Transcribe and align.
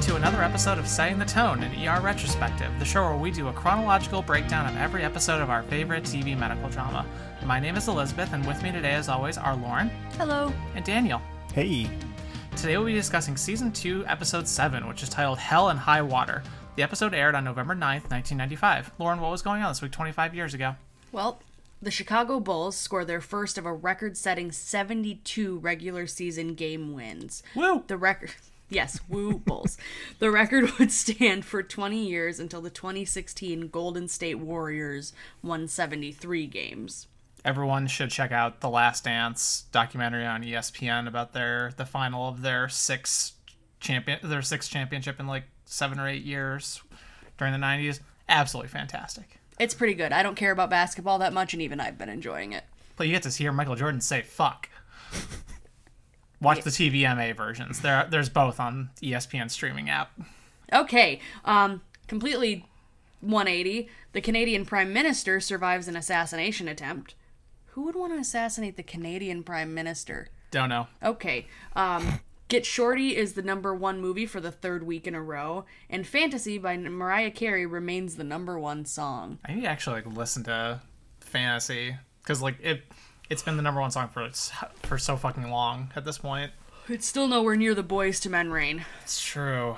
Hello, 0.00 0.14
welcome 0.14 0.22
to 0.22 0.28
another 0.28 0.44
episode 0.44 0.78
of 0.78 0.86
Setting 0.86 1.18
the 1.18 1.24
Tone, 1.24 1.60
an 1.64 1.88
ER 1.88 2.00
retrospective, 2.00 2.70
the 2.78 2.84
show 2.84 3.02
where 3.02 3.16
we 3.16 3.32
do 3.32 3.48
a 3.48 3.52
chronological 3.52 4.22
breakdown 4.22 4.64
of 4.72 4.80
every 4.80 5.02
episode 5.02 5.40
of 5.40 5.50
our 5.50 5.64
favorite 5.64 6.04
TV 6.04 6.38
medical 6.38 6.68
drama. 6.68 7.04
My 7.44 7.58
name 7.58 7.74
is 7.76 7.88
Elizabeth, 7.88 8.32
and 8.32 8.46
with 8.46 8.62
me 8.62 8.70
today, 8.70 8.92
as 8.92 9.08
always, 9.08 9.36
are 9.38 9.56
Lauren 9.56 9.90
Hello. 10.16 10.52
and 10.76 10.84
Daniel. 10.84 11.20
Hey, 11.52 11.90
Today 12.56 12.76
we'll 12.76 12.86
be 12.86 12.92
discussing 12.94 13.36
Season 13.36 13.72
2, 13.72 14.04
Episode 14.06 14.46
7, 14.46 14.86
which 14.86 15.02
is 15.02 15.08
titled 15.08 15.38
Hell 15.38 15.68
and 15.70 15.78
High 15.80 16.02
Water. 16.02 16.44
The 16.76 16.82
episode 16.84 17.12
aired 17.12 17.34
on 17.34 17.42
November 17.42 17.74
9th, 17.74 18.08
1995. 18.10 18.92
Lauren, 19.00 19.20
what 19.20 19.32
was 19.32 19.42
going 19.42 19.62
on 19.62 19.70
this 19.70 19.82
week 19.82 19.90
25 19.92 20.32
years 20.34 20.54
ago? 20.54 20.76
Well, 21.10 21.40
the 21.82 21.90
Chicago 21.90 22.38
Bulls 22.38 22.76
scored 22.76 23.08
their 23.08 23.20
first 23.20 23.58
of 23.58 23.66
a 23.66 23.72
record 23.72 24.16
setting 24.16 24.52
72 24.52 25.58
regular 25.58 26.06
season 26.06 26.54
game 26.54 26.92
wins. 26.94 27.42
Woo! 27.56 27.82
The 27.86 27.96
record. 27.96 28.30
Yes, 28.70 29.00
woo 29.08 29.38
Bulls. 29.38 29.78
The 30.18 30.30
record 30.30 30.70
would 30.78 30.92
stand 30.92 31.44
for 31.44 31.62
20 31.62 32.06
years 32.06 32.38
until 32.38 32.60
the 32.60 32.70
2016 32.70 33.68
Golden 33.68 34.08
State 34.08 34.38
Warriors 34.38 35.12
won 35.42 35.68
73 35.68 36.46
games. 36.46 37.06
Everyone 37.44 37.86
should 37.86 38.10
check 38.10 38.32
out 38.32 38.60
the 38.60 38.68
Last 38.68 39.04
Dance 39.04 39.64
documentary 39.72 40.26
on 40.26 40.42
ESPN 40.42 41.06
about 41.06 41.32
their 41.32 41.72
the 41.76 41.86
final 41.86 42.28
of 42.28 42.42
their 42.42 42.68
six 42.68 43.34
champion 43.80 44.18
their 44.24 44.42
sixth 44.42 44.70
championship 44.70 45.20
in 45.20 45.28
like 45.28 45.44
seven 45.64 46.00
or 46.00 46.08
eight 46.08 46.24
years 46.24 46.82
during 47.38 47.52
the 47.52 47.64
90s. 47.64 48.00
Absolutely 48.28 48.68
fantastic. 48.68 49.38
It's 49.58 49.74
pretty 49.74 49.94
good. 49.94 50.12
I 50.12 50.22
don't 50.22 50.34
care 50.34 50.52
about 50.52 50.68
basketball 50.68 51.18
that 51.20 51.32
much, 51.32 51.52
and 51.52 51.62
even 51.62 51.80
I've 51.80 51.98
been 51.98 52.08
enjoying 52.08 52.52
it. 52.52 52.64
But 52.96 53.06
you 53.06 53.12
get 53.12 53.22
to 53.22 53.30
hear 53.30 53.52
Michael 53.52 53.76
Jordan 53.76 54.00
say 54.00 54.22
"fuck." 54.22 54.68
Watch 56.40 56.62
the 56.62 56.70
TVMA 56.70 57.36
versions. 57.36 57.80
There, 57.80 58.06
there's 58.08 58.28
both 58.28 58.60
on 58.60 58.90
ESPN 59.02 59.50
streaming 59.50 59.90
app. 59.90 60.12
Okay, 60.72 61.20
um, 61.44 61.82
completely 62.06 62.66
180. 63.20 63.88
The 64.12 64.20
Canadian 64.20 64.64
Prime 64.64 64.92
Minister 64.92 65.40
survives 65.40 65.88
an 65.88 65.96
assassination 65.96 66.68
attempt. 66.68 67.14
Who 67.72 67.82
would 67.82 67.96
want 67.96 68.12
to 68.12 68.18
assassinate 68.18 68.76
the 68.76 68.82
Canadian 68.82 69.42
Prime 69.42 69.74
Minister? 69.74 70.28
Don't 70.50 70.68
know. 70.68 70.86
Okay. 71.02 71.46
Um, 71.74 72.20
Get 72.48 72.64
Shorty 72.64 73.14
is 73.14 73.34
the 73.34 73.42
number 73.42 73.74
one 73.74 74.00
movie 74.00 74.24
for 74.24 74.40
the 74.40 74.50
third 74.50 74.82
week 74.82 75.06
in 75.06 75.14
a 75.14 75.22
row, 75.22 75.66
and 75.90 76.06
Fantasy 76.06 76.56
by 76.56 76.78
Mariah 76.78 77.30
Carey 77.30 77.66
remains 77.66 78.16
the 78.16 78.24
number 78.24 78.58
one 78.58 78.86
song. 78.86 79.38
I 79.44 79.54
need 79.54 79.62
to 79.62 79.68
actually 79.68 79.96
like 79.96 80.06
listen 80.06 80.44
to 80.44 80.80
Fantasy 81.20 81.96
because 82.22 82.40
like 82.40 82.56
it, 82.62 82.84
it's 83.30 83.42
been 83.42 83.56
the 83.56 83.62
number 83.62 83.80
one 83.80 83.90
song 83.90 84.08
for 84.08 84.28
for 84.82 84.98
so 84.98 85.16
fucking 85.16 85.50
long 85.50 85.90
at 85.96 86.04
this 86.04 86.18
point. 86.18 86.52
It's 86.88 87.06
still 87.06 87.28
nowhere 87.28 87.56
near 87.56 87.74
the 87.74 87.84
Boyz 87.84 88.24
II 88.24 88.32
Men 88.32 88.50
reign. 88.50 88.84
It's 89.02 89.20
true. 89.20 89.76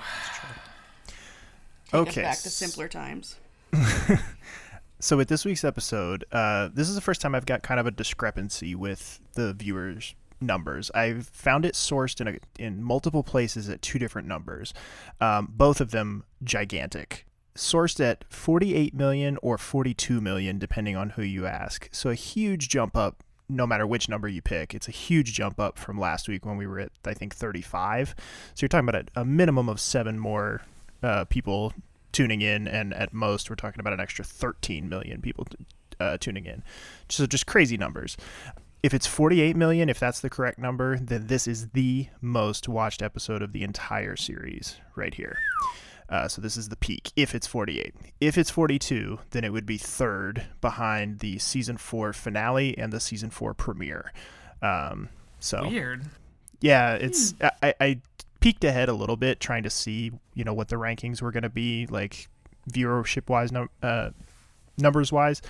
Take 1.87 2.07
Okay, 2.07 2.21
back 2.21 2.37
to 2.37 2.49
simpler 2.49 2.87
times. 2.87 3.35
so 4.99 5.17
with 5.17 5.27
this 5.27 5.43
week's 5.43 5.65
episode, 5.65 6.23
uh, 6.31 6.69
this 6.73 6.87
is 6.87 6.95
the 6.95 7.01
first 7.01 7.19
time 7.19 7.35
I've 7.35 7.45
got 7.45 7.63
kind 7.63 7.81
of 7.81 7.85
a 7.85 7.91
discrepancy 7.91 8.75
with 8.75 9.19
the 9.33 9.53
viewers' 9.53 10.15
numbers. 10.39 10.89
I've 10.95 11.27
found 11.27 11.65
it 11.65 11.73
sourced 11.73 12.21
in 12.21 12.27
a, 12.29 12.37
in 12.57 12.81
multiple 12.81 13.23
places 13.23 13.67
at 13.67 13.81
two 13.81 13.99
different 13.99 14.27
numbers, 14.27 14.73
um, 15.19 15.49
both 15.51 15.81
of 15.81 15.91
them 15.91 16.23
gigantic. 16.43 17.25
Sourced 17.55 17.99
at 17.99 18.23
48 18.29 18.93
million 18.93 19.37
or 19.41 19.57
42 19.57 20.21
million, 20.21 20.57
depending 20.57 20.95
on 20.95 21.11
who 21.11 21.21
you 21.21 21.45
ask. 21.45 21.89
So 21.91 22.09
a 22.09 22.15
huge 22.15 22.69
jump 22.69 22.95
up. 22.95 23.23
No 23.51 23.67
matter 23.67 23.85
which 23.85 24.07
number 24.07 24.27
you 24.27 24.41
pick, 24.41 24.73
it's 24.73 24.87
a 24.87 24.91
huge 24.91 25.33
jump 25.33 25.59
up 25.59 25.77
from 25.77 25.99
last 25.99 26.29
week 26.29 26.45
when 26.45 26.57
we 26.57 26.65
were 26.65 26.79
at 26.79 26.91
I 27.05 27.13
think 27.13 27.35
35. 27.35 28.15
So 28.53 28.63
you're 28.63 28.69
talking 28.69 28.87
about 28.87 29.09
a, 29.15 29.21
a 29.21 29.25
minimum 29.25 29.67
of 29.67 29.79
seven 29.79 30.17
more 30.17 30.61
uh, 31.03 31.25
people 31.25 31.73
tuning 32.11 32.41
in, 32.41 32.67
and 32.67 32.93
at 32.93 33.13
most 33.13 33.49
we're 33.49 33.55
talking 33.55 33.79
about 33.79 33.93
an 33.93 33.99
extra 33.99 34.23
13 34.23 34.87
million 34.87 35.21
people 35.21 35.47
uh, 35.99 36.17
tuning 36.17 36.45
in. 36.45 36.63
So 37.09 37.25
just 37.25 37.45
crazy 37.45 37.77
numbers. 37.77 38.17
If 38.83 38.93
it's 38.93 39.05
48 39.05 39.55
million, 39.55 39.89
if 39.89 39.99
that's 39.99 40.21
the 40.21 40.29
correct 40.29 40.57
number, 40.57 40.97
then 40.97 41.27
this 41.27 41.47
is 41.47 41.69
the 41.69 42.07
most 42.19 42.67
watched 42.67 43.01
episode 43.01 43.43
of 43.43 43.51
the 43.51 43.63
entire 43.63 44.15
series 44.15 44.77
right 44.95 45.13
here. 45.13 45.37
Uh, 46.11 46.27
so 46.27 46.41
this 46.41 46.57
is 46.57 46.67
the 46.67 46.75
peak 46.75 47.11
if 47.15 47.33
it's 47.33 47.47
48. 47.47 47.95
If 48.19 48.37
it's 48.37 48.49
42, 48.49 49.19
then 49.31 49.45
it 49.45 49.53
would 49.53 49.65
be 49.65 49.77
third 49.77 50.45
behind 50.59 51.19
the 51.19 51.39
season 51.39 51.77
four 51.77 52.11
finale 52.11 52.77
and 52.77 52.91
the 52.91 52.99
season 52.99 53.29
four 53.29 53.53
premiere. 53.53 54.11
Um, 54.61 55.07
so 55.39 55.67
Weird. 55.69 56.03
yeah, 56.59 56.95
it's 56.95 57.33
I, 57.63 57.73
I 57.79 57.99
peeked 58.41 58.63
ahead 58.65 58.89
a 58.89 58.93
little 58.93 59.15
bit 59.15 59.39
trying 59.39 59.63
to 59.63 59.69
see 59.69 60.11
you 60.33 60.43
know 60.43 60.53
what 60.53 60.67
the 60.67 60.75
rankings 60.75 61.21
were 61.21 61.31
going 61.31 61.43
to 61.43 61.49
be 61.49 61.87
like 61.87 62.27
viewership 62.71 63.29
wise, 63.29 63.51
num- 63.51 63.69
uh, 63.81 64.09
numbers 64.77 65.11
wise, 65.11 65.41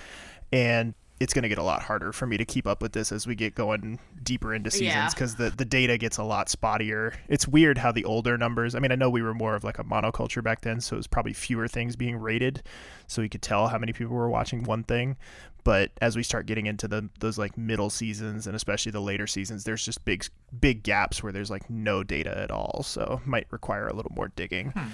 and 0.53 0.93
it's 1.21 1.35
going 1.35 1.43
to 1.43 1.49
get 1.49 1.59
a 1.59 1.63
lot 1.63 1.83
harder 1.83 2.11
for 2.11 2.25
me 2.25 2.35
to 2.35 2.43
keep 2.43 2.65
up 2.65 2.81
with 2.81 2.93
this 2.93 3.11
as 3.11 3.27
we 3.27 3.35
get 3.35 3.53
going 3.53 3.99
deeper 4.23 4.55
into 4.55 4.71
seasons 4.71 5.13
because 5.13 5.35
the, 5.35 5.51
the 5.51 5.63
data 5.63 5.95
gets 5.95 6.17
a 6.17 6.23
lot 6.23 6.47
spottier. 6.47 7.13
It's 7.29 7.47
weird 7.47 7.77
how 7.77 7.91
the 7.91 8.03
older 8.05 8.39
numbers. 8.39 8.73
I 8.73 8.79
mean, 8.79 8.91
I 8.91 8.95
know 8.95 9.07
we 9.07 9.21
were 9.21 9.35
more 9.35 9.53
of 9.53 9.63
like 9.63 9.77
a 9.77 9.83
monoculture 9.83 10.43
back 10.43 10.61
then, 10.61 10.81
so 10.81 10.95
it 10.95 10.97
was 10.97 11.05
probably 11.05 11.33
fewer 11.33 11.67
things 11.67 11.95
being 11.95 12.17
rated, 12.17 12.63
so 13.05 13.21
we 13.21 13.29
could 13.29 13.43
tell 13.43 13.67
how 13.67 13.77
many 13.77 13.93
people 13.93 14.15
were 14.15 14.31
watching 14.31 14.63
one 14.63 14.83
thing. 14.83 15.15
But 15.63 15.91
as 16.01 16.15
we 16.15 16.23
start 16.23 16.47
getting 16.47 16.65
into 16.65 16.87
the 16.87 17.07
those 17.19 17.37
like 17.37 17.55
middle 17.55 17.91
seasons 17.91 18.47
and 18.47 18.55
especially 18.55 18.91
the 18.91 18.99
later 18.99 19.27
seasons, 19.27 19.63
there's 19.63 19.85
just 19.85 20.03
big 20.05 20.25
big 20.59 20.81
gaps 20.81 21.21
where 21.21 21.31
there's 21.31 21.51
like 21.51 21.69
no 21.69 22.03
data 22.03 22.35
at 22.35 22.49
all. 22.49 22.81
So 22.81 23.21
might 23.25 23.45
require 23.51 23.87
a 23.87 23.93
little 23.93 24.11
more 24.15 24.29
digging. 24.29 24.71
Hmm. 24.71 24.87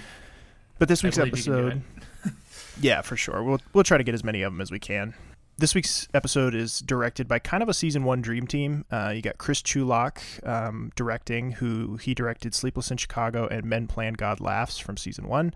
But 0.78 0.88
this 0.88 1.02
week's 1.02 1.16
believe 1.16 1.38
you 1.38 1.42
can 1.42 1.52
do 1.52 1.68
episode, 1.68 2.34
yeah, 2.82 3.00
for 3.00 3.16
sure. 3.16 3.42
We'll 3.42 3.62
we'll 3.72 3.84
try 3.84 3.96
to 3.96 4.04
get 4.04 4.14
as 4.14 4.22
many 4.22 4.42
of 4.42 4.52
them 4.52 4.60
as 4.60 4.70
we 4.70 4.78
can. 4.78 5.14
This 5.60 5.74
week's 5.74 6.06
episode 6.14 6.54
is 6.54 6.78
directed 6.78 7.26
by 7.26 7.40
kind 7.40 7.64
of 7.64 7.68
a 7.68 7.74
season 7.74 8.04
one 8.04 8.22
dream 8.22 8.46
team. 8.46 8.84
Uh, 8.92 9.12
you 9.12 9.20
got 9.20 9.38
Chris 9.38 9.60
Chulack 9.60 10.20
um, 10.46 10.92
directing, 10.94 11.50
who 11.50 11.96
he 11.96 12.14
directed 12.14 12.54
Sleepless 12.54 12.92
in 12.92 12.96
Chicago 12.96 13.48
and 13.48 13.64
Men 13.64 13.88
Plan 13.88 14.12
God 14.12 14.38
Laughs 14.38 14.78
from 14.78 14.96
season 14.96 15.26
one, 15.26 15.52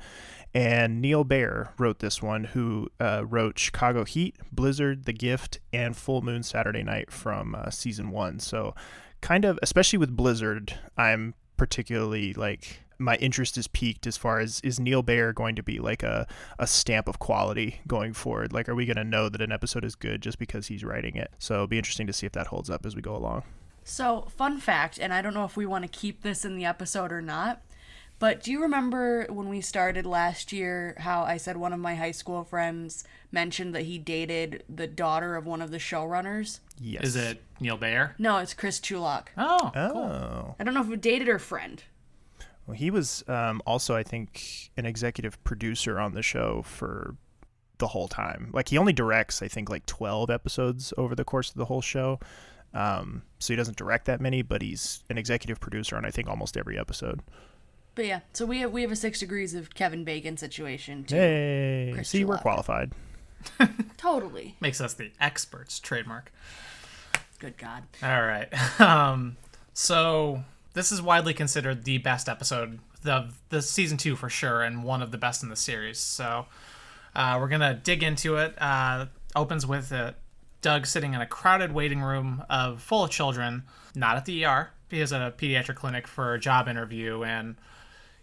and 0.53 1.01
Neil 1.01 1.23
Baer 1.23 1.73
wrote 1.79 2.01
this 2.01 2.21
one, 2.21 2.43
who 2.43 2.89
uh, 2.99 3.25
wrote 3.25 3.61
Chicago 3.61 4.03
Heat, 4.05 4.35
Blizzard, 4.51 5.05
The 5.05 5.13
Gift, 5.13 5.61
and 5.73 5.97
Full 5.97 6.21
Moon 6.21 6.43
Saturday 6.43 6.83
Night 6.83 7.13
from 7.13 7.55
uh, 7.55 7.71
season 7.71 8.11
one. 8.11 8.41
So, 8.41 8.75
kind 9.21 9.45
of, 9.45 9.57
especially 9.63 10.01
with 10.01 10.17
Blizzard, 10.17 10.81
I'm 10.97 11.35
particularly 11.57 12.35
like 12.35 12.81
my 13.03 13.17
interest 13.17 13.59
is 13.59 13.67
peaked 13.69 14.07
as 14.07 14.17
far 14.17 14.39
as 14.39 14.61
is 14.61 14.79
Neil 14.81 15.03
Baer 15.03 15.33
going 15.33 15.55
to 15.57 15.63
be 15.63 15.79
like 15.79 16.03
a, 16.03 16.27
a 16.59 16.67
stamp 16.67 17.09
of 17.09 17.19
quality 17.19 17.81
going 17.87 18.13
forward? 18.13 18.53
Like, 18.53 18.69
are 18.69 18.75
we 18.75 18.87
going 18.87 18.97
to 18.97 19.05
know 19.05 19.29
that 19.29 19.41
an 19.43 19.53
episode 19.53 19.85
is 19.85 19.95
good 19.95 20.23
just 20.23 20.39
because 20.39 20.69
he's 20.69 20.85
writing 20.85 21.17
it? 21.17 21.33
So 21.39 21.55
it'll 21.55 21.67
be 21.67 21.79
interesting 21.79 22.07
to 22.07 22.13
see 22.13 22.27
if 22.27 22.33
that 22.33 22.47
holds 22.49 22.71
up 22.71 22.87
as 22.87 22.95
we 22.97 23.03
go 23.03 23.15
along. 23.17 23.43
So, 23.85 24.29
fun 24.37 24.59
fact, 24.59 24.99
and 24.99 25.13
I 25.13 25.23
don't 25.23 25.35
know 25.35 25.45
if 25.45 25.57
we 25.57 25.67
want 25.67 25.83
to 25.85 25.89
keep 25.89 26.23
this 26.23 26.45
in 26.45 26.57
the 26.57 26.65
episode 26.65 27.11
or 27.11 27.21
not, 27.21 27.63
but 28.21 28.41
do 28.41 28.53
you 28.53 28.63
remember 28.63 29.27
when 29.29 29.49
we 29.49 29.61
started 29.61 30.07
last 30.07 30.53
year 30.53 30.95
how 30.99 31.23
I 31.25 31.37
said 31.37 31.57
one 31.57 31.73
of 31.73 31.81
my 31.81 31.97
high 31.97 32.13
school 32.13 32.45
friends 32.45 33.03
mentioned 33.33 33.75
that 33.75 33.83
he 33.83 33.99
dated 33.99 34.63
the 34.69 34.87
daughter 34.87 35.35
of 35.35 35.47
one 35.47 35.61
of 35.61 35.73
the 35.73 35.79
showrunners? 35.79 36.61
Yes. 36.81 37.03
Is 37.03 37.17
it 37.17 37.43
Neil 37.59 37.77
Baer? 37.77 38.15
No, 38.19 38.39
it's 38.39 38.55
Chris 38.55 38.79
Chulack. 38.79 39.27
Oh, 39.37 39.73
Oh. 39.75 40.55
I 40.61 40.63
don't 40.63 40.75
know 40.75 40.81
if 40.83 40.87
we 40.87 40.97
dated 40.97 41.29
or 41.29 41.41
friend. 41.41 41.83
Well, 42.67 42.77
he 42.77 42.91
was 42.91 43.25
um, 43.29 43.61
also, 43.67 43.97
I 43.97 44.03
think, 44.03 44.71
an 44.77 44.87
executive 44.87 45.43
producer 45.45 45.99
on 45.99 46.15
the 46.15 46.23
show 46.23 46.63
for 46.63 47.17
the 47.79 47.89
whole 47.89 48.09
time. 48.09 48.51
Like, 48.53 48.69
he 48.69 48.79
only 48.79 48.93
directs, 48.93 49.43
I 49.43 49.49
think, 49.49 49.69
like 49.69 49.85
12 49.87 50.31
episodes 50.31 50.95
over 50.97 51.15
the 51.15 51.25
course 51.25 51.51
of 51.51 51.57
the 51.57 51.65
whole 51.65 51.83
show. 51.83 52.21
Um, 52.75 53.23
so 53.39 53.53
he 53.53 53.57
doesn't 53.57 53.77
direct 53.77 54.07
that 54.07 54.21
many, 54.21 54.43
but 54.43 54.63
he's 54.63 55.03
an 55.11 55.19
executive 55.19 55.61
producer 55.61 55.97
on, 55.97 56.05
I 56.05 56.11
think, 56.11 56.29
almost 56.29 56.57
every 56.57 56.79
episode. 56.79 57.21
But 57.95 58.07
yeah, 58.07 58.21
so 58.33 58.47
we 58.47 58.61
have 58.61 58.73
we 58.73 58.81
have 58.83 58.91
a 58.91 58.97
six 58.97 59.21
degrees 59.21 59.55
of 59.55 59.75
Kevin 59.75 60.03
Bacon 60.03 60.39
situation 60.39 61.05
too. 61.05 61.15
Hey, 61.17 61.91
Chris 61.93 62.09
see, 62.09 62.25
we're 62.25 62.39
qualified. 62.39 62.93
Totally. 63.99 64.57
makes 64.61 64.81
us 64.81 64.95
the 64.95 65.11
experts 65.21 65.79
trademark. 65.79 66.33
Good 67.39 67.59
God. 67.59 67.83
All 68.03 68.23
right. 68.23 68.49
Um, 68.81 69.37
so 69.75 70.43
this 70.75 70.93
is 70.93 71.03
widely 71.03 71.35
considered 71.35 71.85
the 71.85 71.99
best 71.99 72.29
episode 72.29 72.79
of 73.05 73.39
the 73.49 73.61
season 73.63 73.99
two 73.99 74.17
for 74.17 74.29
sure, 74.29 74.63
and 74.63 74.85
one 74.85 75.03
of 75.03 75.11
the 75.11 75.19
best 75.19 75.43
in 75.43 75.49
the 75.49 75.57
series. 75.57 75.99
So 75.99 76.47
uh, 77.15 77.37
we're 77.41 77.49
gonna 77.49 77.75
dig 77.75 78.03
into 78.03 78.37
it. 78.37 78.55
Uh, 78.61 79.07
opens 79.35 79.67
with 79.67 79.93
uh, 79.93 80.13
Doug 80.61 80.87
sitting 80.87 81.15
in 81.15 81.21
a 81.21 81.27
crowded 81.27 81.73
waiting 81.73 82.01
room 82.01 82.45
of 82.49 82.83
full 82.83 83.05
of 83.05 83.11
children, 83.11 83.65
not 83.95 84.17
at 84.17 84.25
the 84.25 84.45
ER. 84.45 84.71
He 84.89 85.01
is 85.01 85.13
at 85.13 85.23
a 85.23 85.31
pediatric 85.31 85.77
clinic 85.77 86.07
for 86.07 86.35
a 86.35 86.41
job 86.41 86.69
interview, 86.69 87.23
and 87.25 87.57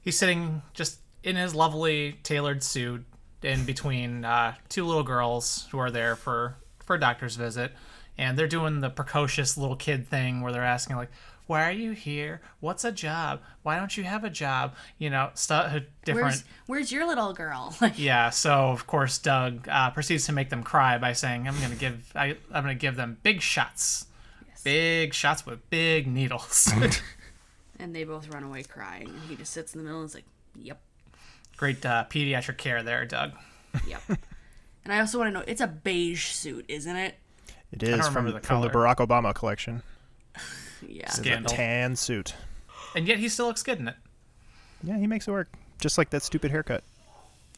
he's 0.02 0.18
sitting 0.18 0.62
just 0.74 1.00
in 1.24 1.36
his 1.36 1.54
lovely 1.54 2.20
tailored 2.24 2.64
suit 2.64 3.06
in 3.42 3.66
between 3.66 4.26
uh, 4.26 4.56
two 4.70 4.86
little 4.86 5.04
girls 5.04 5.68
who 5.72 5.80
are 5.80 5.92
there 5.92 6.16
for 6.16 6.56
for 6.86 6.96
a 6.96 7.00
doctor's 7.00 7.36
visit, 7.36 7.72
and 8.18 8.38
they're 8.38 8.48
doing 8.48 8.82
the 8.82 8.90
precocious 8.90 9.58
little 9.58 9.76
kid 9.76 10.08
thing 10.08 10.42
where 10.42 10.52
they're 10.52 10.64
asking 10.64 10.96
like, 10.96 11.12
Why 11.50 11.68
are 11.68 11.72
you 11.72 11.94
here? 11.94 12.42
What's 12.60 12.86
a 12.86 12.92
job? 12.92 13.42
Why 13.64 13.80
don't 13.80 13.98
you 13.98 14.04
have 14.04 14.24
a 14.24 14.30
job? 14.30 14.76
You 15.00 15.10
know, 15.10 15.32
stuff 15.34 15.82
different. 16.06 16.28
Where's 16.28 16.44
Where's 16.68 16.92
your 16.92 17.08
little 17.08 17.34
girl? 17.34 17.76
Yeah, 17.96 18.30
so 18.30 18.70
of 18.70 18.86
course 18.86 19.18
Doug 19.18 19.68
uh, 19.68 19.90
proceeds 19.90 20.28
to 20.28 20.32
make 20.32 20.52
them 20.52 20.62
cry 20.62 21.00
by 21.00 21.14
saying, 21.14 21.48
"I'm 21.48 21.60
gonna 21.60 21.74
give 21.74 22.12
I, 22.14 22.38
I'm 22.54 22.62
gonna 22.62 22.76
give 22.76 22.98
them 22.98 23.18
big 23.24 23.42
shots, 23.42 24.06
big 24.64 25.16
shots 25.16 25.44
with 25.44 25.68
big 25.72 26.06
needles." 26.06 26.72
and 27.80 27.96
they 27.96 28.04
both 28.04 28.32
run 28.32 28.44
away 28.44 28.62
crying, 28.62 29.08
and 29.08 29.22
he 29.28 29.36
just 29.36 29.52
sits 29.52 29.74
in 29.74 29.80
the 29.80 29.86
middle 29.86 30.02
and 30.02 30.08
is 30.08 30.14
like, 30.14 30.26
"Yep, 30.56 30.80
Great 31.58 31.84
uh, 31.84 32.06
pediatric 32.12 32.60
care 32.60 32.84
there, 32.84 33.06
Doug. 33.08 33.32
yep." 33.88 34.04
and 34.08 34.94
I 34.94 35.00
also 35.00 35.18
want 35.18 35.30
to 35.30 35.40
know, 35.40 35.46
it's 35.48 35.62
a 35.62 35.68
beige 35.68 36.28
suit, 36.28 36.66
isn't 36.68 36.96
it? 36.96 37.16
It 37.72 37.82
is 37.82 38.08
from, 38.08 38.26
the 38.26 38.40
from 38.40 38.62
the. 38.62 38.70
Barack 38.70 38.98
Obama 38.98 39.34
collection. 39.34 39.82
Yeah. 40.88 41.04
It's 41.04 41.18
a 41.20 41.22
Scandal. 41.22 41.54
tan 41.56 41.96
suit. 41.96 42.34
And 42.96 43.08
yet 43.08 43.20
he 43.20 43.30
still 43.30 43.48
looks 43.48 43.64
good 43.64 43.80
in 43.80 43.88
it. 43.88 43.96
Yeah, 44.84 44.98
he 44.98 45.08
makes 45.08 45.28
it 45.28 45.32
work. 45.32 45.50
Just 45.80 45.98
like 45.98 46.10
that 46.12 46.24
stupid 46.24 46.52
haircut. 46.52 46.84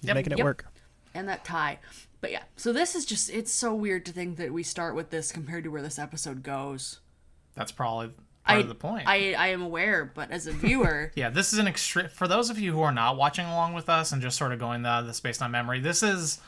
He's 0.02 0.08
Yep, 0.08 0.16
making 0.16 0.32
it 0.34 0.38
yep. 0.40 0.46
work. 0.46 0.66
and 1.14 1.28
that 1.30 1.44
tie. 1.46 1.80
But 2.22 2.32
yeah, 2.32 2.44
so 2.56 2.72
this 2.74 2.96
is 2.96 3.06
just 3.06 3.30
it's 3.32 3.52
so 3.52 3.74
weird 3.74 4.06
to 4.06 4.12
think 4.12 4.38
that 4.38 4.52
we 4.54 4.64
start 4.64 4.96
with 4.96 5.10
this 5.10 5.32
compared 5.32 5.64
to 5.64 5.70
where 5.72 5.82
this 5.82 5.98
episode 6.00 6.44
goes. 6.44 7.00
That's 7.56 7.72
probably 7.72 8.08
part 8.08 8.18
I, 8.46 8.58
of 8.60 8.68
the 8.68 8.76
point. 8.76 9.08
I 9.08 9.34
I 9.34 9.48
am 9.48 9.62
aware, 9.62 10.06
but 10.14 10.30
as 10.32 10.46
a 10.48 10.52
viewer, 10.52 11.12
yeah, 11.16 11.30
this 11.30 11.52
is 11.54 11.60
an 11.60 11.68
extreme. 11.68 12.10
For 12.10 12.28
those 12.28 12.50
of 12.50 12.60
you 12.60 12.74
who 12.74 12.82
are 12.82 12.92
not 12.92 13.18
watching 13.18 13.46
along 13.46 13.74
with 13.74 13.90
us 13.90 14.12
and 14.12 14.22
just 14.22 14.38
sort 14.38 14.52
of 14.54 14.60
going 14.60 14.84
the 14.84 15.02
this 15.02 15.20
based 15.20 15.42
on 15.42 15.52
memory, 15.52 15.80
this 15.80 16.04
is 16.04 16.40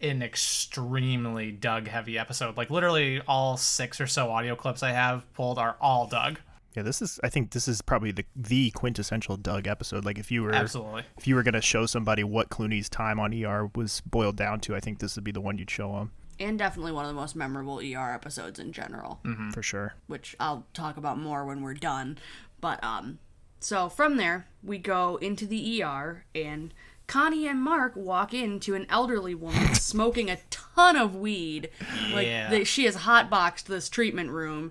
an 0.00 0.22
extremely 0.22 1.50
Doug 1.50 1.88
heavy 1.88 2.18
episode. 2.18 2.56
Like 2.56 2.70
literally 2.70 3.20
all 3.26 3.56
six 3.56 4.00
or 4.00 4.06
so 4.06 4.30
audio 4.30 4.54
clips 4.54 4.82
I 4.82 4.92
have 4.92 5.32
pulled 5.34 5.58
are 5.58 5.76
all 5.80 6.06
Doug. 6.06 6.40
Yeah, 6.74 6.82
this 6.82 7.02
is. 7.02 7.18
I 7.24 7.28
think 7.28 7.50
this 7.50 7.66
is 7.66 7.82
probably 7.82 8.12
the 8.12 8.24
the 8.36 8.70
quintessential 8.70 9.36
Doug 9.36 9.66
episode. 9.66 10.04
Like 10.04 10.18
if 10.18 10.30
you 10.30 10.42
were 10.42 10.52
Absolutely. 10.52 11.02
if 11.16 11.26
you 11.26 11.34
were 11.34 11.42
gonna 11.42 11.60
show 11.60 11.86
somebody 11.86 12.22
what 12.22 12.50
Clooney's 12.50 12.88
time 12.88 13.18
on 13.18 13.32
ER 13.34 13.70
was 13.74 14.00
boiled 14.02 14.36
down 14.36 14.60
to, 14.60 14.76
I 14.76 14.80
think 14.80 15.00
this 15.00 15.16
would 15.16 15.24
be 15.24 15.32
the 15.32 15.40
one 15.40 15.58
you'd 15.58 15.70
show 15.70 15.92
them 15.92 16.12
and 16.40 16.58
definitely 16.58 16.92
one 16.92 17.04
of 17.04 17.08
the 17.08 17.20
most 17.20 17.34
memorable 17.34 17.80
ER 17.80 18.12
episodes 18.12 18.58
in 18.58 18.72
general, 18.72 19.20
for 19.52 19.62
sure. 19.62 19.94
which 20.06 20.36
I'll 20.38 20.66
talk 20.72 20.96
about 20.96 21.18
more 21.18 21.44
when 21.44 21.62
we're 21.62 21.74
done. 21.74 22.18
But 22.60 22.82
um, 22.84 23.18
so 23.60 23.88
from 23.88 24.16
there 24.16 24.46
we 24.62 24.78
go 24.78 25.16
into 25.16 25.46
the 25.46 25.82
ER 25.82 26.24
and. 26.34 26.72
Connie 27.08 27.48
and 27.48 27.60
Mark 27.60 27.94
walk 27.96 28.32
into 28.32 28.74
an 28.76 28.86
elderly 28.88 29.34
woman 29.34 29.74
smoking 29.74 30.30
a 30.30 30.38
ton 30.50 30.94
of 30.96 31.16
weed. 31.16 31.70
Like 32.12 32.26
Yeah. 32.28 32.48
they, 32.50 32.62
she 32.62 32.84
has 32.84 32.96
hotboxed 32.98 33.64
this 33.64 33.88
treatment 33.88 34.30
room. 34.30 34.70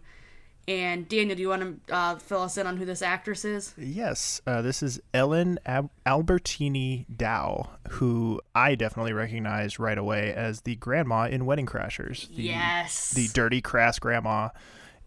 And 0.69 1.07
Daniel, 1.07 1.33
do 1.35 1.41
you 1.41 1.47
want 1.49 1.87
to 1.87 1.93
uh, 1.95 2.15
fill 2.17 2.41
us 2.41 2.57
in 2.57 2.67
on 2.67 2.75
who 2.75 2.83
this 2.83 3.01
actress 3.01 3.45
is? 3.45 3.73
Yes, 3.77 4.41
uh, 4.45 4.61
this 4.61 4.83
is 4.83 4.99
Ellen 5.13 5.59
Ab- 5.65 5.89
Albertini 6.05 7.05
Dow, 7.15 7.69
who 7.91 8.41
I 8.53 8.75
definitely 8.75 9.13
recognize 9.13 9.79
right 9.79 9.97
away 9.97 10.33
as 10.33 10.61
the 10.61 10.75
grandma 10.75 11.27
in 11.29 11.45
Wedding 11.45 11.67
Crashers. 11.67 12.27
The, 12.35 12.43
yes. 12.43 13.11
the 13.11 13.29
dirty, 13.29 13.61
crass 13.61 13.97
grandma 13.97 14.49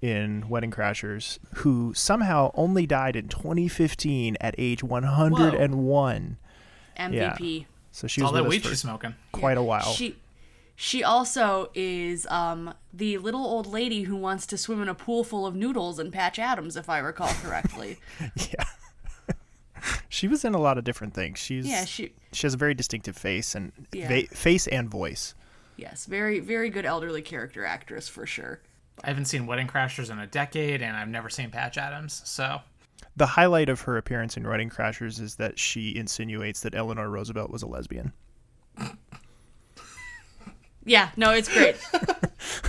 in 0.01 0.49
Wedding 0.49 0.71
Crashers, 0.71 1.39
who 1.57 1.93
somehow 1.95 2.53
only 2.55 2.87
died 2.87 3.15
in 3.15 3.29
2015 3.29 4.39
at 4.41 4.55
age 4.57 4.83
101. 4.83 6.39
MVP. 7.01 7.67
So 7.93 8.07
she 8.07 8.21
All 8.23 8.29
was 8.33 8.35
that 8.39 8.43
with 8.45 8.51
weed 8.51 8.65
she's 8.65 8.81
smoking. 8.81 9.15
quite 9.33 9.57
a 9.59 9.63
while. 9.63 9.93
She 9.93 10.17
she 10.77 11.03
also 11.05 11.71
is 11.75 12.27
um 12.29 12.73
the 12.93 13.19
little 13.19 13.45
old 13.45 13.67
lady 13.67 14.03
who 14.05 14.17
wants 14.17 14.47
to 14.47 14.57
swim 14.59 14.81
in 14.81 14.89
a 14.89 14.95
pool 14.95 15.25
full 15.25 15.47
of 15.47 15.55
noodles 15.55 15.99
and 15.99 16.13
Patch 16.13 16.39
Adams, 16.39 16.77
if 16.77 16.89
I 16.89 16.99
recall 16.99 17.33
correctly. 17.43 17.99
yeah. 18.37 18.65
she 20.09 20.29
was 20.29 20.45
in 20.45 20.55
a 20.55 20.59
lot 20.61 20.79
of 20.79 20.85
different 20.85 21.15
things. 21.15 21.39
She's 21.39 21.67
yeah, 21.67 21.85
she 21.85 22.13
she 22.33 22.47
has 22.47 22.55
a 22.55 22.57
very 22.59 22.75
distinctive 22.75 23.17
face 23.17 23.55
and 23.55 23.73
Yeah. 23.93 24.09
va- 24.09 24.35
face 24.35 24.67
and 24.67 24.89
voice. 24.91 25.35
yes, 25.77 26.07
very 26.07 26.39
very 26.41 26.71
good 26.71 26.85
elderly 26.87 27.23
character 27.23 27.65
actress 27.65 28.09
for 28.09 28.27
sure. 28.27 28.61
I 29.03 29.09
haven't 29.09 29.25
seen 29.27 29.47
Wedding 29.47 29.67
Crashers 29.67 30.11
in 30.11 30.19
a 30.19 30.27
decade, 30.27 30.83
and 30.83 30.95
I've 30.95 31.09
never 31.09 31.31
seen 31.31 31.51
Patch 31.51 31.79
Adams. 31.79 32.21
So 32.27 32.61
The 33.21 33.27
highlight 33.27 33.69
of 33.69 33.83
her 33.83 33.99
appearance 33.99 34.39
in 34.39 34.49
Wedding 34.49 34.71
Crashers 34.71 35.21
is 35.21 35.35
that 35.35 35.59
she 35.59 35.95
insinuates 35.95 36.61
that 36.61 36.75
Eleanor 36.75 37.11
Roosevelt 37.11 37.51
was 37.51 37.63
a 37.63 37.67
lesbian. 37.67 38.15
Yeah, 40.87 41.11
no, 41.19 41.31
it's 41.33 41.53
great. 41.53 41.77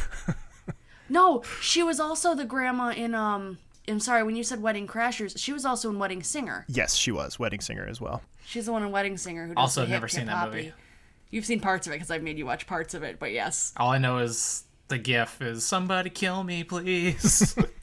no, 1.09 1.41
she 1.61 1.83
was 1.83 2.01
also 2.01 2.35
the 2.35 2.43
grandma 2.43 2.89
in 2.89 3.15
um 3.15 3.59
I'm 3.87 4.01
sorry, 4.01 4.23
when 4.23 4.35
you 4.35 4.43
said 4.43 4.61
Wedding 4.61 4.87
Crashers, 4.87 5.37
she 5.37 5.53
was 5.53 5.63
also 5.63 5.89
in 5.89 5.99
Wedding 5.99 6.21
Singer. 6.21 6.65
Yes, 6.67 6.95
she 6.95 7.13
was 7.13 7.39
Wedding 7.39 7.61
Singer 7.61 7.87
as 7.89 8.01
well. 8.01 8.21
She's 8.45 8.65
the 8.65 8.73
one 8.73 8.83
in 8.83 8.91
Wedding 8.91 9.15
Singer 9.15 9.47
who 9.47 9.53
does 9.55 9.61
Also 9.61 9.81
the 9.83 9.87
hip 9.87 9.93
never 9.93 10.09
seen 10.09 10.25
that 10.25 10.31
hip-hoppy. 10.31 10.57
movie. 10.57 10.73
You've 11.29 11.45
seen 11.45 11.61
parts 11.61 11.87
of 11.87 11.93
it 11.93 11.95
because 11.95 12.11
I've 12.11 12.23
made 12.23 12.37
you 12.37 12.45
watch 12.45 12.67
parts 12.67 12.93
of 12.93 13.03
it, 13.03 13.19
but 13.19 13.31
yes, 13.31 13.71
all 13.77 13.91
I 13.91 13.99
know 13.99 14.17
is 14.17 14.65
the 14.89 14.97
GIF 14.97 15.41
is 15.41 15.65
"Somebody 15.65 16.09
kill 16.09 16.43
me, 16.43 16.65
please." 16.65 17.55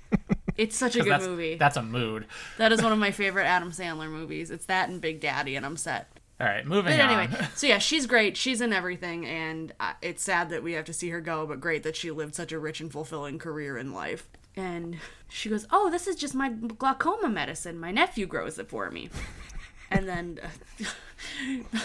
it's 0.59 0.77
such 0.77 0.97
a 0.97 1.01
good 1.01 1.11
that's 1.13 1.27
movie. 1.27 1.55
that's 1.57 1.77
a 1.79 1.83
mood. 1.83 2.27
That 2.59 2.73
is 2.73 2.83
one 2.83 2.93
of 2.93 2.99
my 2.99 3.11
favorite 3.23 3.47
Adam 3.47 3.71
Sandler 3.71 4.11
movies. 4.11 4.51
It's 4.51 4.67
that 4.67 4.91
and 4.91 5.01
Big 5.01 5.21
Daddy, 5.21 5.57
and 5.57 5.65
I'm 5.65 5.77
set. 5.79 6.11
All 6.41 6.47
right, 6.47 6.65
moving 6.67 6.97
But 6.97 7.01
on. 7.01 7.11
anyway, 7.11 7.47
so 7.57 7.67
yeah, 7.67 7.79
she's 7.79 8.07
great. 8.07 8.37
She's 8.37 8.61
in 8.61 8.73
everything, 8.73 9.27
and 9.27 9.73
uh, 9.81 9.95
it's 10.03 10.23
sad 10.23 10.51
that 10.51 10.63
we 10.63 10.75
have 10.75 10.85
to 10.85 10.93
see 10.93 11.09
her 11.09 11.21
go, 11.21 11.47
but 11.47 11.61
great 11.61 11.83
that 11.85 11.97
she 11.97 12.11
lived 12.11 12.35
such 12.35 12.53
a 12.53 12.59
rich 12.59 12.81
and 12.81 12.93
fulfilling 12.93 13.39
career 13.39 13.77
in 13.79 13.93
life. 13.93 14.29
And 14.55 14.99
she 15.29 15.49
goes, 15.49 15.67
"Oh, 15.73 15.91
this 15.91 16.07
is 16.07 16.15
just 16.17 16.35
my 16.35 16.49
glaucoma 16.51 17.29
medicine. 17.29 17.79
My 17.81 17.91
nephew 17.91 18.27
grows 18.27 18.59
it 18.59 18.69
for 18.69 18.91
me." 18.91 19.09
And 19.91 20.07
then 20.07 20.39
uh, 20.83 21.79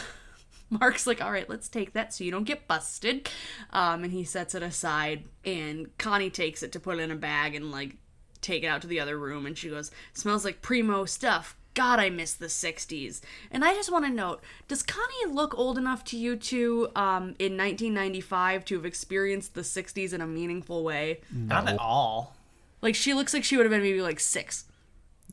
Mark's 0.69 1.05
like, 1.07 1.21
"All 1.21 1.31
right, 1.31 1.49
let's 1.49 1.69
take 1.69 1.93
that 1.93 2.13
so 2.13 2.23
you 2.23 2.31
don't 2.31 2.43
get 2.45 2.67
busted." 2.67 3.29
Um, 3.71 4.03
and 4.03 4.11
he 4.11 4.23
sets 4.23 4.55
it 4.55 4.63
aside, 4.63 5.23
and 5.45 5.95
Connie 5.97 6.29
takes 6.29 6.63
it 6.63 6.71
to 6.73 6.79
put 6.79 6.99
it 6.99 7.01
in 7.03 7.11
a 7.11 7.15
bag 7.15 7.55
and 7.55 7.71
like 7.71 7.95
take 8.43 8.63
it 8.63 8.67
out 8.67 8.81
to 8.81 8.87
the 8.87 8.99
other 8.99 9.17
room 9.17 9.45
and 9.45 9.57
she 9.57 9.69
goes, 9.69 9.89
Smells 10.13 10.45
like 10.45 10.61
primo 10.61 11.05
stuff. 11.05 11.55
God, 11.73 11.99
I 11.99 12.11
miss 12.11 12.33
the 12.33 12.45
60s. 12.45 13.21
And 13.49 13.65
I 13.65 13.73
just 13.73 13.91
want 13.91 14.05
to 14.05 14.11
note 14.11 14.43
Does 14.67 14.83
Connie 14.83 15.31
look 15.33 15.57
old 15.57 15.77
enough 15.77 16.03
to 16.05 16.17
you 16.17 16.35
two 16.35 16.89
um, 16.95 17.35
in 17.39 17.57
1995 17.57 18.65
to 18.65 18.75
have 18.75 18.85
experienced 18.85 19.53
the 19.55 19.61
60s 19.61 20.13
in 20.13 20.21
a 20.21 20.27
meaningful 20.27 20.83
way? 20.83 21.21
Not 21.31 21.67
at 21.67 21.79
all. 21.79 22.35
Like, 22.81 22.95
she 22.95 23.13
looks 23.13 23.33
like 23.33 23.43
she 23.43 23.55
would 23.57 23.65
have 23.65 23.71
been 23.71 23.81
maybe 23.81 24.01
like 24.01 24.19
six. 24.19 24.65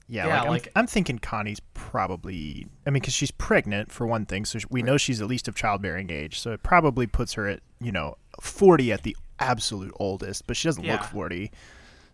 Yeah, 0.09 0.26
Yeah, 0.26 0.35
like, 0.35 0.43
I'm, 0.45 0.49
like- 0.50 0.69
I'm 0.76 0.87
thinking 0.87 1.19
Connie's 1.19 1.61
probably. 1.75 2.67
I 2.87 2.90
mean, 2.90 3.00
because 3.00 3.14
she's 3.14 3.31
pregnant 3.31 3.93
for 3.93 4.07
one 4.07 4.25
thing, 4.26 4.45
so 4.45 4.59
we 4.71 4.83
know 4.83 4.97
she's 4.97 5.21
at 5.21 5.26
least 5.29 5.47
of 5.49 5.55
childbearing 5.55 6.11
age. 6.11 6.38
So 6.40 6.52
it 6.52 6.62
probably 6.62 7.07
puts 7.07 7.33
her 7.35 7.47
at 7.49 7.61
you 7.81 7.93
know 7.93 8.17
40 8.40 8.93
at 8.93 9.02
the 9.02 9.17
absolute 9.38 9.93
oldest, 10.00 10.47
but 10.47 10.57
she 10.57 10.69
doesn't 10.69 10.85
look 10.87 11.02
40. 11.05 11.50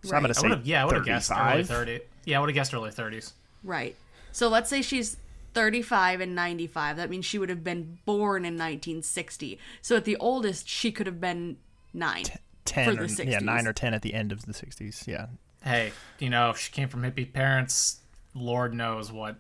So 0.03 0.11
Right. 0.11 0.17
I'm 0.17 0.23
gonna 0.23 0.35
I 0.37 0.41
say 0.41 0.49
would 0.49 0.59
have 0.59 0.67
yeah, 0.67 0.83
I 0.83 0.85
would 0.85 0.95
have 0.95 1.05
guessed 1.05 1.31
early 1.31 1.65
thirty. 1.65 2.01
Yeah, 2.25 2.39
I 2.39 2.41
would 2.41 2.51
have 2.51 2.55
guessed 2.55 2.75
early 2.75 2.91
thirties. 2.91 3.33
Right. 3.63 3.97
So 4.33 4.49
let's 4.49 4.69
say 4.69 4.83
she's 4.83 5.17
35 5.55 6.21
and 6.21 6.35
95. 6.35 6.99
That 6.99 7.09
means 7.09 7.25
she 7.25 7.39
would 7.39 7.49
have 7.49 7.65
been 7.65 7.97
born 8.05 8.45
in 8.45 8.53
1960. 8.55 9.59
So 9.81 9.97
at 9.97 10.05
the 10.05 10.17
oldest, 10.17 10.69
she 10.69 10.93
could 10.93 11.07
have 11.07 11.19
been 11.23 11.57
nine. 11.95 12.25
10 12.67 12.97
For 12.97 13.03
or, 13.05 13.07
the 13.07 13.27
yeah 13.27 13.39
9 13.39 13.67
or 13.67 13.73
10 13.73 13.95
at 13.95 14.03
the 14.03 14.13
end 14.13 14.33
of 14.33 14.45
the 14.45 14.53
60s 14.53 15.07
yeah 15.07 15.27
Hey, 15.63 15.93
you 16.19 16.31
know, 16.31 16.51
if 16.51 16.59
she 16.59 16.71
came 16.71 16.89
from 16.89 17.03
hippie 17.03 17.33
parents, 17.33 18.01
Lord 18.35 18.75
knows 18.75 19.11
what 19.11 19.37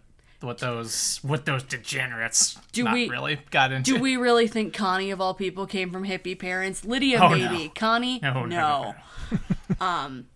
what 0.46 0.58
those 0.58 1.18
what 1.22 1.44
those 1.44 1.62
degenerates 1.62 2.56
Do 2.72 2.84
not 2.84 2.94
we- 2.94 3.08
really 3.08 3.40
got 3.50 3.72
into. 3.72 3.94
Do 3.94 4.00
we 4.00 4.16
really 4.16 4.46
think 4.48 4.72
Connie, 4.72 5.10
of 5.10 5.20
all 5.20 5.34
people, 5.34 5.66
came 5.66 5.90
from 5.90 6.04
hippie 6.04 6.38
parents? 6.38 6.84
Lydia, 6.84 7.18
Oh, 7.22 7.30
maybe. 7.30 7.64
no. 7.64 7.70
Connie, 7.74 8.20
No, 8.22 8.46
no, 8.46 8.46
no, 8.46 8.94
um, 9.84 10.26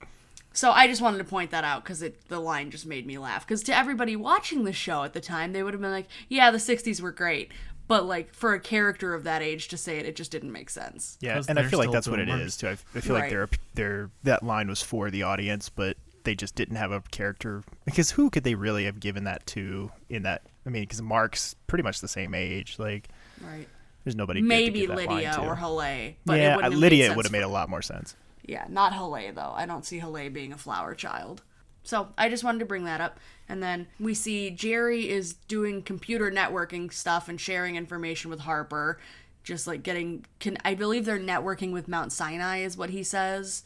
so 0.52 0.70
I 0.72 0.86
just 0.88 1.00
wanted 1.00 1.18
to 1.18 1.24
point 1.24 1.52
that 1.52 1.64
out 1.64 1.84
because 1.84 2.04
the 2.28 2.40
line 2.40 2.70
just 2.70 2.84
made 2.84 3.06
me 3.06 3.16
laugh. 3.18 3.46
Because 3.46 3.62
to 3.64 3.76
everybody 3.76 4.16
watching 4.16 4.64
the 4.64 4.72
show 4.72 5.04
at 5.04 5.12
the 5.12 5.20
time, 5.20 5.52
they 5.52 5.62
would 5.62 5.72
have 5.74 5.80
been 5.80 5.92
like, 5.92 6.08
"Yeah, 6.28 6.50
the 6.50 6.58
'60s 6.58 7.00
were 7.00 7.12
great," 7.12 7.52
but 7.86 8.04
like 8.04 8.34
for 8.34 8.52
a 8.52 8.60
character 8.60 9.14
of 9.14 9.22
that 9.24 9.42
age 9.42 9.68
to 9.68 9.76
say 9.76 9.98
it, 9.98 10.06
it 10.06 10.16
just 10.16 10.30
didn't 10.32 10.52
make 10.52 10.68
sense. 10.70 11.16
Yeah, 11.20 11.40
and 11.48 11.58
i 11.58 11.62
feel 11.64 11.78
like 11.78 11.86
still 11.86 11.92
that's 11.92 12.08
what 12.08 12.18
it 12.18 12.28
is 12.28 12.56
too 12.56 12.68
i, 12.68 12.70
I 12.72 12.76
feel 13.00 13.14
like 13.14 13.22
Right. 13.24 13.30
they're, 13.30 13.48
they're 13.74 14.10
that 14.24 14.42
line 14.42 14.68
was 14.68 14.82
for 14.82 15.10
the 15.10 15.22
audience 15.22 15.68
but 15.68 15.96
they 16.24 16.34
just 16.34 16.54
didn't 16.54 16.76
have 16.76 16.92
a 16.92 17.00
character 17.10 17.62
because 17.84 18.10
who 18.12 18.30
could 18.30 18.44
they 18.44 18.54
really 18.54 18.84
have 18.84 19.00
given 19.00 19.24
that 19.24 19.46
to 19.46 19.90
in 20.08 20.22
that 20.22 20.42
i 20.66 20.68
mean 20.70 20.82
because 20.82 21.00
mark's 21.02 21.54
pretty 21.66 21.82
much 21.82 22.00
the 22.00 22.08
same 22.08 22.34
age 22.34 22.76
like 22.78 23.08
Right. 23.40 23.66
there's 24.04 24.16
nobody 24.16 24.42
Maybe 24.42 24.80
give 24.80 24.88
that 24.90 24.96
line 24.98 25.08
Lydia 25.08 25.36
or 25.40 25.56
Haleh, 25.56 26.14
but 26.26 26.38
yeah 26.38 26.60
have 26.60 26.74
lydia 26.74 27.14
would 27.14 27.24
have 27.24 27.32
made 27.32 27.42
a 27.42 27.48
lot 27.48 27.68
more 27.70 27.82
sense 27.82 28.16
Yeah, 28.42 28.66
not 28.68 28.92
Haleh 28.92 29.34
though. 29.34 29.52
I 29.54 29.64
don't 29.66 29.84
see 29.84 30.00
Haleh 30.00 30.32
being 30.32 30.52
a 30.52 30.58
flower 30.58 30.94
child. 30.94 31.42
So 31.82 32.08
I 32.18 32.28
just 32.28 32.44
wanted 32.44 32.58
to 32.58 32.64
bring 32.66 32.84
that 32.84 33.00
up. 33.00 33.18
And 33.48 33.62
then 33.62 33.86
we 33.98 34.12
see 34.14 34.50
Jerry 34.50 35.08
is 35.08 35.34
doing 35.48 35.82
computer 35.82 36.30
networking 36.30 36.92
stuff 36.92 37.28
and 37.28 37.40
sharing 37.40 37.76
information 37.76 38.30
with 38.30 38.40
Harper. 38.40 38.98
Just 39.44 39.66
like 39.66 39.82
getting 39.82 40.26
can 40.40 40.58
I 40.64 40.74
believe 40.74 41.04
they're 41.06 41.18
networking 41.18 41.72
with 41.72 41.88
Mount 41.88 42.12
Sinai 42.12 42.58
is 42.58 42.76
what 42.76 42.90
he 42.90 43.02
says. 43.02 43.62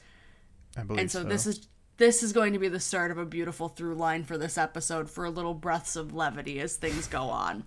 i 0.76 0.82
believe 0.82 1.00
And 1.00 1.11
so, 1.11 1.25
this 1.25 1.46
is 1.46 1.66
this 1.96 2.22
is 2.22 2.32
going 2.32 2.52
to 2.52 2.58
be 2.58 2.68
the 2.68 2.80
start 2.80 3.10
of 3.10 3.18
a 3.18 3.24
beautiful 3.24 3.68
through 3.68 3.94
line 3.94 4.24
for 4.24 4.36
this 4.36 4.58
episode 4.58 5.08
for 5.08 5.28
little 5.30 5.54
breaths 5.54 5.96
of 5.96 6.14
levity 6.14 6.60
as 6.60 6.76
things 6.76 7.06
go 7.06 7.24
on. 7.24 7.64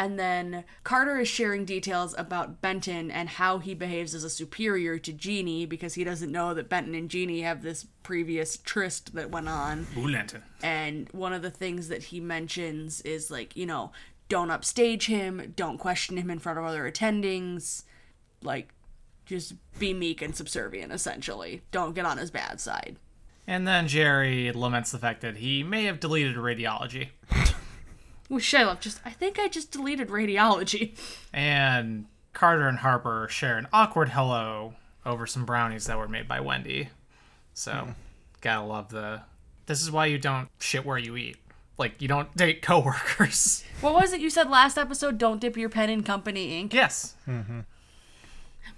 And 0.00 0.16
then 0.16 0.62
Carter 0.84 1.18
is 1.18 1.26
sharing 1.26 1.64
details 1.64 2.14
about 2.16 2.60
Benton 2.60 3.10
and 3.10 3.28
how 3.28 3.58
he 3.58 3.74
behaves 3.74 4.14
as 4.14 4.22
a 4.22 4.30
superior 4.30 4.96
to 4.96 5.12
Jeannie 5.12 5.66
because 5.66 5.94
he 5.94 6.04
doesn't 6.04 6.30
know 6.30 6.54
that 6.54 6.68
Benton 6.68 6.94
and 6.94 7.10
Jeannie 7.10 7.40
have 7.40 7.62
this 7.62 7.84
previous 8.04 8.56
tryst 8.58 9.14
that 9.14 9.32
went 9.32 9.48
on. 9.48 9.88
And 10.62 11.08
one 11.10 11.32
of 11.32 11.42
the 11.42 11.50
things 11.50 11.88
that 11.88 12.04
he 12.04 12.20
mentions 12.20 13.00
is 13.00 13.28
like, 13.28 13.56
you 13.56 13.66
know, 13.66 13.90
don't 14.28 14.52
upstage 14.52 15.06
him, 15.06 15.52
don't 15.56 15.78
question 15.78 16.16
him 16.16 16.30
in 16.30 16.38
front 16.38 16.60
of 16.60 16.64
other 16.64 16.88
attendings. 16.88 17.82
Like, 18.40 18.72
just 19.26 19.54
be 19.80 19.92
meek 19.92 20.22
and 20.22 20.34
subservient, 20.34 20.92
essentially. 20.92 21.62
Don't 21.72 21.94
get 21.94 22.06
on 22.06 22.18
his 22.18 22.30
bad 22.30 22.60
side. 22.60 22.96
And 23.48 23.66
then 23.66 23.88
Jerry 23.88 24.52
laments 24.52 24.92
the 24.92 24.98
fact 24.98 25.22
that 25.22 25.38
he 25.38 25.62
may 25.62 25.84
have 25.84 26.00
deleted 26.00 26.36
radiology. 26.36 27.08
With 28.28 28.42
Shylock, 28.42 28.80
just, 28.80 29.00
I 29.06 29.10
think 29.10 29.38
I 29.38 29.48
just 29.48 29.72
deleted 29.72 30.08
radiology. 30.08 30.94
And 31.32 32.04
Carter 32.34 32.68
and 32.68 32.80
Harper 32.80 33.26
share 33.30 33.56
an 33.56 33.66
awkward 33.72 34.10
hello 34.10 34.74
over 35.06 35.26
some 35.26 35.46
brownies 35.46 35.86
that 35.86 35.96
were 35.96 36.08
made 36.08 36.28
by 36.28 36.40
Wendy. 36.40 36.90
So, 37.54 37.72
hmm. 37.72 37.90
gotta 38.42 38.66
love 38.66 38.90
the. 38.90 39.22
This 39.64 39.80
is 39.80 39.90
why 39.90 40.06
you 40.06 40.18
don't 40.18 40.50
shit 40.60 40.84
where 40.84 40.98
you 40.98 41.16
eat. 41.16 41.38
Like, 41.78 42.02
you 42.02 42.08
don't 42.08 42.34
date 42.36 42.60
coworkers. 42.60 43.64
What 43.80 43.94
was 43.94 44.12
it 44.12 44.20
you 44.20 44.28
said 44.28 44.50
last 44.50 44.76
episode? 44.76 45.16
Don't 45.16 45.40
dip 45.40 45.56
your 45.56 45.70
pen 45.70 45.88
in 45.88 46.02
company 46.02 46.58
ink. 46.58 46.74
yes. 46.74 47.14
Mm-hmm. 47.26 47.60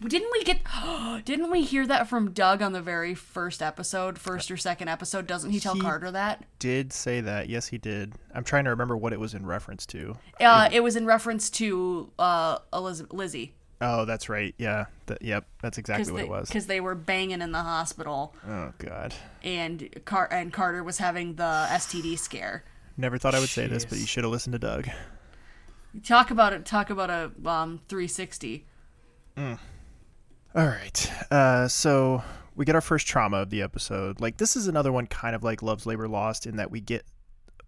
Didn't 0.07 0.31
we 0.33 0.45
get? 0.45 0.61
Didn't 1.25 1.51
we 1.51 1.63
hear 1.63 1.87
that 1.87 2.09
from 2.09 2.31
Doug 2.33 2.63
on 2.63 2.73
the 2.73 2.81
very 2.81 3.15
first 3.15 3.61
episode, 3.63 4.19
first 4.19 4.51
or 4.51 4.57
second 4.57 4.89
episode? 4.89 5.27
Doesn't 5.27 5.51
he 5.51 5.61
tell 5.61 5.75
He- 5.75 5.81
Carter 5.81 6.11
that? 6.11 6.45
Did 6.59 6.93
say 6.93 7.21
that? 7.21 7.49
Yes, 7.49 7.69
he 7.69 7.79
did. 7.79 8.15
I'm 8.35 8.45
trying 8.45 8.65
to 8.65 8.71
remember 8.71 8.97
what 8.97 9.13
it 9.13 9.21
was 9.21 9.35
in 9.35 9.45
reference 9.45 9.85
to. 9.87 10.17
Uh, 10.41 10.69
it 10.73 10.81
was 10.81 10.97
in 10.97 11.05
reference 11.07 11.51
to 11.51 12.11
uh, 12.19 12.59
Eliz- 12.73 13.13
Lizzie 13.13 13.55
Oh, 13.83 14.05
that's 14.05 14.29
right. 14.29 14.55
Yeah. 14.59 14.87
That, 15.07 15.23
yep. 15.23 15.47
That's 15.63 15.79
exactly 15.79 16.13
what 16.13 16.23
it 16.23 16.29
was. 16.29 16.49
because 16.49 16.67
they 16.67 16.81
were 16.83 16.95
banging 16.95 17.41
in 17.41 17.53
the 17.53 17.63
hospital, 17.63 18.35
Oh 18.47 18.75
God. 18.79 19.15
and 19.43 19.89
Car- 20.05 20.29
and 20.31 20.53
Carter 20.53 20.85
was 20.85 20.99
having 20.99 21.37
the 21.37 21.67
STD 21.71 22.19
scare. 22.19 22.63
Never 22.99 23.17
thought 23.17 23.35
I 23.35 23.41
would 23.41 23.49
say 23.49 23.67
this, 23.67 23.87
but 23.87 23.97
Jeez. 23.97 24.01
you 24.03 24.07
should 24.07 24.25
have 24.25 24.31
listened 24.33 24.53
to 24.53 24.59
Doug. 24.59 24.89
Talk 26.05 26.31
about 26.31 26.53
it. 26.53 26.67
Talk 26.67 26.91
about 26.91 27.09
a 27.09 27.33
um 27.49 27.81
360. 27.89 28.67
All 30.55 30.67
right. 30.67 31.13
Uh, 31.31 31.69
so 31.69 32.23
we 32.57 32.65
get 32.65 32.75
our 32.75 32.81
first 32.81 33.07
trauma 33.07 33.39
of 33.39 33.51
the 33.51 33.63
episode. 33.63 34.21
Like 34.21 34.37
this 34.37 34.57
is 34.57 34.67
another 34.67 34.91
one, 34.91 35.07
kind 35.07 35.37
of 35.37 35.45
like 35.45 35.63
Love's 35.63 35.87
Labor 35.87 36.09
Lost, 36.09 36.47
in 36.47 36.57
that 36.57 36.71
we 36.71 36.81
get 36.81 37.05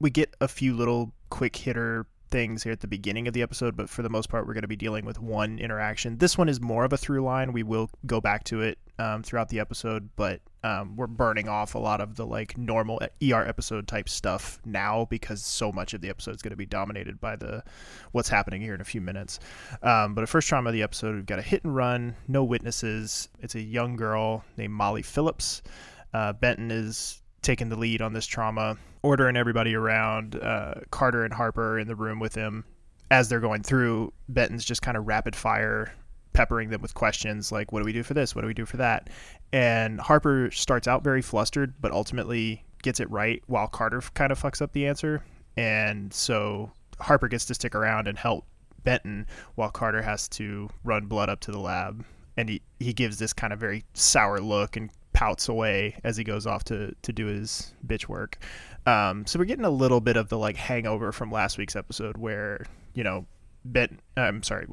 we 0.01 0.11
get 0.11 0.35
a 0.41 0.49
few 0.49 0.75
little 0.75 1.13
quick 1.31 1.55
hitter 1.55 2.07
things 2.33 2.65
here 2.65 2.73
at 2.73 2.81
the 2.81 2.89
beginning 2.89 3.29
of 3.29 3.35
the 3.35 3.43
episode, 3.43 3.77
but 3.77 3.89
for 3.89 4.03
the 4.03 4.09
most 4.09 4.29
part, 4.29 4.47
we're 4.47 4.55
going 4.55 4.63
to 4.63 4.69
be 4.69 4.75
dealing 4.75 5.05
with 5.05 5.21
one 5.21 5.61
interaction. 5.61 6.19
This 6.19 6.37
one 6.37 6.49
is 6.49 6.61
more 6.61 6.85
of 6.85 6.93
a 6.93 6.97
through 6.97 7.23
line. 7.23 7.53
We 7.53 7.63
will 7.63 7.89
go 8.05 8.21
back 8.21 8.43
to 8.45 8.63
it 8.63 8.79
um, 8.99 9.23
throughout 9.23 9.51
the 9.51 9.61
episode, 9.61 10.09
but 10.17 10.41
um, 10.65 10.97
we're 10.97 11.09
burning 11.09 11.49
off 11.49 11.75
a 11.75 11.79
lot 11.79 12.01
of 12.01 12.15
the 12.15 12.25
like 12.25 12.57
normal 12.57 13.01
ER 13.23 13.45
episode 13.47 13.89
type 13.89 14.09
stuff 14.09 14.61
now 14.65 15.07
because 15.11 15.45
so 15.45 15.73
much 15.73 15.93
of 15.93 16.01
the 16.01 16.09
episode 16.09 16.37
is 16.37 16.43
going 16.43 16.51
to 16.51 16.57
be 16.57 16.67
dominated 16.67 17.21
by 17.21 17.35
the 17.35 17.65
what's 18.13 18.29
happening 18.29 18.61
here 18.61 18.75
in 18.75 18.81
a 18.81 18.85
few 18.85 19.01
minutes. 19.01 19.41
Um, 19.83 20.15
but 20.15 20.23
a 20.23 20.27
first 20.27 20.49
trauma 20.49 20.71
of 20.71 20.75
the 20.75 20.83
episode, 20.83 21.17
we've 21.17 21.27
got 21.27 21.41
a 21.41 21.43
hit 21.43 21.65
and 21.65 21.75
run, 21.75 22.15
no 22.29 22.45
witnesses. 22.45 23.29
It's 23.41 23.57
a 23.57 23.61
young 23.61 23.97
girl 23.97 24.45
named 24.57 24.73
Molly 24.73 25.03
Phillips. 25.03 25.63
Uh, 26.15 26.33
Benton 26.33 26.71
is 26.71 27.23
taking 27.43 27.69
the 27.69 27.77
lead 27.77 28.01
on 28.01 28.13
this 28.13 28.27
trauma, 28.27 28.77
ordering 29.03 29.37
everybody 29.37 29.75
around. 29.75 30.37
Uh, 30.37 30.75
Carter 30.91 31.25
and 31.25 31.35
Harper 31.35 31.79
in 31.79 31.89
the 31.89 31.97
room 31.97 32.21
with 32.21 32.35
him. 32.35 32.65
As 33.11 33.29
they're 33.29 33.41
going 33.41 33.63
through, 33.63 34.13
Benton's 34.29 34.65
just 34.65 34.81
kind 34.81 34.97
of 34.97 35.07
rapid 35.07 35.35
fire 35.35 35.93
peppering 36.33 36.71
them 36.71 36.81
with 36.81 36.95
questions 36.95 37.53
like, 37.53 37.73
what 37.73 37.81
do 37.81 37.85
we 37.85 37.93
do 37.93 38.03
for 38.03 38.15
this? 38.15 38.35
What 38.35 38.43
do 38.43 38.47
we 38.47 38.55
do 38.55 38.67
for 38.67 38.79
that? 38.79 39.11
And 39.53 40.01
Harper 40.01 40.51
starts 40.51 40.89
out 40.89 41.05
very 41.05 41.23
flustered, 41.23 41.75
but 41.81 41.93
ultimately 41.93 42.65
gets 42.83 43.01
it 43.01 43.11
right 43.11 43.43
while 43.47 43.69
Carter 43.69 44.01
kind 44.15 44.33
of 44.33 44.41
fucks 44.41 44.63
up 44.63 44.73
the 44.73 44.87
answer. 44.87 45.23
And 45.57 46.13
so 46.13 46.73
Harper 46.99 47.29
gets 47.29 47.45
to 47.47 47.55
stick 47.55 47.75
around 47.75 48.09
and 48.09 48.19
help 48.19 48.47
Benton 48.85 49.27
while 49.55 49.71
Carter 49.71 50.03
has 50.03 50.29
to 50.31 50.69
run 50.85 51.07
blood 51.07 51.29
up 51.29 51.41
to 51.41 51.53
the 51.53 51.61
lab. 51.61 52.05
And 52.37 52.49
he, 52.49 52.63
he 52.81 52.93
gives 52.93 53.19
this 53.19 53.33
kind 53.33 53.53
of 53.53 53.61
very 53.61 53.85
sour 53.93 54.41
look 54.41 54.77
and 54.77 54.91
pouts 55.13 55.49
away 55.49 55.99
as 56.03 56.17
he 56.17 56.25
goes 56.25 56.47
off 56.47 56.65
to, 56.65 56.95
to 57.03 57.13
do 57.13 57.27
his 57.27 57.75
bitch 57.87 58.09
work. 58.09 58.39
Um, 58.87 59.27
so 59.27 59.39
we're 59.39 59.45
getting 59.45 59.67
a 59.67 59.71
little 59.71 60.01
bit 60.01 60.17
of 60.17 60.29
the 60.29 60.39
like 60.39 60.57
hangover 60.57 61.13
from 61.13 61.31
last 61.31 61.59
week's 61.59 61.77
episode 61.77 62.17
where, 62.17 62.65
you 62.95 63.05
know, 63.05 63.27
Benton, 63.65 64.01
I'm 64.17 64.43
sorry, 64.43 64.67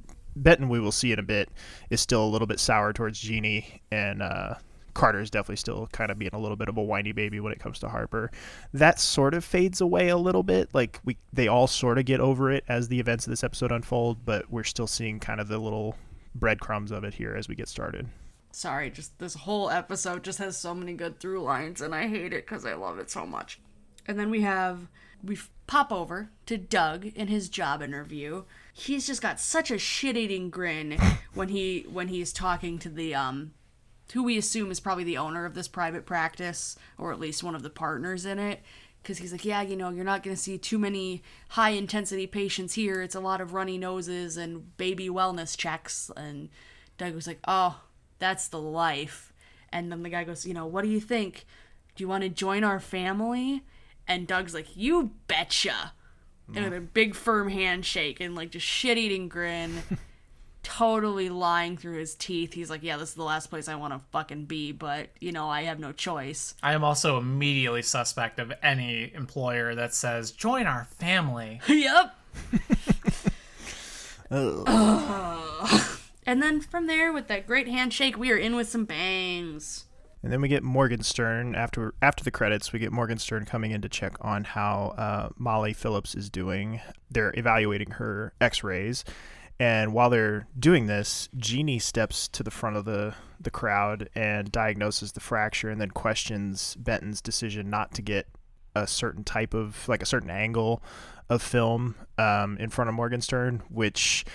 Benton, 0.44 0.70
we 0.70 0.80
will 0.80 0.92
see 0.92 1.12
in 1.12 1.20
a 1.20 1.24
bit, 1.24 1.50
is 1.90 2.02
still 2.02 2.24
a 2.24 2.28
little 2.28 2.48
bit 2.48 2.60
sour 2.60 2.94
towards 2.94 3.20
Jeannie, 3.20 3.82
and 3.92 4.22
uh, 4.22 4.56
Carter 4.94 5.20
is 5.20 5.30
definitely 5.30 5.58
still 5.58 5.88
kind 5.92 6.12
of 6.12 6.20
being 6.20 6.34
a 6.34 6.40
little 6.40 6.58
bit 6.58 6.70
of 6.70 6.78
a 6.78 6.84
whiny 6.84 7.12
baby 7.12 7.40
when 7.40 7.54
it 7.54 7.60
comes 7.60 7.80
to 7.80 7.90
Harper. 7.90 8.32
That 8.74 9.00
sort 9.00 9.34
of 9.34 9.46
fades 9.46 9.82
away 9.82 10.10
a 10.10 10.18
little 10.18 10.44
bit. 10.44 10.70
Like 10.74 11.00
we, 11.06 11.18
they 11.32 11.48
all 11.48 11.68
sort 11.68 11.98
of 11.98 12.06
get 12.06 12.20
over 12.20 12.52
it 12.52 12.64
as 12.68 12.88
the 12.88 13.00
events 13.00 13.26
of 13.26 13.32
this 13.32 13.44
episode 13.44 13.72
unfold, 13.72 14.26
but 14.26 14.52
we're 14.52 14.64
still 14.64 14.88
seeing 14.88 15.20
kind 15.20 15.40
of 15.40 15.48
the 15.48 15.58
little 15.58 15.96
breadcrumbs 16.36 16.92
of 16.92 17.04
it 17.04 17.14
here 17.14 17.36
as 17.36 17.48
we 17.48 17.56
get 17.56 17.68
started. 17.68 18.08
Sorry, 18.52 18.90
just 18.90 19.18
this 19.20 19.36
whole 19.36 19.70
episode 19.70 20.24
just 20.24 20.40
has 20.40 20.58
so 20.58 20.74
many 20.74 20.94
good 20.94 21.20
through 21.20 21.44
lines, 21.44 21.82
and 21.82 21.94
I 21.94 22.08
hate 22.08 22.34
it 22.34 22.46
because 22.46 22.66
I 22.66 22.74
love 22.74 22.98
it 22.98 23.10
so 23.10 23.26
much. 23.26 23.60
And 24.08 24.18
then 24.20 24.30
we 24.30 24.42
have 24.42 24.88
we 25.24 25.38
pop 25.68 25.92
over 25.92 26.30
to 26.48 26.58
Doug 26.58 27.06
in 27.06 27.28
his 27.28 27.50
job 27.50 27.82
interview. 27.82 28.44
He's 28.80 29.06
just 29.06 29.22
got 29.22 29.40
such 29.40 29.72
a 29.72 29.78
shit-eating 29.78 30.50
grin 30.50 30.98
when 31.34 31.50
he 31.50 31.86
when 31.90 32.08
he's 32.08 32.32
talking 32.32 32.80
to 32.80 32.90
the 32.90 33.14
um 33.16 33.52
who 34.14 34.24
we 34.24 34.38
assume 34.38 34.72
is 34.72 34.80
probably 34.80 35.04
the 35.04 35.18
owner 35.18 35.46
of 35.46 35.54
this 35.54 35.68
private 35.68 36.06
practice 36.06 36.76
or 36.98 37.12
at 37.12 37.20
least 37.20 37.44
one 37.44 37.56
of 37.56 37.62
the 37.62 37.70
partners 37.70 38.26
in 38.26 38.40
it. 38.40 38.62
Because 39.02 39.18
he's 39.18 39.32
like 39.32 39.46
yeah 39.46 39.62
you 39.62 39.76
know 39.76 39.90
you're 39.90 40.06
not 40.06 40.24
going 40.24 40.36
to 40.36 40.42
see 40.42 40.58
too 40.58 40.80
many 40.80 41.22
high 41.50 41.72
intensity 41.72 42.28
patients 42.28 42.74
here. 42.74 43.02
It's 43.02 43.16
a 43.16 43.20
lot 43.20 43.42
of 43.42 43.54
runny 43.54 43.78
noses 43.78 44.38
and 44.38 44.76
baby 44.78 45.10
wellness 45.10 45.58
checks. 45.58 46.10
And 46.16 46.50
doug 46.98 47.16
was 47.16 47.28
like 47.28 47.40
oh 47.48 47.82
that's 48.18 48.48
the 48.48 48.62
life. 48.62 49.34
And 49.72 49.92
then 49.92 50.04
the 50.04 50.10
guy 50.10 50.24
goes 50.24 50.46
you 50.46 50.54
know 50.54 50.66
what 50.66 50.84
do 50.84 50.90
you 50.90 51.02
think? 51.02 51.46
Do 51.96 52.04
you 52.04 52.08
want 52.08 52.24
to 52.24 52.30
join 52.30 52.64
our 52.64 52.80
family? 52.80 53.64
And 54.08 54.26
doug's 54.26 54.54
like 54.54 54.76
you 54.76 55.12
betcha 55.28 55.94
and 56.56 56.66
with 56.66 56.74
a 56.74 56.82
big 56.82 57.16
firm 57.16 57.50
handshake 57.50 58.20
and 58.20 58.36
like 58.36 58.52
just 58.52 58.66
shit-eating 58.66 59.28
grin 59.30 59.82
totally 60.64 61.30
lying 61.30 61.78
through 61.78 61.98
his 61.98 62.16
teeth. 62.16 62.54
He's 62.54 62.70
like, 62.70 62.84
"Yeah, 62.84 62.98
this 62.98 63.10
is 63.10 63.16
the 63.16 63.24
last 63.24 63.48
place 63.48 63.68
I 63.68 63.76
want 63.76 63.94
to 63.94 64.00
fucking 64.12 64.46
be, 64.46 64.72
but 64.72 65.10
you 65.20 65.32
know, 65.32 65.50
I 65.50 65.64
have 65.64 65.80
no 65.80 65.92
choice." 65.92 66.54
I 66.62 66.74
am 66.74 66.84
also 66.84 67.18
immediately 67.18 67.82
suspect 67.82 68.40
of 68.40 68.52
any 68.62 69.12
employer 69.14 69.76
that 69.76 69.94
says, 69.94 70.32
join 70.32 70.68
our 70.68 70.86
family. 70.86 71.62
yep. 71.68 72.16
And 76.30 76.44
then 76.44 76.62
from 76.62 76.86
there, 76.86 77.12
with 77.12 77.28
that 77.30 77.48
great 77.48 77.68
handshake, 77.68 78.16
we 78.16 78.32
are 78.32 78.38
in 78.38 78.56
with 78.56 78.70
some 78.70 78.86
bangs. 78.86 79.86
And 80.22 80.34
then 80.34 80.42
we 80.42 80.50
get 80.50 80.64
Morgenstern 80.64 81.56
after 81.56 81.94
after 82.02 82.24
the 82.24 82.32
credits. 82.32 82.74
We 82.74 82.80
get 82.80 82.92
Morgenstern 82.92 83.46
coming 83.46 83.72
in 83.72 83.82
to 83.82 83.90
check 83.90 84.16
on 84.22 84.44
how 84.44 84.94
uh, 84.98 85.30
Molly 85.38 85.74
Phillips 85.74 86.14
is 86.14 86.30
doing. 86.30 86.82
They're 87.10 87.34
evaluating 87.38 87.92
her 87.92 88.34
X-rays, 88.42 89.06
and 89.60 89.94
while 89.94 90.10
they're 90.10 90.48
doing 90.58 90.88
this, 90.88 91.30
Jeannie 91.38 91.80
steps 91.80 92.28
to 92.30 92.44
the 92.44 92.52
front 92.52 92.76
of 92.76 92.86
the 92.86 93.14
the 93.40 93.52
crowd 93.52 94.10
and 94.14 94.52
diagnoses 94.52 95.14
the 95.14 95.22
fracture, 95.22 95.70
and 95.70 95.80
then 95.80 95.92
questions 95.92 96.76
Benton's 96.76 97.22
decision 97.22 97.70
not 97.70 97.94
to 97.94 98.02
get 98.02 98.28
a 98.76 98.88
certain 98.88 99.24
type 99.24 99.54
of 99.54 99.88
like 99.88 100.02
a 100.02 100.06
certain 100.06 100.30
angle 100.30 100.84
of 101.30 101.42
film 101.42 101.96
um, 102.18 102.58
in 102.58 102.70
front 102.70 102.90
of 102.90 102.96
Morgenstern, 102.96 103.62
which 103.70 104.26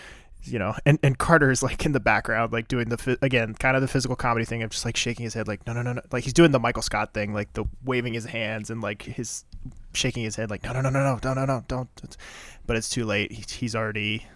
you 0.44 0.58
know, 0.58 0.74
and, 0.84 0.98
and 1.02 1.18
Carter 1.18 1.50
is 1.50 1.62
like 1.62 1.84
in 1.84 1.92
the 1.92 2.00
background, 2.00 2.52
like 2.52 2.68
doing 2.68 2.88
the 2.88 3.18
again, 3.22 3.54
kind 3.54 3.76
of 3.76 3.82
the 3.82 3.88
physical 3.88 4.16
comedy 4.16 4.44
thing 4.44 4.62
of 4.62 4.70
just 4.70 4.84
like 4.84 4.96
shaking 4.96 5.24
his 5.24 5.34
head, 5.34 5.48
like 5.48 5.66
no, 5.66 5.72
no, 5.72 5.82
no, 5.82 5.94
no, 5.94 6.02
like 6.12 6.24
he's 6.24 6.32
doing 6.32 6.50
the 6.50 6.60
Michael 6.60 6.82
Scott 6.82 7.14
thing, 7.14 7.32
like 7.32 7.52
the 7.54 7.64
waving 7.84 8.14
his 8.14 8.24
hands 8.24 8.70
and 8.70 8.80
like 8.80 9.02
his 9.02 9.44
shaking 9.92 10.24
his 10.24 10.36
head, 10.36 10.50
like 10.50 10.62
no, 10.64 10.72
no, 10.72 10.80
no, 10.80 10.90
no, 10.90 11.00
no, 11.00 11.18
no, 11.22 11.34
no, 11.34 11.44
no, 11.44 11.64
don't. 11.68 11.88
But 12.66 12.76
it's 12.76 12.88
too 12.88 13.04
late. 13.04 13.32
He, 13.32 13.44
he's 13.48 13.74
already 13.74 14.26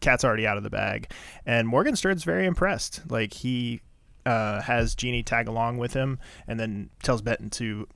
cat's 0.00 0.24
already 0.24 0.46
out 0.46 0.56
of 0.56 0.62
the 0.62 0.70
bag, 0.70 1.10
and 1.46 1.68
Morgenstern's 1.68 2.24
very 2.24 2.46
impressed. 2.46 3.02
Like 3.10 3.32
he 3.32 3.80
uh, 4.26 4.60
has 4.62 4.94
Jeannie 4.94 5.22
tag 5.22 5.48
along 5.48 5.78
with 5.78 5.92
him, 5.94 6.18
and 6.46 6.58
then 6.58 6.90
tells 7.02 7.22
Benton 7.22 7.50
to 7.50 7.86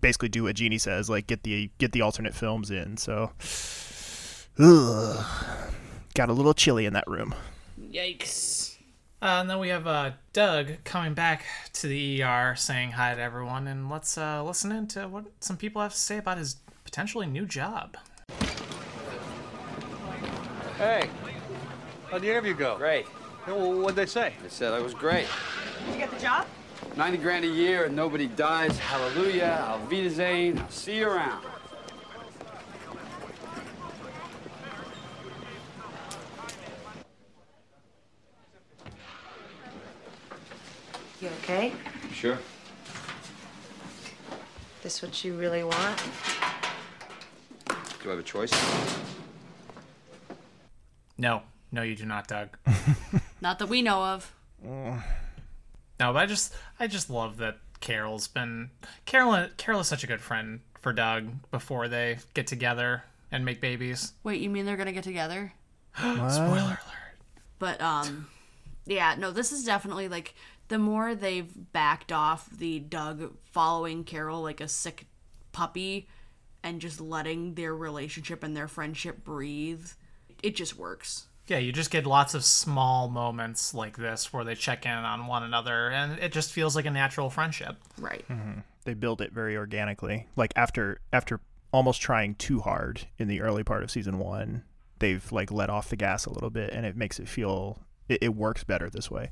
basically 0.00 0.28
do 0.28 0.44
what 0.44 0.56
Jeannie 0.56 0.78
says, 0.78 1.08
like 1.08 1.26
get 1.26 1.42
the 1.42 1.70
get 1.78 1.92
the 1.92 2.02
alternate 2.02 2.34
films 2.34 2.70
in. 2.70 2.96
So, 2.96 3.32
ugh, 4.58 5.26
got 6.16 6.30
a 6.30 6.32
little 6.32 6.54
chilly 6.54 6.86
in 6.86 6.94
that 6.94 7.06
room. 7.06 7.34
Yikes. 7.78 8.78
Uh, 9.20 9.40
and 9.40 9.50
then 9.50 9.58
we 9.58 9.68
have 9.68 9.86
uh, 9.86 10.12
Doug 10.32 10.82
coming 10.82 11.12
back 11.12 11.44
to 11.74 11.86
the 11.86 12.22
ER 12.22 12.54
saying 12.56 12.92
hi 12.92 13.14
to 13.14 13.20
everyone, 13.20 13.66
and 13.66 13.90
let's 13.90 14.16
uh, 14.16 14.42
listen 14.42 14.72
in 14.72 14.86
to 14.88 15.08
what 15.08 15.26
some 15.40 15.58
people 15.58 15.82
have 15.82 15.92
to 15.92 15.98
say 15.98 16.16
about 16.16 16.38
his 16.38 16.56
potentially 16.84 17.26
new 17.26 17.44
job. 17.44 17.98
Hey, 20.78 21.08
how'd 22.10 22.22
the 22.22 22.30
interview 22.30 22.54
go? 22.54 22.78
Great. 22.78 23.06
Yeah, 23.46 23.54
well, 23.54 23.78
What'd 23.80 23.96
they 23.96 24.06
say? 24.06 24.32
They 24.42 24.48
said 24.48 24.72
I 24.72 24.80
was 24.80 24.94
great. 24.94 25.26
Did 25.84 25.94
you 25.94 25.98
get 25.98 26.10
the 26.10 26.20
job? 26.20 26.46
90 26.96 27.18
grand 27.18 27.44
a 27.44 27.48
year 27.48 27.84
and 27.84 27.94
nobody 27.94 28.26
dies. 28.26 28.78
Hallelujah. 28.78 29.66
Auf 29.68 29.90
Wiedersehen. 29.90 30.58
I'll 30.58 30.70
see 30.70 30.98
you 30.98 31.08
around. 31.08 31.44
Okay? 41.46 41.72
Sure. 42.12 42.38
This 44.82 45.00
what 45.00 45.24
you 45.24 45.34
really 45.34 45.62
want? 45.62 46.02
Do 48.02 48.08
I 48.08 48.10
have 48.10 48.18
a 48.18 48.22
choice? 48.22 48.52
No, 51.16 51.42
no, 51.70 51.82
you 51.82 51.94
do 51.94 52.04
not, 52.04 52.26
Doug. 52.26 52.56
Not 53.40 53.58
that 53.60 53.68
we 53.68 53.80
know 53.80 54.02
of. 54.02 54.34
No, 54.64 55.02
but 55.98 56.16
I 56.16 56.26
just, 56.26 56.52
I 56.80 56.88
just 56.88 57.08
love 57.08 57.36
that 57.38 57.58
Carol's 57.80 58.26
been 58.28 58.70
Carol. 59.04 59.48
Carol 59.56 59.80
is 59.80 59.86
such 59.86 60.02
a 60.02 60.06
good 60.06 60.20
friend 60.20 60.60
for 60.80 60.92
Doug 60.92 61.28
before 61.50 61.88
they 61.88 62.18
get 62.34 62.46
together 62.46 63.04
and 63.30 63.44
make 63.44 63.60
babies. 63.60 64.12
Wait, 64.24 64.40
you 64.40 64.50
mean 64.50 64.66
they're 64.66 64.76
gonna 64.76 64.92
get 64.92 65.04
together? 65.04 65.52
Spoiler 65.96 66.28
alert. 66.58 66.78
But 67.58 67.80
um 67.80 68.28
yeah, 68.86 69.16
no, 69.18 69.30
this 69.30 69.52
is 69.52 69.64
definitely 69.64 70.08
like 70.08 70.34
the 70.68 70.78
more 70.78 71.14
they've 71.14 71.50
backed 71.72 72.12
off 72.12 72.48
the 72.50 72.78
Doug 72.78 73.36
following 73.52 74.04
Carol 74.04 74.42
like 74.42 74.60
a 74.60 74.68
sick 74.68 75.06
puppy 75.52 76.08
and 76.62 76.80
just 76.80 77.00
letting 77.00 77.54
their 77.54 77.74
relationship 77.74 78.42
and 78.42 78.56
their 78.56 78.68
friendship 78.68 79.24
breathe, 79.24 79.86
it 80.42 80.56
just 80.56 80.76
works. 80.76 81.26
Yeah, 81.46 81.58
you 81.58 81.72
just 81.72 81.92
get 81.92 82.06
lots 82.06 82.34
of 82.34 82.44
small 82.44 83.08
moments 83.08 83.72
like 83.72 83.96
this 83.96 84.32
where 84.32 84.42
they 84.42 84.56
check 84.56 84.84
in 84.84 84.90
on 84.90 85.28
one 85.28 85.44
another, 85.44 85.90
and 85.90 86.18
it 86.18 86.32
just 86.32 86.52
feels 86.52 86.74
like 86.74 86.86
a 86.86 86.90
natural 86.90 87.30
friendship. 87.30 87.76
Right. 87.98 88.24
Mm-hmm. 88.28 88.60
They 88.84 88.94
build 88.94 89.20
it 89.20 89.32
very 89.32 89.56
organically. 89.56 90.26
Like 90.34 90.52
after 90.56 91.00
after 91.12 91.40
almost 91.72 92.00
trying 92.00 92.34
too 92.34 92.60
hard 92.60 93.06
in 93.18 93.28
the 93.28 93.40
early 93.40 93.62
part 93.62 93.84
of 93.84 93.90
season 93.92 94.18
one, 94.18 94.64
they've 94.98 95.30
like 95.30 95.52
let 95.52 95.70
off 95.70 95.88
the 95.88 95.96
gas 95.96 96.26
a 96.26 96.32
little 96.32 96.50
bit, 96.50 96.72
and 96.72 96.84
it 96.84 96.96
makes 96.96 97.20
it 97.20 97.28
feel 97.28 97.78
it, 98.08 98.18
it 98.22 98.34
works 98.34 98.64
better 98.64 98.90
this 98.90 99.08
way. 99.08 99.30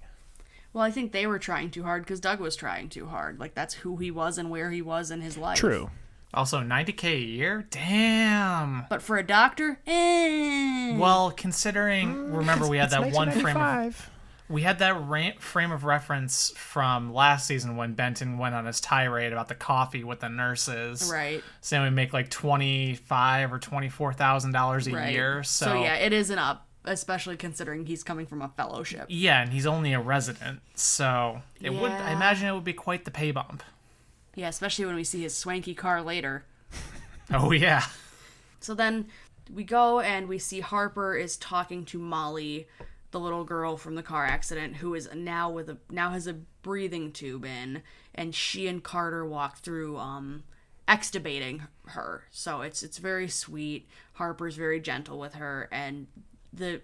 Well, 0.74 0.82
I 0.84 0.90
think 0.90 1.12
they 1.12 1.26
were 1.26 1.38
trying 1.38 1.70
too 1.70 1.84
hard 1.84 2.02
because 2.02 2.20
Doug 2.20 2.40
was 2.40 2.56
trying 2.56 2.90
too 2.90 3.06
hard. 3.06 3.40
Like 3.40 3.54
that's 3.54 3.72
who 3.74 3.96
he 3.96 4.10
was 4.10 4.36
and 4.36 4.50
where 4.50 4.70
he 4.70 4.82
was 4.82 5.10
in 5.10 5.22
his 5.22 5.38
life. 5.38 5.56
True. 5.56 5.88
Also, 6.34 6.58
90k 6.60 7.04
a 7.14 7.18
year? 7.18 7.66
Damn. 7.70 8.86
But 8.90 9.02
for 9.02 9.16
a 9.16 9.24
doctor, 9.24 9.78
eh. 9.86 10.96
Well, 10.98 11.30
considering, 11.30 12.32
remember 12.32 12.66
we 12.68 12.76
had 12.78 12.90
that 12.90 13.12
one 13.12 13.30
frame 13.30 13.56
of, 13.56 14.10
we 14.48 14.62
had 14.62 14.80
that 14.80 15.00
ra- 15.06 15.30
frame 15.38 15.70
of 15.70 15.84
reference 15.84 16.50
from 16.56 17.14
last 17.14 17.46
season 17.46 17.76
when 17.76 17.94
Benton 17.94 18.36
went 18.36 18.56
on 18.56 18.66
his 18.66 18.80
tirade 18.80 19.32
about 19.32 19.46
the 19.48 19.54
coffee 19.54 20.02
with 20.02 20.18
the 20.20 20.28
nurses. 20.28 21.08
right. 21.12 21.40
Saying 21.60 21.84
we 21.84 21.90
make 21.90 22.12
like 22.12 22.30
twenty 22.30 22.94
five 22.96 23.52
or 23.52 23.60
twenty 23.60 23.88
four 23.88 24.12
thousand 24.12 24.50
dollars 24.50 24.88
a 24.88 24.92
Right. 24.92 25.12
year. 25.12 25.44
So, 25.44 25.82
yeah, 25.82 25.94
it 25.94 26.12
is 26.12 26.30
an 26.30 26.38
up, 26.40 26.66
especially 26.84 27.36
considering 27.36 27.86
he's 27.86 28.02
coming 28.02 28.26
from 28.26 28.42
a 28.42 28.48
fellowship. 28.48 29.06
Yeah, 29.08 29.42
and 29.42 29.52
he's 29.52 29.66
only 29.66 29.92
a 29.92 30.00
resident, 30.00 30.60
so 30.74 31.42
it 31.60 31.70
would. 31.70 31.90
I 31.90 32.12
imagine 32.12 32.48
it 32.48 32.52
would 32.52 32.64
be 32.64 32.72
quite 32.72 33.04
the 33.04 33.10
pay 33.10 33.30
bump. 33.30 33.62
Yeah, 34.34 34.48
especially 34.48 34.84
when 34.84 34.96
we 34.96 35.04
see 35.04 35.22
his 35.22 35.36
swanky 35.36 35.74
car 35.74 36.02
later. 36.02 36.44
Oh 37.32 37.52
yeah. 37.52 37.84
So 38.60 38.74
then 38.74 39.06
we 39.52 39.64
go 39.64 40.00
and 40.00 40.28
we 40.28 40.38
see 40.38 40.60
Harper 40.60 41.16
is 41.16 41.38
talking 41.38 41.86
to 41.86 41.98
Molly, 41.98 42.68
the 43.12 43.20
little 43.20 43.44
girl 43.44 43.78
from 43.78 43.94
the 43.94 44.02
car 44.02 44.26
accident, 44.26 44.76
who 44.76 44.94
is 44.94 45.08
now 45.14 45.50
with 45.50 45.70
a 45.70 45.78
now 45.90 46.10
has 46.10 46.26
a 46.26 46.34
breathing 46.62 47.12
tube 47.12 47.46
in, 47.46 47.82
and 48.14 48.34
she 48.34 48.66
and 48.66 48.82
Carter 48.82 49.24
walk 49.24 49.58
through 49.58 49.96
um 49.96 50.44
extubating 50.86 51.66
her. 51.86 52.24
So 52.30 52.60
it's 52.60 52.82
it's 52.82 52.98
very 52.98 53.28
sweet. 53.28 53.88
Harper's 54.14 54.56
very 54.56 54.80
gentle 54.80 55.18
with 55.18 55.34
her, 55.34 55.68
and 55.72 56.06
the 56.54 56.80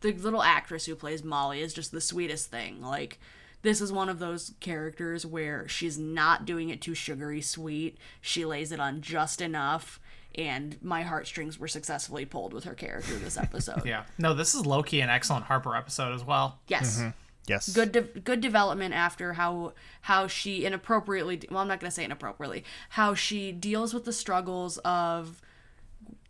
the 0.00 0.12
little 0.12 0.42
actress 0.42 0.86
who 0.86 0.94
plays 0.94 1.24
Molly 1.24 1.60
is 1.60 1.74
just 1.74 1.92
the 1.92 2.00
sweetest 2.00 2.50
thing. 2.50 2.82
Like 2.82 3.18
this 3.62 3.80
is 3.80 3.92
one 3.92 4.08
of 4.08 4.18
those 4.18 4.52
characters 4.60 5.26
where 5.26 5.66
she's 5.66 5.98
not 5.98 6.44
doing 6.44 6.68
it 6.68 6.80
too 6.80 6.94
sugary 6.94 7.40
sweet. 7.40 7.98
She 8.20 8.44
lays 8.44 8.72
it 8.72 8.80
on 8.80 9.00
just 9.00 9.40
enough 9.40 9.98
and 10.34 10.76
my 10.82 11.02
heartstrings 11.02 11.58
were 11.58 11.68
successfully 11.68 12.26
pulled 12.26 12.52
with 12.52 12.64
her 12.64 12.74
character 12.74 13.14
this 13.16 13.36
episode. 13.38 13.84
Yeah. 13.84 14.04
No, 14.18 14.34
this 14.34 14.54
is 14.54 14.66
Loki 14.66 15.00
an 15.00 15.08
excellent 15.10 15.46
Harper 15.46 15.74
episode 15.74 16.14
as 16.14 16.22
well. 16.22 16.58
Yes. 16.68 16.98
Mm-hmm. 16.98 17.08
Yes. 17.48 17.72
Good 17.72 17.92
de- 17.92 18.20
good 18.20 18.40
development 18.40 18.92
after 18.92 19.34
how 19.34 19.72
how 20.02 20.26
she 20.26 20.64
inappropriately 20.64 21.40
well 21.50 21.60
I'm 21.60 21.68
not 21.68 21.80
going 21.80 21.90
to 21.90 21.94
say 21.94 22.04
inappropriately 22.04 22.64
how 22.90 23.14
she 23.14 23.52
deals 23.52 23.94
with 23.94 24.04
the 24.04 24.12
struggles 24.12 24.78
of 24.78 25.40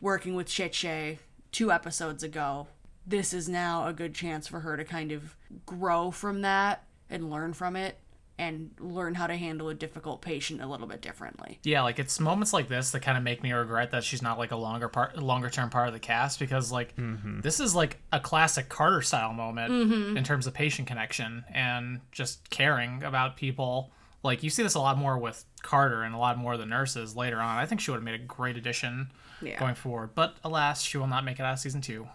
working 0.03 0.35
with 0.35 0.47
Cheche 0.47 1.19
two 1.57 1.73
episodes 1.73 2.23
ago. 2.23 2.67
This 3.07 3.33
is 3.33 3.49
now 3.49 3.87
a 3.87 3.93
good 3.95 4.15
chance 4.15 4.47
for 4.47 4.61
her 4.61 4.77
to 4.77 4.85
kind 4.85 5.11
of 5.11 5.35
grow 5.65 6.11
from 6.11 6.43
that 6.43 6.85
and 7.09 7.31
learn 7.31 7.55
from 7.55 7.77
it 7.77 7.97
and 8.39 8.73
learn 8.79 9.15
how 9.15 9.27
to 9.27 9.35
handle 9.35 9.71
a 9.71 9.75
difficult 9.75 10.21
patient 10.21 10.61
a 10.61 10.67
little 10.67 10.87
bit 10.87 11.01
differently. 11.01 11.59
Yeah, 11.63 11.81
like 11.81 11.99
it's 11.99 12.21
moments 12.21 12.53
like 12.53 12.69
this 12.69 12.91
that 12.91 13.01
kind 13.01 13.17
of 13.17 13.25
make 13.25 13.43
me 13.43 13.53
regret 13.53 13.93
that 13.93 14.05
she's 14.05 14.21
not 14.21 14.37
like 14.37 14.51
a 14.51 14.57
longer 14.57 14.89
part, 14.89 15.17
longer 15.17 15.49
term 15.49 15.71
part 15.71 15.89
of 15.89 15.95
the 15.95 15.99
cast 15.99 16.39
because 16.39 16.71
like 16.71 16.95
mm-hmm. 16.97 17.41
this 17.41 17.59
is 17.59 17.75
like 17.75 18.03
a 18.13 18.21
classic 18.21 18.69
Carter 18.69 19.01
style 19.01 19.33
moment 19.33 19.73
mm-hmm. 19.73 20.15
in 20.19 20.25
terms 20.25 20.47
of 20.47 20.53
patient 20.53 20.87
connection 20.87 21.43
and 21.55 22.03
just 22.13 22.51
caring 22.51 23.03
about 23.03 23.39
people. 23.39 23.91
Like 24.23 24.43
you 24.43 24.51
see 24.51 24.63
this 24.63 24.75
a 24.75 24.81
lot 24.81 24.99
more 24.99 25.17
with 25.17 25.43
Carter 25.63 26.03
and 26.03 26.15
a 26.15 26.19
lot 26.19 26.37
more 26.37 26.53
of 26.53 26.59
the 26.59 26.67
nurses 26.67 27.17
later 27.17 27.41
on. 27.41 27.57
I 27.57 27.65
think 27.65 27.81
she 27.81 27.91
would 27.91 27.97
have 27.97 28.05
made 28.05 28.21
a 28.21 28.25
great 28.25 28.59
addition 28.59 29.09
Yeah. 29.43 29.59
going 29.59 29.75
forward, 29.75 30.15
but 30.15 30.37
alas, 30.43 30.83
she 30.83 30.97
will 30.99 31.07
not 31.07 31.25
make 31.25 31.39
it 31.39 31.43
out 31.43 31.53
of 31.53 31.59
season 31.59 31.81
two. 31.81 32.09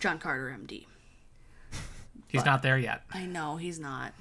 John 0.00 0.18
Carter 0.18 0.56
MD. 0.56 0.86
He's 2.28 2.44
not 2.44 2.62
there 2.62 2.78
yet. 2.78 3.02
I 3.12 3.26
know 3.26 3.56
he's 3.56 3.78
not. 3.78 4.12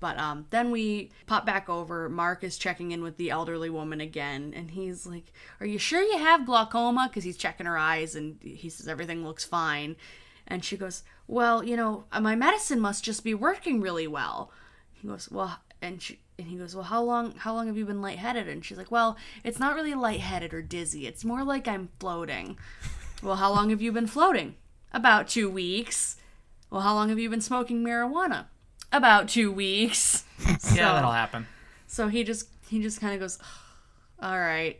But 0.00 0.18
um, 0.18 0.44
then 0.50 0.70
we 0.70 1.10
pop 1.24 1.46
back 1.46 1.70
over. 1.70 2.10
Mark 2.10 2.44
is 2.44 2.58
checking 2.58 2.92
in 2.92 3.02
with 3.02 3.16
the 3.16 3.30
elderly 3.30 3.70
woman 3.70 4.02
again, 4.02 4.52
and 4.54 4.70
he's 4.70 5.06
like, 5.06 5.32
"Are 5.60 5.66
you 5.66 5.78
sure 5.78 6.02
you 6.02 6.18
have 6.18 6.44
glaucoma?" 6.44 7.08
Because 7.08 7.24
he's 7.24 7.38
checking 7.38 7.64
her 7.64 7.78
eyes, 7.78 8.14
and 8.14 8.36
he 8.42 8.68
says 8.68 8.86
everything 8.86 9.24
looks 9.24 9.46
fine. 9.46 9.96
And 10.46 10.62
she 10.62 10.76
goes, 10.76 11.04
"Well, 11.26 11.64
you 11.64 11.74
know, 11.74 12.04
my 12.20 12.34
medicine 12.34 12.80
must 12.80 13.02
just 13.02 13.24
be 13.24 13.32
working 13.32 13.80
really 13.80 14.06
well." 14.06 14.52
He 14.92 15.08
goes, 15.08 15.30
"Well," 15.30 15.58
and 15.80 16.02
she 16.02 16.18
and 16.38 16.48
he 16.48 16.56
goes, 16.56 16.74
"Well, 16.74 16.84
how 16.84 17.02
long 17.02 17.34
how 17.36 17.54
long 17.54 17.66
have 17.68 17.76
you 17.76 17.84
been 17.86 18.02
lightheaded?" 18.02 18.48
And 18.48 18.64
she's 18.64 18.78
like, 18.78 18.90
"Well, 18.90 19.16
it's 19.44 19.58
not 19.60 19.74
really 19.74 19.94
lightheaded 19.94 20.52
or 20.54 20.62
dizzy. 20.62 21.06
It's 21.06 21.24
more 21.24 21.44
like 21.44 21.66
I'm 21.68 21.88
floating." 22.00 22.58
well, 23.22 23.36
how 23.36 23.50
long 23.52 23.70
have 23.70 23.80
you 23.82 23.92
been 23.92 24.06
floating? 24.06 24.56
About 24.92 25.28
two 25.28 25.48
weeks. 25.50 26.16
Well, 26.70 26.80
how 26.82 26.94
long 26.94 27.08
have 27.08 27.18
you 27.18 27.28
been 27.30 27.40
smoking 27.40 27.84
marijuana? 27.84 28.46
About 28.92 29.28
two 29.28 29.50
weeks. 29.52 30.24
Yeah, 30.46 30.56
So- 30.58 30.74
that'll 30.76 31.12
happen. 31.12 31.46
So 31.86 32.08
he 32.08 32.24
just 32.24 32.48
he 32.68 32.82
just 32.82 33.00
kind 33.00 33.14
of 33.14 33.20
goes, 33.20 33.38
all 34.20 34.38
right. 34.38 34.78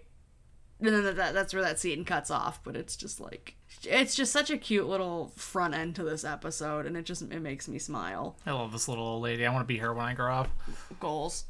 And 0.81 0.88
then 0.88 1.17
that, 1.17 1.33
that's 1.35 1.55
where 1.55 1.62
that 1.62 1.79
scene 1.79 2.05
cuts 2.05 2.31
off. 2.31 2.62
But 2.64 2.75
it's 2.77 2.97
just 2.97 3.21
like 3.21 3.55
it's 3.87 4.14
just 4.14 4.33
such 4.33 4.51
a 4.51 4.57
cute 4.59 4.87
little 4.87 5.33
front 5.37 5.75
end 5.75 5.97
to 5.97 6.05
this 6.05 6.25
episode, 6.25 6.87
and 6.87 6.97
it 6.97 7.05
just 7.05 7.23
it 7.23 7.40
makes 7.40 7.68
me 7.68 7.79
smile. 7.79 8.37
I 8.47 8.53
love 8.53 8.73
this 8.73 8.88
little 8.88 9.05
old 9.05 9.23
lady. 9.23 9.44
I 9.47 9.53
want 9.53 9.62
to 9.62 9.66
be 9.73 9.79
her 9.79 9.92
when 9.94 10.07
I 10.07 10.14
grow 10.14 10.33
up. 10.35 10.49
Goals. 11.01 11.44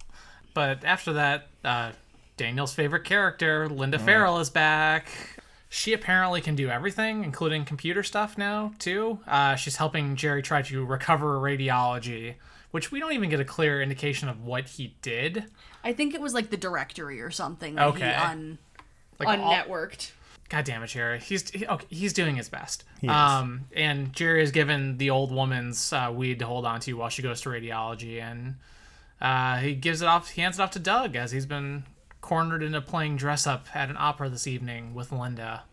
But 0.55 0.85
after 0.85 1.15
that, 1.15 1.49
uh, 1.65 1.93
Daniel's 2.37 2.75
favorite 2.75 3.05
character, 3.05 3.69
Linda 3.69 3.99
Farrell, 3.99 4.39
is 4.39 4.51
back. 4.51 5.09
She 5.69 5.93
apparently 5.93 6.41
can 6.41 6.55
do 6.55 6.69
everything, 6.69 7.25
including 7.25 7.65
computer 7.65 8.05
stuff 8.05 8.39
now, 8.39 8.73
too. 8.79 9.19
Uh, 9.27 9.57
she's 9.57 9.77
helping 9.77 10.15
Jerry 10.15 10.41
try 10.43 10.63
to 10.63 10.85
recover 10.85 11.39
radiology, 11.41 12.35
which 12.71 12.93
we 12.93 13.01
don't 13.01 13.13
even 13.13 13.29
get 13.31 13.41
a 13.41 13.45
clear 13.45 13.83
indication 13.83 14.29
of 14.29 14.45
what 14.45 14.69
he 14.69 14.95
did. 15.03 15.47
I 15.83 15.93
think 15.93 16.15
it 16.15 16.21
was 16.21 16.33
like 16.33 16.51
the 16.51 16.57
directory 16.57 17.21
or 17.21 17.31
something. 17.33 17.75
That 17.75 17.87
Okay. 17.89 18.07
He 18.09 18.15
un 18.15 18.59
Like 19.19 19.39
all- 19.41 19.53
unnetworked. 19.53 20.13
God 20.49 20.65
damn 20.65 20.83
it, 20.83 20.89
Jerry. 20.89 21.19
He's 21.19 21.51
he, 21.51 21.67
okay, 21.67 21.87
he's 21.89 22.13
doing 22.13 22.37
his 22.37 22.49
best. 22.49 22.85
is. 23.03 23.09
Um, 23.09 23.63
and 23.75 24.13
Jerry 24.13 24.43
is 24.43 24.51
given 24.51 24.99
the 24.99 25.11
old 25.11 25.33
woman's 25.33 25.93
uh, 25.93 26.13
weed 26.15 26.39
to 26.41 26.47
hold 26.47 26.65
on 26.67 26.81
to 26.81 26.93
while 26.95 27.09
she 27.09 27.23
goes 27.23 27.41
to 27.43 27.49
radiology, 27.49 28.21
and 28.21 28.57
uh, 29.21 29.57
he 29.57 29.75
gives 29.75 30.03
it 30.03 30.07
off. 30.07 30.31
He 30.31 30.43
hands 30.43 30.59
it 30.59 30.63
off 30.63 30.71
to 30.73 30.79
Doug 30.79 31.17
as 31.17 31.33
he's 31.33 31.47
been 31.47 31.85
cornered 32.21 32.63
into 32.63 32.81
playing 32.81 33.17
dress 33.17 33.47
up 33.47 33.67
at 33.75 33.91
an 33.91 33.97
opera 33.99 34.29
this 34.29 34.47
evening 34.47 34.95
with 34.95 35.13
Linda. 35.13 35.65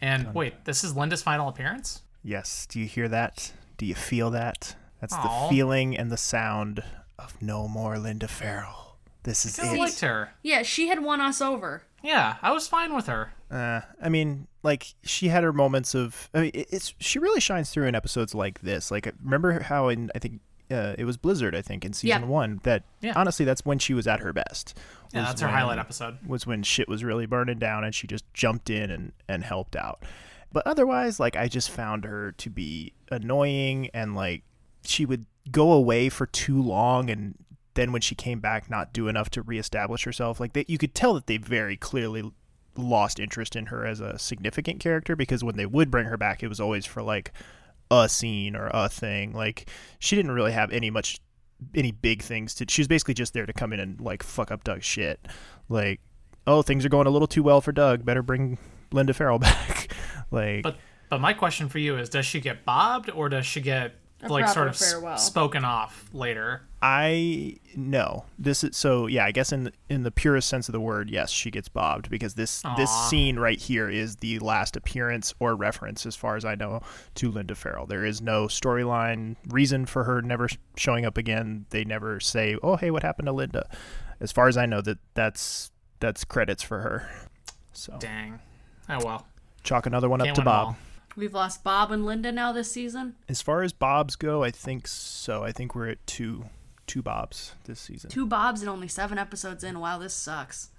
And 0.00 0.34
wait, 0.34 0.64
this 0.64 0.82
is 0.82 0.96
Linda's 0.96 1.22
final 1.22 1.48
appearance. 1.48 2.02
Yes. 2.24 2.66
Do 2.66 2.80
you 2.80 2.86
hear 2.86 3.08
that? 3.08 3.52
Do 3.78 3.86
you 3.86 3.94
feel 3.94 4.30
that? 4.30 4.74
That's 5.00 5.14
Aw. 5.14 5.48
the 5.48 5.54
feeling 5.54 5.96
and 5.96 6.10
the 6.10 6.16
sound 6.16 6.82
of 7.18 7.40
no 7.40 7.68
more 7.68 7.98
Linda 7.98 8.28
Farrell. 8.28 8.96
This 9.24 9.44
is 9.44 9.58
I 9.58 9.74
it. 9.74 9.78
liked 9.78 10.00
her. 10.00 10.30
Yeah, 10.42 10.62
she 10.62 10.88
had 10.88 11.02
won 11.02 11.20
us 11.20 11.40
over. 11.40 11.82
Yeah, 12.02 12.36
I 12.42 12.50
was 12.52 12.66
fine 12.66 12.94
with 12.94 13.06
her. 13.06 13.32
Uh, 13.52 13.80
I 14.00 14.08
mean, 14.08 14.46
like 14.62 14.94
she 15.04 15.28
had 15.28 15.44
her 15.44 15.52
moments 15.52 15.94
of. 15.94 16.30
I 16.32 16.40
mean, 16.40 16.50
it's 16.54 16.94
she 16.98 17.18
really 17.18 17.40
shines 17.40 17.70
through 17.70 17.86
in 17.86 17.94
episodes 17.94 18.34
like 18.34 18.60
this. 18.62 18.90
Like, 18.90 19.12
remember 19.22 19.60
how 19.60 19.88
in 19.88 20.10
I 20.14 20.18
think 20.18 20.40
uh, 20.70 20.94
it 20.96 21.04
was 21.04 21.16
Blizzard. 21.18 21.54
I 21.54 21.60
think 21.60 21.84
in 21.84 21.92
season 21.92 22.22
Yeah. 22.22 22.26
one 22.28 22.60
that 22.62 22.84
Yeah. 23.02 23.12
honestly 23.14 23.44
that's 23.44 23.64
when 23.66 23.78
she 23.78 23.92
was 23.92 24.06
at 24.06 24.20
her 24.20 24.32
best. 24.32 24.78
Yeah, 25.12 25.22
that's 25.24 25.40
her 25.42 25.48
when- 25.48 25.54
highlight 25.54 25.78
episode. 25.78 26.16
Was 26.26 26.46
when 26.46 26.62
shit 26.62 26.88
was 26.88 27.04
really 27.04 27.26
burning 27.26 27.58
down 27.58 27.84
and 27.84 27.94
she 27.94 28.06
just 28.06 28.24
jumped 28.32 28.70
in 28.70 28.90
and 28.90 29.12
and 29.28 29.44
helped 29.44 29.76
out. 29.76 30.02
But 30.50 30.66
otherwise, 30.66 31.20
like 31.20 31.36
I 31.36 31.48
just 31.48 31.70
found 31.70 32.04
her 32.06 32.32
to 32.32 32.48
be 32.50 32.94
annoying 33.10 33.90
and 33.92 34.14
like 34.14 34.44
she 34.84 35.04
would 35.04 35.26
go 35.50 35.72
away 35.72 36.08
for 36.08 36.24
too 36.26 36.60
long 36.62 37.10
and 37.10 37.34
then 37.74 37.90
when 37.92 38.00
she 38.02 38.14
came 38.14 38.38
back 38.40 38.68
not 38.70 38.92
do 38.92 39.08
enough 39.08 39.28
to 39.30 39.42
reestablish 39.42 40.04
herself 40.04 40.38
like 40.38 40.52
that 40.52 40.68
you 40.70 40.76
could 40.78 40.94
tell 40.94 41.14
that 41.14 41.26
they 41.26 41.36
very 41.38 41.76
clearly 41.76 42.30
lost 42.76 43.20
interest 43.20 43.54
in 43.54 43.66
her 43.66 43.86
as 43.86 44.00
a 44.00 44.18
significant 44.18 44.80
character 44.80 45.14
because 45.14 45.44
when 45.44 45.56
they 45.56 45.66
would 45.66 45.90
bring 45.90 46.06
her 46.06 46.16
back 46.16 46.42
it 46.42 46.48
was 46.48 46.60
always 46.60 46.86
for 46.86 47.02
like 47.02 47.32
a 47.92 48.08
scene 48.08 48.56
or 48.56 48.70
a 48.72 48.88
thing. 48.88 49.32
Like 49.32 49.68
she 49.98 50.16
didn't 50.16 50.32
really 50.32 50.52
have 50.52 50.72
any 50.72 50.90
much 50.90 51.20
any 51.74 51.92
big 51.92 52.22
things 52.22 52.54
to 52.54 52.66
she 52.68 52.80
was 52.80 52.88
basically 52.88 53.14
just 53.14 53.34
there 53.34 53.46
to 53.46 53.52
come 53.52 53.72
in 53.72 53.78
and 53.78 54.00
like 54.00 54.22
fuck 54.22 54.50
up 54.50 54.64
Doug's 54.64 54.84
shit. 54.84 55.28
Like 55.68 56.00
oh 56.46 56.62
things 56.62 56.84
are 56.84 56.88
going 56.88 57.06
a 57.06 57.10
little 57.10 57.28
too 57.28 57.42
well 57.42 57.60
for 57.60 57.72
Doug. 57.72 58.04
Better 58.04 58.22
bring 58.22 58.58
Linda 58.92 59.12
Farrell 59.12 59.38
back. 59.40 59.92
Like 60.30 60.62
But 60.62 60.76
but 61.10 61.20
my 61.20 61.34
question 61.34 61.68
for 61.68 61.78
you 61.78 61.98
is, 61.98 62.08
does 62.08 62.24
she 62.24 62.40
get 62.40 62.64
bobbed 62.64 63.10
or 63.10 63.28
does 63.28 63.44
she 63.44 63.60
get 63.60 63.96
like 64.30 64.48
sort 64.48 64.68
of 64.68 64.76
farewell. 64.76 65.18
spoken 65.18 65.64
off 65.64 66.08
later? 66.12 66.62
I 66.80 67.58
no. 67.76 68.24
This 68.38 68.64
is 68.64 68.76
so 68.76 69.06
yeah. 69.06 69.24
I 69.24 69.30
guess 69.32 69.52
in 69.52 69.64
the, 69.64 69.72
in 69.88 70.02
the 70.02 70.10
purest 70.10 70.48
sense 70.48 70.68
of 70.68 70.72
the 70.72 70.80
word, 70.80 71.10
yes, 71.10 71.30
she 71.30 71.50
gets 71.50 71.68
bobbed 71.68 72.10
because 72.10 72.34
this 72.34 72.62
this 72.76 72.90
scene 73.08 73.38
right 73.38 73.58
here 73.58 73.88
is 73.88 74.16
the 74.16 74.38
last 74.40 74.76
appearance 74.76 75.34
or 75.38 75.54
reference, 75.54 76.06
as 76.06 76.16
far 76.16 76.36
as 76.36 76.44
I 76.44 76.54
know, 76.54 76.80
to 77.16 77.30
Linda 77.30 77.54
Farrell. 77.54 77.86
There 77.86 78.04
is 78.04 78.20
no 78.20 78.46
storyline 78.46 79.36
reason 79.48 79.86
for 79.86 80.04
her 80.04 80.20
never 80.22 80.48
showing 80.76 81.04
up 81.04 81.16
again. 81.16 81.66
They 81.70 81.84
never 81.84 82.18
say, 82.20 82.56
"Oh, 82.62 82.76
hey, 82.76 82.90
what 82.90 83.02
happened 83.02 83.26
to 83.26 83.32
Linda?" 83.32 83.68
As 84.20 84.32
far 84.32 84.48
as 84.48 84.56
I 84.56 84.66
know, 84.66 84.80
that 84.82 84.98
that's 85.14 85.70
that's 86.00 86.24
credits 86.24 86.62
for 86.62 86.80
her. 86.80 87.08
So 87.72 87.96
Dang. 87.98 88.40
Oh 88.88 89.04
well. 89.04 89.26
chalk 89.62 89.86
another 89.86 90.08
one 90.08 90.20
up 90.20 90.26
Can't 90.26 90.36
to 90.36 90.42
Bob. 90.42 90.66
all. 90.66 90.76
We've 91.16 91.34
lost 91.34 91.62
Bob 91.62 91.92
and 91.92 92.06
Linda 92.06 92.32
now 92.32 92.52
this 92.52 92.70
season. 92.72 93.16
As 93.28 93.42
far 93.42 93.62
as 93.62 93.72
Bobs 93.72 94.16
go, 94.16 94.42
I 94.42 94.50
think 94.50 94.86
so. 94.88 95.44
I 95.44 95.52
think 95.52 95.74
we're 95.74 95.88
at 95.88 96.06
two 96.06 96.46
two 96.86 97.02
Bobs 97.02 97.54
this 97.64 97.80
season. 97.80 98.10
Two 98.10 98.26
Bobs 98.26 98.60
and 98.60 98.68
only 98.70 98.88
seven 98.88 99.18
episodes 99.18 99.62
in. 99.64 99.78
Wow, 99.80 99.98
this 99.98 100.14
sucks. 100.14 100.70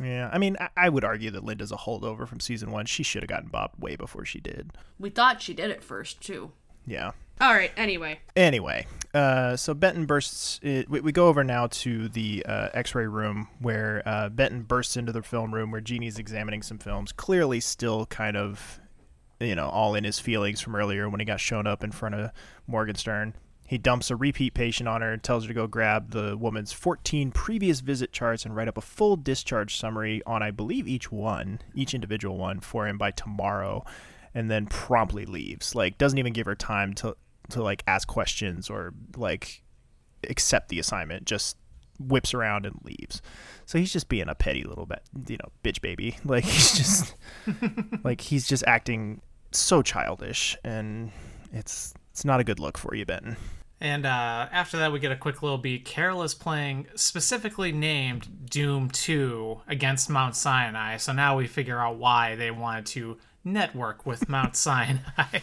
Yeah, 0.00 0.30
I 0.32 0.38
mean, 0.38 0.56
I, 0.58 0.68
I 0.76 0.88
would 0.88 1.04
argue 1.04 1.30
that 1.32 1.44
Linda's 1.44 1.70
a 1.72 1.76
holdover 1.76 2.26
from 2.26 2.40
season 2.40 2.70
one. 2.70 2.86
She 2.86 3.02
should 3.02 3.22
have 3.22 3.28
gotten 3.28 3.50
Bob 3.50 3.72
way 3.78 3.94
before 3.96 4.24
she 4.24 4.40
did. 4.40 4.72
We 4.98 5.10
thought 5.10 5.42
she 5.42 5.54
did 5.54 5.70
it 5.70 5.82
first 5.84 6.20
too. 6.20 6.52
Yeah. 6.86 7.12
All 7.40 7.52
right. 7.54 7.72
Anyway, 7.76 8.20
Anyway, 8.36 8.86
uh, 9.14 9.56
so 9.56 9.74
Benton 9.74 10.06
bursts. 10.06 10.60
It, 10.62 10.88
we, 10.88 11.00
we 11.00 11.12
go 11.12 11.28
over 11.28 11.42
now 11.44 11.66
to 11.68 12.08
the 12.08 12.44
uh, 12.46 12.68
X-ray 12.72 13.06
room 13.06 13.48
where 13.60 14.02
uh, 14.06 14.28
Benton 14.28 14.62
bursts 14.62 14.96
into 14.96 15.12
the 15.12 15.22
film 15.22 15.52
room 15.52 15.70
where 15.70 15.80
Jeannie's 15.80 16.18
examining 16.18 16.62
some 16.62 16.78
films. 16.78 17.12
Clearly, 17.12 17.60
still 17.60 18.06
kind 18.06 18.36
of, 18.36 18.80
you 19.42 19.54
know, 19.54 19.68
all 19.68 19.94
in 19.94 20.04
his 20.04 20.18
feelings 20.18 20.60
from 20.60 20.76
earlier 20.76 21.08
when 21.08 21.20
he 21.20 21.26
got 21.26 21.40
shown 21.40 21.66
up 21.66 21.82
in 21.82 21.92
front 21.92 22.14
of 22.14 22.30
Morgenstern. 22.66 23.34
He 23.66 23.78
dumps 23.78 24.10
a 24.10 24.16
repeat 24.16 24.52
patient 24.54 24.88
on 24.88 25.00
her 25.00 25.12
and 25.12 25.22
tells 25.22 25.44
her 25.44 25.48
to 25.48 25.54
go 25.54 25.66
grab 25.66 26.10
the 26.10 26.36
woman's 26.36 26.72
14 26.72 27.30
previous 27.32 27.80
visit 27.80 28.12
charts 28.12 28.44
and 28.44 28.54
write 28.54 28.68
up 28.68 28.76
a 28.76 28.82
full 28.82 29.16
discharge 29.16 29.76
summary 29.76 30.20
on, 30.26 30.42
I 30.42 30.50
believe, 30.50 30.86
each 30.86 31.10
one, 31.10 31.60
each 31.74 31.94
individual 31.94 32.36
one 32.36 32.60
for 32.60 32.86
him 32.86 32.98
by 32.98 33.12
tomorrow, 33.12 33.84
and 34.34 34.50
then 34.50 34.66
promptly 34.66 35.24
leaves. 35.24 35.74
Like, 35.74 35.96
doesn't 35.96 36.18
even 36.18 36.32
give 36.32 36.46
her 36.46 36.54
time 36.54 36.92
to 36.94 37.16
to 37.50 37.62
like 37.62 37.82
ask 37.86 38.06
questions 38.08 38.70
or 38.70 38.94
like 39.16 39.62
accept 40.28 40.68
the 40.68 40.78
assignment. 40.78 41.24
Just 41.24 41.56
whips 41.98 42.34
around 42.34 42.66
and 42.66 42.78
leaves. 42.84 43.22
So 43.66 43.78
he's 43.78 43.92
just 43.92 44.08
being 44.08 44.28
a 44.28 44.34
petty 44.34 44.64
little 44.64 44.86
bit, 44.86 45.02
you 45.28 45.38
know, 45.38 45.50
bitch 45.64 45.80
baby. 45.80 46.16
Like 46.24 46.44
he's 46.44 46.76
just 46.76 47.14
like 48.04 48.20
he's 48.20 48.46
just 48.46 48.64
acting 48.66 49.20
so 49.58 49.82
childish, 49.82 50.56
and 50.64 51.10
it's 51.52 51.94
it's 52.10 52.24
not 52.24 52.40
a 52.40 52.44
good 52.44 52.60
look 52.60 52.78
for 52.78 52.94
you, 52.94 53.04
Ben. 53.06 53.36
And 53.80 54.06
uh, 54.06 54.48
after 54.52 54.78
that, 54.78 54.92
we 54.92 55.00
get 55.00 55.10
a 55.10 55.16
quick 55.16 55.42
little 55.42 55.58
beat. 55.58 55.84
Carol 55.84 56.22
is 56.22 56.34
playing 56.34 56.86
specifically 56.94 57.72
named 57.72 58.48
Doom 58.48 58.88
2 58.90 59.62
against 59.66 60.08
Mount 60.08 60.36
Sinai. 60.36 60.98
So 60.98 61.12
now 61.12 61.36
we 61.36 61.48
figure 61.48 61.80
out 61.80 61.96
why 61.96 62.36
they 62.36 62.52
wanted 62.52 62.86
to 62.86 63.18
network 63.44 64.06
with 64.06 64.28
Mount 64.28 64.54
Sinai. 64.68 65.00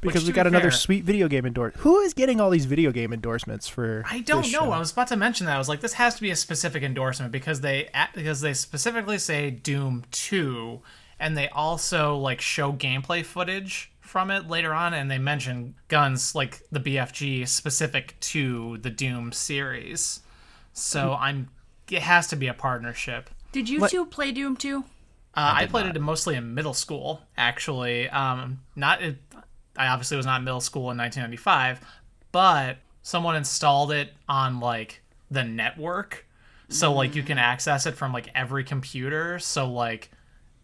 Because 0.00 0.26
we 0.26 0.32
got 0.32 0.46
another 0.46 0.70
fair, 0.70 0.78
sweet 0.78 1.04
video 1.04 1.28
game 1.28 1.44
endorsement. 1.44 1.82
Who 1.82 2.00
is 2.00 2.14
getting 2.14 2.40
all 2.40 2.50
these 2.50 2.64
video 2.64 2.92
game 2.92 3.12
endorsements 3.12 3.68
for? 3.68 4.02
I 4.10 4.20
don't 4.20 4.42
know. 4.42 4.48
show? 4.48 4.70
I 4.70 4.78
was 4.78 4.90
about 4.90 5.08
to 5.08 5.16
mention 5.16 5.46
that. 5.46 5.54
I 5.54 5.58
was 5.58 5.68
like, 5.68 5.80
this 5.80 5.92
has 5.92 6.14
to 6.16 6.22
be 6.22 6.30
a 6.30 6.36
specific 6.36 6.82
endorsement 6.82 7.30
because 7.30 7.60
they 7.60 7.88
because 8.14 8.40
they 8.40 8.54
specifically 8.54 9.18
say 9.18 9.50
Doom 9.50 10.04
2, 10.10 10.80
and 11.22 11.36
they 11.36 11.48
also 11.48 12.16
like 12.16 12.40
show 12.40 12.72
gameplay 12.72 13.24
footage 13.24 13.92
from 14.00 14.30
it 14.30 14.48
later 14.48 14.74
on, 14.74 14.92
and 14.92 15.10
they 15.10 15.18
mention 15.18 15.76
guns 15.88 16.34
like 16.34 16.62
the 16.70 16.80
BFG 16.80 17.48
specific 17.48 18.18
to 18.20 18.76
the 18.78 18.90
Doom 18.90 19.32
series. 19.32 20.20
So 20.74 21.16
I'm 21.18 21.48
it 21.90 22.02
has 22.02 22.26
to 22.28 22.36
be 22.36 22.48
a 22.48 22.54
partnership. 22.54 23.30
did 23.52 23.68
you 23.68 23.88
two 23.88 24.04
play 24.04 24.32
Doom 24.32 24.56
too? 24.56 24.84
Uh, 25.34 25.54
I, 25.56 25.66
played 25.66 25.86
it 25.86 25.98
mostly 25.98 26.34
in 26.34 26.52
middle 26.54 26.74
school, 26.74 27.22
actually. 27.38 28.06
Um, 28.10 28.60
not, 28.76 29.00
it, 29.00 29.16
I 29.78 29.86
obviously 29.86 30.18
was 30.18 30.26
not 30.26 30.40
in 30.40 30.44
middle 30.44 30.60
school 30.60 30.90
in 30.90 30.98
1995, 30.98 31.80
but 32.32 32.76
someone 33.02 33.34
installed 33.36 33.92
it 33.92 34.12
on 34.28 34.60
like 34.60 35.00
the 35.30 35.42
network, 35.42 36.26
so 36.68 36.92
like 36.92 37.14
you 37.14 37.22
can 37.22 37.38
access 37.38 37.86
it 37.86 37.94
from 37.94 38.12
like 38.12 38.28
every 38.34 38.64
computer. 38.64 39.38
So 39.38 39.70
like 39.70 40.10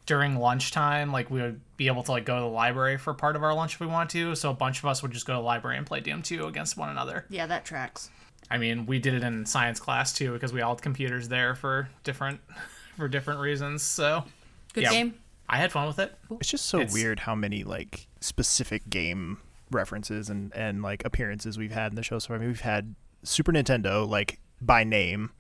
during 0.09 0.37
lunchtime, 0.37 1.12
like 1.12 1.31
we 1.31 1.40
would 1.42 1.61
be 1.77 1.87
able 1.87 2.03
to 2.03 2.11
like 2.11 2.25
go 2.25 2.35
to 2.37 2.40
the 2.40 2.47
library 2.49 2.97
for 2.97 3.12
part 3.14 3.37
of 3.37 3.42
our 3.42 3.53
lunch 3.53 3.75
if 3.75 3.81
we 3.81 3.87
want 3.87 4.09
to. 4.11 4.35
So 4.35 4.51
a 4.51 4.55
bunch 4.55 4.79
of 4.79 4.87
us 4.87 5.03
would 5.03 5.12
just 5.12 5.27
go 5.27 5.35
to 5.35 5.37
the 5.37 5.42
library 5.44 5.77
and 5.77 5.87
play 5.87 6.01
Doom 6.01 6.23
2 6.23 6.47
against 6.47 6.77
one 6.79 6.88
another. 6.88 7.27
Yeah, 7.29 7.47
that 7.47 7.64
tracks. 7.66 8.09
I 8.51 8.57
mean, 8.57 8.87
we 8.87 8.99
did 8.99 9.12
it 9.12 9.23
in 9.23 9.44
science 9.44 9.79
class 9.79 10.12
too 10.14 10.33
because 10.33 10.53
we 10.53 10.62
all 10.62 10.75
had 10.75 10.83
computers 10.83 11.29
there 11.29 11.55
for 11.55 11.90
different 12.03 12.40
for 12.97 13.07
different 13.07 13.40
reasons. 13.40 13.83
So 13.83 14.25
Good 14.73 14.85
Yeah. 14.85 14.90
game. 14.90 15.14
I 15.49 15.57
had 15.59 15.71
fun 15.73 15.87
with 15.87 15.99
it. 15.99 16.14
It's 16.40 16.49
just 16.51 16.66
so 16.66 16.79
It's- 16.81 16.92
weird 16.94 17.21
how 17.21 17.35
many 17.35 17.62
like 17.64 18.07
specific 18.21 18.88
game 18.90 19.38
references 19.71 20.31
and 20.31 20.55
and 20.55 20.83
like 20.83 21.05
appearances 21.05 21.59
we've 21.59 21.73
had 21.73 21.92
in 21.92 21.97
the 21.97 22.03
show. 22.03 22.18
So 22.18 22.35
I 22.35 22.38
mean, 22.38 22.49
we've 22.49 22.61
had 22.62 22.94
Super 23.23 23.53
Nintendo 23.53 24.09
like 24.09 24.40
by 24.61 24.85
name. 24.85 25.31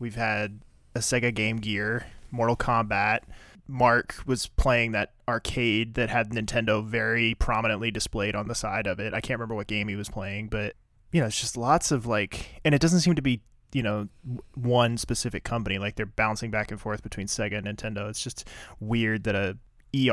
We've 0.00 0.16
had 0.16 0.60
a 0.94 0.98
Sega 0.98 1.32
Game 1.32 1.58
Gear, 1.58 2.06
Mortal 2.32 2.56
Kombat. 2.56 3.20
Mark 3.68 4.16
was 4.26 4.46
playing 4.46 4.92
that 4.92 5.12
arcade 5.28 5.94
that 5.94 6.08
had 6.08 6.30
Nintendo 6.30 6.84
very 6.84 7.34
prominently 7.34 7.90
displayed 7.90 8.34
on 8.34 8.48
the 8.48 8.54
side 8.54 8.86
of 8.86 9.00
it. 9.00 9.12
I 9.12 9.20
can't 9.20 9.38
remember 9.38 9.54
what 9.54 9.66
game 9.66 9.88
he 9.88 9.96
was 9.96 10.08
playing, 10.08 10.48
but 10.48 10.74
you 11.12 11.20
know, 11.20 11.26
it's 11.26 11.40
just 11.40 11.56
lots 11.56 11.90
of 11.90 12.06
like, 12.06 12.60
and 12.64 12.74
it 12.74 12.80
doesn't 12.80 13.00
seem 13.00 13.14
to 13.14 13.22
be 13.22 13.40
you 13.72 13.82
know 13.82 14.08
one 14.54 14.96
specific 14.96 15.44
company. 15.44 15.78
Like 15.78 15.96
they're 15.96 16.06
bouncing 16.06 16.50
back 16.50 16.70
and 16.70 16.80
forth 16.80 17.02
between 17.02 17.26
Sega 17.26 17.58
and 17.58 17.66
Nintendo. 17.66 18.08
It's 18.08 18.22
just 18.22 18.48
weird 18.80 19.24
that 19.24 19.34
a 19.34 19.56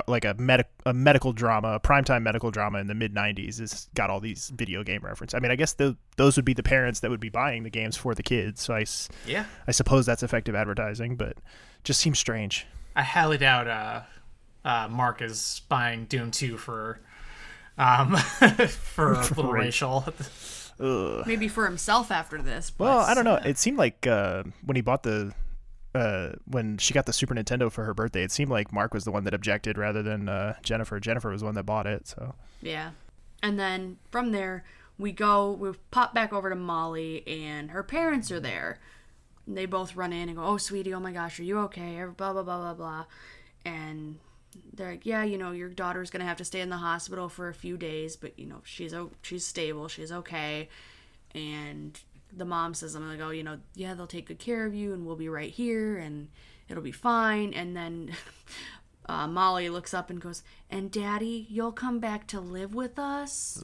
like 0.08 0.24
a 0.24 0.34
medic 0.38 0.68
a 0.86 0.94
medical 0.94 1.34
drama, 1.34 1.74
a 1.74 1.80
primetime 1.80 2.22
medical 2.22 2.52
drama 2.52 2.80
in 2.80 2.88
the 2.88 2.96
mid 2.96 3.14
'90s 3.14 3.60
has 3.60 3.90
got 3.96 4.10
all 4.10 4.20
these 4.20 4.52
video 4.56 4.84
game 4.84 5.02
references. 5.04 5.36
I 5.36 5.40
mean, 5.40 5.52
I 5.52 5.56
guess 5.56 5.74
the, 5.74 5.98
those 6.16 6.36
would 6.36 6.46
be 6.46 6.54
the 6.54 6.64
parents 6.64 7.02
that 7.02 7.10
would 7.10 7.20
be 7.20 7.30
buying 7.30 7.64
the 7.64 7.70
games 7.70 7.98
for 7.98 8.16
the 8.16 8.24
kids. 8.24 8.62
So 8.62 8.74
I, 8.76 8.86
Yeah. 9.26 9.46
I 9.68 9.72
suppose 9.72 10.06
that's 10.06 10.24
effective 10.24 10.56
advertising, 10.56 11.16
but 11.16 11.38
just 11.84 12.00
seems 12.00 12.20
strange. 12.20 12.66
I 12.96 13.04
highly 13.04 13.38
doubt 13.38 13.68
uh, 13.68 14.02
uh, 14.66 14.88
Mark 14.90 15.22
is 15.22 15.62
buying 15.70 16.06
Doom 16.06 16.32
2 16.32 16.58
for 16.58 17.00
um 17.78 18.16
for 18.68 19.14
a 19.14 19.22
little 19.22 19.52
ra- 19.52 19.62
Rachel. 19.62 20.06
Maybe 20.80 21.48
for 21.48 21.66
himself 21.66 22.12
after 22.12 22.42
this. 22.42 22.72
But 22.72 22.86
Well, 22.86 23.00
I 23.00 23.14
don't 23.14 23.26
know. 23.26 23.36
It 23.36 23.58
seemed 23.58 23.78
like 23.78 24.06
uh, 24.08 24.44
when 24.66 24.76
he 24.76 24.82
bought 24.82 25.04
the 25.04 25.34
uh, 25.96 26.32
when 26.46 26.78
she 26.78 26.94
got 26.94 27.06
the 27.06 27.14
Super 27.14 27.36
Nintendo 27.36 27.72
for 27.72 27.84
her 27.86 27.94
birthday, 27.94 28.24
it 28.24 28.32
seemed 28.32 28.50
like 28.50 28.74
Mark 28.74 28.94
was 28.94 29.04
the 29.04 29.12
one 29.12 29.24
that 29.26 29.34
objected 29.34 29.78
rather 29.78 30.02
than 30.02 30.28
uh, 30.28 30.56
Jennifer. 30.64 31.00
Jennifer 31.00 31.30
was 31.30 31.42
the 31.42 31.46
one 31.46 31.56
that 31.56 31.66
bought 31.66 31.86
it. 31.86 32.08
So 32.08 32.34
Yeah. 32.62 32.92
And 33.44 33.60
then 33.60 33.98
from 34.10 34.32
there, 34.32 34.64
we 34.98 35.12
go, 35.12 35.52
we 35.52 35.72
pop 35.92 36.14
back 36.14 36.34
over 36.34 36.50
to 36.50 36.56
Molly, 36.56 37.28
and 37.28 37.72
her 37.72 37.84
parents 37.84 38.32
are 38.32 38.40
there. 38.40 38.80
And 39.46 39.58
they 39.58 39.66
both 39.66 39.96
run 39.96 40.14
in 40.14 40.30
and 40.30 40.38
go, 40.38 40.44
Oh, 40.44 40.58
sweetie, 40.58 40.94
oh 40.94 41.00
my 41.00 41.12
gosh, 41.12 41.40
are 41.40 41.44
you 41.44 41.60
okay? 41.60 42.04
Blah, 42.18 42.34
blah, 42.34 42.44
blah, 42.44 42.60
blah, 42.60 42.74
blah. 42.74 43.06
And 43.66 44.20
they're 44.74 44.92
like, 44.92 45.06
yeah, 45.06 45.24
you 45.24 45.38
know, 45.38 45.52
your 45.52 45.70
daughter's 45.70 46.10
gonna 46.10 46.26
have 46.26 46.38
to 46.38 46.46
stay 46.46 46.62
in 46.62 46.70
the 46.70 46.78
hospital 46.78 47.30
for 47.30 47.50
a 47.50 47.54
few 47.54 47.78
days, 47.78 48.16
but 48.16 48.38
you 48.38 48.46
know, 48.46 48.62
she's 48.64 48.94
o- 48.94 49.12
she's 49.22 49.46
stable, 49.46 49.88
she's 49.88 50.12
okay. 50.12 50.70
And 51.34 52.00
the 52.36 52.46
mom 52.46 52.74
says, 52.74 52.96
I'm 52.96 53.08
like, 53.08 53.20
oh, 53.22 53.32
you 53.32 53.44
know, 53.44 53.60
yeah, 53.76 53.94
they'll 53.94 54.08
take 54.08 54.28
good 54.28 54.40
care 54.40 54.66
of 54.66 54.74
you, 54.74 54.94
and 54.94 55.06
we'll 55.06 55.16
be 55.16 55.30
right 55.30 55.52
here, 55.52 55.98
and 55.98 56.30
it'll 56.70 56.84
be 56.84 56.92
fine. 56.92 57.54
And 57.54 57.76
then 57.76 58.12
uh, 59.08 59.28
Molly 59.28 59.70
looks 59.70 59.94
up 59.94 60.10
and 60.10 60.22
goes, 60.22 60.44
and 60.70 60.92
Daddy, 60.92 61.48
you'll 61.50 61.72
come 61.72 62.00
back 62.00 62.28
to 62.28 62.40
live 62.40 62.74
with 62.76 62.98
us. 63.00 63.62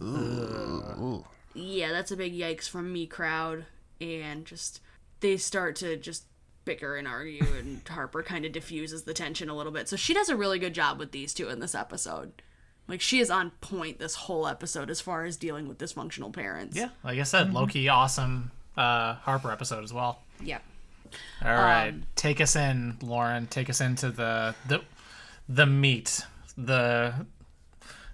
Yeah, 1.53 1.91
that's 1.91 2.11
a 2.11 2.17
big 2.17 2.33
yikes 2.33 2.69
from 2.69 2.91
me, 2.93 3.05
crowd. 3.07 3.65
And 4.01 4.45
just 4.45 4.81
they 5.21 5.37
start 5.37 5.75
to 5.77 5.97
just 5.97 6.25
bicker 6.65 6.95
and 6.95 7.07
argue, 7.07 7.45
and 7.57 7.81
Harper 7.89 8.23
kind 8.23 8.45
of 8.45 8.51
diffuses 8.51 9.03
the 9.03 9.13
tension 9.13 9.49
a 9.49 9.55
little 9.55 9.71
bit. 9.71 9.89
So 9.89 9.95
she 9.95 10.13
does 10.13 10.29
a 10.29 10.35
really 10.35 10.59
good 10.59 10.73
job 10.73 10.99
with 10.99 11.11
these 11.11 11.33
two 11.33 11.49
in 11.49 11.59
this 11.59 11.75
episode. 11.75 12.41
Like 12.87 13.01
she 13.01 13.19
is 13.19 13.29
on 13.29 13.51
point 13.61 13.99
this 13.99 14.15
whole 14.15 14.47
episode 14.47 14.89
as 14.89 14.99
far 14.99 15.25
as 15.25 15.37
dealing 15.37 15.67
with 15.67 15.77
dysfunctional 15.77 16.33
parents. 16.33 16.75
Yeah, 16.75 16.89
like 17.03 17.19
I 17.19 17.23
said, 17.23 17.53
Loki, 17.53 17.87
awesome 17.87 18.51
uh, 18.75 19.15
Harper 19.15 19.51
episode 19.51 19.83
as 19.83 19.93
well. 19.93 20.23
Yeah. 20.41 20.59
All 21.43 21.51
right, 21.51 21.93
take 22.15 22.39
us 22.41 22.55
in, 22.55 22.97
Lauren. 23.01 23.47
Take 23.47 23.69
us 23.69 23.81
into 23.81 24.09
the 24.09 24.55
the 24.67 24.81
the 25.47 25.65
meat, 25.65 26.23
the 26.57 27.13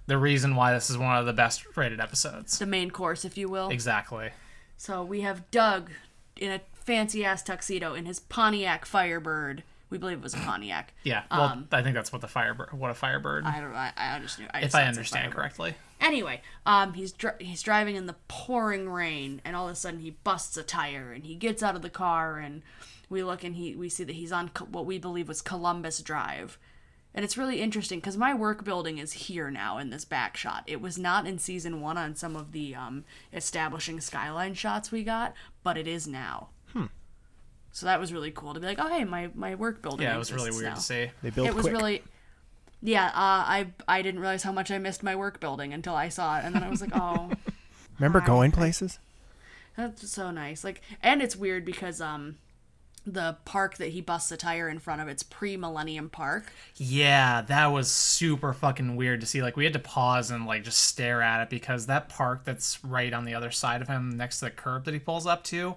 the 0.06 0.16
reason 0.18 0.56
why 0.56 0.72
this 0.72 0.88
is 0.88 0.96
one 0.96 1.16
of 1.16 1.26
the 1.26 1.32
best 1.32 1.76
rated 1.76 2.00
episodes. 2.00 2.58
The 2.58 2.66
main 2.66 2.90
course, 2.90 3.24
if 3.24 3.36
you 3.36 3.48
will. 3.48 3.68
Exactly. 3.68 4.30
So 4.76 5.02
we 5.02 5.22
have 5.22 5.50
Doug 5.50 5.90
in 6.36 6.52
a 6.52 6.60
fancy 6.86 7.24
ass 7.24 7.42
tuxedo 7.42 7.94
in 7.94 8.06
his 8.06 8.20
Pontiac 8.20 8.86
Firebird. 8.86 9.64
We 9.90 9.98
believe 9.98 10.18
it 10.18 10.22
was 10.22 10.34
a 10.34 10.38
Pontiac. 10.38 10.92
Yeah. 11.04 11.22
Well, 11.30 11.62
I 11.70 11.82
think 11.82 11.94
that's 11.94 12.12
what 12.12 12.20
the 12.20 12.26
firebird. 12.28 12.72
What 12.72 12.90
a 12.90 12.94
firebird. 12.94 13.44
Um, 13.44 13.52
I 13.54 13.60
don't. 13.60 13.74
I, 13.74 13.92
I 13.96 14.18
just 14.18 14.38
knew. 14.38 14.46
I 14.52 14.58
if 14.58 14.64
just 14.64 14.74
I 14.74 14.80
was 14.80 14.86
a 14.86 14.88
understand 14.88 15.32
correctly. 15.32 15.74
Anyway, 16.00 16.40
um, 16.64 16.94
he's 16.94 17.12
dri- 17.12 17.30
he's 17.38 17.62
driving 17.62 17.94
in 17.94 18.06
the 18.06 18.16
pouring 18.26 18.88
rain, 18.88 19.40
and 19.44 19.54
all 19.54 19.66
of 19.68 19.72
a 19.72 19.76
sudden 19.76 20.00
he 20.00 20.10
busts 20.24 20.56
a 20.56 20.62
tire, 20.64 21.12
and 21.12 21.24
he 21.24 21.34
gets 21.36 21.62
out 21.62 21.76
of 21.76 21.82
the 21.82 21.90
car, 21.90 22.38
and 22.38 22.62
we 23.08 23.22
look 23.22 23.44
and 23.44 23.54
he 23.54 23.76
we 23.76 23.88
see 23.88 24.02
that 24.04 24.16
he's 24.16 24.32
on 24.32 24.48
Co- 24.48 24.64
what 24.64 24.86
we 24.86 24.98
believe 24.98 25.28
was 25.28 25.40
Columbus 25.40 26.00
Drive, 26.02 26.58
and 27.14 27.24
it's 27.24 27.38
really 27.38 27.60
interesting 27.60 28.00
because 28.00 28.16
my 28.16 28.34
work 28.34 28.64
building 28.64 28.98
is 28.98 29.12
here 29.12 29.48
now 29.50 29.78
in 29.78 29.90
this 29.90 30.04
back 30.04 30.36
shot. 30.36 30.64
It 30.66 30.80
was 30.80 30.98
not 30.98 31.26
in 31.28 31.38
season 31.38 31.80
one 31.80 31.96
on 31.96 32.16
some 32.16 32.34
of 32.34 32.50
the 32.50 32.74
um, 32.74 33.04
establishing 33.32 34.00
skyline 34.00 34.54
shots 34.54 34.90
we 34.90 35.04
got, 35.04 35.32
but 35.62 35.78
it 35.78 35.86
is 35.86 36.08
now. 36.08 36.48
So 37.76 37.84
that 37.84 38.00
was 38.00 38.10
really 38.10 38.30
cool 38.30 38.54
to 38.54 38.60
be 38.60 38.64
like, 38.64 38.78
oh 38.80 38.88
hey, 38.88 39.04
my 39.04 39.28
my 39.34 39.54
work 39.54 39.82
building. 39.82 40.06
Yeah, 40.06 40.14
it 40.14 40.18
was 40.18 40.32
really 40.32 40.50
weird 40.50 40.64
now 40.64 40.74
to 40.76 40.80
see. 40.80 41.10
They 41.22 41.28
built 41.28 41.46
it 41.46 41.54
was 41.54 41.64
quick. 41.64 41.74
really 41.74 42.02
yeah 42.82 43.06
uh, 43.06 43.10
i 43.14 43.66
i 43.88 44.02
didn't 44.02 44.20
realize 44.20 44.42
how 44.42 44.52
much 44.52 44.70
i 44.70 44.78
missed 44.78 45.02
my 45.02 45.16
work 45.16 45.40
building 45.40 45.72
until 45.72 45.94
i 45.94 46.08
saw 46.10 46.38
it 46.38 46.44
and 46.44 46.54
then 46.54 46.62
i 46.62 46.68
was 46.68 46.80
like 46.80 46.90
oh 46.94 47.30
Remember 47.98 48.20
going 48.20 48.52
places? 48.52 48.98
that's 49.76 50.10
so 50.10 50.30
nice 50.30 50.62
like 50.62 50.82
and 51.02 51.22
it's 51.22 51.34
weird 51.34 51.64
because 51.64 52.00
um 52.00 52.36
the 53.06 53.36
park 53.44 53.76
that 53.76 53.90
he 53.90 54.00
busts 54.00 54.32
a 54.32 54.36
tire 54.36 54.68
in 54.68 54.78
front 54.78 55.00
of 55.00 55.08
it's 55.08 55.22
pre-millennium 55.22 56.10
park 56.10 56.52
Yeah, 56.76 57.40
that 57.42 57.66
was 57.68 57.90
super 57.90 58.52
fucking 58.52 58.96
weird 58.96 59.20
to 59.20 59.26
see. 59.26 59.42
Like 59.42 59.56
we 59.56 59.62
had 59.62 59.72
to 59.74 59.78
pause 59.78 60.30
and 60.32 60.44
like 60.44 60.64
just 60.64 60.80
stare 60.80 61.22
at 61.22 61.40
it 61.40 61.48
because 61.48 61.86
that 61.86 62.08
park 62.08 62.42
that's 62.44 62.84
right 62.84 63.12
on 63.12 63.24
the 63.24 63.34
other 63.34 63.52
side 63.52 63.80
of 63.80 63.86
him, 63.86 64.16
next 64.16 64.40
to 64.40 64.46
the 64.46 64.50
curb 64.50 64.84
that 64.86 64.92
he 64.94 64.98
pulls 64.98 65.24
up 65.24 65.44
to, 65.44 65.76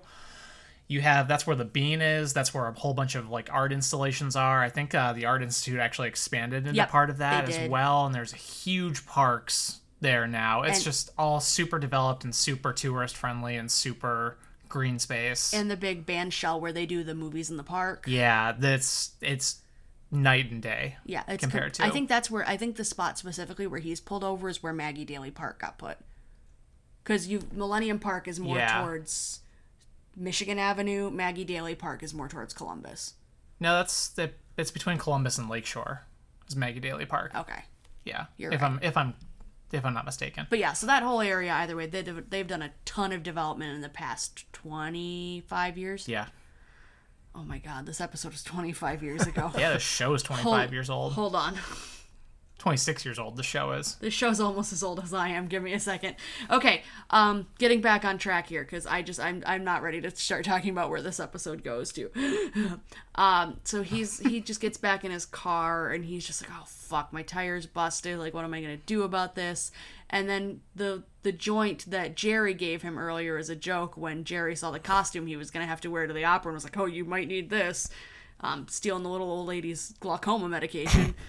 you 0.89 0.99
have 1.02 1.28
that's 1.30 1.47
where 1.47 1.56
the 1.56 1.63
bean 1.63 2.02
is. 2.02 2.34
That's 2.34 2.54
where 2.54 2.67
a 2.67 2.73
whole 2.78 2.93
bunch 2.93 3.15
of 3.15 3.30
like 3.30 3.49
art 3.54 3.71
installations 3.71 4.36
are. 4.36 4.62
I 4.62 4.69
think 4.69 4.93
uh, 4.93 5.13
the 5.13 5.25
art 5.25 5.41
institute 5.41 5.80
actually 5.80 6.10
expanded 6.10 6.65
into 6.67 6.75
Yep, 6.78 6.89
part 6.89 7.10
of 7.10 7.19
that 7.19 7.47
as 7.47 7.69
well. 7.69 8.06
And 8.06 8.13
there's 8.13 8.34
huge 8.34 9.06
parks 9.06 9.80
there 10.02 10.28
now. 10.28 10.63
It's 10.63 10.80
And- 10.80 10.86
just 10.86 11.12
all 11.17 11.39
super 11.39 11.80
developed 11.80 12.23
and 12.25 12.34
super 12.36 12.73
tourist 12.73 13.15
friendly 13.15 13.56
and 13.56 13.71
super 13.71 14.38
green 14.67 14.99
space. 14.99 15.54
and 15.54 15.69
the 15.71 15.78
big 15.78 16.06
band 16.06 16.32
shell 16.34 16.60
where 16.62 16.71
they 16.73 16.86
do 16.86 17.04
the 17.04 17.15
movies 17.15 17.49
in 17.49 17.58
the 17.58 17.63
park 17.63 18.04
yeah, 18.08 18.52
that's 18.52 19.13
it's 19.19 19.62
night 20.12 20.52
and 20.52 20.62
day. 20.62 20.95
yeah 21.06 21.23
it's 21.28 21.41
compared 21.41 21.75
com- 21.78 21.88
i 21.88 21.89
think 21.91 22.08
that's 22.08 22.30
where 22.32 22.47
i 22.47 22.56
think 22.56 22.75
the 22.75 22.84
spot 22.84 23.17
specifically 23.17 23.65
where 23.65 23.80
he's 23.80 23.99
pulled 23.99 24.23
over 24.23 24.47
is 24.49 24.62
where 24.62 24.71
maggie 24.73 25.06
daley 25.06 25.32
park 25.32 25.60
got 25.60 25.78
put 25.80 25.97
because 27.04 27.28
you 27.28 27.41
millennium 27.52 27.97
park 27.99 28.28
is 28.28 28.39
more 28.39 28.58
Yeah. 28.58 28.82
towards 28.82 29.39
michigan 30.19 30.60
avenue 30.60 31.10
maggie 31.10 31.45
daley 31.45 31.73
park 31.75 32.03
is 32.03 32.13
more 32.13 32.27
towards 32.27 32.53
columbus 32.53 33.13
No, 33.60 33.73
that's 33.77 34.10
the 34.10 34.32
it's 34.58 34.71
between 34.71 34.97
Columbus 34.97 35.38
and 35.38 35.47
Lakeshore. 35.49 36.03
Is 36.49 36.55
Maggie 36.55 36.79
Daley 36.82 37.05
Park. 37.05 37.32
okay 37.36 37.63
Yeah. 38.03 38.25
You're 38.38 38.51
if 38.51 38.62
right. 38.62 38.71
I'm 38.71 38.79
if 38.82 38.97
I'm 38.97 39.13
if 39.71 39.86
I'm 39.86 39.93
not 39.93 40.03
mistaken. 40.05 40.47
But 40.49 40.60
yeah, 40.60 40.73
so 40.73 40.88
that 40.88 41.03
whole 41.03 41.21
area, 41.21 41.53
either 41.53 41.75
way, 41.75 41.86
they, 41.86 42.01
they've 42.01 42.47
done 42.47 42.63
a 42.63 42.71
ton 42.86 43.12
of 43.13 43.21
development 43.23 43.75
in 43.75 43.82
the 43.82 43.88
past 43.89 44.51
25 44.53 45.77
years. 45.77 46.08
yeah. 46.08 46.25
Oh 47.36 47.43
my 47.43 47.60
god, 47.60 47.86
this 47.86 48.01
episode 48.01 48.32
was 48.32 48.43
25 48.43 49.03
years 49.03 49.27
ago. 49.27 49.51
Yeah, 49.58 49.71
the 49.73 49.79
show 49.79 50.13
is 50.15 50.23
25 50.23 50.43
Hold- 50.43 50.71
years 50.73 50.89
old. 50.89 51.13
Hold 51.13 51.36
on. 51.36 51.55
26 52.60 53.06
years 53.06 53.17
old 53.17 53.38
the 53.38 53.43
show 53.43 53.72
is. 53.72 53.95
This 53.95 54.13
show's 54.13 54.39
almost 54.39 54.74
as 54.74 54.84
old 54.84 55.00
as 55.00 55.13
I 55.13 55.30
am. 55.30 55.48
Give 55.48 55.63
me 55.63 55.74
a 55.74 55.80
second. 55.80 56.17
Okay, 56.52 56.84
um, 57.10 57.48
getting 57.58 57.80
back 57.80 58.04
on 58.04 58.17
track 58.17 58.48
here 58.48 58.63
because 58.63 58.86
I 58.86 59.02
just 59.02 59.19
I'm 59.19 59.41
I'm 59.45 59.63
not 59.63 59.82
ready 59.82 60.02
to 60.02 60.12
start 60.12 60.45
talking 60.45 60.72
about 60.72 60.89
where 60.89 61.02
this 61.02 61.19
episode 61.19 61.63
goes 61.63 61.91
to. 61.93 62.12
um, 63.15 63.60
so 63.63 63.82
he's 63.82 64.19
he 64.19 64.41
just 64.41 64.60
gets 64.60 64.78
back 64.78 65.06
in 65.06 65.12
his 65.12 65.26
car 65.26 65.89
and 65.91 66.06
he's 66.06 66.28
just 66.28 66.41
like, 66.41 66.52
oh 66.54 66.65
fuck, 66.67 67.13
my 67.13 67.24
tire's 67.24 67.65
busted. 67.65 68.19
Like, 68.19 68.34
what 68.34 68.43
am 68.43 68.54
I 68.54 68.62
gonna 68.62 68.78
do 68.78 69.04
about 69.04 69.36
this? 69.36 69.72
And 70.10 70.30
then 70.30 70.60
the 70.76 71.04
the 71.24 71.32
joint 71.32 71.89
that 71.89 72.15
Jerry 72.15 72.54
gave 72.54 72.82
him 72.82 72.98
earlier 72.98 73.38
as 73.38 73.50
a 73.50 73.56
joke 73.56 73.95
when 73.95 74.26
Jerry 74.26 74.56
saw 74.56 74.69
the 74.69 74.80
costume 74.80 75.28
he 75.28 75.38
was 75.38 75.50
gonna 75.50 75.65
have 75.65 75.82
to 75.82 75.89
wear 75.89 76.08
to 76.08 76.13
the 76.13 76.26
opera 76.26 76.50
and 76.52 76.56
was 76.56 76.65
like, 76.65 76.78
oh, 76.78 76.86
you 76.86 77.06
might 77.06 77.30
need 77.30 77.50
this. 77.50 77.89
Um, 78.41 78.67
stealing 78.69 79.04
the 79.04 79.10
little 79.10 79.30
old 79.30 79.48
lady's 79.48 79.93
glaucoma 80.00 80.48
medication. 80.50 81.15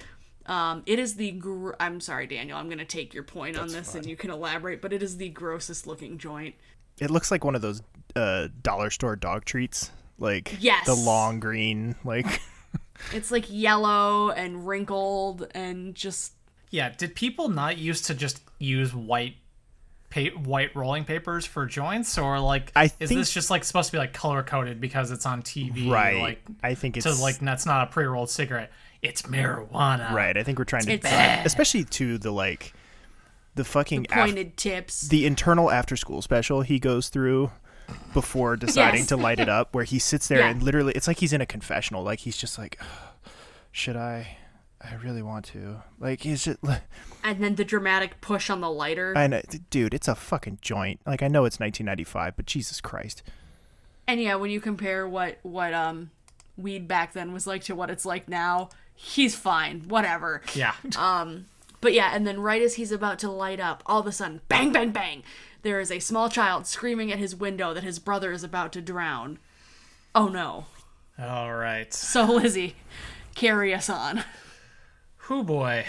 Um, 0.51 0.83
it 0.85 0.99
is 0.99 1.15
the. 1.15 1.31
Gr- 1.31 1.73
I'm 1.79 2.01
sorry, 2.01 2.27
Daniel. 2.27 2.59
I'm 2.59 2.69
gonna 2.69 2.85
take 2.85 3.15
your 3.15 3.23
point 3.23 3.57
on 3.57 3.69
this, 3.69 3.95
and 3.95 4.05
you 4.05 4.17
can 4.17 4.31
elaborate. 4.31 4.83
But 4.83 4.93
it 4.93 5.03
is 5.03 5.17
the 5.17 5.29
grossest 5.31 5.87
looking 5.87 6.19
joint. 6.19 6.57
It 7.01 7.11
looks 7.11 7.31
like 7.31 7.45
one 7.45 7.55
of 7.55 7.63
those 7.63 7.83
uh, 8.17 8.49
dollar 8.63 8.91
store 8.91 9.15
dog 9.17 9.45
treats, 9.45 9.91
like 10.19 10.57
Yes. 10.61 10.85
the 10.87 10.95
long 10.95 11.39
green, 11.41 11.95
like 12.05 12.27
It's 13.15 13.31
like 13.31 13.47
yellow 13.49 14.31
and 14.31 14.67
wrinkled 14.67 15.47
and 15.55 15.95
just. 15.95 16.33
Yeah, 16.71 16.91
did 16.91 17.15
people 17.15 17.49
not 17.49 17.79
used 17.79 18.07
to 18.07 18.15
just 18.15 18.43
use 18.59 18.93
white 18.95 19.35
pa- 20.11 20.37
white 20.45 20.75
rolling 20.77 21.05
papers 21.05 21.47
for 21.47 21.65
joints 21.67 22.19
or 22.19 22.39
like 22.41 22.71
I 22.77 22.85
is 22.85 22.93
think- 22.93 23.13
this 23.21 23.33
just 23.33 23.51
like 23.51 23.65
supposed 23.65 23.87
to 23.89 23.93
be 23.93 23.99
like 23.99 24.13
color 24.13 24.43
coded 24.43 24.81
because 24.81 25.11
it's 25.11 25.27
on 25.27 25.43
TV 25.43 25.91
right. 25.91 26.21
like 26.21 26.43
I 26.63 26.75
think 26.75 26.97
it's 26.97 27.05
so 27.05 27.21
like 27.23 27.39
that's 27.39 27.67
not 27.67 27.89
a 27.89 27.91
pre-rolled 27.93 28.31
cigarette. 28.31 28.71
It's 29.03 29.23
marijuana. 29.23 30.13
right. 30.13 30.37
I 30.37 30.43
think 30.43 30.59
we're 30.59 30.65
trying 30.65 30.85
to, 30.85 30.93
It's- 30.93 31.43
especially 31.47 31.85
to 31.85 32.19
the 32.19 32.31
like 32.31 32.73
the 33.55 33.65
fucking 33.65 34.07
af- 34.11 34.27
Pointed 34.27 34.57
tips. 34.57 35.09
the 35.09 35.27
internal 35.27 35.71
after 35.71 35.97
school 35.97 36.23
special 36.23 36.63
he 36.63 36.79
goes 36.79 37.09
through 37.09 37.51
before 38.15 38.57
deciding 38.57 39.01
Yes. 39.01 39.09
to 39.09 39.17
light 39.17 39.41
it 39.41 39.49
up 39.49 39.75
where 39.75 39.83
he 39.85 39.99
sits 39.99 40.29
there 40.29 40.39
Yeah. 40.41 40.51
and 40.51 40.63
literally 40.63 40.93
it's 40.95 41.09
like 41.09 41.19
he's 41.19 41.33
in 41.33 41.41
a 41.41 41.47
confessional 41.47 42.05
like 42.05 42.21
he's 42.21 42.37
just 42.37 42.57
like 42.57 42.79
should 43.73 43.97
i 43.97 44.37
i 44.81 44.95
really 44.95 45.23
want 45.23 45.45
to 45.47 45.83
like 45.99 46.21
he's 46.23 46.45
just 46.45 46.59
and 47.25 47.43
then 47.43 47.57
the 47.57 47.65
dramatic 47.65 48.21
push 48.21 48.49
on 48.49 48.61
the 48.61 48.71
lighter. 48.71 49.13
i 49.17 49.27
know 49.27 49.41
dude 49.71 49.93
it's 49.93 50.07
a 50.07 50.15
fucking 50.15 50.59
joint 50.63 51.01
like 51.05 51.21
i 51.21 51.27
know 51.27 51.45
it's 51.45 51.59
1995 51.59 52.37
but 52.37 52.47
jesus 52.47 52.81
christ 52.81 53.25
and 54.07 54.21
yeah, 54.23 54.35
when 54.37 54.51
you 54.53 54.61
compare 54.61 55.09
what 55.09 55.39
what 55.43 55.75
um 55.75 56.11
weed 56.57 56.87
back 56.87 57.13
then 57.13 57.33
was 57.33 57.47
like 57.47 57.63
to 57.65 57.75
what 57.75 57.91
it's 57.91 58.05
like 58.05 58.29
now, 58.29 58.69
he's 59.01 59.35
fine. 59.35 59.85
Whatever. 59.89 60.43
Yeah. 60.55 60.75
Um, 60.97 61.47
but 61.81 61.95
yeah, 61.95 62.11
and 62.15 62.27
then 62.27 62.41
right 62.41 62.61
as 62.61 62.75
he's 62.75 62.93
about 62.93 63.19
to 63.21 63.31
light 63.31 63.59
up, 63.59 63.83
all 63.87 64.01
of 64.01 64.07
a 64.07 64.13
sudden, 64.13 64.43
bang, 64.49 64.71
bang, 64.71 64.91
bang, 64.91 65.23
there 65.63 65.81
is 65.81 65.91
a 65.91 65.99
small 65.99 66.29
child 66.29 66.67
screaming 66.67 67.11
at 67.11 67.19
his 67.19 67.35
window 67.35 67.73
that 67.73 67.83
his 67.83 67.99
brother 67.99 68.33
is 68.33 68.45
about 68.45 68.73
to 68.75 68.83
drown. 68.83 69.39
Oh 70.15 70.29
no. 70.29 70.67
All 71.19 71.55
right. 71.55 71.93
So, 71.95 72.25
Lizzie, 72.25 72.77
carry 73.35 73.73
us 73.73 73.89
on. 73.89 74.25
Who 75.17 75.43
boy. 75.43 75.87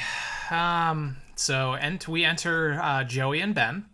Um. 0.49 1.17
So, 1.35 1.73
and 1.73 2.01
we 2.07 2.23
enter 2.23 2.79
uh, 2.81 3.03
Joey 3.03 3.41
and 3.41 3.53
Ben. 3.55 3.85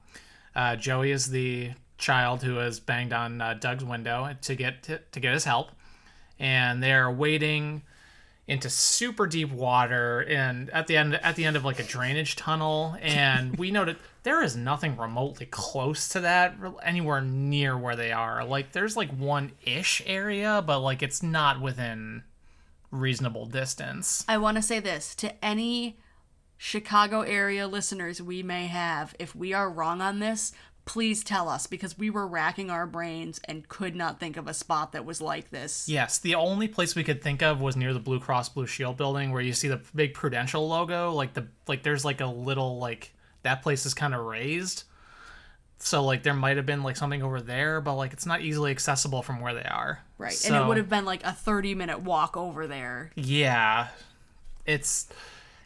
Uh, 0.56 0.76
Joey 0.76 1.12
is 1.12 1.32
the 1.32 1.72
child 1.98 2.44
who 2.44 2.58
has 2.58 2.80
banged 2.80 3.14
on 3.14 3.42
uh, 3.42 3.56
Doug's 3.56 3.84
window 3.86 4.36
to 4.42 4.56
get 4.56 4.84
to, 4.84 5.00
to 5.12 5.20
get 5.20 5.34
his 5.34 5.46
help, 5.46 5.72
and 6.40 6.84
they're 6.84 7.10
wading 7.10 7.82
into 8.48 8.70
super 8.70 9.28
deep 9.28 9.52
water 9.52 10.22
and 10.22 10.70
at 10.70 10.88
the 10.88 10.96
end 10.96 11.16
at 11.16 11.36
the 11.36 11.44
end 11.44 11.58
of 11.58 11.66
like 11.66 11.80
a 11.80 11.84
drainage 11.84 12.38
tunnel 12.38 12.96
and 13.02 13.58
we 13.58 13.72
noted 13.72 13.98
there 14.24 14.42
is 14.42 14.56
nothing 14.56 14.96
remotely 14.96 15.46
close 15.46 16.08
to 16.08 16.22
that 16.22 16.56
anywhere 16.82 17.20
near 17.20 17.78
where 17.78 17.98
they 17.98 18.12
are 18.12 18.46
like 18.46 18.72
there's 18.72 18.96
like 18.96 19.10
one 19.12 19.52
ish 19.66 20.02
area 20.06 20.64
but 20.66 20.80
like 20.80 21.04
it's 21.04 21.22
not 21.22 21.60
within 21.60 22.24
reasonable 22.92 23.46
distance. 23.46 24.26
I 24.28 24.38
want 24.38 24.58
to 24.58 24.64
say 24.64 24.80
this 24.80 25.16
to 25.16 25.44
any 25.44 25.98
Chicago 26.58 27.22
area 27.22 27.68
listeners 27.68 28.22
we 28.22 28.42
may 28.42 28.68
have. 28.68 29.16
If 29.20 29.36
we 29.36 29.54
are 29.54 29.70
wrong 29.70 30.02
on 30.02 30.20
this, 30.20 30.52
please 30.88 31.23
tell 31.23 31.50
us 31.50 31.67
because 31.67 31.97
we 31.97 32.10
were 32.10 32.26
racking 32.26 32.71
our 32.71 32.88
brains 32.88 33.39
and 33.45 33.67
could 33.67 33.95
not 33.95 34.19
think 34.19 34.38
of 34.38 34.47
a 34.47 34.54
spot 34.54 34.93
that 34.93 35.06
was 35.06 35.21
like 35.21 35.52
this. 35.52 35.88
Yes, 35.88 36.17
the 36.17 36.36
only 36.36 36.67
place 36.67 36.95
we 36.95 37.04
could 37.04 37.21
think 37.21 37.43
of 37.43 37.60
was 37.62 37.76
near 37.76 37.93
the 37.93 38.00
Blue 38.00 38.19
Cross 38.19 38.50
Blue 38.50 38.65
Shield 38.65 38.97
building 38.97 39.32
where 39.32 39.41
you 39.41 39.54
see 39.54 39.67
the 39.67 39.82
big 39.93 40.13
Prudential 40.13 40.67
logo. 40.67 41.12
Like 41.12 41.34
the 41.34 41.47
like 41.67 41.84
there's 41.84 42.06
like 42.06 42.21
a 42.21 42.26
little 42.26 42.80
like 42.80 43.13
that 43.43 43.62
place 43.62 43.86
is 43.86 43.93
kind 43.93 44.15
of 44.15 44.26
raised. 44.26 44.86
So 45.80 46.04
like 46.04 46.23
there 46.23 46.34
might 46.34 46.58
have 46.58 46.65
been 46.65 46.84
like 46.84 46.95
something 46.95 47.21
over 47.21 47.41
there, 47.41 47.82
but 47.82 47.95
like 47.95 48.13
it's 48.13 48.26
not 48.26 48.41
easily 48.41 48.71
accessible 48.71 49.21
from 49.21 49.41
where 49.41 49.54
they 49.54 49.65
are. 49.65 50.02
Right. 50.17 50.34
So, 50.34 50.54
and 50.54 50.63
it 50.63 50.67
would 50.67 50.78
have 50.78 50.89
been 50.89 51.06
like 51.06 51.23
a 51.23 51.34
30 51.34 51.76
minute 51.76 52.00
walk 52.00 52.36
over 52.38 52.65
there. 52.65 53.12
Yeah. 53.15 53.89
It's 54.65 55.08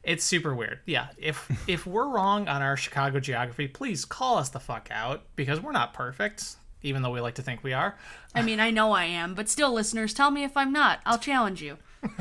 it's 0.04 0.24
super 0.24 0.54
weird. 0.56 0.80
Yeah. 0.86 1.08
If 1.18 1.50
if 1.68 1.86
we're 1.86 2.08
wrong 2.08 2.48
on 2.48 2.62
our 2.62 2.78
Chicago 2.78 3.20
geography, 3.20 3.68
please 3.68 4.06
call 4.06 4.38
us 4.38 4.50
the 4.50 4.60
fuck 4.60 4.90
out 4.92 5.24
because 5.36 5.60
we're 5.62 5.72
not 5.72 5.94
perfect, 5.94 6.56
even 6.82 7.02
though 7.02 7.12
we 7.12 7.22
like 7.22 7.36
to 7.36 7.42
think 7.42 7.64
we 7.64 7.74
are. 7.74 7.96
I 8.34 8.42
mean, 8.42 8.60
I 8.60 8.72
know 8.72 8.92
I 8.92 9.06
am, 9.06 9.34
but 9.34 9.50
still, 9.50 9.74
listeners, 9.74 10.14
tell 10.14 10.32
me 10.32 10.44
if 10.44 10.56
I'm 10.56 10.72
not. 10.72 11.00
I'll 11.06 11.20
challenge 11.20 11.62
you. 11.62 11.78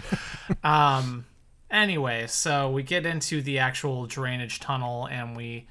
Um 0.65 1.27
anyway, 1.71 2.27
so 2.27 2.71
we 2.71 2.83
get 2.83 3.07
into 3.07 3.41
the 3.41 3.61
actual 3.61 4.07
drainage 4.07 4.59
tunnel 4.59 5.07
and 5.07 5.37
we 5.37 5.69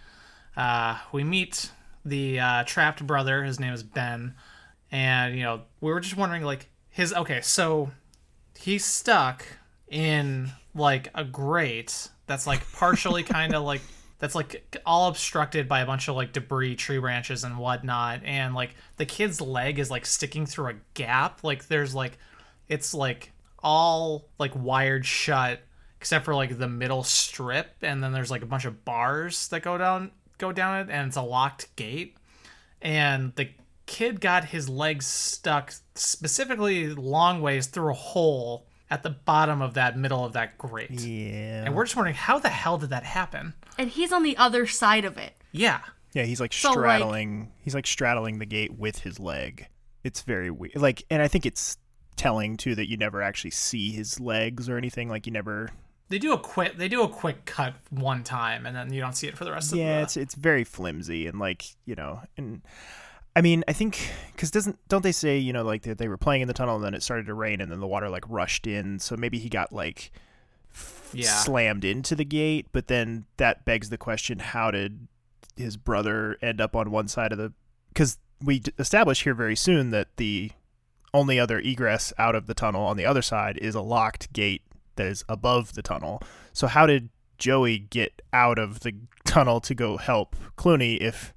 uh, 0.55 0.97
we 1.11 1.23
meet 1.23 1.71
the 2.05 2.39
uh, 2.39 2.63
trapped 2.65 3.05
brother. 3.05 3.43
His 3.43 3.59
name 3.59 3.73
is 3.73 3.83
Ben, 3.83 4.35
and 4.91 5.35
you 5.35 5.43
know 5.43 5.61
we 5.81 5.91
were 5.91 5.99
just 5.99 6.17
wondering 6.17 6.43
like 6.43 6.69
his 6.89 7.13
okay, 7.13 7.41
so 7.41 7.91
he's 8.57 8.83
stuck 8.83 9.45
in 9.89 10.51
like 10.75 11.09
a 11.15 11.23
grate 11.23 12.09
that's 12.27 12.47
like 12.47 12.71
partially 12.73 13.23
kind 13.23 13.53
of 13.53 13.63
like 13.63 13.81
that's 14.19 14.35
like 14.35 14.77
all 14.85 15.07
obstructed 15.07 15.67
by 15.67 15.79
a 15.79 15.85
bunch 15.85 16.07
of 16.07 16.15
like 16.15 16.33
debris, 16.33 16.75
tree 16.75 16.99
branches, 16.99 17.43
and 17.43 17.57
whatnot, 17.57 18.21
and 18.25 18.53
like 18.53 18.75
the 18.97 19.05
kid's 19.05 19.39
leg 19.39 19.79
is 19.79 19.89
like 19.89 20.05
sticking 20.05 20.45
through 20.45 20.71
a 20.71 20.75
gap. 20.93 21.43
Like 21.43 21.67
there's 21.67 21.95
like 21.95 22.17
it's 22.67 22.93
like 22.93 23.31
all 23.61 24.29
like 24.37 24.51
wired 24.55 25.05
shut 25.05 25.61
except 25.99 26.23
for 26.23 26.33
like 26.33 26.57
the 26.57 26.67
middle 26.67 27.03
strip 27.03 27.75
and 27.81 28.01
then 28.01 28.13
there's 28.13 28.31
like 28.31 28.41
a 28.41 28.45
bunch 28.45 28.63
of 28.63 28.85
bars 28.85 29.49
that 29.49 29.61
go 29.61 29.77
down 29.77 30.11
go 30.37 30.53
down 30.53 30.79
it 30.79 30.89
and 30.89 31.07
it's 31.07 31.17
a 31.17 31.21
locked 31.21 31.75
gate 31.75 32.15
and 32.81 33.35
the 33.35 33.49
kid 33.85 34.21
got 34.21 34.45
his 34.45 34.69
legs 34.69 35.05
stuck 35.05 35.73
specifically 35.95 36.93
long 36.93 37.41
ways 37.41 37.67
through 37.67 37.89
a 37.89 37.93
hole 37.93 38.65
at 38.91 39.03
the 39.03 39.09
bottom 39.09 39.61
of 39.61 39.75
that 39.75 39.97
middle 39.97 40.25
of 40.25 40.33
that 40.33 40.57
grate 40.57 40.91
Yeah. 40.91 41.63
and 41.65 41.75
we're 41.75 41.83
just 41.85 41.95
wondering 41.95 42.15
how 42.15 42.39
the 42.39 42.49
hell 42.49 42.77
did 42.77 42.89
that 42.89 43.03
happen 43.03 43.53
And 43.77 43.89
he's 43.89 44.11
on 44.11 44.23
the 44.23 44.35
other 44.37 44.65
side 44.67 45.05
of 45.05 45.17
it. 45.17 45.33
yeah 45.51 45.79
Yeah, 46.13 46.23
he's 46.23 46.39
like 46.39 46.53
So, 46.53 46.69
like- 46.69 46.77
straddling. 46.77 47.51
he's 47.59 47.75
like 47.75 47.85
straddling 47.87 48.39
the 48.39 48.45
gate 48.47 48.77
with 48.79 48.99
his 48.99 49.19
leg. 49.19 49.67
It's 50.03 50.21
very 50.23 50.49
weird. 50.49 50.75
Like, 50.75 51.03
and 51.11 51.21
I 51.21 51.27
think 51.27 51.45
it's 51.45 51.77
telling 52.15 52.57
too 52.57 52.73
that 52.75 52.89
you 52.89 52.97
never 52.97 53.21
actually 53.21 53.51
see 53.51 53.91
his 53.91 54.19
legs 54.19 54.67
or 54.69 54.77
anything. 54.77 55.07
Like, 55.09 55.25
you 55.27 55.31
never. 55.31 55.69
they 56.09 56.17
do 56.17 56.33
a 56.33 56.39
quick 56.39 56.77
they 56.77 56.87
do 56.87 57.03
a 57.03 57.07
quick 57.09 57.45
cut 57.45 57.75
one 57.91 58.23
time 58.23 58.65
and 58.65 58.75
then 58.75 58.91
you 58.91 58.99
don't 59.01 59.15
see 59.15 59.27
it 59.27 59.37
for 59.37 59.45
the 59.45 59.51
rest 59.51 59.71
of 59.71 59.77
Yeah, 59.77 59.97
the 59.97 60.01
it's 60.03 60.17
it's 60.17 60.33
very 60.35 60.63
flimsy 60.63 61.27
and 61.27 61.37
like 61.37 61.63
you 61.85 61.93
know 61.95 62.21
and. 62.37 62.61
I 63.35 63.41
mean, 63.41 63.63
I 63.67 63.73
think 63.73 64.11
because 64.33 64.51
doesn't 64.51 64.79
don't 64.89 65.03
they 65.03 65.11
say 65.11 65.37
you 65.37 65.53
know 65.53 65.63
like 65.63 65.83
that 65.83 65.97
they 65.97 66.07
were 66.07 66.17
playing 66.17 66.41
in 66.41 66.47
the 66.47 66.53
tunnel 66.53 66.75
and 66.75 66.83
then 66.83 66.93
it 66.93 67.03
started 67.03 67.25
to 67.27 67.33
rain 67.33 67.61
and 67.61 67.71
then 67.71 67.79
the 67.79 67.87
water 67.87 68.09
like 68.09 68.23
rushed 68.27 68.65
in 68.65 68.99
so 68.99 69.15
maybe 69.17 69.37
he 69.37 69.49
got 69.49 69.71
like 69.73 70.11
yeah. 71.13 71.29
slammed 71.29 71.83
into 71.83 72.15
the 72.15 72.23
gate 72.23 72.67
but 72.71 72.87
then 72.87 73.25
that 73.37 73.65
begs 73.65 73.89
the 73.89 73.97
question 73.97 74.39
how 74.39 74.71
did 74.71 75.07
his 75.57 75.75
brother 75.75 76.37
end 76.41 76.61
up 76.61 76.75
on 76.75 76.89
one 76.89 77.07
side 77.07 77.31
of 77.31 77.37
the 77.37 77.51
because 77.89 78.17
we 78.41 78.59
d- 78.59 78.71
establish 78.79 79.23
here 79.23 79.33
very 79.33 79.55
soon 79.55 79.89
that 79.91 80.15
the 80.17 80.51
only 81.13 81.39
other 81.39 81.59
egress 81.59 82.13
out 82.17 82.35
of 82.35 82.47
the 82.47 82.53
tunnel 82.53 82.85
on 82.85 82.97
the 82.97 83.05
other 83.05 83.21
side 83.21 83.57
is 83.57 83.75
a 83.75 83.81
locked 83.81 84.31
gate 84.33 84.61
that 84.95 85.07
is 85.07 85.23
above 85.27 85.73
the 85.73 85.81
tunnel. 85.81 86.21
So 86.53 86.67
how 86.67 86.85
did 86.85 87.09
joey 87.37 87.79
get 87.79 88.21
out 88.33 88.59
of 88.59 88.81
the 88.81 88.93
tunnel 89.25 89.59
to 89.61 89.73
go 89.73 89.97
help 89.97 90.35
clooney 90.57 90.97
if 90.99 91.33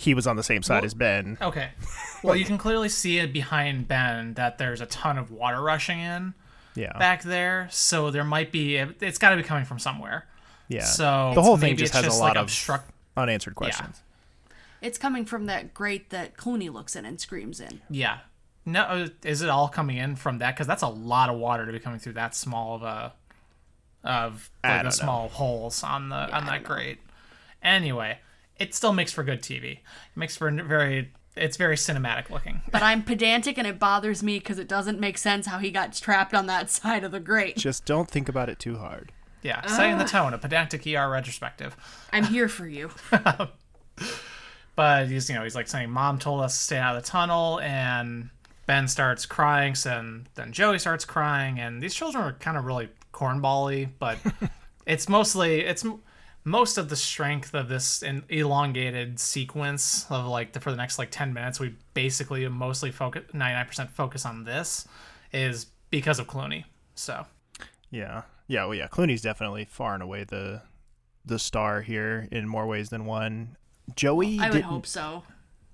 he 0.00 0.14
was 0.14 0.26
on 0.26 0.36
the 0.36 0.42
same 0.42 0.62
side 0.62 0.76
Well- 0.76 0.84
as 0.86 0.94
ben 0.94 1.36
Okay. 1.40 1.70
Well, 2.22 2.36
you 2.36 2.44
can 2.44 2.58
clearly 2.58 2.90
see 2.90 3.16
it 3.18 3.32
behind 3.32 3.88
Ben 3.88 4.34
that 4.34 4.58
there's 4.58 4.82
a 4.82 4.86
ton 4.86 5.16
of 5.16 5.30
water 5.30 5.58
rushing 5.62 6.00
in 6.00 6.34
yeah 6.74 6.96
back 6.98 7.22
there, 7.22 7.66
so 7.70 8.10
there 8.10 8.24
might 8.24 8.52
be. 8.52 8.76
It's 8.76 9.16
got 9.18 9.30
to 9.30 9.36
be 9.36 9.42
coming 9.42 9.64
from 9.64 9.78
somewhere. 9.78 10.26
yeah 10.68 10.84
So 10.84 11.32
the 11.34 11.40
whole 11.42 11.56
thing 11.56 11.70
maybe 11.70 11.78
just 11.78 11.94
has 11.94 12.04
just 12.04 12.18
a 12.18 12.20
lot 12.20 12.28
like 12.28 12.36
of 12.36 12.42
obstruct. 12.44 12.90
unanswered 13.16 13.54
questions 13.54 14.02
It's 14.82 14.98
coming 14.98 15.24
from 15.24 15.46
that 15.46 15.72
grate 15.72 16.10
that 16.10 16.36
Clooney 16.36 16.70
looks 16.70 16.94
in 16.94 17.06
and 17.06 17.18
screams 17.18 17.58
in. 17.58 17.80
Yeah. 17.88 18.18
No, 18.66 18.82
uh, 18.82 19.08
is 19.24 19.40
it 19.40 19.48
all 19.48 19.68
coming 19.68 19.96
in 19.96 20.14
from 20.16 20.38
that? 20.40 20.54
Because 20.54 20.66
that's 20.66 20.82
a 20.82 20.88
lot 20.88 21.30
of 21.30 21.38
water 21.38 21.64
to 21.64 21.72
be 21.72 21.78
coming 21.80 21.98
through 21.98 22.12
that 22.14 22.34
small 22.34 22.76
of 22.76 22.82
a 22.82 23.12
of 24.04 24.50
like 24.62 24.72
don't 24.72 24.78
the 24.78 24.82
know. 24.84 24.90
small 24.90 25.28
holes 25.30 25.82
on 25.82 26.10
the 26.10 26.16
on 26.16 26.44
that 26.46 26.52
don't 26.52 26.62
know. 26.62 26.68
grate. 26.68 26.98
Anyway, 27.62 28.18
it 28.60 28.74
still 28.74 28.92
makes 28.92 29.12
for 29.12 29.24
good 29.24 29.42
TV. 29.42 29.72
It 29.72 29.80
makes 30.14 30.36
for 30.36 30.50
very. 30.50 31.10
It's 31.36 31.56
very 31.56 31.76
cinematic 31.76 32.28
looking. 32.30 32.60
But 32.70 32.82
I'm 32.82 33.02
pedantic 33.02 33.56
and 33.56 33.66
it 33.66 33.78
bothers 33.78 34.22
me 34.22 34.38
because 34.40 34.58
it 34.58 34.68
doesn't 34.68 34.98
make 35.00 35.16
sense 35.16 35.46
how 35.46 35.58
he 35.58 35.70
got 35.70 35.92
trapped 35.94 36.34
on 36.34 36.46
that 36.46 36.70
side 36.78 37.02
of 37.04 37.12
the 37.12 37.20
grate. 37.20 37.56
just 37.56 37.84
don't 37.84 38.10
think 38.10 38.28
about 38.28 38.48
it 38.48 38.58
too 38.58 38.76
hard 38.78 39.12
Yeah, 39.42 39.64
setting 39.66 39.96
the 39.98 40.04
tone, 40.04 40.34
a 40.34 40.38
pedantic 40.38 40.84
ER 40.86 41.08
retrospective. 41.08 41.76
I'm 42.12 42.24
here 42.24 42.48
for 42.48 42.66
you. 42.66 42.90
But 44.76 45.08
he's, 45.08 45.28
you 45.28 45.34
know, 45.34 45.42
he's 45.42 45.54
like 45.54 45.68
saying, 45.68 45.90
"Mom 45.90 46.18
told 46.18 46.40
us 46.42 46.56
to 46.56 46.62
stay 46.64 46.78
out 46.78 46.96
of 46.96 47.02
the 47.02 47.08
tunnel," 47.08 47.60
and 47.60 48.30
Ben 48.66 48.88
starts 48.88 49.26
crying. 49.26 49.74
So 49.74 49.90
then, 49.90 50.28
then 50.36 50.52
Joey 50.52 50.78
starts 50.78 51.04
crying, 51.04 51.60
and 51.60 51.82
these 51.82 51.94
children 51.94 52.24
are 52.24 52.32
kind 52.34 52.56
of 52.56 52.64
really 52.64 52.88
cornbally. 53.12 53.88
But 53.98 54.18
it's 54.86 55.08
mostly 55.08 55.60
it's 55.60 55.84
m- 55.84 56.00
most 56.44 56.78
of 56.78 56.88
the 56.88 56.96
strength 56.96 57.54
of 57.54 57.68
this 57.68 58.02
in 58.02 58.24
elongated 58.28 59.20
sequence 59.20 60.06
of 60.10 60.26
like 60.26 60.52
the, 60.52 60.60
for 60.60 60.70
the 60.70 60.76
next 60.76 60.98
like 60.98 61.10
ten 61.10 61.32
minutes. 61.32 61.60
We 61.60 61.74
basically 61.94 62.46
mostly 62.48 62.90
focus 62.90 63.24
ninety 63.32 63.54
nine 63.54 63.66
percent 63.66 63.90
focus 63.90 64.24
on 64.24 64.44
this 64.44 64.86
is 65.32 65.66
because 65.90 66.18
of 66.18 66.26
Clooney. 66.26 66.64
So 66.94 67.26
Yeah, 67.90 68.22
yeah, 68.46 68.64
well, 68.64 68.74
yeah. 68.74 68.88
Clooney's 68.88 69.22
definitely 69.22 69.64
far 69.64 69.94
and 69.94 70.02
away 70.02 70.24
the 70.24 70.62
the 71.24 71.38
star 71.38 71.82
here 71.82 72.26
in 72.32 72.48
more 72.48 72.66
ways 72.66 72.88
than 72.88 73.04
one. 73.04 73.56
Joey 73.94 74.38
I 74.40 74.46
would 74.48 74.52
didn't. 74.52 74.64
hope 74.64 74.86
so. 74.86 75.24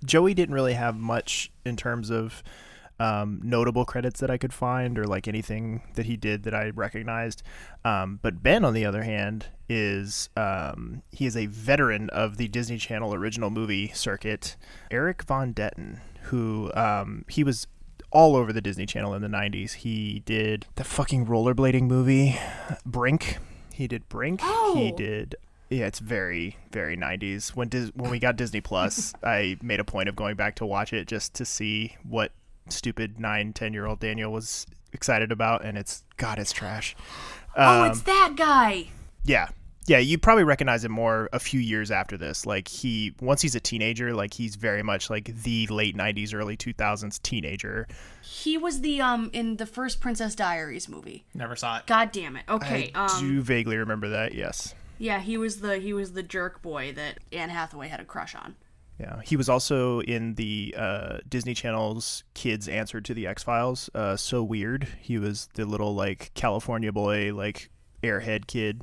Joey 0.05 0.35
didn't 0.35 0.55
really 0.55 0.75
have 0.75 0.97
much 0.97 1.51
in 1.65 1.77
terms 1.77 2.11
of 2.11 2.43
um, 2.99 3.41
notable 3.43 3.85
credits 3.85 4.21
that 4.21 4.31
I 4.31 4.39
could 4.39 4.53
find 4.53 4.99
or 4.99 5.05
like 5.05 5.29
anything 5.29 5.83
that 5.95 6.07
he 6.07 6.17
did 6.17 6.45
that 6.45 6.55
I 6.55 6.71
recognized. 6.71 7.43
Um, 7.85 8.19
but 8.23 8.43
Ben, 8.43 8.65
on 8.65 8.75
the 8.75 8.85
other 8.85 9.03
hand, 9.03 9.47
is 9.69 10.29
um, 10.37 11.03
he 11.11 11.27
is 11.27 11.37
a 11.37 11.47
veteran 11.47 12.09
of 12.11 12.37
the 12.37 12.49
Disney 12.49 12.79
Channel 12.79 13.15
original 13.15 13.51
movie 13.51 13.89
circuit. 13.89 14.57
Erik 14.91 15.23
von 15.25 15.53
Detten, 15.53 16.01
who 16.25 16.71
um, 16.75 17.25
he 17.29 17.45
was 17.45 17.67
all 18.11 18.37
over 18.37 18.53
the 18.53 18.61
Disney 18.61 18.87
Channel 18.87 19.14
in 19.14 19.23
the 19.23 19.29
90s. 19.29 19.75
He 19.75 20.23
did 20.25 20.66
the 20.77 20.85
fucking 20.85 21.27
rollerblading 21.27 21.83
movie, 21.83 22.39
Brink. 22.85 23.39
He 23.73 23.87
did 23.87 24.09
Brink. 24.09 24.41
Oh. 24.43 24.75
He 24.77 24.91
did. 24.93 25.37
Yeah, 25.68 25.87
it's 25.87 25.99
very, 25.99 26.57
very 26.70 26.97
90s. 26.97 27.51
When 27.51 27.68
Dis- 27.68 27.91
when 27.95 28.11
we 28.11 28.18
got 28.18 28.37
Disney 28.37 28.61
Plus, 28.61 29.12
I 29.23 29.59
made 29.62 29.81
a 29.81 29.85
point 29.85 30.09
of 30.09 30.16
going 30.16 30.37
back 30.37 30.55
to 30.57 30.66
watch 30.66 30.93
it 30.93 31.09
just 31.09 31.35
to 31.35 31.45
see 31.45 31.97
what 32.09 32.33
stupid 32.69 33.19
nine, 33.21 33.53
ten 33.53 33.73
year 33.73 33.87
old 33.87 34.01
Daniel 34.01 34.33
was 34.33 34.67
excited 34.93 35.31
about, 35.33 35.64
and 35.64 35.77
it's 35.79 36.05
God, 36.17 36.39
it's 36.39 36.53
trash. 36.53 36.95
oh, 37.57 37.83
Um, 37.85 37.91
it's 37.91 38.03
that 38.03 38.35
guy. 38.37 38.89
yeah. 39.25 39.49
Yeah, 39.89 39.99
you 39.99 40.19
probably 40.19 40.43
recognize 40.43 40.85
him 40.85 40.91
more 40.91 41.29
a 41.33 41.39
few 41.39 41.61
years 41.61 41.93
after 41.93 42.17
this. 42.17 42.45
Like 42.45 42.67
he 42.67 43.14
once 43.21 43.41
he's 43.41 43.55
a 43.55 43.61
teenager, 43.61 44.12
like 44.17 44.35
he's 44.35 44.57
very 44.57 44.83
much 44.83 45.11
like 45.11 45.27
the 45.45 45.69
late 45.69 45.97
90s 45.97 46.35
early 46.35 46.57
2000s 46.57 47.23
teenager. 47.23 47.87
He 48.21 48.59
was 48.59 48.81
the 48.81 49.01
um 49.01 49.31
in 49.33 49.59
the 49.59 49.67
first 49.67 50.01
Princess 50.01 50.35
Diaries 50.35 50.89
movie. 50.89 51.25
never 51.35 51.55
saw 51.55 51.79
it. 51.79 51.87
God 51.87 52.11
damn 52.11 52.37
it. 52.37 52.43
Okay. 52.49 52.91
I 52.97 53.05
um 53.07 53.21
do 53.21 53.41
vaguely 53.41 53.77
remember 53.77 54.09
that. 54.09 54.35
Yes. 54.35 54.75
yeah, 54.99 55.21
he 55.21 55.39
was 55.39 55.61
the 55.61 55.79
he 55.79 55.93
was 55.93 56.14
the 56.14 56.23
jerk 56.25 56.62
boy 56.62 56.93
that 56.95 57.19
Anne 57.31 57.51
Hathaway 57.51 57.87
had 57.87 58.01
a 58.01 58.05
crush 58.05 58.35
on. 58.35 58.57
Yeah, 58.99 59.20
he 59.24 59.36
was 59.36 59.49
also 59.49 60.01
in 60.01 60.34
the 60.36 60.74
uh, 60.76 61.18
Disney 61.28 61.53
Channel's 61.53 62.24
Kids 62.34 62.66
Answer 62.66 63.01
to 63.03 63.12
the 63.12 63.26
X 63.26 63.42
Files. 63.42 63.90
Uh, 63.94 64.16
so 64.16 64.42
weird. 64.42 64.88
He 65.01 65.18
was 65.18 65.49
the 65.55 65.66
little 65.66 65.94
like 65.94 66.30
California 66.34 66.92
boy, 66.92 67.34
like 67.34 67.68
airhead 68.03 68.47
kid 68.47 68.82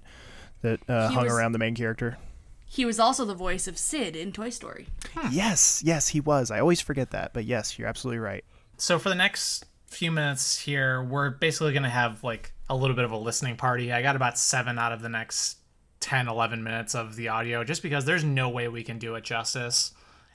that 0.62 0.88
uh, 0.88 1.10
hung 1.10 1.24
was- 1.26 1.34
around 1.34 1.54
the 1.54 1.60
main 1.60 1.76
character. 1.76 2.18
He 2.66 2.86
was 2.86 3.00
also 3.00 3.24
the 3.24 3.36
voice 3.36 3.68
of 3.68 3.78
Sid 3.78 4.16
in 4.16 4.32
Toy 4.32 4.50
Story. 4.50 4.88
Yes, 5.32 5.84
yes, 5.86 6.08
he 6.08 6.20
was. 6.20 6.50
I 6.50 6.60
always 6.60 6.82
forget 6.82 7.12
that, 7.12 7.32
but 7.32 7.46
yes, 7.46 7.78
you're 7.78 7.88
absolutely 7.88 8.18
right. 8.18 8.44
So 8.78 8.98
for 8.98 9.10
the 9.10 9.16
next 9.16 9.66
few 9.86 10.12
minutes 10.12 10.58
here, 10.58 11.04
we're 11.04 11.30
basically 11.30 11.72
going 11.74 11.84
to 11.84 11.90
have 11.90 12.24
like 12.24 12.52
a 12.72 12.76
little 12.76 12.96
bit 12.96 13.06
of 13.06 13.12
a 13.12 13.18
listening 13.18 13.58
party. 13.58 13.92
I 13.94 14.02
got 14.02 14.16
about 14.16 14.40
seven 14.40 14.80
out 14.80 14.92
of 14.92 15.04
the 15.04 15.10
next 15.10 15.58
10, 16.00 16.28
11 16.28 16.64
minutes 16.64 16.96
of 16.96 17.16
the 17.16 17.28
audio 17.28 17.64
just 17.64 17.84
because 17.84 18.06
there's 18.06 18.24
no 18.24 18.50
way 18.50 18.68
we 18.68 18.84
can 18.84 18.98
do 18.98 19.14
it 19.14 19.24
justice. 19.24 19.94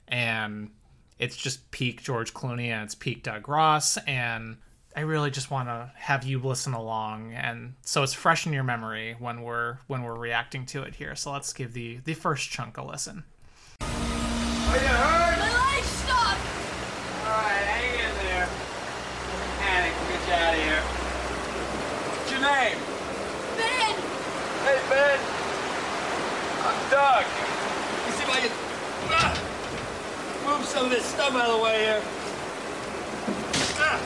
And 0.09 0.71
it's 1.17 1.35
just 1.37 1.69
peak 1.71 2.01
George 2.03 2.33
Clooney 2.33 2.67
and 2.67 2.83
it's 2.83 2.95
peak 2.95 3.23
Doug 3.23 3.47
Ross. 3.47 3.97
And 3.97 4.57
I 4.95 5.01
really 5.01 5.31
just 5.31 5.51
want 5.51 5.69
to 5.69 5.91
have 5.95 6.23
you 6.25 6.39
listen 6.39 6.73
along. 6.73 7.33
And 7.33 7.75
so 7.83 8.03
it's 8.03 8.13
fresh 8.13 8.45
in 8.45 8.53
your 8.53 8.63
memory 8.63 9.15
when 9.19 9.41
we're 9.43 9.77
when 9.87 10.03
we're 10.03 10.17
reacting 10.17 10.65
to 10.67 10.81
it 10.83 10.95
here. 10.95 11.15
So 11.15 11.31
let's 11.31 11.53
give 11.53 11.73
the 11.73 11.99
the 12.03 12.13
first 12.15 12.49
chunk 12.49 12.77
a 12.77 12.83
listen. 12.83 13.23
Are 13.81 14.75
you 14.75 14.87
hurt? 14.87 15.39
My 15.39 15.49
leg's 15.49 15.87
stuck. 15.87 16.37
All 17.25 17.41
right, 17.41 17.65
hang 17.65 17.93
in 17.99 18.15
there. 18.25 18.45
Don't 18.45 19.57
panic. 19.61 19.93
We'll 19.97 20.09
get 20.17 20.27
you 20.27 20.33
out 20.33 20.53
of 20.53 20.61
here. 20.61 20.81
What's 22.19 22.31
your 22.31 22.41
name? 22.41 22.77
Ben, 23.57 23.95
Hey, 24.65 24.79
Ben. 24.89 25.19
I'm 26.65 26.79
Doug. 26.91 27.25
Let 27.25 28.05
me 28.05 28.11
see 28.13 28.23
if 28.23 28.29
I 28.29 28.39
can 28.45 28.53
ah, 29.09 29.33
move 30.45 30.65
some 30.79 30.87
of 30.87 30.95
this 30.95 31.11
stuff 31.11 31.35
out 31.35 31.51
of 31.51 31.59
the 31.59 31.63
way 31.67 31.75
here. 31.91 32.01
Ah, 33.83 33.99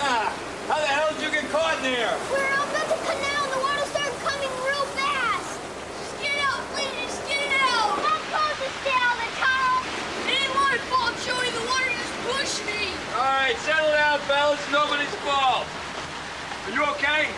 ah. 0.00 0.32
How 0.64 0.80
the 0.80 0.88
hell 0.88 1.12
did 1.12 1.20
you 1.20 1.28
get 1.28 1.44
caught 1.52 1.76
in 1.76 1.92
there? 1.92 2.16
we're 2.32 2.40
up 2.56 2.72
at 2.72 2.88
the 2.88 2.96
canal 3.04 3.44
and 3.44 3.52
the 3.52 3.60
water 3.60 3.84
started 3.84 4.16
coming 4.24 4.48
real 4.64 4.86
fast. 4.96 5.60
Just 5.60 6.16
get 6.24 6.40
out, 6.40 6.64
please. 6.72 7.04
Just 7.04 7.20
get 7.28 7.52
out. 7.52 8.00
To 8.00 8.68
stay 8.80 8.96
out 8.96 9.12
of 9.12 9.20
the 9.20 9.32
tunnel. 9.44 9.76
It 10.24 10.40
ain't 10.40 10.54
my 10.56 10.80
fault, 10.88 11.20
Joey. 11.20 11.52
The 11.52 11.64
water 11.68 11.92
just 11.92 12.16
pushed 12.32 12.64
me. 12.64 12.96
All 13.20 13.36
right, 13.36 13.56
settle 13.60 13.92
down, 13.92 14.24
fellas. 14.24 14.64
Nobody's 14.72 15.12
fault. 15.20 15.68
Are 15.68 16.72
you 16.72 16.80
okay? 16.96 17.28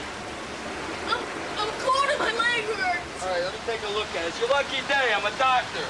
I'm, 1.10 1.18
I'm 1.58 1.70
cold 1.82 2.08
and 2.14 2.20
my 2.22 2.30
leg 2.30 2.62
hurts. 2.78 3.26
All 3.26 3.34
right, 3.34 3.42
let 3.42 3.50
me 3.50 3.60
take 3.66 3.82
a 3.82 3.90
look 3.90 4.06
at 4.14 4.22
it. 4.22 4.30
It's 4.30 4.38
your 4.38 4.54
lucky 4.54 4.78
day. 4.86 5.10
I'm 5.10 5.26
a 5.26 5.34
doctor. 5.34 5.82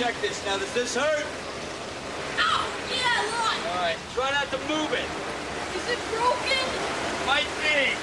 Check 0.00 0.16
this 0.24 0.40
now. 0.48 0.56
Does 0.56 0.72
this 0.72 0.96
hurt? 0.96 1.28
Ow! 2.38 2.68
Yeah, 2.92 3.00
a 3.00 3.32
lot. 3.32 3.56
All 3.64 3.75
right, 3.86 3.98
try 4.18 4.30
not 4.34 4.50
to 4.50 4.58
move 4.66 4.90
it. 4.90 5.06
Is 5.78 5.86
it 5.94 6.00
broken? 6.10 6.66
Might 7.22 7.46
be. 7.62 7.94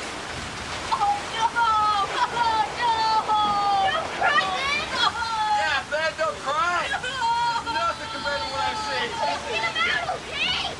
Oh, 0.96 1.12
no. 1.36 1.44
Oh, 1.44 2.08
no. 2.80 2.96
Don't 3.92 4.08
cry, 4.16 4.48
Ben. 4.64 5.12
Yeah, 5.60 5.84
Ben, 5.92 6.12
don't 6.16 6.40
cry. 6.48 6.88
No. 6.88 7.04
Nothing 7.76 8.10
compared 8.16 8.40
to 8.40 8.48
what 8.56 8.64
I've 8.64 8.80
seen. 8.88 9.12
Just 9.12 9.44
get 9.52 9.60
him 9.60 9.76
out, 9.92 10.08
okay? 10.24 10.72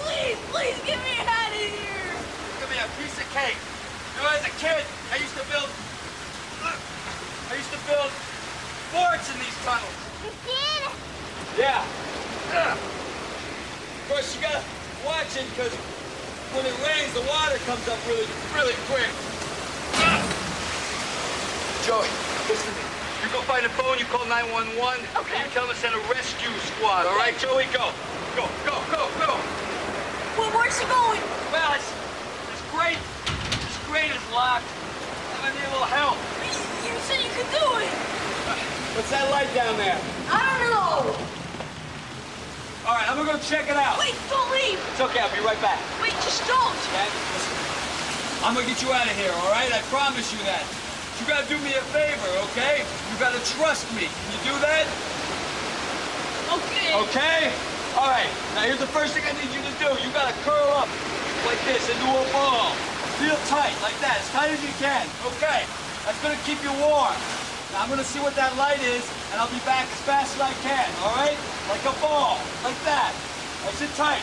Please, 0.00 0.40
please 0.48 0.78
get 0.88 0.96
me 1.04 1.20
out 1.20 1.52
of 1.52 1.60
here. 1.60 2.16
Give 2.56 2.70
me 2.72 2.78
a 2.80 2.88
piece 2.96 3.16
of 3.20 3.28
cake. 3.36 3.60
You 4.16 4.24
know, 4.24 4.32
as 4.32 4.48
a 4.48 4.54
kid, 4.56 4.80
I 5.12 5.20
used 5.20 5.36
to 5.36 5.44
build. 5.52 5.68
I 6.64 7.52
used 7.52 7.68
to 7.68 7.80
build 7.84 8.10
forts 8.96 9.28
in 9.28 9.36
these 9.44 9.58
tunnels. 9.60 10.00
You 10.24 10.32
did? 10.48 10.88
Yeah. 11.60 12.95
Of 14.06 14.14
course, 14.14 14.38
you 14.38 14.40
gotta 14.40 14.62
watch 15.02 15.34
it 15.34 15.42
because 15.50 15.74
when 16.54 16.62
it 16.62 16.78
rains, 16.78 17.10
the 17.10 17.26
water 17.26 17.58
comes 17.66 17.82
up 17.90 17.98
really, 18.06 18.30
really 18.54 18.78
quick. 18.86 19.10
Joey, 21.82 22.06
listen 22.46 22.70
to 22.70 22.74
me. 22.78 22.86
You 23.26 23.34
go 23.34 23.42
find 23.50 23.66
a 23.66 23.72
phone, 23.74 23.98
you 23.98 24.06
call 24.06 24.22
911. 24.30 25.02
Okay. 25.26 25.42
You 25.42 25.50
tell 25.50 25.66
them 25.66 25.74
to 25.74 25.80
send 25.82 25.98
a 25.98 26.02
rescue 26.06 26.54
squad, 26.78 27.10
all 27.10 27.18
right, 27.18 27.34
Joey? 27.42 27.66
Go. 27.74 27.90
Go, 28.38 28.46
go, 28.62 28.78
go, 28.94 29.10
go. 29.18 29.34
Well, 30.38 30.54
where's 30.54 30.78
he 30.78 30.86
going? 30.86 31.18
Well, 31.50 31.74
it's, 31.74 31.90
it's 32.54 32.62
great. 32.70 33.02
This 33.26 33.74
grate 33.90 34.14
is 34.14 34.22
locked. 34.30 34.70
I'm 35.34 35.50
gonna 35.50 35.58
need 35.58 35.66
a 35.66 35.74
little 35.74 35.90
help. 35.90 36.14
You 36.46 36.94
said 37.10 37.18
you 37.26 37.32
could 37.34 37.50
do 37.50 37.66
it. 37.82 37.90
What's 38.94 39.10
that 39.10 39.26
light 39.34 39.50
down 39.50 39.74
there? 39.74 39.98
I 40.30 40.46
don't 40.62 40.70
know. 40.70 41.35
All 42.86 42.94
right, 42.94 43.10
I'm 43.10 43.18
gonna 43.18 43.34
go 43.34 43.38
check 43.42 43.66
it 43.66 43.74
out. 43.74 43.98
Wait, 43.98 44.14
don't 44.30 44.46
leave. 44.54 44.78
It's 44.94 45.02
okay, 45.02 45.18
I'll 45.18 45.34
be 45.34 45.42
right 45.42 45.58
back. 45.58 45.82
Wait, 45.98 46.14
just 46.22 46.46
don't. 46.46 46.70
Okay? 46.94 47.10
Listen, 47.34 48.46
I'm 48.46 48.54
gonna 48.54 48.62
get 48.62 48.78
you 48.78 48.94
out 48.94 49.10
of 49.10 49.16
here, 49.18 49.34
all 49.42 49.50
right? 49.50 49.66
I 49.74 49.82
promise 49.90 50.30
you 50.30 50.38
that. 50.46 50.62
You 51.18 51.26
gotta 51.26 51.42
do 51.50 51.58
me 51.66 51.74
a 51.74 51.82
favor, 51.90 52.30
okay? 52.54 52.86
You 53.10 53.18
gotta 53.18 53.42
trust 53.58 53.90
me. 53.98 54.06
Can 54.06 54.28
you 54.38 54.54
do 54.54 54.56
that? 54.62 54.86
Okay. 56.46 56.94
Okay? 57.10 57.40
All 57.98 58.06
right. 58.06 58.30
Now 58.54 58.70
here's 58.70 58.78
the 58.78 58.92
first 58.94 59.18
thing 59.18 59.26
I 59.26 59.34
need 59.34 59.50
you 59.50 59.66
to 59.66 59.74
do. 59.82 59.90
You 60.06 60.06
gotta 60.14 60.36
curl 60.46 60.78
up 60.78 60.86
like 61.42 61.58
this 61.66 61.82
into 61.90 62.06
a 62.06 62.26
ball. 62.30 62.70
Feel 63.18 63.34
tight, 63.50 63.74
like 63.82 63.98
that, 63.98 64.22
as 64.22 64.30
tight 64.30 64.54
as 64.54 64.62
you 64.62 64.70
can. 64.78 65.02
Okay. 65.34 65.66
That's 66.06 66.22
gonna 66.22 66.38
keep 66.46 66.62
you 66.62 66.70
warm. 66.78 67.18
Now 67.74 67.82
I'm 67.82 67.90
gonna 67.90 68.06
see 68.06 68.22
what 68.22 68.38
that 68.38 68.54
light 68.54 68.78
is, 68.78 69.02
and 69.36 69.42
I'll 69.42 69.52
be 69.52 69.64
back 69.66 69.84
as 69.84 70.00
fast 70.00 70.34
as 70.34 70.40
I 70.40 70.52
can. 70.62 70.88
All 71.02 71.14
right? 71.14 71.36
Like 71.68 71.84
a 71.84 72.00
ball, 72.00 72.38
like 72.64 72.82
that. 72.84 73.12
Nice 73.66 73.82
and 73.82 73.90
tight. 73.90 74.22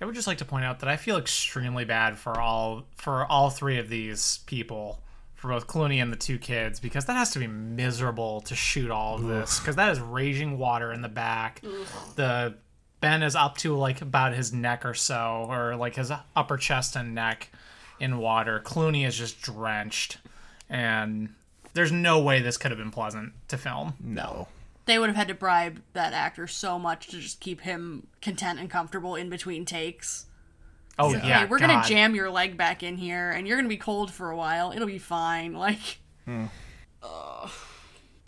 I 0.00 0.04
would 0.04 0.14
just 0.14 0.28
like 0.28 0.38
to 0.38 0.44
point 0.44 0.64
out 0.64 0.78
that 0.78 0.88
I 0.88 0.96
feel 0.96 1.16
extremely 1.16 1.84
bad 1.84 2.16
for 2.16 2.38
all 2.38 2.84
for 2.94 3.26
all 3.26 3.50
three 3.50 3.78
of 3.78 3.88
these 3.88 4.38
people, 4.46 5.02
for 5.34 5.48
both 5.48 5.66
Clooney 5.66 6.00
and 6.00 6.12
the 6.12 6.16
two 6.16 6.38
kids, 6.38 6.78
because 6.78 7.06
that 7.06 7.14
has 7.14 7.32
to 7.32 7.40
be 7.40 7.48
miserable 7.48 8.42
to 8.42 8.54
shoot 8.54 8.92
all 8.92 9.16
of 9.16 9.26
this. 9.26 9.58
Because 9.58 9.74
that 9.74 9.90
is 9.90 9.98
raging 9.98 10.56
water 10.56 10.92
in 10.92 11.02
the 11.02 11.08
back. 11.08 11.62
The 12.14 12.54
Ben 13.00 13.24
is 13.24 13.34
up 13.34 13.56
to 13.58 13.76
like 13.76 14.02
about 14.02 14.34
his 14.34 14.52
neck 14.52 14.86
or 14.86 14.94
so, 14.94 15.46
or 15.48 15.74
like 15.74 15.96
his 15.96 16.12
upper 16.36 16.56
chest 16.56 16.94
and 16.94 17.12
neck 17.12 17.50
in 17.98 18.18
water. 18.18 18.62
Clooney 18.64 19.04
is 19.04 19.18
just 19.18 19.42
drenched, 19.42 20.18
and 20.68 21.30
there's 21.74 21.92
no 21.92 22.20
way 22.20 22.40
this 22.40 22.56
could 22.56 22.70
have 22.70 22.78
been 22.78 22.90
pleasant 22.90 23.32
to 23.48 23.56
film. 23.58 23.94
No. 24.00 24.48
They 24.86 24.98
would 24.98 25.08
have 25.08 25.16
had 25.16 25.28
to 25.28 25.34
bribe 25.34 25.82
that 25.92 26.12
actor 26.12 26.46
so 26.46 26.78
much 26.78 27.08
to 27.08 27.20
just 27.20 27.40
keep 27.40 27.60
him 27.60 28.06
content 28.22 28.58
and 28.58 28.68
comfortable 28.70 29.14
in 29.14 29.28
between 29.30 29.64
takes. 29.64 30.26
Oh 30.98 31.08
Like, 31.08 31.22
yeah, 31.24 31.40
hey, 31.40 31.44
we're 31.46 31.58
God. 31.58 31.68
gonna 31.68 31.88
jam 31.88 32.14
your 32.14 32.30
leg 32.30 32.56
back 32.56 32.82
in 32.82 32.96
here, 32.96 33.30
and 33.30 33.46
you're 33.46 33.56
gonna 33.56 33.68
be 33.68 33.76
cold 33.76 34.10
for 34.12 34.30
a 34.30 34.36
while. 34.36 34.72
It'll 34.72 34.86
be 34.86 34.98
fine. 34.98 35.52
Like, 35.58 35.98
hmm. 36.24 36.46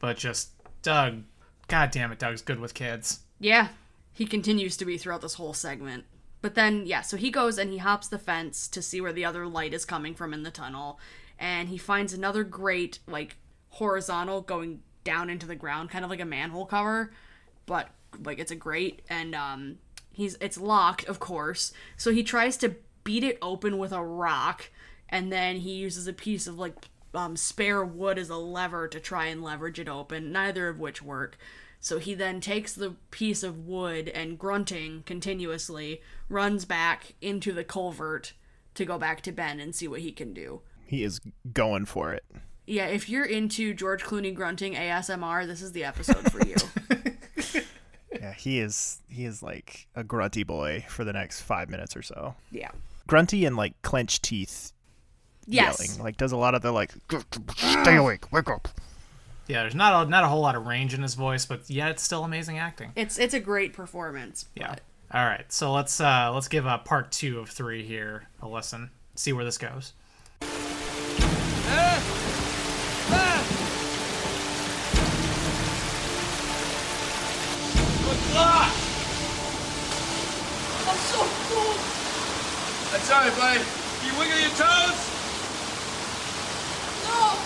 But 0.00 0.16
just 0.16 0.50
Doug, 0.82 1.22
God 1.68 1.90
damn 1.90 2.12
it, 2.12 2.18
Doug's 2.18 2.42
good 2.42 2.58
with 2.60 2.74
kids. 2.74 3.20
yeah, 3.38 3.68
he 4.12 4.26
continues 4.26 4.76
to 4.76 4.84
be 4.84 4.98
throughout 4.98 5.22
this 5.22 5.34
whole 5.34 5.54
segment. 5.54 6.04
But 6.42 6.54
then, 6.54 6.86
yeah, 6.86 7.02
so 7.02 7.16
he 7.16 7.30
goes 7.30 7.56
and 7.56 7.70
he 7.70 7.78
hops 7.78 8.08
the 8.08 8.18
fence 8.18 8.66
to 8.68 8.82
see 8.82 9.00
where 9.00 9.12
the 9.12 9.24
other 9.24 9.46
light 9.46 9.72
is 9.72 9.84
coming 9.84 10.14
from 10.14 10.34
in 10.34 10.42
the 10.42 10.50
tunnel, 10.50 10.98
and 11.42 11.68
he 11.68 11.76
finds 11.76 12.12
another 12.12 12.44
grate, 12.44 13.00
like 13.08 13.36
horizontal, 13.70 14.40
going 14.40 14.80
down 15.02 15.28
into 15.28 15.44
the 15.44 15.56
ground, 15.56 15.90
kind 15.90 16.04
of 16.04 16.10
like 16.10 16.20
a 16.20 16.24
manhole 16.24 16.64
cover, 16.64 17.12
but 17.66 17.88
like 18.24 18.38
it's 18.38 18.52
a 18.52 18.56
grate, 18.56 19.02
and 19.10 19.34
um, 19.34 19.78
he's 20.12 20.36
it's 20.40 20.56
locked, 20.56 21.04
of 21.06 21.18
course. 21.18 21.72
So 21.96 22.12
he 22.12 22.22
tries 22.22 22.56
to 22.58 22.76
beat 23.02 23.24
it 23.24 23.38
open 23.42 23.76
with 23.76 23.90
a 23.90 24.04
rock, 24.04 24.70
and 25.08 25.32
then 25.32 25.56
he 25.56 25.72
uses 25.72 26.06
a 26.06 26.12
piece 26.12 26.46
of 26.46 26.58
like 26.58 26.76
um, 27.12 27.36
spare 27.36 27.84
wood 27.84 28.18
as 28.18 28.30
a 28.30 28.36
lever 28.36 28.86
to 28.86 29.00
try 29.00 29.26
and 29.26 29.42
leverage 29.42 29.80
it 29.80 29.88
open. 29.88 30.30
Neither 30.30 30.68
of 30.68 30.78
which 30.78 31.02
work. 31.02 31.36
So 31.80 31.98
he 31.98 32.14
then 32.14 32.40
takes 32.40 32.72
the 32.72 32.94
piece 33.10 33.42
of 33.42 33.66
wood 33.66 34.08
and 34.10 34.38
grunting 34.38 35.02
continuously 35.04 36.00
runs 36.28 36.64
back 36.64 37.14
into 37.20 37.52
the 37.52 37.64
culvert 37.64 38.34
to 38.74 38.84
go 38.84 38.96
back 38.96 39.22
to 39.22 39.32
Ben 39.32 39.58
and 39.58 39.74
see 39.74 39.88
what 39.88 40.02
he 40.02 40.12
can 40.12 40.32
do. 40.32 40.62
He 40.92 41.04
is 41.04 41.20
going 41.54 41.86
for 41.86 42.12
it. 42.12 42.22
Yeah, 42.66 42.84
if 42.84 43.08
you're 43.08 43.24
into 43.24 43.72
George 43.72 44.02
Clooney 44.04 44.34
grunting 44.34 44.74
ASMR, 44.74 45.46
this 45.46 45.62
is 45.62 45.72
the 45.72 45.84
episode 45.84 46.30
for 46.30 46.46
you. 46.46 46.54
Yeah, 48.12 48.34
he 48.34 48.60
is 48.60 49.00
he 49.08 49.24
is 49.24 49.42
like 49.42 49.88
a 49.96 50.04
grunty 50.04 50.42
boy 50.44 50.84
for 50.88 51.02
the 51.02 51.12
next 51.14 51.40
five 51.40 51.68
minutes 51.70 51.96
or 51.96 52.02
so. 52.02 52.34
yeah. 52.52 52.70
Grunty 53.08 53.46
and 53.46 53.56
like 53.56 53.80
clenched 53.82 54.22
teeth 54.22 54.72
Yes. 55.46 55.80
yelling. 55.80 56.02
Like 56.04 56.18
does 56.18 56.30
a 56.30 56.36
lot 56.36 56.54
of 56.54 56.60
the 56.62 56.70
like 56.72 56.92
stay 57.56 57.96
awake, 57.96 58.30
wake 58.30 58.48
up. 58.50 58.68
Yeah, 59.48 59.62
there's 59.62 59.74
not 59.74 60.06
a, 60.06 60.10
not 60.10 60.22
a 60.24 60.28
whole 60.28 60.42
lot 60.42 60.54
of 60.54 60.66
range 60.66 60.94
in 60.94 61.02
his 61.02 61.14
voice, 61.14 61.46
but 61.46 61.68
yet 61.70 61.90
it's 61.90 62.02
still 62.02 62.22
amazing 62.22 62.58
acting. 62.58 62.92
It's 62.94 63.18
it's 63.18 63.34
a 63.34 63.40
great 63.40 63.72
performance. 63.72 64.44
Yeah. 64.54 64.76
All 65.12 65.24
right, 65.24 65.50
so 65.50 65.72
let's 65.72 65.98
uh 66.00 66.30
let's 66.32 66.48
give 66.48 66.66
a 66.66 66.78
part 66.78 67.10
two 67.12 67.38
of 67.40 67.48
three 67.48 67.82
here 67.84 68.28
a 68.42 68.46
listen. 68.46 68.90
See 69.16 69.32
where 69.32 69.44
this 69.44 69.58
goes. 69.58 69.94
Good. 71.66 72.02
I'm 80.82 80.98
so 80.98 81.20
cold. 81.48 81.78
All 83.12 83.20
right, 83.20 83.36
buddy. 83.36 83.60
Can 83.60 84.08
you 84.08 84.18
wiggle 84.18 84.40
your 84.40 84.50
toes? 84.56 84.98
No. 87.04 87.36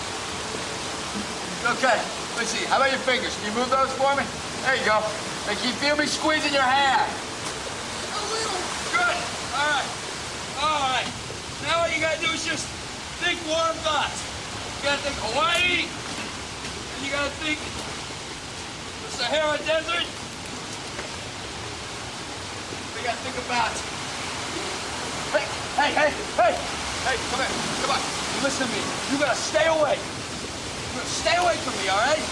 Okay. 1.74 1.98
Let's 2.38 2.54
see. 2.54 2.64
How 2.66 2.76
about 2.76 2.90
your 2.90 3.02
fingers? 3.02 3.34
Can 3.36 3.50
you 3.50 3.58
move 3.58 3.68
those 3.68 3.90
for 3.98 4.14
me? 4.14 4.22
There 4.62 4.76
you 4.76 4.86
go. 4.86 5.02
Can 5.50 5.58
you 5.66 5.74
feel 5.82 5.96
me 5.96 6.06
squeezing 6.06 6.54
your 6.54 6.62
hand? 6.62 7.10
A 7.10 8.22
little. 8.30 8.62
Good. 8.94 9.16
All 9.58 9.68
right. 9.74 9.88
All 10.62 10.80
right. 10.86 11.08
Now 11.66 11.82
all 11.82 11.90
you 11.90 12.00
gotta 12.00 12.20
do 12.20 12.30
is 12.30 12.46
just 12.46 12.64
think 13.26 13.42
warm 13.50 13.74
thoughts. 13.82 14.22
You 14.78 14.86
gotta 14.86 15.02
think 15.02 15.18
Hawaii, 15.18 15.82
and 15.82 16.98
you 17.02 17.10
gotta 17.10 17.34
think 17.42 17.58
the 17.58 19.10
Sahara 19.18 19.58
Desert. 19.66 20.06
We 22.94 23.02
gotta 23.02 23.18
think 23.26 23.34
about. 23.42 23.74
Hey, 25.34 25.42
hey, 25.74 25.90
hey, 25.90 26.10
hey, 26.38 26.54
hey! 26.54 27.16
Come 27.34 27.42
here. 27.42 27.54
Come 27.82 27.98
on. 27.98 28.02
You 28.06 28.38
listen 28.46 28.62
to 28.62 28.70
me. 28.70 28.78
You 29.10 29.18
gotta 29.18 29.34
stay 29.34 29.66
away. 29.74 29.98
You 29.98 30.92
gotta 30.94 31.10
stay 31.10 31.34
away 31.42 31.58
from 31.66 31.74
me. 31.82 31.90
All 31.90 31.98
right? 31.98 32.22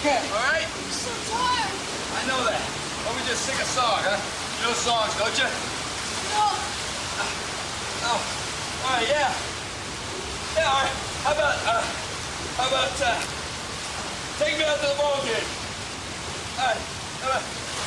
Okay. 0.00 0.16
All 0.32 0.48
right? 0.48 0.64
I'm 0.64 0.92
so 0.96 1.12
tired. 1.28 1.76
I 1.76 2.20
know 2.24 2.40
that. 2.48 2.64
Let 3.04 3.12
me 3.20 3.22
just 3.28 3.44
sing 3.44 3.58
a 3.60 3.68
song, 3.68 4.00
huh? 4.00 4.16
You 4.16 4.64
know 4.64 4.80
songs, 4.80 5.12
don't 5.20 5.36
you? 5.36 5.44
No. 6.32 6.56
Ah, 7.20 8.16
oh, 8.16 8.20
all 8.88 8.96
right, 8.96 9.08
yeah. 9.12 9.51
Yeah, 10.56 10.68
all 10.68 10.82
right. 10.84 10.96
How 11.24 11.32
about, 11.32 11.56
uh, 11.64 11.82
how 12.58 12.66
about, 12.68 12.92
uh, 13.00 13.16
take 14.42 14.58
me 14.58 14.64
out 14.64 14.76
to 14.82 14.86
the 14.92 14.98
ball 15.00 15.20
game? 15.24 15.48
All 16.58 16.66
right, 16.68 16.82
how 17.22 17.28
about, 17.32 17.44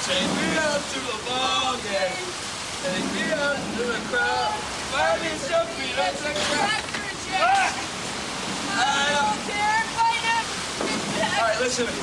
take 0.07 0.29
me 0.33 0.47
out 0.57 0.81
to 0.81 0.99
the 1.05 1.17
ball 1.29 1.77
game. 1.85 2.25
Take 2.85 3.07
me 3.13 3.25
out 3.33 3.57
to 3.57 3.81
the 3.85 3.99
crowd. 4.09 4.53
Find 4.93 5.17
me 5.21 5.31
some 5.45 5.67
peanuts 5.77 6.21
and 6.25 6.37
crap. 6.49 6.81
Tractor 6.85 7.05
Ah! 7.35 7.73
Jack. 8.73 9.37
There, 9.45 9.83
fight 9.97 10.23
him. 10.25 10.45
Get 10.85 11.21
back. 11.21 11.37
All 11.37 11.45
right, 11.49 11.59
listen 11.59 11.85
to 11.85 11.91
me. 11.91 12.01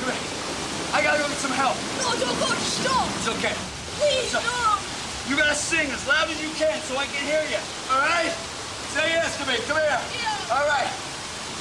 Come 0.00 0.10
here. 0.10 0.26
I 0.94 1.02
gotta 1.02 1.18
go 1.22 1.28
get 1.28 1.38
some 1.38 1.54
help. 1.54 1.76
No, 2.02 2.08
don't 2.18 2.38
go. 2.38 2.48
Stop. 2.66 3.06
It's 3.18 3.28
okay. 3.38 3.54
Please, 3.98 4.30
So- 4.30 4.40
no. 4.42 4.78
You 5.28 5.36
gotta 5.36 5.54
sing 5.54 5.86
as 5.90 6.06
loud 6.08 6.30
as 6.30 6.40
you 6.42 6.50
can 6.58 6.80
so 6.82 6.96
I 6.96 7.06
can 7.06 7.22
hear 7.26 7.42
you. 7.50 7.60
All 7.92 8.00
right? 8.00 8.32
Say 8.90 9.06
yes 9.10 9.38
to 9.38 9.46
me. 9.46 9.54
Come 9.68 9.78
here. 9.78 10.00
Yeah. 10.18 10.54
All 10.54 10.66
right. 10.66 10.90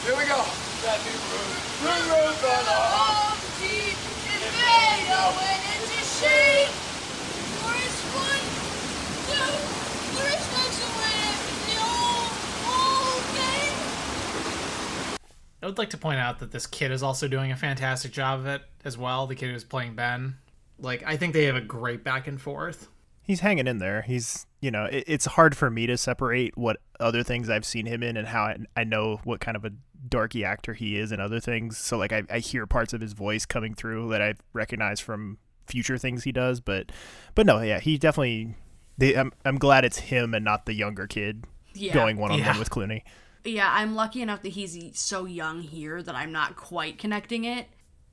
Here 0.02 0.18
we 0.18 0.26
go. 0.26 0.42
That 0.82 0.98
big 1.06 1.14
room. 1.30 1.46
Room, 1.86 2.02
room, 2.10 2.34
gonna 2.42 3.38
deep 3.62 3.94
and 4.34 4.50
fade 4.58 5.14
away 5.14 5.62
into 5.78 6.02
shade. 6.10 6.74
For 7.54 7.70
it's 7.78 8.02
one, 8.18 8.42
two, 9.30 9.50
three 10.18 10.42
steps 10.42 10.82
away 10.90 11.22
from 11.38 11.58
the 11.70 11.78
old, 11.86 12.34
old 12.66 13.24
game. 13.38 13.78
I 15.62 15.66
would 15.68 15.78
like 15.78 15.92
to 15.92 15.98
point 15.98 16.20
out 16.20 16.40
that 16.40 16.52
this 16.52 16.66
kid 16.66 16.92
is 16.92 17.04
also 17.04 17.28
doing 17.28 17.52
a 17.52 17.56
fantastic 17.56 18.12
job 18.12 18.40
of 18.40 18.48
it 18.48 18.64
as 18.84 18.98
well. 18.98 19.28
The 19.28 19.36
kid 19.36 19.52
who's 19.52 19.64
playing 19.64 19.94
Ben. 19.94 20.36
Like, 20.80 21.04
I 21.06 21.16
think 21.16 21.34
they 21.34 21.44
have 21.44 21.56
a 21.56 21.62
great 21.62 22.04
back 22.04 22.28
and 22.28 22.42
forth. 22.42 22.88
He's 23.30 23.42
hanging 23.42 23.68
in 23.68 23.78
there. 23.78 24.02
He's, 24.02 24.48
you 24.60 24.72
know, 24.72 24.86
it, 24.86 25.04
it's 25.06 25.26
hard 25.26 25.56
for 25.56 25.70
me 25.70 25.86
to 25.86 26.00
separate 26.00 26.58
what 26.58 26.78
other 27.00 27.22
things 27.22 27.48
I've 27.48 27.64
seen 27.64 27.86
him 27.86 28.02
in 28.02 28.18
and 28.18 28.28
how 28.28 28.42
I, 28.46 28.58
I 28.76 28.84
know 28.84 29.22
what 29.24 29.40
kind 29.40 29.56
of 29.56 29.64
a 29.64 29.70
dorky 30.10 30.44
actor 30.44 30.74
he 30.74 30.98
is 30.98 31.12
and 31.12 31.22
other 31.22 31.40
things. 31.40 31.78
So, 31.78 31.96
like, 31.96 32.12
I, 32.12 32.24
I 32.28 32.40
hear 32.40 32.66
parts 32.66 32.92
of 32.92 33.02
his 33.02 33.14
voice 33.14 33.46
coming 33.46 33.76
through 33.76 34.10
that 34.10 34.20
I 34.20 34.34
recognize 34.52 35.00
from 35.00 35.38
future 35.68 36.00
things 36.00 36.24
he 36.24 36.32
does. 36.32 36.60
But, 36.60 36.92
but 37.36 37.46
no, 37.46 37.62
yeah, 37.62 37.80
he 37.80 38.00
definitely. 38.00 38.56
They, 38.98 39.16
I'm, 39.16 39.32
I'm 39.46 39.60
glad 39.60 39.86
it's 39.86 40.00
him 40.00 40.34
and 40.34 40.44
not 40.44 40.66
the 40.66 40.74
younger 40.74 41.06
kid 41.06 41.46
Yeah. 41.76 41.94
going 41.94 42.18
one 42.18 42.32
on 42.32 42.44
one 42.44 42.58
with 42.58 42.72
Clooney. 42.72 43.04
Yeah, 43.46 43.70
I'm 43.72 43.94
lucky 43.94 44.24
enough 44.24 44.42
that 44.42 44.54
he's 44.54 45.00
so 45.00 45.26
young 45.26 45.62
here 45.62 46.02
that 46.02 46.16
I'm 46.16 46.32
not 46.32 46.56
quite 46.56 46.98
connecting 46.98 47.46
it. 47.46 47.68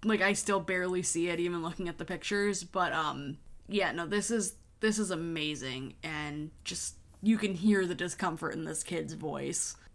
Like 0.04 0.20
I 0.20 0.34
still 0.34 0.60
barely 0.60 1.02
see 1.02 1.30
it 1.30 1.40
even 1.40 1.62
looking 1.62 1.88
at 1.88 1.96
the 1.96 2.04
pictures, 2.04 2.64
but 2.64 2.92
um 2.92 3.38
yeah, 3.66 3.92
no, 3.92 4.06
this 4.06 4.30
is 4.30 4.56
this 4.80 4.98
is 4.98 5.10
amazing 5.10 5.94
and 6.02 6.50
just 6.64 6.96
you 7.22 7.38
can 7.38 7.54
hear 7.54 7.86
the 7.86 7.94
discomfort 7.94 8.54
in 8.54 8.64
this 8.64 8.82
kid's 8.82 9.14
voice. 9.14 9.76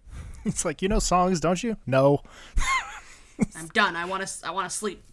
It's 0.43 0.65
like, 0.65 0.81
you 0.81 0.87
know 0.89 0.97
songs, 0.97 1.39
don't 1.39 1.61
you? 1.61 1.77
No. 1.85 2.21
I'm 3.55 3.67
done. 3.67 3.95
I 3.95 4.05
want 4.05 4.25
to 4.25 4.47
I 4.47 4.49
want 4.51 4.69
to 4.69 4.75
sleep 4.75 5.03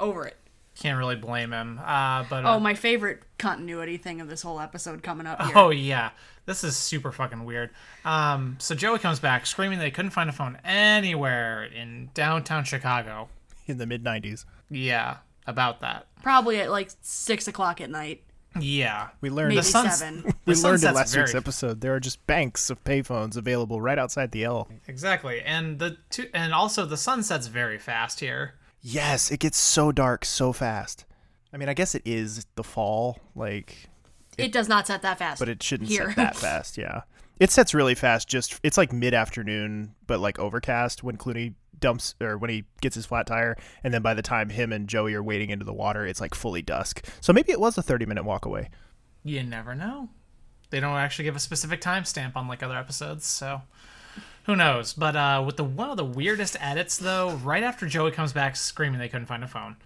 over 0.00 0.26
it. 0.26 0.36
Can't 0.76 0.98
really 0.98 1.14
blame 1.16 1.52
him. 1.52 1.78
Uh, 1.78 2.24
but 2.28 2.44
Oh, 2.44 2.54
uh, 2.54 2.58
my 2.60 2.74
favorite 2.74 3.22
continuity 3.38 3.96
thing 3.96 4.20
of 4.20 4.28
this 4.28 4.42
whole 4.42 4.58
episode 4.58 5.02
coming 5.02 5.26
up 5.26 5.40
here. 5.42 5.52
Oh 5.54 5.70
yeah, 5.70 6.10
this 6.46 6.64
is 6.64 6.76
super 6.76 7.12
fucking 7.12 7.44
weird. 7.44 7.70
Um, 8.04 8.56
so 8.58 8.74
Joey 8.74 8.98
comes 8.98 9.20
back 9.20 9.46
screaming 9.46 9.78
they 9.78 9.90
couldn't 9.92 10.10
find 10.10 10.28
a 10.28 10.32
phone 10.32 10.58
anywhere 10.64 11.64
in 11.64 12.10
downtown 12.14 12.64
Chicago. 12.64 13.28
In 13.68 13.78
the 13.78 13.86
mid 13.86 14.02
90s. 14.02 14.44
Yeah, 14.68 15.18
about 15.46 15.80
that. 15.82 16.06
Probably 16.22 16.58
at 16.60 16.70
like 16.72 16.90
six 17.02 17.46
o'clock 17.46 17.80
at 17.80 17.88
night. 17.90 18.24
Yeah, 18.60 19.08
We 19.20 19.30
learned 19.30 19.48
Maybe 19.50 19.60
the 19.60 19.64
sun's- 19.66 19.98
seven. 19.98 20.22
We 20.44 20.54
the 20.54 20.60
learned 20.62 20.74
in 20.74 20.80
sunset's 20.80 20.94
last 20.94 21.16
week's 21.16 21.34
episode 21.34 21.80
there 21.80 21.94
are 21.94 22.00
just 22.00 22.24
banks 22.26 22.68
of 22.70 22.82
payphones 22.84 23.36
available 23.36 23.80
right 23.80 23.98
outside 23.98 24.32
the 24.32 24.44
L. 24.44 24.68
exactly. 24.86 25.40
And 25.42 25.78
the 25.78 25.96
two, 26.10 26.28
and 26.34 26.52
also 26.52 26.84
the 26.84 26.96
sun 26.96 27.22
sets 27.22 27.46
very 27.46 27.78
fast 27.78 28.20
here. 28.20 28.54
Yes, 28.82 29.30
it 29.30 29.38
gets 29.40 29.58
so 29.58 29.92
dark 29.92 30.24
so 30.24 30.52
fast. 30.52 31.04
I 31.52 31.56
mean, 31.56 31.68
I 31.68 31.74
guess 31.74 31.94
it 31.94 32.02
is 32.04 32.46
the 32.56 32.64
fall, 32.64 33.18
like, 33.36 33.88
It 34.38 34.52
does 34.52 34.68
not 34.68 34.86
set 34.86 35.02
that 35.02 35.18
fast. 35.18 35.38
but 35.38 35.48
it 35.48 35.62
shouldn't 35.62 35.88
here. 35.90 36.08
set 36.08 36.16
that 36.16 36.36
fast. 36.36 36.76
Yeah, 36.78 37.02
it 37.38 37.50
sets 37.50 37.74
really 37.74 37.94
fast. 37.94 38.28
Just 38.28 38.58
it's 38.62 38.76
like 38.76 38.92
mid 38.92 39.14
afternoon, 39.14 39.94
but 40.06 40.18
like 40.20 40.38
overcast 40.38 41.02
when 41.02 41.16
Clooney 41.16 41.54
dumps 41.82 42.14
or 42.20 42.38
when 42.38 42.48
he 42.48 42.64
gets 42.80 42.94
his 42.94 43.04
flat 43.04 43.26
tire, 43.26 43.56
and 43.84 43.92
then 43.92 44.00
by 44.00 44.14
the 44.14 44.22
time 44.22 44.48
him 44.48 44.72
and 44.72 44.88
Joey 44.88 45.12
are 45.12 45.22
wading 45.22 45.50
into 45.50 45.66
the 45.66 45.74
water, 45.74 46.06
it's 46.06 46.20
like 46.20 46.34
fully 46.34 46.62
dusk. 46.62 47.04
So 47.20 47.34
maybe 47.34 47.52
it 47.52 47.60
was 47.60 47.76
a 47.76 47.82
thirty 47.82 48.06
minute 48.06 48.24
walk 48.24 48.46
away. 48.46 48.70
You 49.22 49.42
never 49.42 49.74
know. 49.74 50.08
They 50.70 50.80
don't 50.80 50.96
actually 50.96 51.26
give 51.26 51.36
a 51.36 51.40
specific 51.40 51.82
timestamp 51.82 52.34
on 52.34 52.48
like 52.48 52.62
other 52.62 52.78
episodes, 52.78 53.26
so 53.26 53.60
who 54.44 54.56
knows? 54.56 54.92
But 54.92 55.14
uh, 55.14 55.42
with 55.46 55.56
the 55.56 55.64
one 55.64 55.90
of 55.90 55.96
the 55.96 56.04
weirdest 56.04 56.56
edits 56.60 56.96
though, 56.96 57.32
right 57.32 57.62
after 57.62 57.86
Joey 57.86 58.10
comes 58.10 58.32
back 58.32 58.56
screaming 58.56 58.98
they 58.98 59.08
couldn't 59.08 59.26
find 59.26 59.44
a 59.44 59.48
phone 59.48 59.76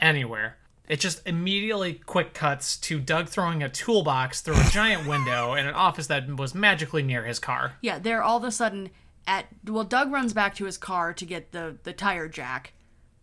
anywhere, 0.00 0.58
it 0.88 1.00
just 1.00 1.26
immediately 1.26 1.94
quick 1.94 2.34
cuts 2.34 2.76
to 2.78 3.00
Doug 3.00 3.28
throwing 3.28 3.62
a 3.62 3.68
toolbox 3.68 4.40
through 4.40 4.60
a 4.60 4.70
giant 4.70 5.06
window 5.06 5.54
in 5.54 5.66
an 5.66 5.74
office 5.74 6.08
that 6.08 6.36
was 6.36 6.54
magically 6.54 7.02
near 7.02 7.24
his 7.24 7.38
car. 7.38 7.74
Yeah, 7.80 7.98
they're 7.98 8.22
all 8.22 8.36
of 8.36 8.44
a 8.44 8.50
sudden 8.50 8.90
at 9.26 9.46
well, 9.66 9.84
Doug 9.84 10.12
runs 10.12 10.32
back 10.32 10.54
to 10.56 10.64
his 10.64 10.78
car 10.78 11.12
to 11.12 11.24
get 11.24 11.52
the 11.52 11.76
the 11.82 11.92
tire 11.92 12.28
jack 12.28 12.72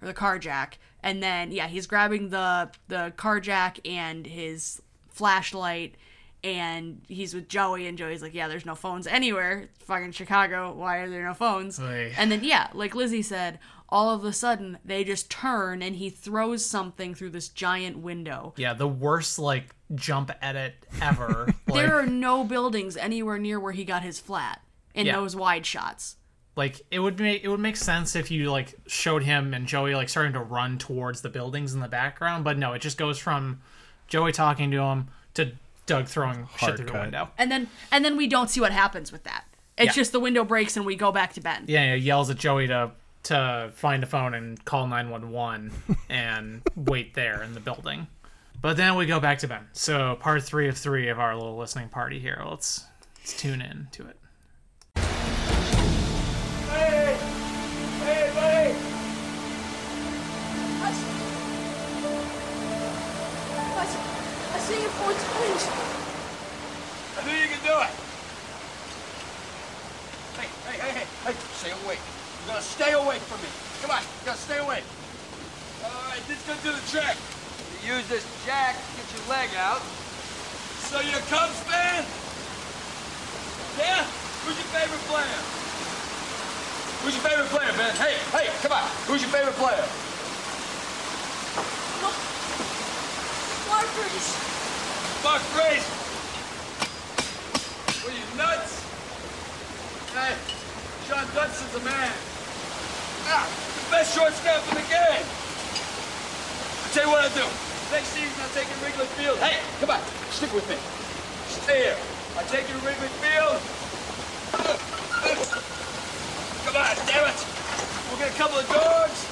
or 0.02 0.08
the 0.08 0.14
car 0.14 0.40
jack, 0.40 0.78
and 1.04 1.22
then 1.22 1.52
yeah, 1.52 1.68
he's 1.68 1.88
grabbing 1.88 2.30
the 2.30 2.70
the 2.88 3.14
car 3.18 3.40
jack 3.40 3.80
and 3.88 4.26
his 4.26 4.82
flashlight, 5.10 5.96
and 6.44 7.02
he's 7.08 7.34
with 7.34 7.50
Joey, 7.50 7.88
and 7.88 7.98
Joey's 7.98 8.22
like, 8.22 8.34
yeah, 8.34 8.48
there's 8.48 8.66
no 8.66 8.76
phones 8.76 9.08
anywhere. 9.08 9.70
It's 9.76 9.84
fucking 9.86 10.14
Chicago. 10.14 10.74
Why 10.74 10.98
are 10.98 11.10
there 11.10 11.26
no 11.26 11.34
phones? 11.34 11.80
Oy. 11.80 12.14
And 12.18 12.32
then 12.32 12.44
yeah, 12.44 12.70
like 12.74 12.96
Lizzie 12.96 13.22
said. 13.22 13.60
All 13.92 14.12
of 14.12 14.24
a 14.24 14.32
sudden, 14.32 14.78
they 14.86 15.04
just 15.04 15.32
turn 15.32 15.82
and 15.82 15.96
he 15.96 16.12
throws 16.12 16.64
something 16.64 17.16
through 17.16 17.32
this 17.32 17.50
giant 17.50 17.98
window. 17.98 18.54
Yeah, 18.56 18.76
the 18.76 18.88
worst 18.88 19.40
like 19.40 19.74
jump 19.96 20.30
edit 20.44 20.76
ever. 21.02 21.46
like, 21.68 21.74
There 21.74 21.96
are 21.96 22.06
no 22.06 22.44
buildings 22.44 22.96
anywhere 22.96 23.40
near 23.40 23.60
where 23.60 23.72
he 23.72 23.84
got 23.84 24.04
his 24.04 24.20
flat 24.20 24.62
in 24.94 25.06
Yeah. 25.06 25.16
those 25.16 25.36
wide 25.36 25.66
shots. 25.66 26.16
like 26.56 26.82
it 26.92 27.00
would 27.00 27.18
make 27.20 27.42
it 27.44 27.48
would 27.48 27.60
make 27.60 27.78
sense 27.78 28.16
if 28.18 28.30
you 28.32 28.52
like 28.52 28.74
showed 28.86 29.24
him 29.24 29.54
and 29.54 29.66
Joey 29.66 29.96
like 29.96 30.10
starting 30.10 30.34
to 30.34 30.42
run 30.42 30.78
towards 30.78 31.22
the 31.22 31.30
buildings 31.30 31.74
in 31.74 31.80
the 31.80 31.88
background, 31.88 32.44
but 32.44 32.58
no, 32.58 32.74
it 32.74 32.80
just 32.80 32.98
goes 32.98 33.18
from 33.18 33.62
Joey 34.08 34.32
talking 34.34 34.70
to 34.72 34.82
him 34.82 35.08
to 35.36 35.54
Doug 35.86 36.08
throwing 36.08 36.48
shit 36.58 36.60
Hard 36.60 36.78
through 36.78 36.86
the 36.88 36.94
window. 36.94 37.30
and 37.38 37.50
then 37.52 37.68
and 37.92 38.04
then 38.04 38.18
we 38.18 38.28
don't 38.28 38.50
see 38.50 38.60
what 38.60 38.72
happens 38.74 39.12
with 39.12 39.24
that. 39.24 39.46
It's 39.78 39.96
Yeah. 39.96 40.02
just 40.02 40.12
the 40.12 40.20
window 40.20 40.44
breaks 40.44 40.76
and 40.76 40.86
we 40.86 40.96
go 40.98 41.12
back 41.14 41.32
to 41.34 41.40
Ben. 41.42 41.64
Yeah, 41.68 41.96
he 41.96 42.02
yells 42.02 42.30
at 42.30 42.38
Joey 42.38 42.68
to 42.68 42.92
to 43.24 43.72
find 43.76 44.04
a 44.04 44.08
phone 44.08 44.34
and 44.34 44.64
call 44.66 44.88
911 44.88 45.72
and 46.10 46.62
wait 46.76 47.14
there 47.14 47.42
in 47.44 47.54
the 47.54 47.60
building. 47.62 48.08
But 48.62 48.76
then 48.76 48.96
we 48.96 49.06
go 49.06 49.20
back 49.22 49.38
to 49.40 49.48
Ben. 49.48 49.68
So 49.72 50.18
part 50.20 50.44
3 50.44 50.68
of 50.68 50.78
3 50.78 51.08
of 51.08 51.20
our 51.20 51.36
little 51.36 51.56
listening 51.58 51.88
party 51.90 52.20
here. 52.20 52.42
Let's 52.46 52.86
let's 53.20 53.40
tune 53.40 53.62
in 53.62 53.88
to 53.94 54.08
it. 54.08 54.18
See 64.70 64.82
your 64.86 64.94
four 65.02 65.10
twins. 65.10 65.66
I 67.18 67.26
knew 67.26 67.34
you 67.34 67.50
could 67.50 67.66
do 67.66 67.74
it. 67.74 67.94
Hey, 70.38 70.46
hey, 70.70 70.78
hey, 70.78 70.92
hey, 70.94 71.08
hey, 71.26 71.36
stay 71.58 71.74
away. 71.74 71.98
You're 71.98 72.54
gonna 72.54 72.62
stay 72.62 72.94
away 72.94 73.18
from 73.18 73.42
me. 73.42 73.50
Come 73.82 73.98
on, 73.98 74.06
you 74.06 74.30
gotta 74.30 74.38
stay 74.38 74.62
away. 74.62 74.86
All 75.82 76.06
right, 76.14 76.22
this 76.30 76.38
gonna 76.46 76.62
do 76.62 76.70
the 76.70 76.86
trick. 76.86 77.18
You 77.82 77.98
use 77.98 78.06
this 78.14 78.22
jack 78.46 78.78
to 78.78 78.90
get 78.94 79.10
your 79.10 79.26
leg 79.26 79.50
out. 79.58 79.82
So 80.86 81.02
you're 81.02 81.18
a 81.18 81.30
Cubs 81.34 81.58
fan? 81.66 82.06
Yeah? 83.74 84.06
Who's 84.46 84.54
your 84.54 84.70
favorite 84.70 85.02
player? 85.10 85.40
Who's 87.02 87.18
your 87.18 87.26
favorite 87.26 87.50
player, 87.50 87.74
Ben? 87.74 87.96
Hey, 87.98 88.22
hey, 88.38 88.54
come 88.62 88.78
on. 88.78 88.86
Who's 89.10 89.26
your 89.26 89.34
favorite 89.34 89.58
player? 89.58 89.82
Mark 93.80 93.96
Bruce. 93.96 94.36
Mark 95.24 95.40
Grace. 95.56 95.88
What 98.04 98.12
you, 98.12 98.28
nuts? 98.36 98.84
Hey, 100.12 100.36
Shawon 101.08 101.24
Dunston's 101.32 101.80
a 101.80 101.84
man. 101.88 102.12
Ah, 103.32 103.48
the 103.48 103.88
best 103.88 104.12
shortstop 104.12 104.68
in 104.68 104.84
the 104.84 104.88
game. 104.92 105.24
I'll 105.24 106.92
tell 106.92 107.08
you 107.08 107.12
what 107.16 107.24
I'll 107.24 107.32
do. 107.32 107.48
Next 107.96 108.12
season, 108.12 108.36
I'll 108.44 108.52
take 108.52 108.68
you 108.68 108.76
to 108.76 108.84
Wrigley 108.84 109.08
Field. 109.16 109.40
Hey, 109.40 109.64
come 109.80 109.96
on, 109.96 110.04
stick 110.36 110.52
with 110.52 110.68
me. 110.68 110.76
Stay 111.48 111.88
here. 111.88 112.00
I'll 112.36 112.52
take 112.52 112.68
you 112.68 112.76
to 112.76 112.84
Wrigley 112.84 113.08
Field. 113.24 113.64
Come 116.68 116.76
on, 116.76 116.96
damn 117.08 117.32
it. 117.32 117.40
We'll 118.12 118.20
get 118.20 118.28
a 118.28 118.36
couple 118.36 118.60
of 118.60 118.68
dogs. 118.68 119.24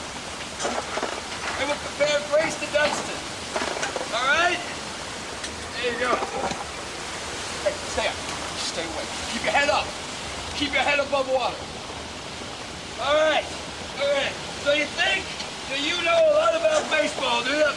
And 1.60 1.68
we'll 1.68 1.84
compare 1.84 2.16
Grace 2.32 2.56
to 2.64 2.68
Dunston. 2.72 3.28
All 4.14 4.28
right? 4.28 4.60
There 5.76 5.94
you 5.94 6.00
go. 6.00 6.16
Hey, 7.64 7.76
stay 7.92 8.08
up. 8.08 8.16
Stay 8.58 8.84
away. 8.84 9.06
Keep 9.34 9.44
your 9.44 9.54
head 9.54 9.70
up. 9.70 9.86
Keep 10.56 10.74
your 10.74 10.84
head 10.84 11.00
above 11.00 11.28
water. 11.32 11.58
All 13.04 13.16
right. 13.30 13.46
All 14.02 14.12
right. 14.14 14.34
So 14.64 14.74
you 14.74 14.86
think 14.86 15.26
that 15.70 15.80
you 15.84 15.96
know 16.04 16.16
a 16.16 16.34
lot 16.40 16.56
about 16.56 16.90
baseball, 16.90 17.44
do 17.44 17.52
you? 17.52 17.72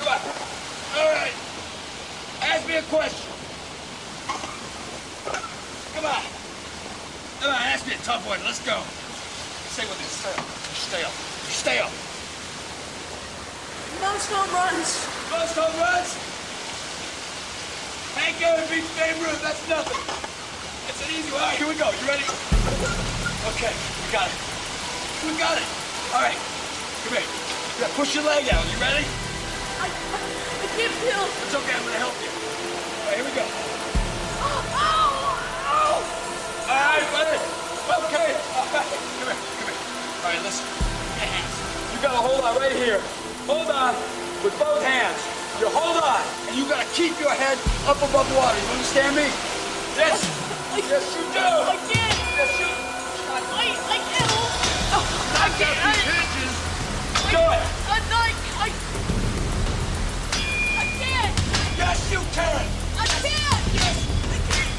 Come 0.00 0.08
on. 0.08 0.20
All 0.98 1.10
right. 1.14 1.32
Ask 2.42 2.66
me 2.66 2.76
a 2.76 2.82
question. 2.82 3.30
Come 5.94 6.04
on. 6.04 6.22
Come 7.40 7.50
on, 7.50 7.62
ask 7.62 7.86
me 7.86 7.94
a 7.94 7.98
tough 7.98 8.26
one. 8.26 8.40
Let's 8.44 8.64
go. 8.64 8.82
Stay 9.72 9.86
with 9.88 9.98
me. 9.98 10.04
Stay 10.04 10.32
up. 10.32 10.46
Stay 10.74 11.02
up. 11.04 11.12
Stay 11.48 11.78
up. 11.78 12.09
Most 13.98 14.30
home 14.30 14.52
runs. 14.54 15.02
Most 15.34 15.58
home 15.58 15.74
runs? 15.82 16.14
Hank 18.14 18.38
Aaron 18.38 18.62
beats 18.70 18.86
Babe 18.94 19.18
Ruth. 19.18 19.42
That's 19.42 19.58
nothing. 19.66 19.98
That's 20.86 21.00
an 21.02 21.10
easy 21.10 21.34
one. 21.34 21.42
All 21.42 21.50
right, 21.50 21.58
here 21.58 21.66
we 21.66 21.74
go. 21.74 21.90
You 21.90 22.06
ready? 22.06 22.22
Okay, 23.50 23.74
we 23.74 24.06
got 24.14 24.30
it. 24.30 24.38
We 25.26 25.34
got 25.34 25.58
it. 25.58 25.66
All 26.14 26.22
right, 26.22 26.38
come 27.02 27.18
here. 27.18 27.26
Yeah, 27.82 27.90
push 27.98 28.14
your 28.14 28.22
leg 28.22 28.46
out. 28.54 28.62
You 28.70 28.78
ready? 28.78 29.02
I, 29.82 29.90
I 29.90 30.66
can't 30.78 30.94
feel. 31.02 31.24
It's 31.42 31.54
okay. 31.58 31.74
I'm 31.74 31.82
gonna 31.82 31.98
help 31.98 32.14
you. 32.22 32.30
All 32.30 33.10
right, 33.10 33.18
here 33.18 33.26
we 33.26 33.34
go. 33.34 33.42
Oh, 33.42 34.78
oh, 34.78 35.34
oh. 35.66 35.98
All 36.70 36.82
right, 36.94 37.06
buddy. 37.10 37.38
Okay. 38.06 38.30
All 38.54 38.70
right. 38.70 38.86
Come 39.18 39.28
here. 39.28 39.34
Come 39.34 39.66
here. 39.66 39.80
All 40.22 40.30
right, 40.30 40.42
listen. 40.46 40.62
Give 40.62 41.10
me 41.10 41.26
your 41.26 41.30
hands. 41.34 41.54
You 41.90 41.98
gotta 41.98 42.22
hold 42.22 42.38
on 42.44 42.54
right 42.54 42.72
here. 42.72 43.02
Hold 43.46 43.70
on 43.70 43.94
with 44.44 44.58
both 44.58 44.82
hands. 44.82 45.16
You 45.60 45.68
hold 45.68 45.96
on, 45.96 46.20
and 46.48 46.56
you 46.56 46.68
gotta 46.68 46.88
keep 46.92 47.18
your 47.20 47.32
head 47.32 47.56
up 47.88 47.96
above 47.96 48.28
water. 48.36 48.58
You 48.60 48.68
understand 48.76 49.16
me? 49.16 49.28
Yes. 49.96 50.20
Yes, 50.76 51.04
you 51.16 51.24
do. 51.32 51.40
I 51.40 51.76
can't. 51.88 52.16
Yes, 52.36 52.52
you. 52.60 52.68
I, 52.68 53.40
I 53.92 53.98
can't. 54.00 54.32
Oh, 54.92 55.04
I 55.36 55.48
can't. 55.56 55.78
out 55.84 55.96
these 55.96 56.04
I, 56.04 56.20
hinges. 56.20 56.54
Do 57.32 57.40
it. 57.40 57.64
I, 57.88 57.96
I, 58.00 58.28
I, 58.60 58.68
I 60.80 60.86
can't. 61.00 61.32
Yes, 61.76 61.98
you 62.12 62.20
can. 62.36 62.64
I 62.96 63.06
can't. 63.24 63.64
Yes. 63.76 63.96
I 64.24 64.38
can't. 64.52 64.74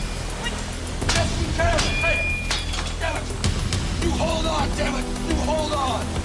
Yes, 1.14 1.30
you 1.42 1.48
can. 1.58 1.78
Hey, 2.02 2.18
damn 3.02 3.18
it. 3.18 3.26
You 4.06 4.12
hold 4.18 4.46
on, 4.46 4.70
damn 4.78 4.96
it. 4.96 5.06
You 5.30 5.36
hold 5.46 5.74
on. 5.74 6.21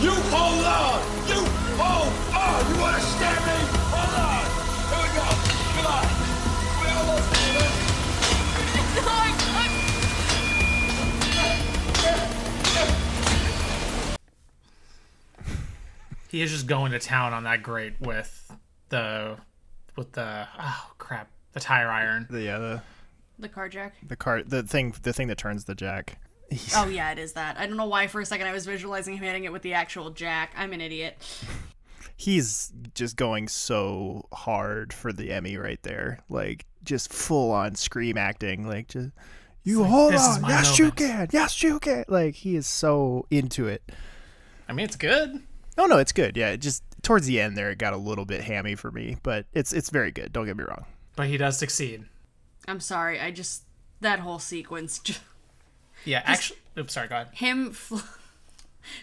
You 0.00 0.12
hold 0.30 0.64
on. 0.64 1.00
You 1.26 1.40
hold 1.76 2.12
on. 2.32 2.58
You 2.70 2.76
understand 2.84 3.40
me? 3.46 3.58
Hold 3.90 4.14
on. 4.14 4.44
Here 4.88 5.02
we 5.02 5.10
go. 5.18 5.26
Come 5.74 5.88
on. 5.90 6.04
We 6.78 6.86
almost 6.94 7.26
did 7.34 7.54
it. 7.58 7.72
I, 9.04 9.34
I, 9.58 9.66
He 16.28 16.42
is 16.42 16.50
just 16.50 16.66
going 16.66 16.92
to 16.92 16.98
town 16.98 17.32
on 17.32 17.44
that 17.44 17.62
grate 17.62 17.94
with 18.00 18.52
the 18.90 19.36
with 19.96 20.12
the 20.12 20.46
oh 20.60 20.90
crap 20.98 21.28
the 21.52 21.60
tire 21.60 21.88
iron. 21.90 22.26
The 22.30 22.42
yeah, 22.42 22.58
the 22.58 22.82
The 23.38 23.48
car 23.48 23.68
jack. 23.68 23.94
the 24.06 24.16
car 24.16 24.42
the 24.42 24.62
thing 24.62 24.94
the 25.02 25.12
thing 25.12 25.28
that 25.28 25.38
turns 25.38 25.64
the 25.64 25.74
jack. 25.74 26.18
Oh 26.74 26.88
yeah, 26.88 27.12
it 27.12 27.18
is 27.18 27.34
that. 27.34 27.58
I 27.58 27.66
don't 27.66 27.76
know 27.76 27.86
why 27.86 28.06
for 28.06 28.20
a 28.20 28.26
second 28.26 28.46
I 28.46 28.52
was 28.52 28.64
visualizing 28.66 29.14
him 29.16 29.22
hitting 29.22 29.44
it 29.44 29.52
with 29.52 29.62
the 29.62 29.74
actual 29.74 30.10
jack. 30.10 30.52
I'm 30.56 30.72
an 30.72 30.80
idiot. 30.80 31.16
He's 32.16 32.72
just 32.94 33.16
going 33.16 33.48
so 33.48 34.26
hard 34.32 34.92
for 34.92 35.12
the 35.12 35.30
Emmy 35.30 35.56
right 35.56 35.80
there. 35.82 36.18
Like 36.28 36.66
just 36.84 37.12
full 37.12 37.52
on 37.52 37.74
scream 37.74 38.16
acting. 38.16 38.66
Like 38.66 38.88
just 38.88 39.10
you 39.62 39.84
hold 39.84 40.14
on. 40.14 40.40
my 40.40 40.48
Yes, 40.48 40.78
you 40.78 40.90
can. 40.90 41.28
Yes, 41.32 41.62
you 41.62 41.78
can. 41.78 42.04
Like 42.08 42.34
he 42.34 42.56
is 42.56 42.66
so 42.66 43.26
into 43.30 43.68
it. 43.68 43.82
I 44.68 44.72
mean, 44.72 44.84
it's 44.84 44.96
good. 44.96 45.42
Oh 45.76 45.86
no, 45.86 45.98
it's 45.98 46.12
good. 46.12 46.36
Yeah, 46.36 46.50
it 46.50 46.58
just 46.58 46.82
towards 47.02 47.26
the 47.26 47.40
end 47.40 47.56
there, 47.56 47.70
it 47.70 47.78
got 47.78 47.92
a 47.92 47.98
little 47.98 48.24
bit 48.24 48.40
hammy 48.42 48.74
for 48.74 48.90
me, 48.90 49.16
but 49.22 49.46
it's 49.52 49.72
it's 49.72 49.90
very 49.90 50.10
good. 50.10 50.32
Don't 50.32 50.46
get 50.46 50.56
me 50.56 50.64
wrong. 50.64 50.86
but 51.14 51.28
he 51.28 51.36
does 51.36 51.58
succeed. 51.58 52.04
I'm 52.66 52.80
sorry. 52.80 53.20
I 53.20 53.30
just 53.30 53.62
that 54.00 54.20
whole 54.20 54.38
sequence. 54.38 54.98
Just, 55.04 55.20
Yeah, 56.08 56.22
actually. 56.24 56.58
Oops, 56.78 56.92
sorry. 56.92 57.08
Go 57.08 57.16
ahead. 57.16 57.28
him 57.32 57.72
fl- 57.72 57.98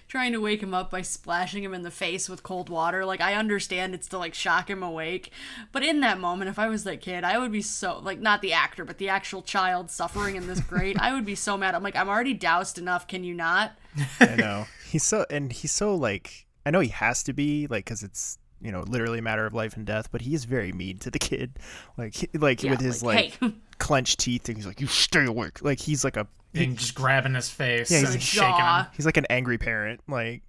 trying 0.07 0.31
to 0.33 0.41
wake 0.41 0.63
him 0.63 0.73
up 0.73 0.89
by 0.89 1.03
splashing 1.03 1.63
him 1.63 1.73
in 1.73 1.83
the 1.83 1.91
face 1.91 2.27
with 2.27 2.41
cold 2.41 2.69
water. 2.69 3.05
Like 3.05 3.21
I 3.21 3.35
understand 3.35 3.93
it's 3.93 4.07
to 4.09 4.17
like 4.17 4.33
shock 4.33 4.69
him 4.69 4.81
awake, 4.81 5.31
but 5.71 5.83
in 5.83 5.99
that 5.99 6.19
moment, 6.19 6.49
if 6.49 6.57
I 6.57 6.67
was 6.67 6.83
that 6.85 7.01
kid, 7.01 7.23
I 7.23 7.37
would 7.37 7.51
be 7.51 7.61
so 7.61 7.99
like 7.99 8.19
not 8.19 8.41
the 8.41 8.53
actor, 8.53 8.83
but 8.83 8.97
the 8.97 9.09
actual 9.09 9.43
child 9.43 9.91
suffering 9.91 10.35
in 10.35 10.47
this 10.47 10.59
grate. 10.69 10.97
I 10.99 11.13
would 11.13 11.25
be 11.25 11.35
so 11.35 11.57
mad. 11.57 11.75
I'm 11.75 11.83
like, 11.83 11.95
I'm 11.95 12.09
already 12.09 12.33
doused 12.33 12.79
enough. 12.79 13.07
Can 13.07 13.23
you 13.23 13.35
not? 13.35 13.73
I 14.19 14.35
know 14.35 14.65
he's 14.89 15.03
so 15.03 15.25
and 15.29 15.51
he's 15.51 15.71
so 15.71 15.93
like 15.93 16.47
I 16.65 16.71
know 16.71 16.79
he 16.79 16.89
has 16.89 17.21
to 17.23 17.33
be 17.33 17.67
like 17.67 17.85
because 17.85 18.01
it's 18.01 18.39
you 18.65 18.71
know 18.71 18.81
literally 18.81 19.19
a 19.19 19.21
matter 19.21 19.45
of 19.45 19.53
life 19.53 19.77
and 19.77 19.85
death, 19.85 20.09
but 20.11 20.21
he 20.21 20.33
is 20.33 20.45
very 20.45 20.71
mean 20.71 20.97
to 20.99 21.11
the 21.11 21.19
kid. 21.19 21.59
Like 21.97 22.15
he, 22.15 22.27
like 22.33 22.63
Yeah, 22.63 22.71
with 22.71 22.81
his 22.81 23.03
like, 23.03 23.37
like, 23.41 23.51
hey. 23.53 23.57
clenched 23.77 24.19
teeth, 24.19 24.49
and 24.49 24.57
he's 24.57 24.65
like, 24.67 24.81
"You 24.81 24.87
stay 24.87 25.25
awake." 25.25 25.61
Like 25.63 25.79
he's 25.79 26.03
like 26.03 26.17
a 26.17 26.27
And 26.53 26.77
just 26.77 26.95
grabbing 26.95 27.35
his 27.35 27.49
face 27.49 27.89
Yeah, 27.91 27.99
and 27.99 28.07
he's 28.07 28.15
a 28.15 28.19
shaking 28.19 28.55
him. 28.55 28.85
he's 28.95 29.05
like 29.05 29.17
an 29.17 29.25
angry 29.29 29.57
parent. 29.57 30.01
Like 30.07 30.41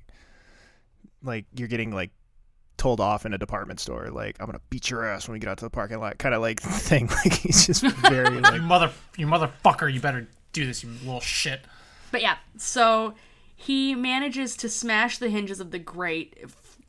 like 1.23 1.45
you're 1.55 1.69
getting 1.69 1.93
like 1.93 2.11
told 2.77 3.01
off 3.01 3.25
in 3.27 3.33
a 3.33 3.39
department 3.39 3.81
store. 3.81 4.09
Like 4.11 4.37
I'm 4.41 4.47
gonna 4.47 4.61
beat 4.71 4.91
your 4.91 5.05
ass 5.05 5.29
when 5.29 5.35
we 5.35 5.39
get 5.39 5.49
out 5.49 5.59
to 5.59 5.64
the 5.64 5.71
parking 5.71 5.99
lot. 5.99 6.19
Kind 6.19 6.35
of 6.35 6.41
like 6.41 6.61
thing. 6.62 7.09
Like 7.09 7.33
he's 7.35 7.67
just 7.67 7.83
very 7.83 8.35
You 8.35 8.41
like 8.41 8.62
mother, 8.62 8.91
you 9.17 9.27
motherfucker! 9.27 9.93
You 9.93 10.01
better 10.01 10.27
do 10.53 10.67
this, 10.67 10.83
you 10.83 10.91
little 11.05 11.21
shit. 11.21 11.61
But 12.11 12.23
yeah, 12.23 12.37
so 12.57 13.14
he 13.55 13.95
manages 13.95 14.57
to 14.59 14.69
smash 14.69 15.19
the 15.19 15.29
hinges 15.31 15.61
of 15.61 15.71
the 15.71 15.79
grate 15.79 16.35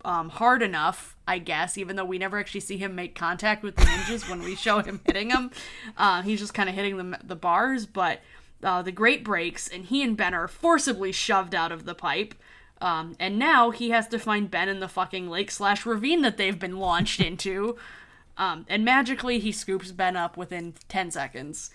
um, 0.06 0.30
hard 0.30 0.62
enough, 0.62 1.16
I 1.28 1.40
guess, 1.40 1.78
even 1.78 1.96
though 1.96 2.06
we 2.06 2.18
never 2.18 2.40
actually 2.40 2.62
see 2.62 2.78
him 2.78 2.96
make 2.96 3.16
contact 3.16 3.64
with 3.64 3.76
the 3.76 3.86
hinges 3.86 4.30
when 4.30 4.42
we 4.42 4.56
show 4.56 4.80
him 4.80 5.02
hitting 5.06 5.30
them. 5.30 5.52
Uh, 5.98 6.22
he's 6.22 6.40
just 6.40 6.54
kind 6.54 6.70
of 6.70 6.76
hitting 6.76 6.98
the, 6.98 7.20
the 7.24 7.36
bars, 7.36 7.86
but 7.86 8.22
uh, 8.64 8.82
the 8.82 8.92
grate 8.92 9.24
breaks, 9.24 9.68
and 9.68 9.86
he 9.86 10.02
and 10.04 10.16
Ben 10.16 10.34
are 10.34 10.48
forcibly 10.48 11.12
shoved 11.12 11.54
out 11.54 11.72
of 11.72 11.86
the 11.86 11.96
pipe. 11.96 12.36
Um, 12.80 13.16
and 13.20 13.40
now 13.40 13.72
he 13.72 13.90
has 13.90 14.08
to 14.10 14.20
find 14.20 14.52
Ben 14.52 14.70
in 14.70 14.80
the 14.80 14.88
fucking 14.88 15.30
lake 15.30 15.52
slash 15.52 15.86
ravine 15.86 16.22
that 16.22 16.38
they've 16.38 16.60
been 16.60 16.78
launched 16.78 17.20
into. 17.20 17.76
Um, 18.38 18.66
and 18.70 18.86
magically, 18.86 19.40
he 19.40 19.52
scoops 19.52 19.92
Ben 19.92 20.16
up 20.16 20.38
within 20.38 20.76
10 20.88 21.12
seconds. 21.12 21.72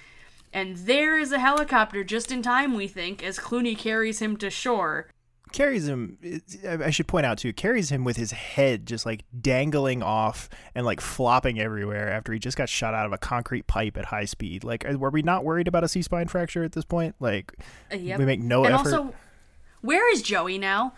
And 0.52 0.76
there 0.76 1.18
is 1.18 1.32
a 1.32 1.38
helicopter 1.38 2.04
just 2.04 2.30
in 2.30 2.42
time, 2.42 2.74
we 2.74 2.86
think, 2.86 3.22
as 3.22 3.38
Clooney 3.38 3.76
carries 3.76 4.20
him 4.20 4.36
to 4.36 4.50
shore. 4.50 5.08
Carries 5.53 5.86
him 5.88 6.18
i 6.80 6.90
should 6.90 7.07
point 7.07 7.26
out 7.26 7.38
too 7.38 7.53
carries 7.53 7.90
him 7.90 8.05
with 8.05 8.16
his 8.16 8.30
head 8.32 8.86
just 8.86 9.05
like 9.07 9.24
dangling 9.40 10.03
off 10.03 10.48
and 10.74 10.84
like 10.86 11.00
flopping 11.00 11.61
everywhere 11.61 12.11
after 12.11 12.32
he 12.32 12.38
just 12.38 12.57
got 12.57 12.68
shot 12.68 12.94
out 12.94 13.07
of 13.07 13.12
a 13.12 13.18
concrete 13.18 13.66
pipe 13.66 13.96
at 13.96 14.07
high 14.07 14.24
speed 14.24 14.64
like 14.64 14.84
were 14.98 15.11
we 15.11 15.22
not 15.22 15.44
worried 15.44 15.68
about 15.68 15.84
a 15.84 15.88
c-spine 15.88 16.28
fracture 16.28 16.64
at 16.64 16.72
this 16.72 16.84
point 16.84 17.14
like 17.20 17.53
Uh, 17.92 17.96
yep. 17.96 18.18
we 18.18 18.24
make 18.24 18.40
no 18.40 18.64
effort. 18.64 18.72
and 18.72 18.86
effort 18.86 18.98
also, 18.98 19.14
where 19.80 20.12
is 20.12 20.22
Joey 20.22 20.59
now? 20.59 20.94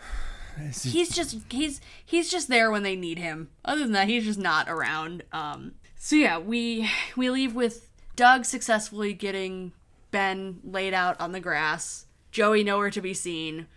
He's 0.83 1.09
just 1.09 1.37
he's 1.51 1.81
he's 2.05 2.31
just 2.31 2.47
there 2.47 2.71
when 2.71 2.83
they 2.83 2.95
need 2.95 3.17
him. 3.19 3.49
Other 3.65 3.81
than 3.81 3.91
that, 3.91 4.07
he's 4.07 4.23
just 4.23 4.39
not 4.39 4.69
around. 4.69 5.23
Um, 5.33 5.73
so 5.97 6.15
yeah, 6.15 6.37
we 6.37 6.89
we 7.17 7.29
leave 7.29 7.53
with 7.55 7.89
Doug 8.15 8.45
successfully 8.45 9.11
getting 9.13 9.73
Ben 10.11 10.61
laid 10.63 10.93
out 10.93 11.19
on 11.19 11.33
the 11.33 11.41
grass. 11.41 12.05
Joey 12.31 12.63
nowhere 12.63 12.89
to 12.91 13.01
be 13.01 13.13
seen, 13.13 13.67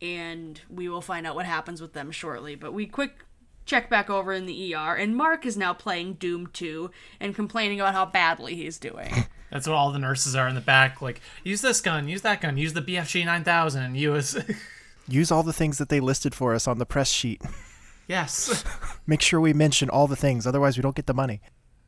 and 0.00 0.60
we 0.68 0.88
will 0.88 1.00
find 1.00 1.26
out 1.26 1.34
what 1.34 1.46
happens 1.46 1.80
with 1.80 1.92
them 1.92 2.10
shortly. 2.10 2.54
But 2.54 2.72
we 2.72 2.86
quick 2.86 3.24
check 3.66 3.88
back 3.88 4.10
over 4.10 4.32
in 4.32 4.46
the 4.46 4.74
ER, 4.74 4.94
and 4.94 5.16
Mark 5.16 5.46
is 5.46 5.56
now 5.56 5.72
playing 5.72 6.14
Doom 6.14 6.48
2 6.48 6.90
and 7.20 7.34
complaining 7.34 7.80
about 7.80 7.94
how 7.94 8.06
badly 8.06 8.54
he's 8.54 8.78
doing. 8.78 9.12
That's 9.50 9.66
what 9.66 9.76
all 9.76 9.92
the 9.92 9.98
nurses 9.98 10.34
are 10.34 10.48
in 10.48 10.54
the 10.54 10.60
back. 10.60 11.00
Like, 11.00 11.20
use 11.44 11.60
this 11.60 11.80
gun, 11.80 12.08
use 12.08 12.22
that 12.22 12.40
gun, 12.40 12.58
use 12.58 12.72
the 12.72 12.82
BFG 12.82 13.24
9000, 13.24 13.94
use. 13.94 14.36
use 15.08 15.30
all 15.30 15.42
the 15.42 15.52
things 15.52 15.78
that 15.78 15.88
they 15.88 16.00
listed 16.00 16.34
for 16.34 16.54
us 16.54 16.66
on 16.66 16.78
the 16.78 16.86
press 16.86 17.10
sheet 17.10 17.42
yes. 18.08 18.64
make 19.06 19.20
sure 19.20 19.38
we 19.38 19.52
mention 19.52 19.90
all 19.90 20.06
the 20.06 20.16
things 20.16 20.46
otherwise 20.46 20.78
we 20.78 20.82
don't 20.82 20.96
get 20.96 21.04
the 21.04 21.12
money 21.12 21.42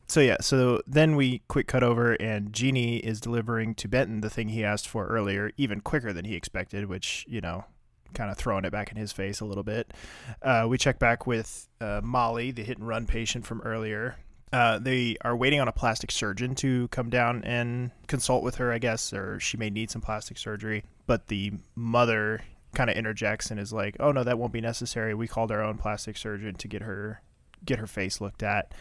So 0.07 0.21
yeah, 0.21 0.37
so 0.39 0.81
then 0.87 1.15
we 1.17 1.41
quick 1.49 1.67
cut 1.67 1.83
over, 1.83 2.13
and 2.13 2.53
Jeannie 2.53 2.97
is 2.97 3.19
delivering 3.19 3.75
to 3.75 3.89
Benton 3.89 4.21
the 4.21 4.29
thing 4.29 4.47
he 4.49 4.63
asked 4.63 4.87
for 4.87 5.05
earlier, 5.07 5.51
even 5.57 5.81
quicker 5.81 6.13
than 6.13 6.23
he 6.23 6.33
expected, 6.33 6.87
which 6.87 7.25
you 7.27 7.41
know, 7.41 7.65
kind 8.13 8.31
of 8.31 8.37
throwing 8.37 8.65
it 8.65 8.71
back 8.71 8.91
in 8.91 8.97
his 8.97 9.11
face 9.11 9.39
a 9.39 9.45
little 9.45 9.63
bit. 9.63 9.93
Uh, 10.41 10.65
we 10.69 10.77
check 10.77 10.99
back 10.99 11.27
with 11.27 11.67
uh, 11.81 12.01
Molly, 12.03 12.51
the 12.51 12.63
hit 12.63 12.77
and 12.77 12.87
run 12.87 13.05
patient 13.05 13.45
from 13.45 13.61
earlier. 13.61 14.15
Uh, 14.53 14.79
they 14.79 15.17
are 15.21 15.35
waiting 15.35 15.59
on 15.59 15.67
a 15.67 15.73
plastic 15.73 16.09
surgeon 16.09 16.55
to 16.55 16.87
come 16.87 17.09
down 17.09 17.43
and 17.43 17.91
consult 18.07 18.43
with 18.43 18.55
her, 18.55 18.71
I 18.71 18.77
guess, 18.77 19.11
or 19.11 19.39
she 19.39 19.57
may 19.57 19.69
need 19.69 19.91
some 19.91 20.01
plastic 20.01 20.37
surgery. 20.37 20.83
But 21.05 21.27
the 21.27 21.53
mother 21.75 22.41
kind 22.73 22.89
of 22.89 22.95
interjects 22.95 23.51
and 23.51 23.59
is 23.59 23.73
like, 23.73 23.97
"Oh 23.99 24.11
no, 24.11 24.23
that 24.23 24.39
won't 24.39 24.53
be 24.53 24.61
necessary. 24.61 25.13
We 25.13 25.27
called 25.27 25.51
our 25.51 25.61
own 25.61 25.77
plastic 25.77 26.15
surgeon 26.15 26.55
to 26.55 26.67
get 26.67 26.81
her 26.81 27.21
get 27.65 27.79
her 27.79 27.87
face 27.87 28.21
looked 28.21 28.43
at." 28.43 28.73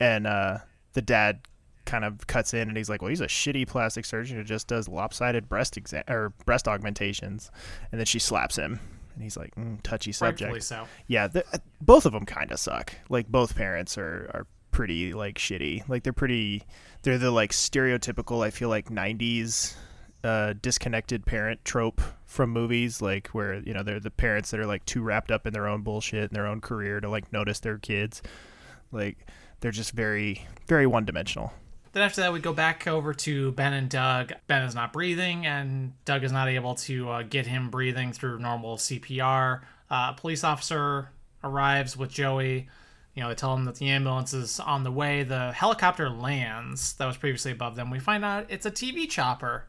And 0.00 0.26
uh, 0.26 0.58
the 0.94 1.02
dad 1.02 1.40
kind 1.84 2.04
of 2.04 2.26
cuts 2.26 2.54
in 2.54 2.68
and 2.68 2.76
he's 2.76 2.88
like, 2.88 3.02
"Well, 3.02 3.10
he's 3.10 3.20
a 3.20 3.26
shitty 3.26 3.66
plastic 3.66 4.04
surgeon 4.04 4.36
who 4.36 4.44
just 4.44 4.66
does 4.66 4.88
lopsided 4.88 5.48
breast 5.48 5.76
exam 5.76 6.04
or 6.08 6.30
breast 6.44 6.68
augmentations." 6.68 7.50
And 7.90 7.98
then 7.98 8.06
she 8.06 8.18
slaps 8.18 8.56
him, 8.56 8.80
and 9.14 9.22
he's 9.22 9.36
like, 9.36 9.54
mm, 9.54 9.80
"Touchy 9.82 10.12
subject." 10.12 10.62
So. 10.62 10.86
yeah, 11.06 11.28
the, 11.28 11.44
uh, 11.52 11.58
both 11.80 12.06
of 12.06 12.12
them 12.12 12.26
kind 12.26 12.52
of 12.52 12.58
suck. 12.58 12.94
Like 13.08 13.28
both 13.28 13.54
parents 13.56 13.96
are 13.98 14.30
are 14.34 14.46
pretty 14.70 15.14
like 15.14 15.38
shitty. 15.38 15.88
Like 15.88 16.02
they're 16.02 16.12
pretty. 16.12 16.64
They're 17.02 17.18
the 17.18 17.30
like 17.30 17.52
stereotypical. 17.52 18.44
I 18.44 18.50
feel 18.50 18.68
like 18.68 18.90
'90s 18.90 19.74
uh, 20.24 20.54
disconnected 20.62 21.26
parent 21.26 21.64
trope 21.64 22.00
from 22.24 22.50
movies, 22.50 23.02
like 23.02 23.28
where 23.28 23.60
you 23.60 23.74
know 23.74 23.82
they're 23.82 24.00
the 24.00 24.10
parents 24.10 24.50
that 24.50 24.58
are 24.58 24.66
like 24.66 24.84
too 24.86 25.02
wrapped 25.02 25.30
up 25.30 25.46
in 25.46 25.52
their 25.52 25.68
own 25.68 25.82
bullshit 25.82 26.30
and 26.30 26.30
their 26.30 26.46
own 26.46 26.60
career 26.60 27.00
to 27.00 27.08
like 27.08 27.32
notice 27.32 27.60
their 27.60 27.78
kids. 27.78 28.22
Like 28.90 29.26
they're 29.60 29.70
just 29.70 29.92
very 29.92 30.46
very 30.66 30.86
one 30.86 31.04
dimensional. 31.04 31.52
Then 31.94 32.02
after 32.02 32.22
that, 32.22 32.32
we 32.32 32.40
go 32.40 32.52
back 32.52 32.88
over 32.88 33.14
to 33.14 33.52
Ben 33.52 33.72
and 33.72 33.88
Doug. 33.88 34.32
Ben 34.48 34.62
is 34.62 34.74
not 34.74 34.92
breathing, 34.92 35.46
and 35.46 35.92
Doug 36.04 36.24
is 36.24 36.32
not 36.32 36.48
able 36.48 36.74
to 36.74 37.08
uh, 37.08 37.22
get 37.22 37.46
him 37.46 37.70
breathing 37.70 38.12
through 38.12 38.40
normal 38.40 38.76
CPR. 38.76 39.60
Uh, 39.88 40.10
a 40.10 40.14
police 40.16 40.42
officer 40.42 41.10
arrives 41.44 41.96
with 41.96 42.10
Joey. 42.10 42.68
You 43.14 43.22
know, 43.22 43.28
they 43.28 43.36
tell 43.36 43.54
him 43.54 43.64
that 43.66 43.76
the 43.76 43.90
ambulance 43.90 44.34
is 44.34 44.58
on 44.58 44.82
the 44.82 44.90
way. 44.90 45.22
The 45.22 45.52
helicopter 45.52 46.10
lands 46.10 46.94
that 46.94 47.06
was 47.06 47.16
previously 47.16 47.52
above 47.52 47.76
them. 47.76 47.92
We 47.92 48.00
find 48.00 48.24
out 48.24 48.46
it's 48.48 48.66
a 48.66 48.72
TV 48.72 49.08
chopper. 49.08 49.66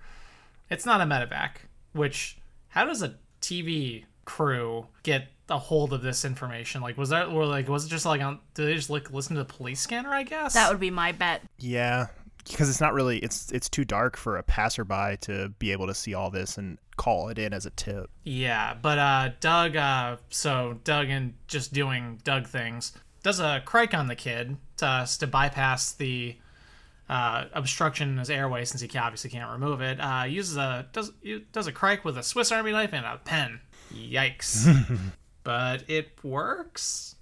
It's 0.67 0.85
not 0.85 1.01
a 1.01 1.05
medevac. 1.05 1.51
Which, 1.93 2.39
how 2.69 2.85
does 2.85 3.03
a 3.03 3.17
TV 3.39 4.05
crew 4.25 4.87
get 5.03 5.27
a 5.49 5.57
hold 5.57 5.93
of 5.93 6.01
this 6.01 6.25
information? 6.25 6.81
Like, 6.81 6.97
was 6.97 7.09
that, 7.09 7.27
or 7.27 7.45
like, 7.45 7.67
was 7.67 7.85
it 7.85 7.89
just 7.89 8.05
like 8.05 8.21
on? 8.21 8.39
Did 8.53 8.67
they 8.67 8.73
just 8.75 8.89
like 8.89 9.11
listen 9.11 9.35
to 9.35 9.43
the 9.43 9.53
police 9.53 9.79
scanner? 9.79 10.09
I 10.09 10.23
guess 10.23 10.53
That 10.53 10.69
would 10.69 10.79
be 10.79 10.91
my 10.91 11.11
bet. 11.11 11.41
Yeah, 11.57 12.07
because 12.47 12.69
it's 12.69 12.81
not 12.81 12.93
really 12.93 13.19
it's 13.19 13.51
it's 13.51 13.69
too 13.69 13.85
dark 13.85 14.17
for 14.17 14.37
a 14.37 14.43
passerby 14.43 15.17
to 15.21 15.49
be 15.59 15.71
able 15.71 15.87
to 15.87 15.95
see 15.95 16.13
all 16.13 16.29
this 16.29 16.57
and 16.57 16.77
call 16.97 17.29
it 17.29 17.39
in 17.39 17.53
as 17.53 17.65
a 17.65 17.71
tip. 17.71 18.09
Yeah, 18.23 18.75
but 18.81 18.97
uh, 18.97 19.29
Doug, 19.39 19.75
uh, 19.75 20.17
so 20.29 20.79
Doug 20.83 21.09
and 21.09 21.33
just 21.47 21.73
doing 21.73 22.19
Doug 22.23 22.47
things, 22.47 22.93
does 23.23 23.39
a 23.39 23.61
cric 23.65 23.93
on 23.93 24.07
the 24.07 24.15
kid 24.15 24.57
to, 24.77 25.07
to 25.19 25.27
bypass 25.27 25.93
the 25.93 26.35
uh, 27.09 27.45
obstruction 27.53 28.09
in 28.09 28.17
his 28.17 28.29
airway 28.29 28.65
since 28.65 28.81
he 28.81 28.97
obviously 28.97 29.29
can't 29.29 29.51
remove 29.51 29.81
it. 29.81 29.99
Uh, 29.99 30.25
uses 30.27 30.57
a 30.57 30.87
does 30.93 31.11
does 31.51 31.67
a 31.67 31.71
cric 31.71 32.05
with 32.05 32.17
a 32.17 32.23
Swiss 32.23 32.51
Army 32.51 32.71
knife 32.71 32.93
and 32.93 33.05
a 33.05 33.17
pen. 33.23 33.59
Yikes! 33.93 34.67
but 35.45 35.83
it 35.87 36.09
works. 36.21 37.15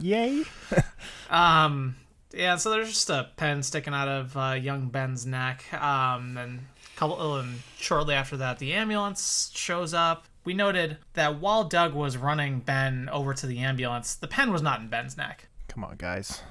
Yay! 0.00 0.42
Um, 1.30 1.94
yeah, 2.34 2.56
so 2.56 2.70
there's 2.70 2.88
just 2.88 3.08
a 3.08 3.28
pen 3.36 3.62
sticking 3.62 3.94
out 3.94 4.08
of 4.08 4.36
uh, 4.36 4.56
young 4.60 4.88
Ben's 4.88 5.24
neck. 5.26 5.64
Um, 5.72 6.36
and 6.36 6.60
couple, 6.96 7.36
and 7.36 7.60
shortly 7.78 8.14
after 8.14 8.36
that, 8.38 8.58
the 8.58 8.72
ambulance 8.72 9.52
shows 9.54 9.94
up. 9.94 10.26
We 10.44 10.54
noted 10.54 10.98
that 11.14 11.38
while 11.40 11.62
Doug 11.64 11.94
was 11.94 12.16
running 12.16 12.58
Ben 12.60 13.08
over 13.12 13.32
to 13.32 13.46
the 13.46 13.60
ambulance, 13.60 14.16
the 14.16 14.26
pen 14.26 14.50
was 14.52 14.60
not 14.60 14.80
in 14.80 14.88
Ben's 14.88 15.16
neck. 15.16 15.46
Come 15.68 15.84
on, 15.84 15.94
guys. 15.98 16.42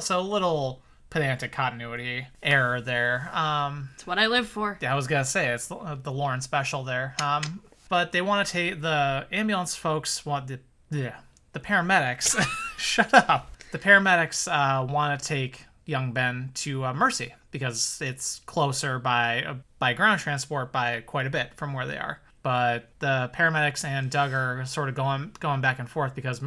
So 0.00 0.18
a 0.18 0.20
little 0.20 0.82
pedantic 1.08 1.50
continuity 1.52 2.26
error 2.42 2.82
there. 2.82 3.30
Um, 3.32 3.88
It's 3.94 4.06
what 4.06 4.18
I 4.18 4.26
live 4.26 4.48
for. 4.48 4.76
yeah, 4.82 4.92
I 4.92 4.96
was 4.96 5.06
gonna 5.06 5.24
say 5.24 5.48
it's 5.48 5.68
the, 5.68 5.98
the 6.02 6.12
Lauren 6.12 6.42
special 6.42 6.84
there. 6.84 7.14
Um, 7.22 7.62
but 7.88 8.12
they 8.12 8.22
want 8.22 8.46
to 8.46 8.52
take 8.52 8.80
the 8.80 9.26
ambulance 9.32 9.74
folks 9.74 10.24
want 10.26 10.46
the 10.48 10.60
yeah, 10.90 11.16
the 11.52 11.60
paramedics. 11.60 12.40
shut 12.76 13.12
up. 13.12 13.50
The 13.72 13.78
paramedics 13.78 14.48
uh, 14.48 14.84
want 14.84 15.20
to 15.20 15.26
take 15.26 15.64
young 15.84 16.12
Ben 16.12 16.50
to 16.54 16.84
uh, 16.84 16.94
Mercy 16.94 17.34
because 17.50 17.98
it's 18.00 18.40
closer 18.46 18.98
by 18.98 19.42
uh, 19.42 19.54
by 19.78 19.92
ground 19.92 20.20
transport 20.20 20.72
by 20.72 21.00
quite 21.00 21.26
a 21.26 21.30
bit 21.30 21.54
from 21.54 21.72
where 21.72 21.86
they 21.86 21.96
are. 21.96 22.20
But 22.42 22.90
the 23.00 23.30
paramedics 23.34 23.84
and 23.84 24.10
Doug 24.10 24.32
are 24.32 24.64
sort 24.66 24.88
of 24.88 24.94
going 24.94 25.32
going 25.40 25.60
back 25.60 25.78
and 25.78 25.88
forth 25.88 26.14
because 26.14 26.40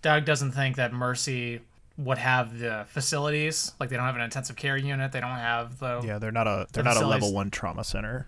Doug 0.00 0.24
doesn't 0.24 0.52
think 0.52 0.76
that 0.76 0.92
Mercy 0.92 1.60
would 1.96 2.18
have 2.18 2.58
the 2.58 2.86
facilities. 2.88 3.72
Like 3.78 3.90
they 3.90 3.96
don't 3.96 4.06
have 4.06 4.16
an 4.16 4.22
intensive 4.22 4.56
care 4.56 4.76
unit. 4.76 5.12
They 5.12 5.20
don't 5.20 5.30
have 5.30 5.78
the 5.78 6.00
Yeah, 6.04 6.18
they're 6.18 6.32
not 6.32 6.46
a 6.46 6.66
they're 6.72 6.82
The 6.82 6.94
not 6.94 7.02
a 7.02 7.06
level 7.06 7.32
one 7.32 7.50
trauma 7.50 7.84
center. 7.84 8.26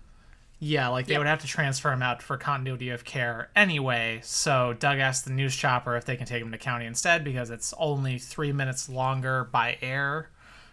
Yeah, 0.59 0.87
like 0.87 1.05
they 1.07 1.13
Yep. 1.13 1.19
would 1.19 1.27
have 1.27 1.41
to 1.41 1.47
transfer 1.47 1.91
him 1.91 2.01
out 2.01 2.21
for 2.23 2.37
continuity 2.37 2.89
of 2.89 3.03
care 3.03 3.49
anyway. 3.55 4.19
So 4.23 4.73
Doug 4.79 4.99
asked 4.99 5.25
the 5.25 5.31
news 5.31 5.55
chopper 5.55 5.95
if 5.95 6.05
they 6.05 6.15
can 6.17 6.25
take 6.25 6.41
him 6.41 6.51
to 6.51 6.57
county 6.57 6.85
instead 6.85 7.23
because 7.23 7.49
it's 7.49 7.73
only 7.77 8.17
three 8.17 8.51
minutes 8.51 8.89
longer 8.89 9.43
by 9.51 9.77
air. 9.81 10.29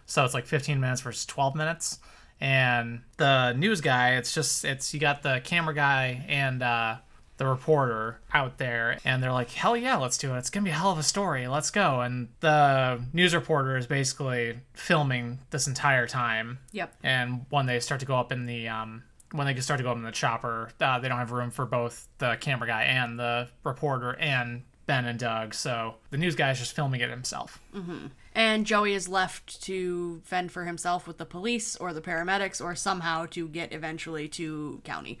So 0.07 0.23
it's 0.25 0.33
like 0.33 0.45
15 0.45 0.79
minutes 0.79 1.01
versus 1.01 1.25
12 1.25 1.55
minutes. 1.55 1.99
And 2.41 3.01
the 3.17 3.53
news 3.53 3.81
guy, 3.81 4.15
it's 4.15 4.33
just, 4.33 4.65
it's, 4.65 4.93
you 4.93 4.99
got 4.99 5.23
the 5.23 5.41
camera 5.43 5.73
guy 5.73 6.25
and 6.27 6.61
uh, 6.61 6.97
the 7.37 7.45
reporter 7.47 8.19
out 8.33 8.57
there, 8.57 8.97
and 9.05 9.21
they're 9.23 9.31
like, 9.31 9.49
hell 9.51 9.75
yeah, 9.77 9.95
let's 9.97 10.17
do 10.17 10.33
it. 10.35 10.37
It's 10.39 10.49
going 10.49 10.63
to 10.63 10.69
be 10.69 10.71
a 10.73 10.77
hell 10.77 10.91
of 10.91 10.97
a 10.97 11.03
story. 11.03 11.47
Let's 11.47 11.71
go. 11.71 12.01
And 12.01 12.29
the 12.41 13.01
news 13.13 13.33
reporter 13.33 13.77
is 13.77 13.87
basically 13.87 14.59
filming 14.73 15.39
this 15.49 15.67
entire 15.67 16.07
time 16.07 16.59
Yep. 16.71 16.93
and 17.03 17.45
when 17.49 17.65
they 17.67 17.79
start 17.79 17.99
to 18.01 18.05
go 18.05 18.15
up 18.17 18.31
in 18.31 18.45
the 18.45 18.67
um, 18.67 19.03
when 19.35 19.47
they 19.47 19.59
start 19.61 19.77
to 19.79 19.83
go 19.83 19.91
up 19.91 19.97
in 19.97 20.03
the 20.03 20.11
chopper, 20.11 20.69
uh, 20.79 20.99
they 20.99 21.07
don't 21.09 21.17
have 21.17 21.31
room 21.31 21.51
for 21.51 21.65
both 21.65 22.07
the 22.17 22.37
camera 22.39 22.67
guy 22.67 22.83
and 22.83 23.19
the 23.19 23.47
reporter 23.63 24.15
and 24.19 24.63
Ben 24.85 25.05
and 25.05 25.19
Doug. 25.19 25.53
So 25.53 25.95
the 26.11 26.17
news 26.17 26.35
guy 26.35 26.51
is 26.51 26.59
just 26.59 26.75
filming 26.75 27.01
it 27.01 27.09
himself. 27.09 27.59
And 28.33 28.65
Joey 28.65 28.93
is 28.93 29.07
left 29.07 29.61
to 29.63 30.21
fend 30.25 30.51
for 30.51 30.65
himself 30.65 31.07
with 31.07 31.17
the 31.17 31.25
police 31.25 31.75
or 31.75 31.93
the 31.93 32.01
paramedics 32.01 32.63
or 32.63 32.75
somehow 32.75 33.25
to 33.27 33.47
get 33.47 33.73
eventually 33.73 34.27
to 34.29 34.81
county. 34.83 35.19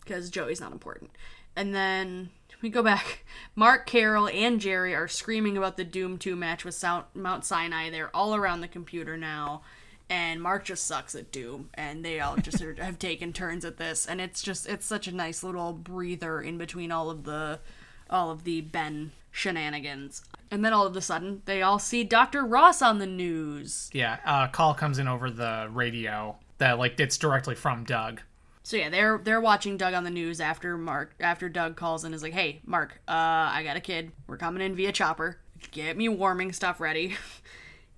Because 0.00 0.30
Joey's 0.30 0.60
not 0.60 0.72
important. 0.72 1.10
And 1.56 1.74
then 1.74 2.30
we 2.62 2.68
go 2.68 2.82
back. 2.82 3.24
Mark, 3.56 3.86
Carol, 3.86 4.28
and 4.28 4.60
Jerry 4.60 4.94
are 4.94 5.08
screaming 5.08 5.56
about 5.56 5.76
the 5.76 5.84
Doom 5.84 6.18
2 6.18 6.36
match 6.36 6.64
with 6.64 6.82
Mount 7.14 7.44
Sinai. 7.44 7.90
They're 7.90 8.14
all 8.14 8.34
around 8.34 8.60
the 8.60 8.68
computer 8.68 9.16
now. 9.16 9.62
And 10.08 10.40
Mark 10.40 10.64
just 10.64 10.86
sucks 10.86 11.14
at 11.14 11.32
Doom. 11.32 11.70
And 11.74 12.04
they 12.04 12.20
all 12.20 12.36
just 12.36 12.62
are, 12.62 12.74
have 12.82 12.98
taken 12.98 13.32
turns 13.32 13.64
at 13.64 13.76
this. 13.76 14.06
And 14.06 14.20
it's 14.20 14.42
just, 14.42 14.68
it's 14.68 14.86
such 14.86 15.08
a 15.08 15.14
nice 15.14 15.42
little 15.42 15.72
breather 15.72 16.40
in 16.40 16.58
between 16.58 16.92
all 16.92 17.10
of 17.10 17.24
the 17.24 17.60
all 18.08 18.30
of 18.30 18.44
the 18.44 18.60
Ben 18.60 19.12
shenanigans. 19.30 20.22
And 20.50 20.64
then 20.64 20.72
all 20.72 20.86
of 20.86 20.96
a 20.96 21.00
sudden, 21.00 21.42
they 21.44 21.62
all 21.62 21.78
see 21.78 22.04
Dr. 22.04 22.44
Ross 22.44 22.82
on 22.82 22.98
the 22.98 23.06
news. 23.06 23.90
Yeah, 23.92 24.18
uh, 24.24 24.46
call 24.48 24.74
comes 24.74 24.98
in 24.98 25.08
over 25.08 25.30
the 25.30 25.68
radio 25.70 26.36
that 26.58 26.78
like 26.78 26.98
it's 27.00 27.18
directly 27.18 27.54
from 27.54 27.84
Doug. 27.84 28.22
So 28.62 28.76
yeah, 28.76 28.88
they're 28.88 29.18
they're 29.18 29.40
watching 29.40 29.76
Doug 29.76 29.94
on 29.94 30.04
the 30.04 30.10
news 30.10 30.40
after 30.40 30.76
Mark 30.76 31.14
after 31.20 31.48
Doug 31.48 31.76
calls 31.76 32.04
and 32.04 32.14
is 32.14 32.22
like, 32.22 32.32
"Hey, 32.32 32.60
Mark, 32.64 33.00
uh, 33.06 33.12
I 33.12 33.62
got 33.64 33.76
a 33.76 33.80
kid. 33.80 34.12
We're 34.26 34.36
coming 34.36 34.62
in 34.62 34.74
via 34.74 34.92
chopper. 34.92 35.38
Get 35.70 35.96
me 35.96 36.08
warming 36.08 36.52
stuff 36.52 36.80
ready." 36.80 37.16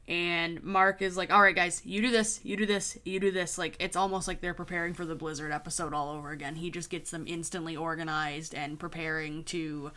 And 0.08 0.64
Mark 0.64 1.02
is 1.02 1.18
like, 1.18 1.30
"All 1.30 1.42
right, 1.42 1.54
guys, 1.54 1.82
you 1.84 2.00
do 2.00 2.10
this, 2.10 2.40
you 2.42 2.56
do 2.56 2.64
this, 2.64 2.96
you 3.04 3.20
do 3.20 3.30
this." 3.30 3.58
Like 3.58 3.76
it's 3.78 3.94
almost 3.94 4.26
like 4.26 4.40
they're 4.40 4.54
preparing 4.54 4.94
for 4.94 5.04
the 5.04 5.14
Blizzard 5.14 5.52
episode 5.52 5.92
all 5.92 6.10
over 6.16 6.30
again. 6.30 6.56
He 6.56 6.70
just 6.70 6.88
gets 6.88 7.10
them 7.10 7.24
instantly 7.28 7.76
organized 7.76 8.54
and 8.54 8.78
preparing 8.78 9.44
to 9.44 9.92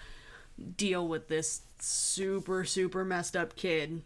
deal 0.75 1.07
with 1.07 1.29
this 1.29 1.61
super 1.79 2.65
super 2.65 3.05
messed 3.05 3.37
up 3.37 3.55
kid. 3.55 4.03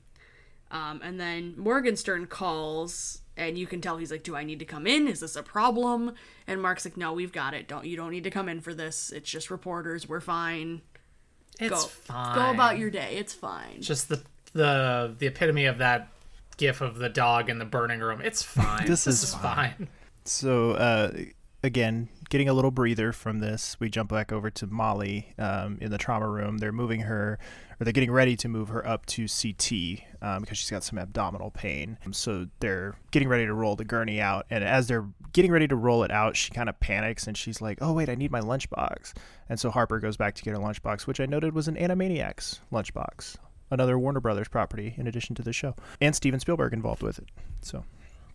Um, 0.72 1.01
and 1.03 1.20
then 1.20 1.56
Morgenstern 1.58 2.28
calls, 2.28 3.22
and 3.36 3.58
you 3.58 3.66
can 3.66 3.82
tell 3.82 3.97
he's 3.97 4.12
like, 4.12 4.24
"Do 4.24 4.36
I 4.36 4.43
need 4.43 4.60
to 4.60 4.66
come 4.66 4.86
in? 4.86 5.08
Is 5.08 5.22
this 5.22 5.36
a 5.36 5.41
problem?" 5.43 6.14
And 6.45 6.62
Mark's 6.62 6.86
like, 6.86 6.97
"No, 6.97 7.14
we've 7.14 7.32
got 7.32 7.56
it. 7.56 7.68
Don't 7.68 7.86
you 7.86 7.97
don't 7.97 8.12
need 8.12 8.26
to 8.26 8.32
come 8.32 8.47
in 8.47 8.62
for 8.62 8.76
this. 8.76 9.12
It's 9.12 9.30
just 9.30 9.49
reporters. 9.49 10.08
We're 10.08 10.22
fine. 10.22 10.82
It's 11.60 11.70
Go 11.70 11.78
fine. 11.78 12.36
go 12.36 12.51
about 12.51 12.78
your 12.78 12.91
day. 12.91 13.16
It's 13.18 13.34
fine." 13.34 13.82
just 13.82 14.10
the 14.10 14.22
the 14.56 15.14
the 15.20 15.28
epitome 15.28 15.66
of 15.66 15.78
that 15.78 16.08
gif 16.58 16.82
of 16.82 16.97
the 16.97 17.10
dog 17.10 17.49
in 17.49 17.60
the 17.60 17.66
burning 17.66 17.99
room. 17.99 18.22
It's 18.22 18.41
fine. 18.43 18.88
This 18.88 19.03
this 19.03 19.22
is 19.22 19.30
is 19.30 19.36
fine. 19.36 19.89
So 20.24 20.72
uh, 20.72 21.12
again, 21.62 22.10
getting 22.30 22.49
a 22.49 22.53
little 22.53 22.72
breather 22.72 23.12
from 23.12 23.39
this, 23.39 23.78
we 23.80 23.89
jump 23.89 24.10
back 24.10 24.32
over 24.32 24.49
to 24.49 24.68
Molly 24.68 25.34
um, 25.38 25.78
in 25.82 25.91
the 25.91 25.97
trauma 25.97 26.28
room. 26.28 26.58
They're 26.58 26.72
moving 26.72 27.01
her, 27.01 27.38
or 27.80 27.84
they're 27.84 27.93
getting 27.93 28.12
ready 28.12 28.36
to 28.38 28.47
move 28.47 28.70
her 28.70 28.88
up 28.88 29.06
to 29.08 29.28
CT 29.28 30.03
um, 30.22 30.41
because 30.41 30.58
she's 30.58 30.72
got 30.72 30.84
some 30.84 30.97
abdominal 30.97 31.51
pain. 31.51 31.97
So 32.12 32.47
they're 32.60 32.95
getting 33.12 33.28
ready 33.28 33.45
to 33.45 33.53
roll 33.53 33.76
the 33.76 33.86
gurney 33.86 34.22
out. 34.22 34.45
And 34.49 34.64
as 34.64 34.88
they're 34.88 35.06
getting 35.34 35.51
ready 35.51 35.68
to 35.68 35.76
roll 35.76 36.03
it 36.03 36.12
out, 36.12 36.36
she 36.38 36.51
kind 36.51 36.70
of 36.70 36.80
panics 36.80 37.28
and 37.28 37.38
she's 37.38 37.62
like, 37.62 37.80
oh, 37.82 37.93
wait, 37.93 38.10
I 38.10 38.16
need 38.16 38.32
my 38.32 38.41
lunchbox. 38.41 39.14
And 39.49 39.60
so 39.60 39.70
Harper 39.70 39.99
goes 39.99 40.18
back 40.18 40.34
to 40.36 40.43
get 40.43 40.51
her 40.51 40.60
lunchbox, 40.60 41.06
which 41.06 41.20
I 41.20 41.26
noted 41.26 41.53
was 41.53 41.68
an 41.68 41.76
Animaniacs 41.76 42.60
lunchbox. 42.72 43.36
Another 43.72 43.97
Warner 43.97 44.20
Brothers 44.20 44.47
property, 44.47 44.93
in 44.97 45.07
addition 45.07 45.36
to 45.36 45.41
the 45.41 45.51
show, 45.53 45.76
and 45.99 46.16
Steven 46.16 46.39
Spielberg 46.39 46.74
involved 46.74 47.01
with 47.01 47.18
it. 47.20 47.26
So 47.61 47.84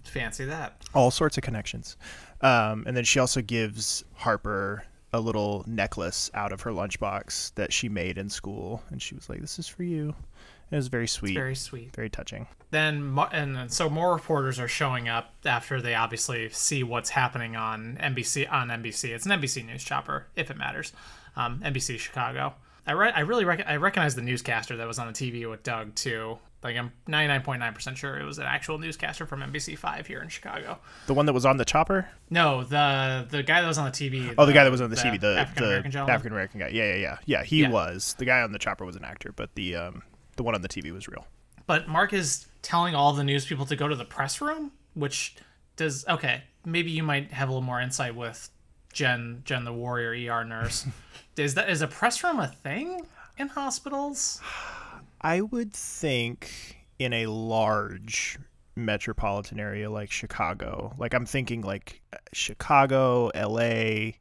Fancy 0.02 0.44
that. 0.46 0.82
all 0.94 1.10
sorts 1.10 1.36
of 1.36 1.42
connections. 1.44 1.96
Um, 2.40 2.84
and 2.86 2.96
then 2.96 3.04
she 3.04 3.18
also 3.20 3.40
gives 3.40 4.04
Harper 4.14 4.84
a 5.12 5.20
little 5.20 5.64
necklace 5.66 6.30
out 6.34 6.52
of 6.52 6.60
her 6.62 6.70
lunchbox 6.70 7.54
that 7.54 7.72
she 7.72 7.88
made 7.88 8.16
in 8.18 8.28
school, 8.30 8.82
and 8.90 9.00
she 9.02 9.14
was 9.14 9.28
like, 9.28 9.40
"This 9.40 9.58
is 9.58 9.66
for 9.68 9.82
you." 9.82 10.08
And 10.08 10.76
it 10.76 10.76
was 10.76 10.88
very 10.88 11.08
sweet, 11.08 11.34
Very 11.34 11.56
sweet. 11.56 11.94
very 11.96 12.08
touching. 12.08 12.46
Then 12.70 13.18
and 13.32 13.56
then- 13.56 13.68
so 13.70 13.90
more 13.90 14.12
reporters 14.14 14.60
are 14.60 14.68
showing 14.68 15.08
up 15.08 15.34
after 15.44 15.82
they 15.82 15.94
obviously 15.96 16.48
see 16.50 16.84
what's 16.84 17.10
happening 17.10 17.56
on 17.56 17.96
NBC 18.00 18.46
on 18.46 18.68
NBC. 18.70 19.10
It's 19.12 19.26
an 19.26 19.32
NBC 19.32 19.64
news 19.66 19.82
chopper 19.82 20.26
if 20.36 20.48
it 20.50 20.56
matters. 20.56 20.92
Um, 21.36 21.60
NBC 21.64 21.98
Chicago. 21.98 22.54
I 22.86 22.92
re- 22.92 23.12
I 23.14 23.20
really 23.20 23.44
rec- 23.44 23.66
I 23.66 23.76
recognize 23.76 24.14
the 24.14 24.22
newscaster 24.22 24.76
that 24.78 24.86
was 24.86 24.98
on 24.98 25.06
the 25.06 25.12
TV 25.12 25.48
with 25.48 25.62
Doug 25.62 25.94
too. 25.94 26.38
Like 26.62 26.76
I'm 26.76 26.92
99.9% 27.08 27.96
sure 27.96 28.18
it 28.18 28.24
was 28.24 28.38
an 28.38 28.44
actual 28.44 28.78
newscaster 28.78 29.24
from 29.26 29.40
NBC5 29.40 30.06
here 30.06 30.20
in 30.20 30.28
Chicago. 30.28 30.78
The 31.06 31.14
one 31.14 31.24
that 31.26 31.32
was 31.32 31.46
on 31.46 31.56
the 31.56 31.64
chopper. 31.64 32.08
No, 32.28 32.64
the 32.64 33.26
the 33.30 33.42
guy 33.42 33.62
that 33.62 33.66
was 33.68 33.78
on 33.78 33.86
the 33.86 33.90
TV. 33.90 34.34
Oh, 34.36 34.44
the 34.46 34.52
guy 34.52 34.64
that 34.64 34.70
was 34.70 34.80
on 34.82 34.90
the, 34.90 34.96
TV, 34.96 35.18
the 35.20 35.38
African 35.38 35.64
American 35.64 35.90
the. 35.92 35.98
African 36.12 36.32
American 36.32 36.60
guy. 36.60 36.68
Yeah, 36.68 36.84
yeah, 36.92 36.96
yeah, 36.96 37.16
yeah. 37.24 37.44
He 37.44 37.60
Yeah. 37.62 37.70
was 37.70 38.14
the 38.18 38.24
guy 38.26 38.42
on 38.42 38.52
the 38.52 38.58
chopper 38.58 38.84
was 38.84 38.96
an 38.96 39.04
actor, 39.04 39.32
but 39.34 39.54
the 39.54 39.76
um 39.76 40.02
the 40.36 40.42
one 40.42 40.54
on 40.54 40.62
the 40.62 40.68
TV 40.68 40.92
was 40.92 41.08
real. 41.08 41.26
But 41.66 41.88
Mark 41.88 42.12
is 42.12 42.46
telling 42.62 42.94
all 42.94 43.12
the 43.12 43.24
news 43.24 43.46
people 43.46 43.64
to 43.66 43.76
go 43.76 43.88
to 43.88 43.96
the 43.96 44.04
press 44.04 44.40
room, 44.40 44.72
which 44.94 45.36
does 45.76 46.04
okay. 46.08 46.42
Maybe 46.66 46.90
you 46.90 47.02
might 47.02 47.32
have 47.32 47.48
a 47.48 47.52
little 47.52 47.62
more 47.64 47.80
insight 47.80 48.14
with 48.14 48.50
Jen, 48.92 49.40
Jen 49.46 49.64
the 49.64 49.72
warrior 49.72 50.10
ER 50.30 50.44
nurse. 50.44 50.84
is 51.36 51.54
that 51.54 51.70
is 51.70 51.82
a 51.82 51.86
press 51.86 52.22
room 52.22 52.40
a 52.40 52.48
thing 52.48 53.06
in 53.38 53.48
hospitals? 53.48 54.40
I 55.20 55.40
would 55.40 55.72
think 55.72 56.78
in 56.98 57.12
a 57.12 57.26
large 57.26 58.38
metropolitan 58.76 59.60
area 59.60 59.90
like 59.90 60.10
Chicago, 60.10 60.94
like 60.98 61.14
I'm 61.14 61.26
thinking 61.26 61.62
like 61.62 62.00
Chicago, 62.32 63.30
LA, 63.34 64.12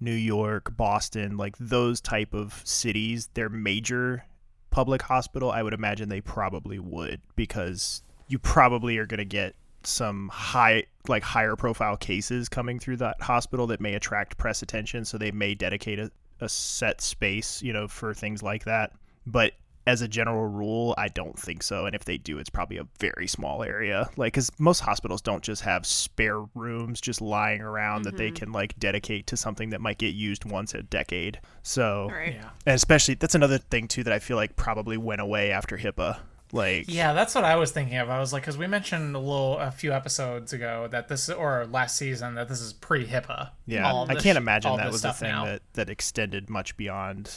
New 0.00 0.12
York, 0.12 0.76
Boston, 0.76 1.36
like 1.36 1.56
those 1.58 2.00
type 2.00 2.34
of 2.34 2.62
cities, 2.64 3.28
their 3.34 3.48
major 3.48 4.24
public 4.70 5.02
hospital, 5.02 5.50
I 5.50 5.62
would 5.62 5.72
imagine 5.72 6.08
they 6.08 6.20
probably 6.20 6.78
would 6.78 7.20
because 7.34 8.02
you 8.28 8.38
probably 8.38 8.98
are 8.98 9.06
going 9.06 9.18
to 9.18 9.24
get 9.24 9.54
some 9.82 10.28
high 10.28 10.84
like 11.08 11.22
higher 11.22 11.54
profile 11.54 11.96
cases 11.96 12.48
coming 12.48 12.78
through 12.78 12.96
that 12.96 13.20
hospital 13.22 13.68
that 13.68 13.80
may 13.80 13.94
attract 13.94 14.36
press 14.36 14.60
attention. 14.62 15.04
So 15.04 15.16
they 15.16 15.30
may 15.30 15.54
dedicate 15.54 15.98
a, 15.98 16.10
a 16.40 16.48
set 16.48 17.00
space 17.00 17.62
you 17.62 17.72
know 17.72 17.88
for 17.88 18.14
things 18.14 18.42
like 18.42 18.64
that. 18.64 18.92
But 19.26 19.52
as 19.88 20.02
a 20.02 20.08
general 20.08 20.48
rule 20.48 20.94
i 20.98 21.06
don't 21.06 21.38
think 21.38 21.62
so. 21.62 21.86
And 21.86 21.94
if 21.94 22.04
they 22.04 22.18
do 22.18 22.38
it's 22.38 22.50
probably 22.50 22.76
a 22.78 22.86
very 22.98 23.26
small 23.26 23.62
area. 23.62 24.08
Like 24.16 24.32
because 24.32 24.50
most 24.58 24.80
hospitals 24.80 25.22
don't 25.22 25.42
just 25.42 25.62
have 25.62 25.86
spare 25.86 26.40
rooms 26.54 27.00
just 27.00 27.20
lying 27.20 27.60
around 27.60 28.02
that 28.02 28.16
they 28.16 28.28
mm-hmm. 28.28 28.36
can 28.36 28.52
like 28.52 28.78
dedicate 28.78 29.28
to 29.28 29.36
something 29.36 29.70
that 29.70 29.80
might 29.80 29.98
get 29.98 30.14
used 30.14 30.44
once 30.44 30.74
a 30.74 30.82
decade. 30.82 31.40
So 31.62 32.08
Right. 32.10 32.34
Yeah. 32.34 32.50
and 32.66 32.74
especially 32.74 33.14
that's 33.14 33.36
another 33.36 33.58
thing 33.58 33.86
too 33.88 34.02
that 34.04 34.12
i 34.12 34.18
feel 34.18 34.36
like 34.36 34.56
probably 34.56 34.96
went 34.96 35.20
away 35.20 35.52
after 35.52 35.76
hipaa 35.76 36.18
like 36.52 36.84
Yeah, 36.88 37.12
that's 37.12 37.34
what 37.34 37.44
I 37.44 37.56
was 37.56 37.70
thinking 37.72 37.96
of. 37.98 38.08
I 38.08 38.18
was 38.20 38.32
like, 38.32 38.42
because 38.42 38.56
we 38.58 38.66
mentioned 38.66 39.14
a 39.16 39.18
little, 39.18 39.58
a 39.58 39.70
few 39.70 39.92
episodes 39.92 40.52
ago 40.52 40.88
that 40.90 41.08
this, 41.08 41.28
or 41.28 41.66
last 41.66 41.96
season, 41.96 42.34
that 42.36 42.48
this 42.48 42.60
is 42.60 42.72
pre 42.72 43.06
HIPAA. 43.06 43.50
Yeah, 43.66 43.90
All 43.90 44.10
I 44.10 44.14
this- 44.14 44.22
can't 44.22 44.38
imagine 44.38 44.70
all 44.70 44.76
that 44.76 44.90
was 44.92 45.04
a 45.04 45.12
thing 45.12 45.30
now. 45.30 45.44
that 45.44 45.62
that 45.74 45.90
extended 45.90 46.48
much 46.50 46.76
beyond 46.76 47.30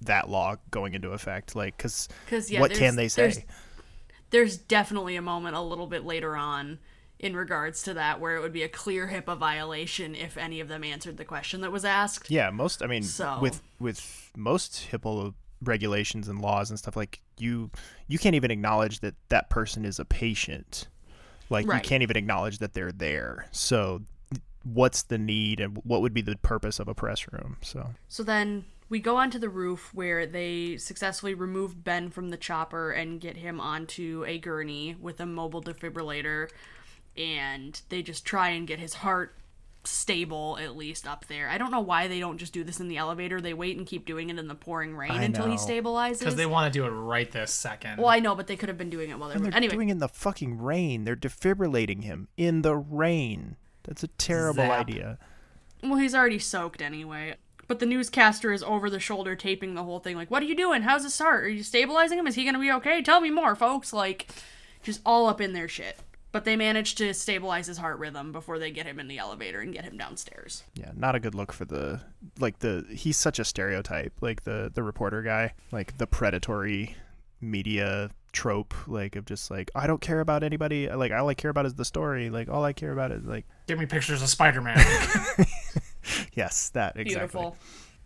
that 0.00 0.28
law 0.28 0.56
going 0.70 0.94
into 0.94 1.10
effect. 1.12 1.54
Like, 1.56 1.76
because 1.76 2.08
yeah, 2.50 2.60
what 2.60 2.72
can 2.72 2.96
they 2.96 3.08
say? 3.08 3.22
there's- 3.22 3.40
There's 4.30 4.56
definitely 4.56 5.14
a 5.16 5.22
moment 5.22 5.54
a 5.54 5.60
little 5.60 5.86
bit 5.86 6.04
later 6.04 6.36
on 6.36 6.78
in 7.20 7.36
regards 7.36 7.82
to 7.84 7.94
that 7.94 8.20
where 8.20 8.36
it 8.36 8.40
would 8.40 8.52
be 8.52 8.64
a 8.64 8.68
clear 8.68 9.06
HIPAA 9.08 9.38
violation 9.38 10.14
if 10.14 10.36
any 10.36 10.58
of 10.60 10.66
them 10.68 10.82
answered 10.82 11.16
the 11.16 11.24
question 11.24 11.60
that 11.60 11.70
was 11.70 11.84
asked. 11.84 12.30
Yeah, 12.30 12.50
most. 12.50 12.82
I 12.82 12.86
mean, 12.86 13.02
So- 13.04 13.38
with 13.40 13.62
with 13.78 14.30
most 14.36 14.88
HIPAA 14.90 15.34
regulations 15.68 16.28
and 16.28 16.40
laws 16.40 16.70
and 16.70 16.78
stuff, 16.78 16.96
like 16.96 17.20
you 17.38 17.70
you 18.08 18.18
can't 18.18 18.34
even 18.34 18.50
acknowledge 18.50 19.00
that 19.00 19.14
that 19.28 19.50
person 19.50 19.84
is 19.84 19.98
a 19.98 20.04
patient. 20.04 20.88
Like 21.50 21.66
Right. 21.66 21.82
you 21.82 21.88
can't 21.88 22.02
even 22.02 22.16
acknowledge 22.16 22.58
that 22.58 22.72
they're 22.72 22.92
there. 22.92 23.46
So, 23.52 24.02
what's 24.62 25.02
the 25.02 25.18
need 25.18 25.60
and 25.60 25.78
what 25.84 26.00
would 26.00 26.14
be 26.14 26.22
the 26.22 26.36
purpose 26.36 26.78
of 26.78 26.88
a 26.88 26.94
press 26.94 27.30
room? 27.32 27.58
So, 27.60 27.90
So 28.08 28.22
then 28.22 28.64
we 28.88 28.98
go 29.00 29.16
onto 29.16 29.38
the 29.38 29.48
roof 29.48 29.90
where 29.92 30.26
they 30.26 30.76
successfully 30.78 31.34
remove 31.34 31.84
Ben 31.84 32.10
from 32.10 32.30
the 32.30 32.36
chopper 32.36 32.90
and 32.92 33.20
get 33.20 33.36
him 33.36 33.60
onto 33.60 34.24
a 34.26 34.38
gurney 34.38 34.96
with 35.00 35.20
a 35.20 35.26
mobile 35.26 35.62
defibrillator. 35.62 36.48
And 37.16 37.80
they 37.90 38.02
just 38.02 38.24
try 38.24 38.48
and 38.50 38.66
get 38.66 38.78
his 38.80 38.94
heart 38.94 39.36
stable, 39.86 40.58
at 40.60 40.76
least 40.76 41.06
up 41.06 41.26
there. 41.26 41.48
I 41.48 41.58
don't 41.58 41.70
know 41.70 41.80
why 41.80 42.08
they 42.08 42.20
don't 42.20 42.38
just 42.38 42.52
do 42.52 42.64
this 42.64 42.80
in 42.80 42.88
the 42.88 42.96
elevator. 42.96 43.40
They 43.40 43.54
wait 43.54 43.76
and 43.76 43.86
keep 43.86 44.06
doing 44.06 44.30
it 44.30 44.38
in 44.38 44.48
the 44.48 44.54
pouring 44.54 44.96
rain 44.96 45.10
I 45.10 45.22
until 45.24 45.46
know. 45.46 45.52
he 45.52 45.58
stabilizes. 45.58 46.18
Because 46.20 46.36
they 46.36 46.46
want 46.46 46.72
to 46.72 46.78
do 46.78 46.84
it 46.86 46.90
right 46.90 47.30
this 47.30 47.52
second. 47.52 47.98
well, 47.98 48.08
I 48.08 48.18
know, 48.20 48.34
but 48.34 48.46
they 48.46 48.56
could 48.56 48.68
have 48.68 48.78
been 48.78 48.90
doing 48.90 49.10
it 49.10 49.18
while 49.18 49.28
they 49.28 49.34
and 49.36 49.44
were. 49.44 49.50
they're 49.50 49.56
Anyway, 49.56 49.74
doing 49.74 49.88
it 49.88 49.92
in 49.92 49.98
the 49.98 50.08
fucking 50.08 50.58
rain. 50.58 51.04
They're 51.04 51.16
defibrillating 51.16 52.04
him 52.04 52.28
in 52.36 52.62
the 52.62 52.76
rain. 52.76 53.56
That's 53.84 54.02
a 54.02 54.08
terrible 54.08 54.64
Zap. 54.64 54.80
idea. 54.88 55.18
Well, 55.82 55.96
he's 55.96 56.14
already 56.14 56.38
soaked 56.38 56.80
anyway. 56.80 57.34
But 57.66 57.78
the 57.78 57.86
newscaster 57.86 58.52
is 58.52 58.62
over 58.62 58.90
the 58.90 59.00
shoulder 59.00 59.34
taping 59.36 59.74
the 59.74 59.84
whole 59.84 59.98
thing. 59.98 60.16
Like, 60.16 60.30
what 60.30 60.42
are 60.42 60.46
you 60.46 60.54
doing? 60.56 60.82
How's 60.82 61.02
his 61.02 61.18
heart? 61.18 61.44
Are 61.44 61.48
you 61.48 61.62
stabilizing 61.62 62.18
him? 62.18 62.26
Is 62.26 62.34
he 62.34 62.44
gonna 62.44 62.58
be 62.58 62.70
okay? 62.72 63.00
Tell 63.02 63.20
me 63.22 63.30
more, 63.30 63.54
folks. 63.54 63.92
Like, 63.92 64.26
just 64.82 65.00
all 65.06 65.26
up 65.28 65.40
in 65.40 65.52
their 65.54 65.68
shit. 65.68 65.98
But 66.34 66.44
they 66.44 66.56
manage 66.56 66.96
to 66.96 67.14
stabilize 67.14 67.68
his 67.68 67.78
heart 67.78 68.00
rhythm 68.00 68.32
before 68.32 68.58
they 68.58 68.72
get 68.72 68.86
him 68.86 68.98
in 68.98 69.06
the 69.06 69.18
elevator 69.18 69.60
and 69.60 69.72
get 69.72 69.84
him 69.84 69.96
downstairs. 69.96 70.64
Yeah, 70.74 70.90
not 70.96 71.14
a 71.14 71.20
good 71.20 71.32
look 71.32 71.52
for 71.52 71.64
the 71.64 72.00
like 72.40 72.58
the 72.58 72.84
he's 72.90 73.16
such 73.16 73.38
a 73.38 73.44
stereotype, 73.44 74.14
like 74.20 74.42
the 74.42 74.68
the 74.74 74.82
reporter 74.82 75.22
guy, 75.22 75.54
like 75.70 75.96
the 75.96 76.08
predatory 76.08 76.96
media 77.40 78.10
trope, 78.32 78.74
like 78.88 79.14
of 79.14 79.26
just 79.26 79.48
like 79.48 79.70
I 79.76 79.86
don't 79.86 80.00
care 80.00 80.18
about 80.18 80.42
anybody, 80.42 80.88
like 80.88 81.12
all 81.12 81.28
I 81.28 81.34
care 81.34 81.52
about 81.52 81.66
is 81.66 81.74
the 81.74 81.84
story, 81.84 82.30
like 82.30 82.48
all 82.48 82.64
I 82.64 82.72
care 82.72 82.90
about 82.90 83.12
is 83.12 83.24
like 83.24 83.46
Give 83.68 83.78
me 83.78 83.86
pictures 83.86 84.20
of 84.20 84.28
Spider 84.28 84.60
Man. 84.60 84.76
yes, 86.32 86.70
that 86.70 86.96
exactly. 86.96 87.04
Beautiful. 87.04 87.56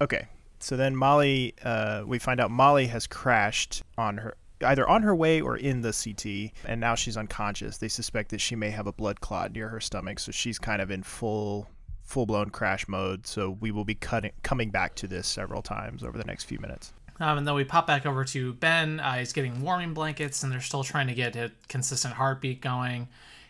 Okay, 0.03 0.27
so 0.59 0.77
then 0.77 0.95
Molly, 0.95 1.55
uh, 1.65 2.03
we 2.07 2.19
find 2.19 2.41
out 2.41 2.51
Molly 2.51 2.89
has 2.89 3.07
crashed 3.07 3.85
on 3.97 4.19
her 4.19 4.37
either 4.65 4.89
on 4.89 5.03
her 5.03 5.15
way 5.15 5.41
or 5.41 5.57
in 5.57 5.83
the 5.83 5.93
CT, 5.93 6.53
and 6.69 6.81
now 6.81 6.95
she's 6.95 7.17
unconscious. 7.17 7.79
They 7.79 7.89
suspect 7.89 8.31
that 8.31 8.41
she 8.41 8.57
may 8.57 8.71
have 8.71 8.87
a 8.87 8.93
blood 8.93 9.21
clot 9.21 9.53
near 9.53 9.69
her 9.69 9.81
stomach, 9.81 10.19
so 10.19 10.33
she's 10.33 10.59
kind 10.59 10.83
of 10.83 10.91
in 10.91 11.03
full 11.03 11.69
full 12.05 12.27
blown 12.27 12.51
crash 12.51 12.89
mode. 12.89 13.27
So 13.27 13.51
we 13.61 13.71
will 13.71 13.85
be 13.85 13.95
cutting 13.95 14.33
coming 14.43 14.71
back 14.71 14.95
to 14.97 15.07
this 15.07 15.27
several 15.27 15.63
times 15.63 16.03
over 16.03 16.17
the 16.17 16.25
next 16.25 16.45
few 16.45 16.59
minutes. 16.59 16.93
Um, 17.21 17.39
and 17.39 17.47
then 17.47 17.55
we 17.55 17.65
pop 17.65 17.87
back 17.87 18.07
over 18.07 18.25
to 18.27 18.53
Ben. 18.55 19.01
Uh, 19.01 19.15
he's 19.15 19.33
getting 19.33 19.61
warming 19.61 19.93
blankets, 19.93 20.43
and 20.43 20.53
they're 20.53 20.61
still 20.61 20.85
trying 20.85 21.09
to 21.09 21.15
get 21.15 21.35
a 21.37 21.51
consistent 21.69 22.15
heartbeat 22.15 22.61
going. 22.61 23.09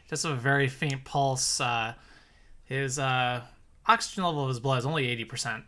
Just 0.09 0.25
a 0.25 0.35
very 0.35 0.69
faint 0.69 1.05
pulse. 1.05 1.61
Uh, 1.61 1.93
his 2.65 2.99
uh, 2.99 3.43
oxygen 3.87 4.25
level 4.25 4.43
of 4.43 4.49
his 4.49 4.61
blood 4.61 4.79
is 4.79 4.87
only 4.87 5.05
80%. 5.25 5.63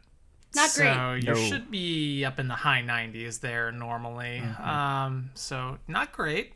Not 0.54 0.70
so 0.70 0.82
great. 0.82 1.22
you 1.24 1.34
No. 1.34 1.34
should 1.34 1.70
be 1.70 2.24
up 2.24 2.38
in 2.38 2.48
the 2.48 2.54
high 2.54 2.82
90s 2.82 3.40
there 3.40 3.70
normally. 3.70 4.40
Um, 4.62 5.30
so 5.34 5.78
not 5.86 6.12
great. 6.12 6.52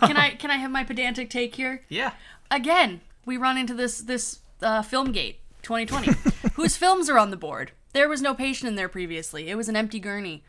can 0.00 0.16
I 0.16 0.30
can 0.38 0.50
I 0.50 0.56
have 0.56 0.70
my 0.70 0.84
pedantic 0.84 1.30
take 1.30 1.54
here? 1.54 1.84
Yeah. 1.88 2.12
Again, 2.50 3.00
we 3.24 3.36
run 3.36 3.56
into 3.58 3.74
this 3.74 3.98
this 3.98 4.40
uh, 4.62 4.82
Filmgate 4.82 5.36
2020. 5.62 6.12
Whose 6.54 6.76
films 6.76 7.08
are 7.08 7.18
on 7.18 7.30
the 7.30 7.36
board? 7.36 7.72
There 7.92 8.08
was 8.08 8.20
no 8.22 8.34
patient 8.34 8.68
in 8.68 8.74
there 8.74 8.88
previously. 8.88 9.48
It 9.48 9.56
was 9.56 9.68
an 9.68 9.76
empty 9.76 10.00
gurney. 10.00 10.42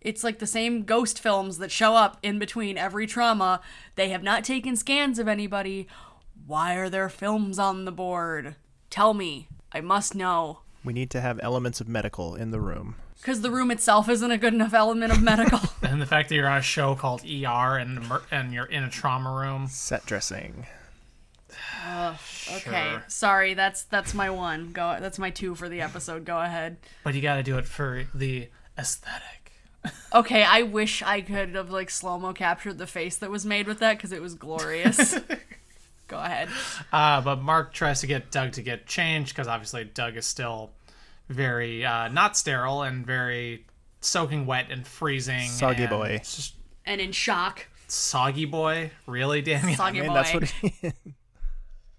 It's 0.00 0.22
like 0.24 0.38
the 0.38 0.46
same 0.46 0.84
ghost 0.84 1.18
films 1.20 1.58
that 1.58 1.70
show 1.70 1.94
up 1.94 2.18
in 2.22 2.38
between 2.38 2.78
every 2.78 3.06
trauma. 3.06 3.60
They 3.96 4.08
have 4.10 4.22
not 4.22 4.44
taken 4.44 4.76
scans 4.76 5.18
of 5.18 5.28
anybody. 5.28 5.88
Why 6.46 6.74
are 6.76 6.88
there 6.88 7.08
films 7.08 7.58
on 7.58 7.84
the 7.84 7.92
board? 7.92 8.54
Tell 8.88 9.14
me. 9.14 9.48
I 9.72 9.80
must 9.80 10.14
know. 10.14 10.60
We 10.86 10.92
need 10.94 11.10
to 11.10 11.20
have 11.20 11.38
elements 11.42 11.80
of 11.82 11.88
medical 11.88 12.34
in 12.34 12.50
the 12.52 12.60
room. 12.60 12.94
Because 13.20 13.42
the 13.42 13.50
room 13.50 13.70
itself 13.70 14.08
isn't 14.08 14.30
a 14.30 14.38
good 14.38 14.54
enough 14.54 14.72
element 14.72 15.12
of 15.12 15.22
medical. 15.22 15.60
And 15.82 16.00
the 16.00 16.06
fact 16.06 16.28
that 16.30 16.34
you're 16.34 16.48
on 16.48 16.58
a 16.58 16.62
show 16.62 16.94
called 16.94 17.22
ER 17.24 17.76
and 17.78 18.00
and 18.30 18.52
you're 18.52 18.64
in 18.66 18.82
a 18.84 18.90
trauma 18.90 19.30
room. 19.32 19.66
Set 19.68 20.04
dressing. 20.06 20.66
Okay, 22.48 22.90
Sure. 22.90 23.04
sorry. 23.08 23.54
That's 23.54 23.84
that's 23.84 24.14
my 24.14 24.30
one. 24.30 24.72
Go. 24.72 24.96
That's 25.00 25.18
my 25.18 25.30
two 25.30 25.54
for 25.54 25.68
the 25.68 25.80
episode. 25.80 26.24
Go 26.24 26.38
ahead. 26.40 26.76
But 27.04 27.14
you 27.14 27.22
got 27.22 27.36
to 27.36 27.42
do 27.42 27.56
it 27.58 27.64
for 27.66 28.04
the 28.14 28.48
aesthetic. 28.78 29.52
Okay, 30.12 30.42
I 30.42 30.62
wish 30.62 31.02
I 31.02 31.20
could 31.20 31.54
have 31.54 31.70
like 31.70 31.90
slow 31.90 32.18
mo 32.18 32.32
captured 32.32 32.78
the 32.78 32.86
face 32.88 33.16
that 33.18 33.30
was 33.30 33.46
made 33.46 33.66
with 33.68 33.78
that 33.78 33.96
because 33.96 34.12
it 34.12 34.20
was 34.20 34.34
glorious. 34.34 35.14
Go 36.08 36.18
ahead. 36.18 36.48
Uh, 36.92 37.20
but 37.20 37.42
Mark 37.42 37.72
tries 37.72 38.00
to 38.00 38.06
get 38.06 38.30
Doug 38.30 38.52
to 38.52 38.62
get 38.62 38.86
changed 38.86 39.34
because 39.34 39.48
obviously 39.48 39.84
Doug 39.84 40.16
is 40.16 40.26
still 40.26 40.70
very 41.28 41.84
uh, 41.84 42.08
not 42.08 42.36
sterile 42.36 42.82
and 42.82 43.04
very 43.04 43.66
soaking 44.00 44.46
wet 44.46 44.70
and 44.70 44.86
freezing. 44.86 45.48
Soggy 45.48 45.82
and 45.82 45.90
boy. 45.90 46.18
Just 46.18 46.54
And 46.84 47.00
in 47.00 47.12
shock, 47.12 47.66
soggy 47.88 48.44
boy, 48.44 48.92
really, 49.06 49.42
Daniel? 49.42 49.74
soggy 49.76 50.00
Man, 50.00 50.08
boy. 50.08 50.14
that's 50.14 50.34
what 50.34 50.42
it 50.42 50.52
is. 50.82 50.92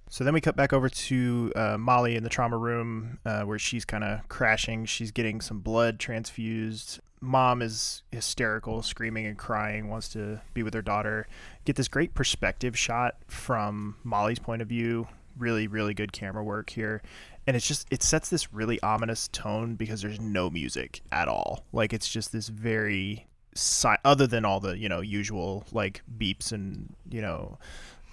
So 0.09 0.23
then 0.23 0.33
we 0.33 0.39
cut 0.39 0.55
back 0.55 0.71
over 0.71 0.87
to 0.87 1.51
uh, 1.53 1.77
Molly 1.77 2.15
in 2.15 2.23
the 2.23 2.29
trauma 2.29 2.57
room 2.57 3.19
uh, 3.25 3.41
where 3.41 3.59
she's 3.59 3.83
kind 3.83 4.05
of 4.05 4.25
crashing. 4.29 4.85
She's 4.85 5.11
getting 5.11 5.41
some 5.41 5.59
blood 5.59 5.99
transfused. 5.99 7.01
Mom 7.19 7.61
is 7.61 8.03
hysterical, 8.11 8.81
screaming 8.81 9.25
and 9.25 9.37
crying, 9.37 9.89
wants 9.89 10.09
to 10.09 10.41
be 10.53 10.63
with 10.63 10.73
her 10.73 10.81
daughter. 10.81 11.27
Get 11.65 11.75
this 11.75 11.87
great 11.87 12.13
perspective 12.13 12.77
shot 12.77 13.15
from 13.27 13.95
Molly's 14.03 14.39
point 14.39 14.61
of 14.61 14.67
view. 14.67 15.07
Really, 15.37 15.67
really 15.67 15.93
good 15.93 16.11
camera 16.11 16.43
work 16.43 16.69
here. 16.69 17.01
And 17.45 17.55
it's 17.55 17.67
just, 17.67 17.87
it 17.91 18.03
sets 18.03 18.29
this 18.29 18.53
really 18.53 18.81
ominous 18.81 19.27
tone 19.29 19.75
because 19.75 20.01
there's 20.01 20.19
no 20.19 20.49
music 20.49 21.01
at 21.11 21.27
all. 21.27 21.63
Like, 21.71 21.93
it's 21.93 22.09
just 22.09 22.31
this 22.31 22.49
very, 22.49 23.27
si- 23.55 23.95
other 24.03 24.27
than 24.27 24.45
all 24.45 24.59
the, 24.59 24.77
you 24.77 24.89
know, 24.89 25.01
usual 25.01 25.65
like 25.71 26.01
beeps 26.17 26.51
and, 26.51 26.93
you 27.09 27.21
know, 27.21 27.57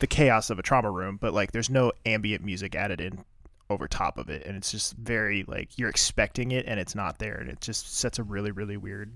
the 0.01 0.07
chaos 0.07 0.51
of 0.51 0.59
a 0.59 0.63
trauma 0.63 0.91
room, 0.91 1.19
but 1.21 1.33
like 1.33 1.53
there's 1.53 1.71
no 1.71 1.93
ambient 2.05 2.45
music 2.45 2.75
added 2.75 3.01
in 3.01 3.25
over 3.71 3.89
top 3.89 4.19
of 4.19 4.29
it, 4.29 4.45
and 4.47 4.57
it's 4.57 4.71
just 4.71 4.95
very 4.97 5.45
like 5.47 5.79
you're 5.79 5.89
expecting 5.91 6.51
it 6.53 6.67
and 6.67 6.79
it's 6.81 6.95
not 6.95 7.19
there, 7.19 7.37
and 7.37 7.49
it 7.49 7.61
just 7.61 7.97
sets 7.99 8.19
a 8.19 8.23
really 8.23 8.51
really 8.51 8.77
weird 8.77 9.11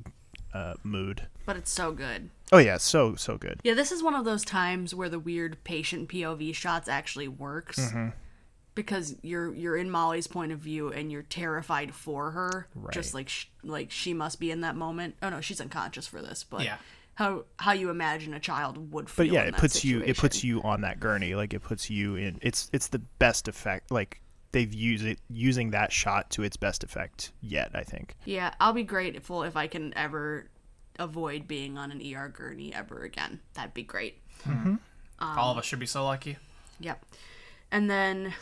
uh, 0.54 0.74
mood. 0.82 1.26
but 1.46 1.56
it's 1.56 1.70
so 1.70 1.92
good. 1.92 2.30
Oh 2.52 2.58
yeah, 2.58 2.78
so 2.78 3.14
so 3.14 3.36
good. 3.36 3.60
Yeah, 3.62 3.74
this 3.74 3.92
is 3.92 4.02
one 4.02 4.14
of 4.14 4.24
those 4.24 4.44
times 4.44 4.94
where 4.94 5.08
the 5.10 5.18
weird 5.18 5.62
patient 5.64 6.08
POV 6.08 6.54
shots 6.54 6.88
actually 6.88 7.28
works. 7.28 7.78
Mm-hmm. 7.78 8.08
Because 8.74 9.16
you're 9.22 9.52
you're 9.54 9.76
in 9.76 9.90
Molly's 9.90 10.28
point 10.28 10.52
of 10.52 10.60
view 10.60 10.92
and 10.92 11.10
you're 11.10 11.22
terrified 11.24 11.92
for 11.92 12.30
her, 12.30 12.68
just 12.92 13.12
like 13.12 13.28
sh- 13.28 13.46
like 13.64 13.90
she 13.90 14.14
must 14.14 14.38
be 14.38 14.52
in 14.52 14.60
that 14.60 14.76
moment. 14.76 15.16
Oh 15.20 15.30
no, 15.30 15.40
she's 15.40 15.60
unconscious 15.60 16.06
for 16.06 16.22
this, 16.22 16.44
but 16.44 16.62
Yeah. 16.62 16.76
how 17.14 17.44
how 17.58 17.72
you 17.72 17.90
imagine 17.90 18.34
a 18.34 18.38
child 18.40 18.92
would 18.92 19.10
feel. 19.10 19.26
But 19.26 19.32
yeah, 19.32 19.42
in 19.42 19.48
it 19.48 19.50
that 19.52 19.60
puts 19.60 19.84
you 19.84 20.00
it 20.02 20.16
puts 20.16 20.44
you 20.44 20.62
on 20.62 20.82
that 20.82 21.00
gurney, 21.00 21.34
like 21.34 21.54
it 21.54 21.60
puts 21.60 21.90
you 21.90 22.14
in. 22.14 22.38
It's 22.40 22.70
it's 22.72 22.86
the 22.86 23.00
best 23.00 23.48
effect. 23.48 23.90
Like 23.90 24.20
they've 24.58 24.74
used 24.74 25.06
it 25.06 25.20
using 25.30 25.70
that 25.70 25.92
shot 25.92 26.30
to 26.30 26.42
its 26.42 26.56
best 26.56 26.82
effect 26.82 27.30
yet. 27.40 27.70
I 27.74 27.84
think. 27.84 28.16
Yeah, 28.24 28.52
I'll 28.60 28.72
be 28.72 28.82
grateful 28.82 29.44
if 29.44 29.56
I 29.56 29.68
can 29.68 29.96
ever 29.96 30.50
avoid 30.98 31.46
being 31.46 31.78
on 31.78 31.92
an 31.92 32.02
ER 32.02 32.28
gurney 32.28 32.74
ever 32.74 33.04
again. 33.04 33.38
That'd 33.54 33.72
be 33.72 33.84
great. 33.84 34.20
All 35.20 35.52
of 35.52 35.58
us 35.58 35.64
should 35.64 35.78
be 35.78 35.86
so 35.86 36.04
lucky. 36.04 36.38
Yep. 36.80 37.04
And 37.70 37.88
then 37.88 38.34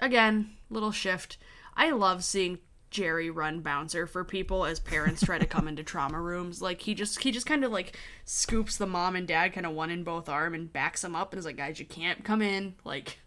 again, 0.00 0.52
little 0.70 0.92
shift. 0.92 1.36
I 1.76 1.90
love 1.90 2.24
seeing 2.24 2.58
Jerry 2.90 3.28
run 3.28 3.60
bouncer 3.60 4.06
for 4.06 4.24
people 4.24 4.64
as 4.64 4.80
parents 4.80 5.22
try 5.22 5.38
to 5.38 5.46
come 5.46 5.68
into 5.68 5.82
trauma 5.84 6.18
rooms. 6.18 6.62
Like 6.62 6.80
he 6.80 6.94
just 6.94 7.22
he 7.22 7.30
just 7.30 7.46
kind 7.46 7.62
of 7.62 7.72
like 7.72 7.98
scoops 8.24 8.78
the 8.78 8.86
mom 8.86 9.16
and 9.16 9.28
dad 9.28 9.52
kind 9.52 9.66
of 9.66 9.72
one 9.72 9.90
in 9.90 10.02
both 10.02 10.30
arm 10.30 10.54
and 10.54 10.72
backs 10.72 11.02
them 11.02 11.14
up 11.14 11.32
and 11.32 11.38
is 11.38 11.44
like, 11.44 11.58
"Guys, 11.58 11.78
you 11.78 11.84
can't 11.84 12.24
come 12.24 12.40
in." 12.40 12.74
Like 12.84 13.18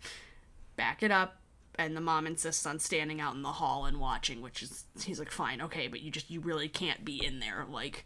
back 0.76 1.04
it 1.04 1.12
up. 1.12 1.38
And 1.78 1.96
the 1.96 2.02
mom 2.02 2.26
insists 2.28 2.66
on 2.66 2.80
standing 2.80 3.20
out 3.20 3.36
in 3.36 3.42
the 3.42 3.54
hall 3.54 3.86
and 3.86 4.00
watching, 4.00 4.42
which 4.42 4.64
is 4.64 4.86
he's 5.04 5.20
like, 5.20 5.32
"Fine, 5.32 5.62
okay, 5.62 5.88
but 5.88 6.02
you 6.02 6.12
just 6.12 6.30
you 6.30 6.40
really 6.40 6.70
can't 6.70 7.04
be 7.04 7.24
in 7.24 7.40
there. 7.40 7.66
Like 7.70 8.06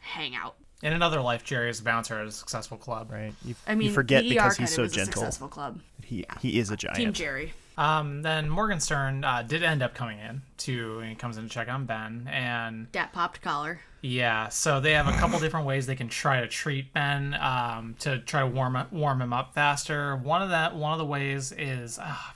hang 0.00 0.34
out." 0.34 0.56
In 0.82 0.92
another 0.92 1.20
life, 1.20 1.44
Jerry 1.44 1.70
is 1.70 1.80
a 1.80 1.84
bouncer 1.84 2.18
at 2.18 2.26
a 2.26 2.32
successful 2.32 2.76
club. 2.76 3.10
Right. 3.12 3.34
You, 3.44 3.54
I 3.66 3.74
mean, 3.74 3.88
you 3.88 3.94
forget 3.94 4.24
the 4.24 4.30
ER 4.30 4.32
because 4.34 4.56
kind 4.56 4.68
he's 4.68 4.72
of 4.72 4.76
so 4.76 4.82
is 4.84 4.92
a 4.92 4.96
gentle. 4.96 5.12
successful 5.12 5.48
club. 5.48 5.80
He 6.02 6.24
he 6.40 6.58
is 6.58 6.70
a 6.70 6.76
giant. 6.76 6.96
Team 6.96 7.12
Jerry. 7.12 7.52
Um, 7.78 8.22
then 8.22 8.50
Morgenstern 8.50 9.24
uh, 9.24 9.42
did 9.42 9.62
end 9.62 9.82
up 9.82 9.94
coming 9.94 10.18
in 10.18 10.42
to, 10.58 10.98
and 10.98 11.08
he 11.08 11.14
comes 11.14 11.38
in 11.38 11.44
to 11.44 11.48
check 11.48 11.68
on 11.68 11.86
Ben, 11.86 12.28
and 12.30 12.90
Dat 12.92 13.12
popped 13.12 13.40
collar. 13.40 13.80
Yeah, 14.02 14.48
so 14.48 14.80
they 14.80 14.92
have 14.92 15.06
a 15.06 15.12
couple 15.12 15.38
different 15.38 15.64
ways 15.64 15.86
they 15.86 15.94
can 15.94 16.08
try 16.08 16.40
to 16.40 16.48
treat 16.48 16.92
Ben 16.92 17.34
um, 17.34 17.94
to 18.00 18.18
try 18.18 18.40
to 18.40 18.46
warm 18.46 18.76
up, 18.76 18.92
warm 18.92 19.22
him 19.22 19.32
up 19.32 19.54
faster. 19.54 20.16
One 20.16 20.42
of 20.42 20.50
that 20.50 20.74
one 20.74 20.92
of 20.92 20.98
the 20.98 21.04
ways 21.06 21.52
is, 21.52 21.98
ah, 22.02 22.34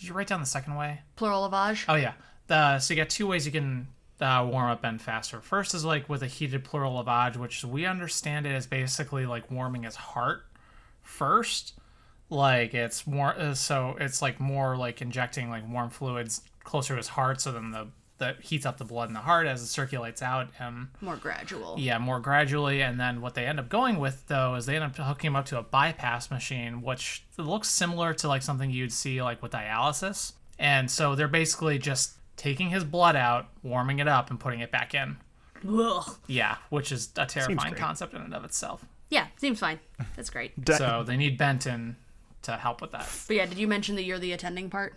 did 0.00 0.08
you 0.08 0.14
write 0.14 0.28
down 0.28 0.40
the 0.40 0.46
second 0.46 0.76
way? 0.76 1.00
Pleural 1.16 1.48
lavage. 1.48 1.84
Oh 1.86 1.94
yeah, 1.94 2.14
the 2.46 2.78
so 2.78 2.94
you 2.94 3.00
got 3.00 3.10
two 3.10 3.26
ways 3.26 3.44
you 3.44 3.52
can 3.52 3.86
uh, 4.18 4.48
warm 4.50 4.70
up 4.70 4.82
and 4.82 5.00
faster. 5.00 5.42
First 5.42 5.74
is 5.74 5.84
like 5.84 6.08
with 6.08 6.22
a 6.22 6.26
heated 6.26 6.64
pleural 6.64 7.02
lavage, 7.02 7.36
which 7.36 7.62
we 7.64 7.84
understand 7.84 8.46
it 8.46 8.52
as 8.52 8.66
basically 8.66 9.26
like 9.26 9.50
warming 9.50 9.82
his 9.82 9.96
heart 9.96 10.46
first. 11.02 11.74
Like 12.30 12.72
it's 12.72 13.06
more 13.06 13.38
uh, 13.38 13.54
so 13.54 13.96
it's 14.00 14.22
like 14.22 14.40
more 14.40 14.74
like 14.74 15.02
injecting 15.02 15.50
like 15.50 15.68
warm 15.68 15.90
fluids 15.90 16.40
closer 16.64 16.94
to 16.94 16.96
his 16.96 17.08
heart, 17.08 17.42
so 17.42 17.52
then 17.52 17.70
the 17.70 17.88
that 18.20 18.40
heats 18.40 18.64
up 18.64 18.78
the 18.78 18.84
blood 18.84 19.08
in 19.08 19.14
the 19.14 19.20
heart 19.20 19.46
as 19.46 19.60
it 19.62 19.66
circulates 19.66 20.22
out 20.22 20.48
and 20.58 20.88
More 21.00 21.16
gradual. 21.16 21.74
yeah, 21.78 21.98
more 21.98 22.20
gradually. 22.20 22.80
And 22.82 22.98
then 23.00 23.20
what 23.20 23.34
they 23.34 23.44
end 23.46 23.58
up 23.58 23.68
going 23.68 23.98
with 23.98 24.26
though 24.28 24.54
is 24.54 24.64
they 24.66 24.76
end 24.76 24.84
up 24.84 24.96
hooking 24.96 25.28
him 25.28 25.36
up 25.36 25.46
to 25.46 25.58
a 25.58 25.62
bypass 25.62 26.30
machine, 26.30 26.80
which 26.82 27.24
looks 27.36 27.68
similar 27.68 28.14
to 28.14 28.28
like 28.28 28.42
something 28.42 28.70
you'd 28.70 28.92
see 28.92 29.20
like 29.22 29.42
with 29.42 29.52
dialysis. 29.52 30.32
And 30.58 30.90
so 30.90 31.14
they're 31.14 31.28
basically 31.28 31.78
just 31.78 32.12
taking 32.36 32.70
his 32.70 32.84
blood 32.84 33.16
out, 33.16 33.48
warming 33.62 33.98
it 33.98 34.08
up, 34.08 34.30
and 34.30 34.38
putting 34.38 34.60
it 34.60 34.70
back 34.70 34.94
in. 34.94 35.16
Ugh. 35.68 36.16
Yeah, 36.26 36.56
which 36.70 36.90
is 36.92 37.10
a 37.16 37.26
terrifying 37.26 37.74
concept 37.74 38.14
in 38.14 38.22
and 38.22 38.34
of 38.34 38.44
itself. 38.44 38.84
Yeah, 39.10 39.26
seems 39.36 39.58
fine. 39.58 39.80
That's 40.16 40.30
great. 40.30 40.52
So 40.76 41.02
they 41.06 41.16
need 41.16 41.36
Benton 41.36 41.96
to 42.42 42.52
help 42.52 42.80
with 42.80 42.92
that. 42.92 43.08
But 43.26 43.36
yeah, 43.36 43.46
did 43.46 43.58
you 43.58 43.66
mention 43.68 43.96
that 43.96 44.04
you're 44.04 44.18
the 44.18 44.32
attending 44.32 44.70
part? 44.70 44.94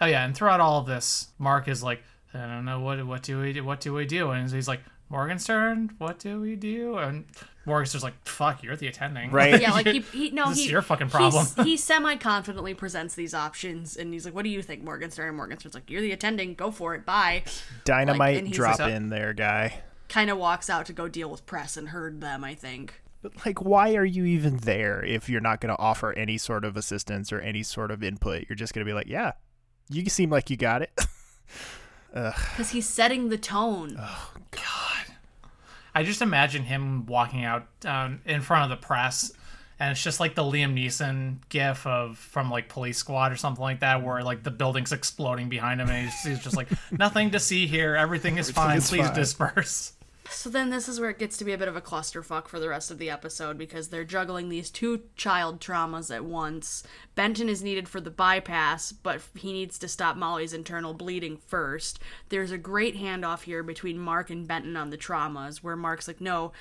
Oh 0.00 0.06
yeah, 0.06 0.24
and 0.24 0.34
throughout 0.34 0.60
all 0.60 0.80
of 0.80 0.86
this, 0.86 1.28
Mark 1.38 1.68
is 1.68 1.82
like, 1.82 2.02
I 2.34 2.46
don't 2.46 2.64
know 2.64 2.80
what 2.80 3.04
what 3.06 3.22
do 3.22 3.40
we 3.40 3.52
do? 3.52 3.64
What 3.64 3.80
do 3.80 3.92
we 3.92 4.06
do? 4.06 4.30
And 4.30 4.50
he's 4.50 4.68
like, 4.68 4.80
Morgenstern, 5.10 5.90
what 5.98 6.18
do 6.18 6.40
we 6.40 6.56
do? 6.56 6.96
And 6.96 7.24
Morgenstern's 7.66 8.02
like, 8.02 8.14
fuck, 8.26 8.62
you're 8.62 8.76
the 8.76 8.86
attending. 8.88 9.30
Right. 9.30 9.60
Yeah, 9.60 9.72
like 9.72 9.86
he, 9.86 10.00
he 10.00 10.30
no, 10.30 10.48
This 10.48 10.58
is 10.58 10.64
he 10.64 10.70
your 10.70 10.80
fucking 10.82 11.10
problem. 11.10 11.44
he's- 11.54 11.66
He 11.66 11.76
semi 11.76 12.16
confidently 12.16 12.72
presents 12.74 13.14
these 13.14 13.34
options, 13.34 13.96
and 13.96 14.12
he's 14.12 14.24
like, 14.24 14.34
"What 14.34 14.42
do 14.44 14.48
you 14.50 14.62
think, 14.62 14.82
Morgenstern?" 14.82 15.28
And 15.28 15.36
Morgenstern's 15.36 15.74
like, 15.74 15.90
"You're 15.90 16.00
the 16.00 16.12
attending. 16.12 16.54
Go 16.54 16.70
for 16.70 16.94
it. 16.94 17.04
Bye." 17.04 17.42
Dynamite 17.84 18.38
and 18.38 18.46
he's 18.48 18.56
drop 18.56 18.78
like- 18.78 18.92
in 18.92 19.10
there, 19.10 19.32
guy. 19.34 19.82
Kind 20.08 20.30
of 20.30 20.38
walks 20.38 20.68
out 20.70 20.86
to 20.86 20.92
go 20.92 21.08
deal 21.08 21.30
with 21.30 21.44
press 21.46 21.76
and 21.76 21.90
heard 21.90 22.20
them. 22.20 22.42
I 22.44 22.54
think. 22.54 23.02
But 23.20 23.46
like, 23.46 23.62
why 23.62 23.94
are 23.94 24.04
you 24.04 24.24
even 24.24 24.56
there 24.56 25.04
if 25.04 25.28
you're 25.28 25.40
not 25.40 25.60
going 25.60 25.72
to 25.72 25.80
offer 25.80 26.12
any 26.14 26.38
sort 26.38 26.64
of 26.64 26.76
assistance 26.76 27.32
or 27.32 27.38
any 27.40 27.62
sort 27.62 27.90
of 27.92 28.02
input? 28.02 28.46
You're 28.48 28.56
just 28.56 28.74
going 28.74 28.84
to 28.84 28.90
be 28.90 28.94
like, 28.94 29.06
yeah, 29.06 29.32
you 29.88 30.04
seem 30.10 30.28
like 30.30 30.50
you 30.50 30.56
got 30.56 30.82
it. 30.82 30.90
Because 32.12 32.70
he's 32.70 32.88
setting 32.88 33.28
the 33.28 33.38
tone. 33.38 33.96
Oh 33.98 34.32
God! 34.50 35.16
I 35.94 36.02
just 36.02 36.22
imagine 36.22 36.64
him 36.64 37.06
walking 37.06 37.44
out 37.44 37.66
um, 37.84 38.20
in 38.26 38.40
front 38.40 38.70
of 38.70 38.78
the 38.78 38.84
press, 38.84 39.32
and 39.78 39.92
it's 39.92 40.02
just 40.02 40.20
like 40.20 40.34
the 40.34 40.42
Liam 40.42 40.74
Neeson 40.74 41.38
gif 41.48 41.86
of 41.86 42.18
from 42.18 42.50
like 42.50 42.68
Police 42.68 42.98
Squad 42.98 43.32
or 43.32 43.36
something 43.36 43.62
like 43.62 43.80
that, 43.80 44.02
where 44.02 44.22
like 44.22 44.42
the 44.42 44.50
building's 44.50 44.92
exploding 44.92 45.48
behind 45.48 45.80
him, 45.80 45.88
and 45.88 46.04
he's, 46.04 46.20
he's 46.22 46.42
just 46.42 46.56
like, 46.56 46.68
"Nothing 46.90 47.30
to 47.30 47.40
see 47.40 47.66
here. 47.66 47.94
Everything 47.94 48.36
is 48.38 48.50
fine. 48.50 48.78
is 48.78 48.88
Please 48.88 49.06
fine." 49.06 49.14
disperse." 49.14 49.92
So 50.34 50.50
then 50.50 50.70
this 50.70 50.88
is 50.88 50.98
where 50.98 51.10
it 51.10 51.18
gets 51.18 51.36
to 51.38 51.44
be 51.44 51.52
a 51.52 51.58
bit 51.58 51.68
of 51.68 51.76
a 51.76 51.80
clusterfuck 51.80 52.48
for 52.48 52.58
the 52.58 52.68
rest 52.68 52.90
of 52.90 52.98
the 52.98 53.10
episode 53.10 53.56
because 53.58 53.88
they're 53.88 54.04
juggling 54.04 54.48
these 54.48 54.70
two 54.70 55.02
child 55.14 55.60
traumas 55.60 56.14
at 56.14 56.24
once. 56.24 56.82
Benton 57.14 57.48
is 57.48 57.62
needed 57.62 57.88
for 57.88 58.00
the 58.00 58.10
bypass, 58.10 58.92
but 58.92 59.20
he 59.34 59.52
needs 59.52 59.78
to 59.78 59.88
stop 59.88 60.16
Molly's 60.16 60.52
internal 60.52 60.94
bleeding 60.94 61.36
first. 61.36 62.00
There's 62.28 62.50
a 62.50 62.58
great 62.58 62.96
handoff 62.96 63.42
here 63.42 63.62
between 63.62 63.98
Mark 63.98 64.30
and 64.30 64.48
Benton 64.48 64.76
on 64.76 64.90
the 64.90 64.98
traumas 64.98 65.58
where 65.58 65.76
Mark's 65.76 66.08
like, 66.08 66.20
"No, 66.20 66.52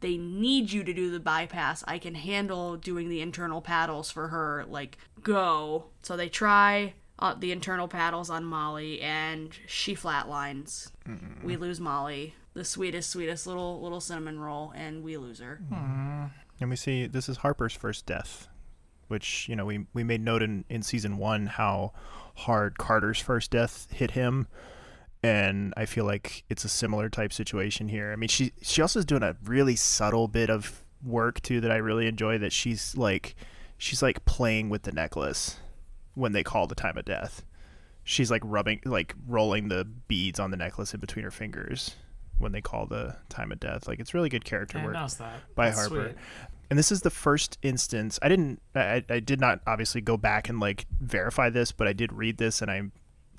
they 0.00 0.16
need 0.16 0.72
you 0.72 0.84
to 0.84 0.92
do 0.92 1.10
the 1.10 1.20
bypass. 1.20 1.82
I 1.86 1.98
can 1.98 2.16
handle 2.16 2.76
doing 2.76 3.08
the 3.08 3.20
internal 3.20 3.62
paddles 3.62 4.10
for 4.10 4.28
her. 4.28 4.64
Like, 4.68 4.98
go." 5.22 5.86
So 6.02 6.16
they 6.16 6.28
try 6.28 6.94
uh, 7.18 7.34
the 7.34 7.52
internal 7.52 7.88
paddles 7.88 8.30
on 8.30 8.44
Molly 8.44 9.00
and 9.00 9.50
she 9.66 9.94
flatlines. 9.94 10.90
We 11.44 11.56
lose 11.56 11.80
Molly 11.80 12.34
the 12.54 12.64
sweetest, 12.64 13.10
sweetest 13.10 13.46
little 13.46 13.80
little 13.80 14.00
cinnamon 14.00 14.40
roll, 14.40 14.72
and 14.74 15.02
we 15.02 15.16
lose 15.16 15.40
her. 15.40 15.60
Hmm. 15.68 16.26
And 16.60 16.70
we 16.70 16.76
see 16.76 17.06
this 17.06 17.28
is 17.28 17.38
Harper's 17.38 17.74
first 17.74 18.06
death, 18.06 18.48
which 19.08 19.48
you 19.48 19.56
know 19.56 19.64
we 19.64 19.86
we 19.94 20.04
made 20.04 20.20
note 20.20 20.42
in 20.42 20.64
in 20.68 20.82
season 20.82 21.16
one 21.16 21.46
how 21.46 21.92
hard 22.36 22.78
Carter's 22.78 23.20
first 23.20 23.50
death 23.50 23.88
hit 23.92 24.12
him, 24.12 24.46
and 25.22 25.72
I 25.76 25.86
feel 25.86 26.04
like 26.04 26.44
it's 26.48 26.64
a 26.64 26.68
similar 26.68 27.08
type 27.08 27.32
situation 27.32 27.88
here. 27.88 28.12
I 28.12 28.16
mean, 28.16 28.28
she 28.28 28.52
she 28.62 28.82
also 28.82 28.98
is 28.98 29.04
doing 29.04 29.22
a 29.22 29.36
really 29.44 29.76
subtle 29.76 30.28
bit 30.28 30.50
of 30.50 30.84
work 31.04 31.40
too 31.40 31.60
that 31.60 31.70
I 31.70 31.76
really 31.76 32.06
enjoy. 32.06 32.38
That 32.38 32.52
she's 32.52 32.96
like 32.96 33.36
she's 33.78 34.02
like 34.02 34.24
playing 34.24 34.68
with 34.68 34.82
the 34.82 34.92
necklace 34.92 35.58
when 36.14 36.32
they 36.32 36.42
call 36.42 36.66
the 36.66 36.74
time 36.74 36.98
of 36.98 37.04
death. 37.04 37.44
She's 38.02 38.30
like 38.30 38.42
rubbing, 38.44 38.80
like 38.84 39.14
rolling 39.28 39.68
the 39.68 39.84
beads 39.84 40.40
on 40.40 40.50
the 40.50 40.56
necklace 40.56 40.92
in 40.92 41.00
between 41.00 41.24
her 41.24 41.30
fingers 41.30 41.94
when 42.40 42.52
they 42.52 42.60
call 42.60 42.86
the 42.86 43.16
time 43.28 43.52
of 43.52 43.60
death. 43.60 43.86
Like 43.86 44.00
it's 44.00 44.14
really 44.14 44.28
good 44.28 44.44
character 44.44 44.78
I 44.78 44.84
work 44.84 44.94
that. 45.18 45.40
by 45.54 45.66
That's 45.66 45.78
Harper. 45.78 46.04
sweet. 46.06 46.16
And 46.70 46.78
this 46.78 46.92
is 46.92 47.02
the 47.02 47.10
first 47.10 47.58
instance. 47.62 48.18
I 48.22 48.28
didn't. 48.28 48.62
I, 48.74 49.04
I 49.08 49.20
did 49.20 49.40
not 49.40 49.60
obviously 49.66 50.00
go 50.00 50.16
back 50.16 50.48
and 50.48 50.60
like 50.60 50.86
verify 51.00 51.50
this, 51.50 51.72
but 51.72 51.88
I 51.88 51.92
did 51.92 52.12
read 52.12 52.38
this, 52.38 52.62
and 52.62 52.70
I 52.70 52.82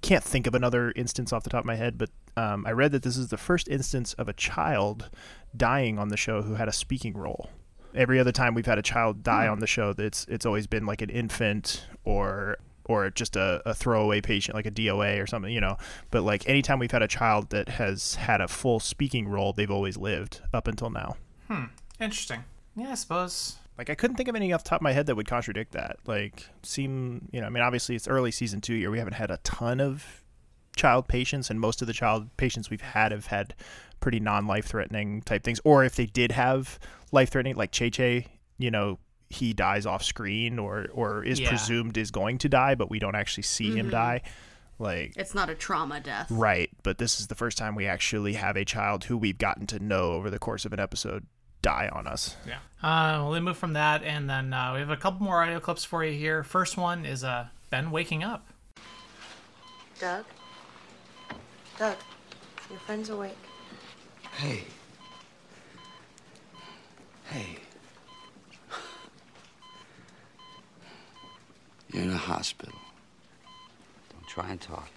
can't 0.01 0.23
think 0.23 0.47
of 0.47 0.55
another 0.55 0.91
instance 0.95 1.31
off 1.31 1.43
the 1.43 1.49
top 1.49 1.61
of 1.61 1.65
my 1.65 1.75
head. 1.75 1.97
But 1.97 2.09
um, 2.35 2.65
I 2.65 2.71
read 2.71 2.91
that 2.91 3.03
this 3.03 3.17
is 3.17 3.29
the 3.29 3.37
first 3.37 3.69
instance 3.69 4.13
of 4.13 4.27
a 4.27 4.33
child 4.33 5.09
dying 5.55 5.97
on 5.97 6.09
the 6.09 6.17
show 6.17 6.41
who 6.41 6.55
had 6.55 6.67
a 6.67 6.73
speaking 6.73 7.15
role. 7.15 7.49
Every 7.95 8.19
other 8.19 8.31
time 8.31 8.53
we've 8.53 8.65
had 8.65 8.77
a 8.77 8.83
child 8.83 9.23
die 9.23 9.47
on 9.47 9.59
the 9.59 9.67
show, 9.67 9.93
it's 9.97 10.25
it's 10.27 10.45
always 10.45 10.67
been 10.67 10.85
like 10.85 11.01
an 11.01 11.09
infant 11.09 11.85
or 12.03 12.57
or 12.85 13.09
just 13.09 13.35
a, 13.35 13.61
a 13.65 13.73
throwaway 13.73 14.21
patient 14.21 14.55
like 14.55 14.65
a 14.65 14.71
DOA 14.71 15.21
or 15.21 15.27
something, 15.27 15.51
you 15.51 15.61
know. 15.61 15.77
But 16.09 16.23
like 16.23 16.47
anytime 16.47 16.79
we've 16.79 16.91
had 16.91 17.01
a 17.01 17.07
child 17.07 17.49
that 17.49 17.69
has 17.69 18.15
had 18.15 18.41
a 18.41 18.47
full 18.47 18.79
speaking 18.79 19.27
role, 19.27 19.53
they've 19.53 19.71
always 19.71 19.97
lived 19.97 20.41
up 20.53 20.67
until 20.67 20.89
now. 20.89 21.15
Hmm. 21.47 21.65
Interesting. 21.99 22.43
Yeah, 22.75 22.91
I 22.91 22.95
suppose. 22.95 23.57
Like 23.77 23.89
I 23.89 23.95
couldn't 23.95 24.15
think 24.15 24.29
of 24.29 24.35
anything 24.35 24.53
off 24.53 24.63
the 24.63 24.69
top 24.69 24.79
of 24.79 24.83
my 24.83 24.91
head 24.91 25.05
that 25.07 25.15
would 25.15 25.27
contradict 25.27 25.71
that. 25.73 25.97
Like 26.05 26.47
seem 26.63 27.27
you 27.31 27.41
know, 27.41 27.47
I 27.47 27.49
mean 27.49 27.63
obviously 27.63 27.95
it's 27.95 28.07
early 28.07 28.31
season 28.31 28.61
two 28.61 28.75
here. 28.75 28.91
We 28.91 28.99
haven't 28.99 29.13
had 29.13 29.31
a 29.31 29.37
ton 29.43 29.79
of 29.79 30.23
child 30.75 31.07
patients 31.07 31.49
and 31.49 31.59
most 31.59 31.81
of 31.81 31.87
the 31.87 31.93
child 31.93 32.35
patients 32.37 32.69
we've 32.69 32.81
had 32.81 33.11
have 33.11 33.27
had 33.27 33.53
pretty 33.99 34.19
non 34.19 34.47
life 34.47 34.65
threatening 34.65 35.21
type 35.21 35.43
things. 35.43 35.59
Or 35.63 35.83
if 35.83 35.95
they 35.95 36.05
did 36.05 36.31
have 36.31 36.79
life 37.11 37.29
threatening, 37.29 37.55
like 37.55 37.71
Che 37.71 37.89
Che, 37.89 38.27
you 38.57 38.71
know, 38.71 38.99
he 39.31 39.53
dies 39.53 39.85
off 39.85 40.03
screen 40.03 40.59
or 40.59 40.87
or 40.93 41.23
is 41.23 41.39
Yeah. 41.39 41.49
presumed 41.49 41.97
is 41.97 42.11
going 42.11 42.37
to 42.39 42.49
die, 42.49 42.75
but 42.75 42.89
we 42.89 42.99
don't 42.99 43.15
actually 43.15 43.43
see 43.43 43.71
him 43.75 43.89
die. 43.89 44.21
Like 44.79 45.13
It's 45.15 45.35
not 45.35 45.49
a 45.49 45.55
trauma 45.55 45.99
death. 45.99 46.27
Right, 46.29 46.69
but 46.83 46.97
this 46.97 47.19
is 47.19 47.27
the 47.27 47.35
first 47.35 47.57
time 47.57 47.75
we 47.75 47.85
actually 47.85 48.33
have 48.33 48.55
a 48.55 48.65
child 48.65 49.03
who 49.05 49.17
we've 49.17 49.37
gotten 49.37 49.67
to 49.67 49.79
know 49.79 50.11
over 50.13 50.29
the 50.29 50.39
course 50.39 50.65
of 50.65 50.73
an 50.73 50.79
episode 50.79 51.25
die 51.61 51.87
on 51.93 52.07
us. 52.07 52.35
Yeah. 52.47 52.55
Uh, 52.81 53.21
well, 53.21 53.31
they 53.31 53.39
move 53.39 53.57
from 53.57 53.73
that, 53.73 54.03
and 54.03 54.27
then 54.27 54.51
uh, 54.53 54.71
we 54.73 54.79
have 54.79 54.89
a 54.89 54.97
couple 54.97 55.23
more 55.23 55.43
audio 55.43 55.59
clips 55.59 55.83
for 55.85 56.03
you 56.03 56.17
here. 56.17 56.43
First 56.43 56.77
one 56.77 57.05
is 57.05 57.23
uh, 57.23 57.45
Ben 57.69 57.91
waking 57.91 58.23
up. 58.23 58.47
Doug? 59.99 60.25
Doug, 61.77 61.97
your 62.71 62.79
friend's 62.79 63.09
awake. 63.11 63.37
Hey. 64.37 64.63
Hey. 67.25 67.57
You're 71.91 72.03
in 72.03 72.11
a 72.11 72.17
hospital. 72.17 72.73
Don't 74.13 74.27
try 74.27 74.49
and 74.49 74.61
talk. 74.61 74.87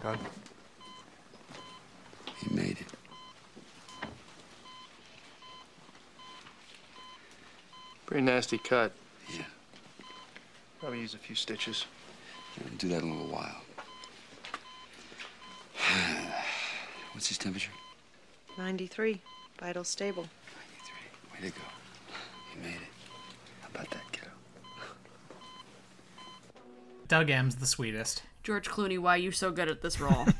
Doug? 0.00 0.18
He 2.38 2.54
made 2.54 2.78
it. 2.78 2.86
Pretty 8.06 8.22
nasty 8.22 8.58
cut. 8.58 8.92
Yeah. 9.34 9.42
Probably 10.78 11.00
use 11.00 11.14
a 11.14 11.18
few 11.18 11.34
stitches. 11.34 11.86
We're 12.58 12.70
do 12.78 12.88
that 12.88 13.02
in 13.02 13.10
a 13.10 13.12
little 13.12 13.32
while. 13.32 13.62
What's 17.12 17.26
his 17.26 17.38
temperature? 17.38 17.72
93. 18.56 19.20
Vital 19.58 19.84
stable. 19.84 20.26
93. 21.32 21.44
Way 21.44 21.50
to 21.50 21.56
go. 21.56 21.64
He 22.54 22.60
made 22.60 22.74
it. 22.76 22.99
How 23.74 23.80
about 23.80 23.90
that, 23.90 24.12
kiddo? 24.12 24.28
Doug 27.08 27.30
M's 27.30 27.56
the 27.56 27.66
sweetest. 27.66 28.22
George 28.42 28.68
Clooney, 28.68 28.98
why 28.98 29.14
are 29.14 29.18
you 29.18 29.30
so 29.30 29.50
good 29.50 29.68
at 29.68 29.82
this 29.82 30.00
role? 30.00 30.26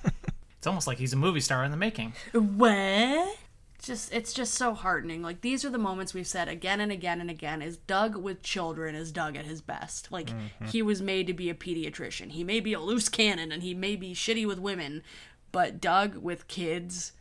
It's 0.61 0.67
almost 0.67 0.87
like 0.87 0.99
he's 0.99 1.15
a 1.15 1.17
movie 1.17 1.41
star 1.41 1.65
in 1.65 1.71
the 1.71 1.77
making. 1.79 2.13
what? 2.35 3.35
Just 3.83 4.13
it's 4.13 4.35
just 4.35 4.53
so 4.53 4.75
heartening. 4.75 5.23
Like 5.23 5.41
these 5.41 5.65
are 5.65 5.71
the 5.71 5.79
moments 5.79 6.13
we've 6.13 6.27
said 6.27 6.49
again 6.49 6.81
and 6.81 6.93
again 6.93 7.19
and 7.19 7.31
again 7.31 7.63
is 7.63 7.79
Doug 7.79 8.15
with 8.15 8.43
children 8.43 8.95
is 8.95 9.11
Doug 9.11 9.37
at 9.37 9.47
his 9.47 9.63
best. 9.63 10.13
Like 10.13 10.27
mm-hmm. 10.27 10.67
he 10.67 10.83
was 10.83 11.01
made 11.01 11.27
to 11.29 11.33
be 11.33 11.49
a 11.49 11.55
pediatrician. 11.55 12.33
He 12.33 12.45
may 12.45 12.61
be 12.61 12.75
a 12.75 12.79
loose 12.79 13.09
cannon 13.09 13.53
and 13.53 13.63
he 13.63 13.73
may 13.73 13.97
be 13.97 14.13
shitty 14.13 14.47
with 14.47 14.59
women, 14.59 15.03
but 15.51 15.81
Doug 15.81 16.19
with 16.19 16.47
kids, 16.47 17.13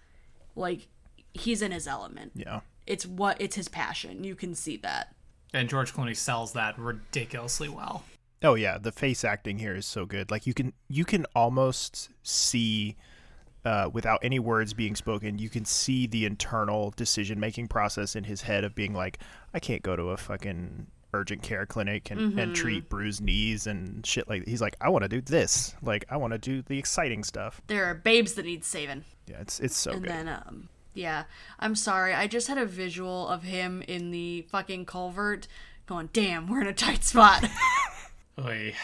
like 0.54 0.90
he's 1.34 1.62
in 1.62 1.72
his 1.72 1.88
element. 1.88 2.34
Yeah. 2.36 2.60
It's 2.86 3.06
what 3.06 3.38
it's 3.40 3.56
his 3.56 3.70
passion. 3.70 4.26
You 4.26 4.36
can 4.36 4.54
see 4.54 4.76
that. 4.76 5.16
And 5.54 5.68
George 5.70 5.94
Clooney 5.94 6.16
sells 6.16 6.54
that 6.54 6.78
ridiculously 6.78 7.70
well. 7.70 8.04
Oh 8.44 8.56
yeah, 8.56 8.78
the 8.78 8.92
face 8.92 9.24
acting 9.24 9.60
here 9.60 9.76
is 9.76 9.86
so 9.86 10.06
good. 10.06 10.32
Like 10.32 10.48
you 10.48 10.54
can 10.54 10.74
you 10.88 11.06
can 11.06 11.26
almost 11.36 12.10
see 12.24 12.96
uh, 13.66 13.90
without 13.92 14.20
any 14.24 14.40
words 14.40 14.74
being 14.74 14.96
spoken, 14.96 15.38
you 15.38 15.50
can 15.50 15.66
see 15.66 16.08
the 16.08 16.26
internal 16.26 16.94
decision 16.96 17.40
making 17.40 17.68
process 17.68 18.16
in 18.16 18.24
his 18.24 18.42
head 18.42 18.64
of 18.64 18.74
being 18.74 18.94
like, 18.94 19.20
I 19.54 19.60
can't 19.60 19.82
go 19.82 19.96
to 19.96 20.10
a 20.10 20.18
fucking 20.18 20.88
urgent 21.12 21.42
care 21.42 21.66
clinic 21.66 22.12
and, 22.12 22.40
and 22.40 22.56
treat 22.56 22.88
bruised 22.88 23.20
knees 23.20 23.66
and 23.66 24.06
shit 24.06 24.30
like 24.30 24.48
he's 24.48 24.62
like, 24.62 24.76
I 24.80 24.90
want 24.90 25.04
to 25.04 25.10
do 25.10 25.22
this. 25.22 25.76
Like 25.82 26.06
I 26.10 26.18
want 26.18 26.34
to 26.34 26.40
do 26.40 26.62
the 26.62 26.78
exciting 26.78 27.24
stuff. 27.24 27.62
There 27.68 27.86
are 27.86 27.96
babes 27.96 28.34
that 28.36 28.46
need 28.46 28.64
saving. 28.64 29.04
Yeah, 29.28 29.42
it's 29.42 29.60
it's 29.60 29.76
so 29.76 29.92
and 29.92 30.04
good. 30.04 30.12
then 30.12 30.28
um 30.30 30.70
yeah. 31.00 31.24
I'm 31.60 31.76
sorry. 31.76 32.14
I 32.14 32.28
just 32.28 32.48
had 32.48 32.58
a 32.58 32.66
visual 32.66 33.28
of 33.28 33.44
him 33.44 33.82
in 33.88 34.12
the 34.12 34.44
fucking 34.52 34.86
culvert 34.86 35.48
going 35.88 36.10
damn 36.14 36.48
we're 36.48 36.62
in 36.62 36.68
a 36.68 36.74
tight 36.74 37.04
spot. 37.04 37.44
Oy. 38.40 38.76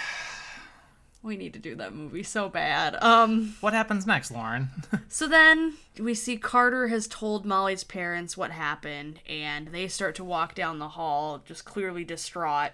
we 1.22 1.38
need 1.38 1.54
to 1.54 1.60
do 1.60 1.76
that 1.76 1.94
movie 1.94 2.24
so 2.24 2.50
bad. 2.50 2.96
Um 3.04 3.56
What 3.62 3.74
happens 3.74 4.08
next, 4.08 4.32
Lauren? 4.32 4.70
so 5.08 5.28
then 5.28 5.76
we 6.00 6.16
see 6.16 6.38
carter 6.38 6.88
has 6.88 7.08
told 7.08 7.46
molly's 7.46 7.84
parents 7.84 8.36
what 8.36 8.52
happened 8.52 9.20
and 9.30 9.68
they 9.68 9.88
start 9.88 10.16
to 10.16 10.24
walk 10.24 10.56
down 10.56 10.80
the 10.80 10.90
hall 10.90 11.44
just 11.46 11.64
clearly 11.64 12.04
distraught. 12.04 12.72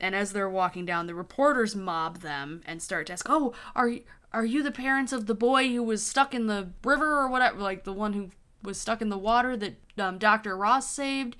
And 0.00 0.14
as 0.14 0.32
they're 0.32 0.50
walking 0.50 0.84
down 0.84 1.06
the 1.06 1.14
reporters 1.14 1.76
mob 1.76 2.22
them 2.22 2.62
and 2.66 2.82
start 2.82 3.06
to 3.06 3.12
ask 3.12 3.26
oh 3.28 3.54
are 3.76 3.92
are 4.32 4.44
you 4.44 4.62
the 4.62 4.72
parents 4.72 5.12
of 5.12 5.26
the 5.26 5.34
boy 5.34 5.68
who 5.68 5.82
was 5.82 6.04
stuck 6.04 6.34
in 6.34 6.46
the 6.48 6.70
river 6.84 7.18
or 7.20 7.28
whatever 7.28 7.58
like 7.58 7.84
the 7.84 7.92
one 7.92 8.14
who 8.14 8.30
was 8.62 8.80
stuck 8.80 9.00
in 9.02 9.08
the 9.08 9.18
water 9.18 9.56
that 9.56 9.74
um, 9.98 10.18
dr 10.18 10.56
ross 10.56 10.90
saved 10.90 11.36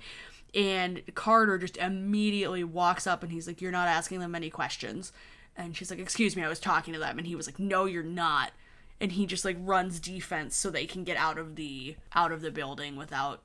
and 0.53 1.01
carter 1.15 1.57
just 1.57 1.77
immediately 1.77 2.63
walks 2.63 3.07
up 3.07 3.23
and 3.23 3.31
he's 3.31 3.47
like 3.47 3.61
you're 3.61 3.71
not 3.71 3.87
asking 3.87 4.19
them 4.19 4.35
any 4.35 4.49
questions 4.49 5.11
and 5.55 5.75
she's 5.75 5.89
like 5.89 5.99
excuse 5.99 6.35
me 6.35 6.43
i 6.43 6.49
was 6.49 6.59
talking 6.59 6.93
to 6.93 6.99
them 6.99 7.17
and 7.17 7.27
he 7.27 7.35
was 7.35 7.47
like 7.47 7.59
no 7.59 7.85
you're 7.85 8.03
not 8.03 8.51
and 8.99 9.13
he 9.13 9.25
just 9.25 9.45
like 9.45 9.57
runs 9.59 9.99
defense 9.99 10.55
so 10.55 10.69
they 10.69 10.85
can 10.85 11.03
get 11.03 11.17
out 11.17 11.37
of 11.37 11.55
the 11.55 11.95
out 12.13 12.31
of 12.31 12.41
the 12.41 12.51
building 12.51 12.95
without 12.95 13.41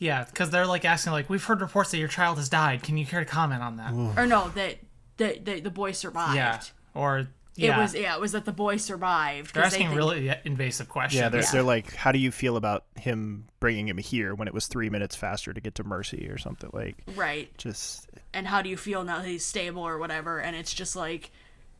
yeah, 0.00 0.24
because 0.24 0.48
they're 0.48 0.66
like 0.66 0.86
asking, 0.86 1.12
like, 1.12 1.28
we've 1.28 1.44
heard 1.44 1.60
reports 1.60 1.90
that 1.90 1.98
your 1.98 2.08
child 2.08 2.38
has 2.38 2.48
died. 2.48 2.82
Can 2.82 2.96
you 2.96 3.04
care 3.04 3.20
to 3.20 3.26
comment 3.26 3.62
on 3.62 3.76
that? 3.76 3.92
or 4.18 4.26
no 4.26 4.48
that 4.48 4.78
that 5.18 5.44
the, 5.44 5.60
the 5.60 5.70
boy 5.70 5.92
survived 5.92 6.36
Yeah. 6.36 6.60
Or 6.94 7.28
yeah, 7.56 7.78
it 7.78 7.82
was 7.82 7.94
yeah 7.94 8.14
it 8.14 8.20
was 8.20 8.32
that 8.32 8.44
the 8.44 8.52
boy 8.52 8.76
survived 8.76 9.54
they're 9.54 9.62
'cause 9.62 9.72
they 9.72 9.76
asking 9.78 9.88
think- 9.88 9.98
really 9.98 10.34
invasive 10.44 10.88
questions. 10.88 11.20
yeah, 11.20 11.28
they're, 11.28 11.42
they're 11.52 11.62
like, 11.62 11.94
how 11.94 12.12
do 12.12 12.18
you 12.18 12.30
feel 12.30 12.56
about 12.56 12.84
him 12.96 13.46
bringing 13.58 13.88
him 13.88 13.98
here 13.98 14.34
when 14.34 14.48
it 14.48 14.54
was 14.54 14.66
three 14.66 14.88
minutes 14.88 15.16
faster 15.16 15.52
to 15.52 15.60
get 15.60 15.74
to 15.74 15.84
Mercy 15.84 16.28
or 16.30 16.38
something? 16.38 16.70
Like? 16.72 16.96
right. 17.16 17.56
Just 17.58 18.08
and 18.32 18.46
how 18.46 18.62
do 18.62 18.68
you 18.68 18.76
feel 18.76 19.04
now 19.04 19.18
that 19.18 19.26
he's 19.26 19.44
stable 19.44 19.82
or 19.82 19.98
whatever? 19.98 20.40
And 20.40 20.54
it's 20.56 20.72
just 20.72 20.94
like 20.96 21.30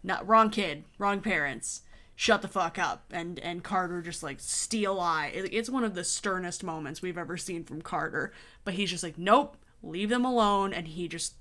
not 0.03 0.27
wrong 0.29 0.51
kid 0.51 0.85
wrong 0.99 1.21
parents. 1.21 1.83
Shut 2.17 2.43
the 2.43 2.49
fuck 2.49 2.79
up. 2.79 3.05
And 3.13 3.39
and 3.39 3.63
carter 3.65 4.03
just 4.03 4.23
like 4.23 4.41
steel 4.41 4.99
eye. 5.01 5.31
It- 5.35 5.55
it's 5.55 5.71
one 5.71 5.85
of 5.85 5.95
the 5.95 6.05
sternest 6.05 6.63
moments 6.65 7.01
we've 7.01 7.17
ever 7.17 7.37
seen 7.37 7.65
from 7.65 7.81
carter. 7.81 8.33
But 8.65 8.75
he's 8.75 8.91
just 8.91 9.03
like 9.03 9.17
nope 9.17 9.57
leave 9.83 10.11
them 10.11 10.25
alone. 10.27 10.75
And 10.75 10.87
he 10.89 11.09
just 11.09 11.35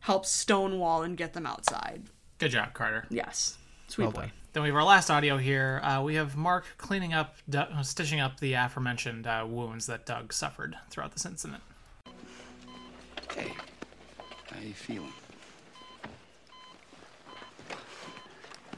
helps 0.00 0.30
stonewall 0.30 1.02
and 1.02 1.16
get 1.16 1.32
them 1.32 1.46
outside. 1.46 2.04
Good 2.38 2.52
job, 2.52 2.72
Carter. 2.72 3.04
yes 3.10 3.56
sweet 3.90 4.04
Well 4.04 4.12
boy 4.12 4.20
done. 4.22 4.30
Then 4.52 4.62
we 4.64 4.68
have 4.68 4.76
our 4.76 4.84
last 4.84 5.10
audio 5.10 5.36
here. 5.36 5.80
Uh, 5.84 6.02
we 6.02 6.16
have 6.16 6.36
Mark 6.36 6.64
cleaning 6.76 7.12
up, 7.12 7.36
Du- 7.48 7.68
stitching 7.82 8.18
up 8.18 8.40
the 8.40 8.54
aforementioned 8.54 9.26
uh, 9.26 9.46
wounds 9.48 9.86
that 9.86 10.06
Doug 10.06 10.32
suffered 10.32 10.76
throughout 10.90 11.12
this 11.12 11.24
incident. 11.24 11.62
Hey. 13.34 13.52
How 14.50 14.60
you 14.60 14.74
feeling? 14.74 15.12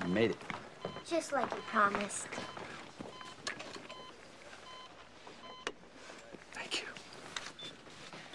You 0.04 0.12
made 0.12 0.32
it. 0.32 0.36
Just 1.08 1.32
like 1.32 1.50
you 1.50 1.60
promised. 1.68 2.26
Thank 6.52 6.82
you. 6.82 6.88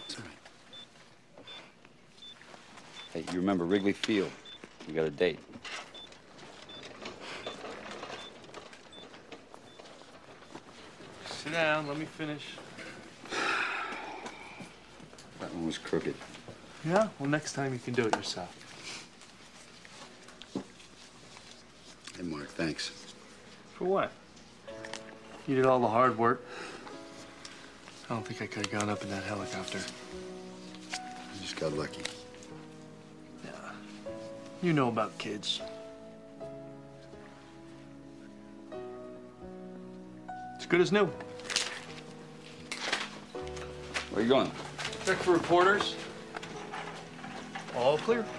It's 0.05 0.15
all 0.15 0.23
right. 0.25 1.45
Hey, 3.13 3.25
you 3.31 3.39
remember 3.39 3.63
Wrigley 3.63 3.93
Field? 3.93 4.31
We 4.87 4.93
got 4.93 5.05
a 5.05 5.11
date. 5.11 5.39
Sit 11.47 11.53
down, 11.53 11.87
let 11.87 11.97
me 11.97 12.03
finish. 12.03 12.43
That 15.39 15.53
one 15.53 15.65
was 15.65 15.77
crooked. 15.77 16.13
Yeah? 16.85 17.07
Well, 17.19 17.29
next 17.29 17.53
time 17.53 17.71
you 17.71 17.79
can 17.79 17.93
do 17.93 18.05
it 18.05 18.13
yourself. 18.17 18.53
Hey, 22.17 22.23
Mark, 22.23 22.49
thanks. 22.49 22.91
For 23.75 23.85
what? 23.85 24.11
You 25.47 25.55
did 25.55 25.65
all 25.65 25.79
the 25.79 25.87
hard 25.87 26.17
work. 26.17 26.45
I 28.09 28.13
don't 28.13 28.27
think 28.27 28.41
I 28.41 28.47
could 28.47 28.65
have 28.65 28.81
gone 28.81 28.89
up 28.89 29.01
in 29.01 29.09
that 29.09 29.23
helicopter. 29.23 29.79
You 30.91 31.41
just 31.41 31.55
got 31.55 31.71
lucky. 31.71 32.03
Yeah. 33.45 33.51
You 34.61 34.73
know 34.73 34.89
about 34.89 35.17
kids. 35.17 35.61
It's 40.57 40.65
good 40.65 40.81
as 40.81 40.91
new. 40.91 41.09
Where 44.11 44.23
you 44.23 44.29
going? 44.29 44.51
Check 45.05 45.17
for 45.17 45.33
reporters. 45.33 45.95
All 47.75 47.97
clear. 47.99 48.25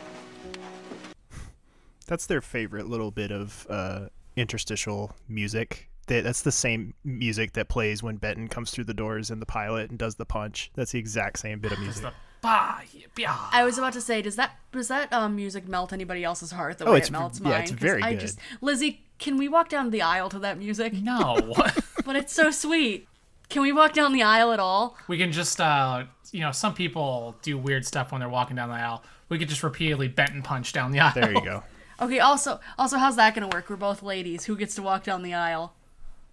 That's 2.07 2.27
their 2.27 2.40
favorite 2.40 2.89
little 2.89 3.11
bit 3.11 3.31
of 3.31 3.66
uh, 3.69 4.07
interstitial 4.36 5.12
music. 5.28 5.90
That- 6.07 6.24
That's 6.24 6.43
the 6.43 6.53
same 6.53 6.95
music 7.05 7.53
that 7.53 7.69
plays 7.69 8.03
when 8.03 8.16
Benton 8.16 8.49
comes 8.49 8.70
through 8.70 8.85
the 8.85 8.95
doors 8.95 9.31
in 9.31 9.40
the 9.40 9.47
pilot 9.47 9.90
and 9.90 9.99
does 9.99 10.15
the 10.16 10.24
punch. 10.24 10.70
That's 10.74 10.93
the 10.93 10.99
exact 10.99 11.39
same 11.39 11.61
bit 11.61 11.73
of 11.73 11.81
music. 11.81 12.03
the 12.03 12.12
bah, 12.40 12.81
yeah. 13.16 13.36
I 13.53 13.65
was 13.65 13.77
about 13.78 13.93
to 13.93 14.01
say, 14.01 14.23
does 14.23 14.36
that 14.36 14.53
does 14.73 14.89
that 14.89 15.12
um, 15.12 15.36
music 15.36 15.69
melt 15.69 15.93
anybody 15.93 16.24
else's 16.24 16.51
heart 16.53 16.78
the 16.78 16.86
Oh, 16.86 16.93
way 16.93 16.99
it 17.01 17.11
melts 17.11 17.40
mine? 17.40 17.53
yeah, 17.53 17.59
it's 17.61 17.70
'Cause 17.73 17.81
very 17.81 18.03
I 18.03 18.12
good. 18.12 18.20
just 18.20 18.39
Lizzie, 18.61 19.03
can 19.19 19.36
we 19.36 19.49
walk 19.49 19.69
down 19.69 19.90
the 19.90 20.03
aisle 20.03 20.28
to 20.31 20.39
that 20.40 20.59
music? 20.59 20.95
No. 20.95 21.55
but 22.07 22.16
it's 22.16 22.32
so 22.32 22.51
sweet. 22.51 23.07
Can 23.49 23.62
we 23.62 23.73
walk 23.73 23.93
down 23.95 24.12
the 24.12 24.23
aisle 24.23 24.53
at 24.53 24.61
all? 24.61 24.97
we 25.09 25.16
can 25.16 25.33
just, 25.33 25.61
uh, 25.61 26.05
you 26.33 26.41
know, 26.41 26.53
some 26.53 26.75
people 26.75 27.35
do 27.43 27.57
weird 27.57 27.87
stuff 27.87 28.12
when 28.12 28.20
they're 28.20 28.29
walking 28.29 28.57
down 28.57 28.69
the 28.69 28.75
aisle. 28.75 29.03
We 29.31 29.39
could 29.39 29.49
just 29.49 29.62
repeatedly 29.62 30.09
bent 30.09 30.33
and 30.33 30.45
punch 30.45 30.73
down 30.73 30.93
the 30.93 31.01
aisle. 31.01 31.12
There 31.15 31.33
you 31.33 31.43
go. 31.45 31.62
Okay. 32.01 32.20
Also, 32.20 32.61
also, 32.79 32.97
how's 32.97 33.16
that 33.16 33.35
gonna 33.35 33.49
work? 33.49 33.69
We're 33.69 33.75
both 33.75 34.05
ladies. 34.05 34.45
Who 34.45 34.57
gets 34.57 34.77
to 34.77 34.83
walk 34.83 35.03
down 35.03 35.23
the 35.25 35.35
aisle? 35.35 35.73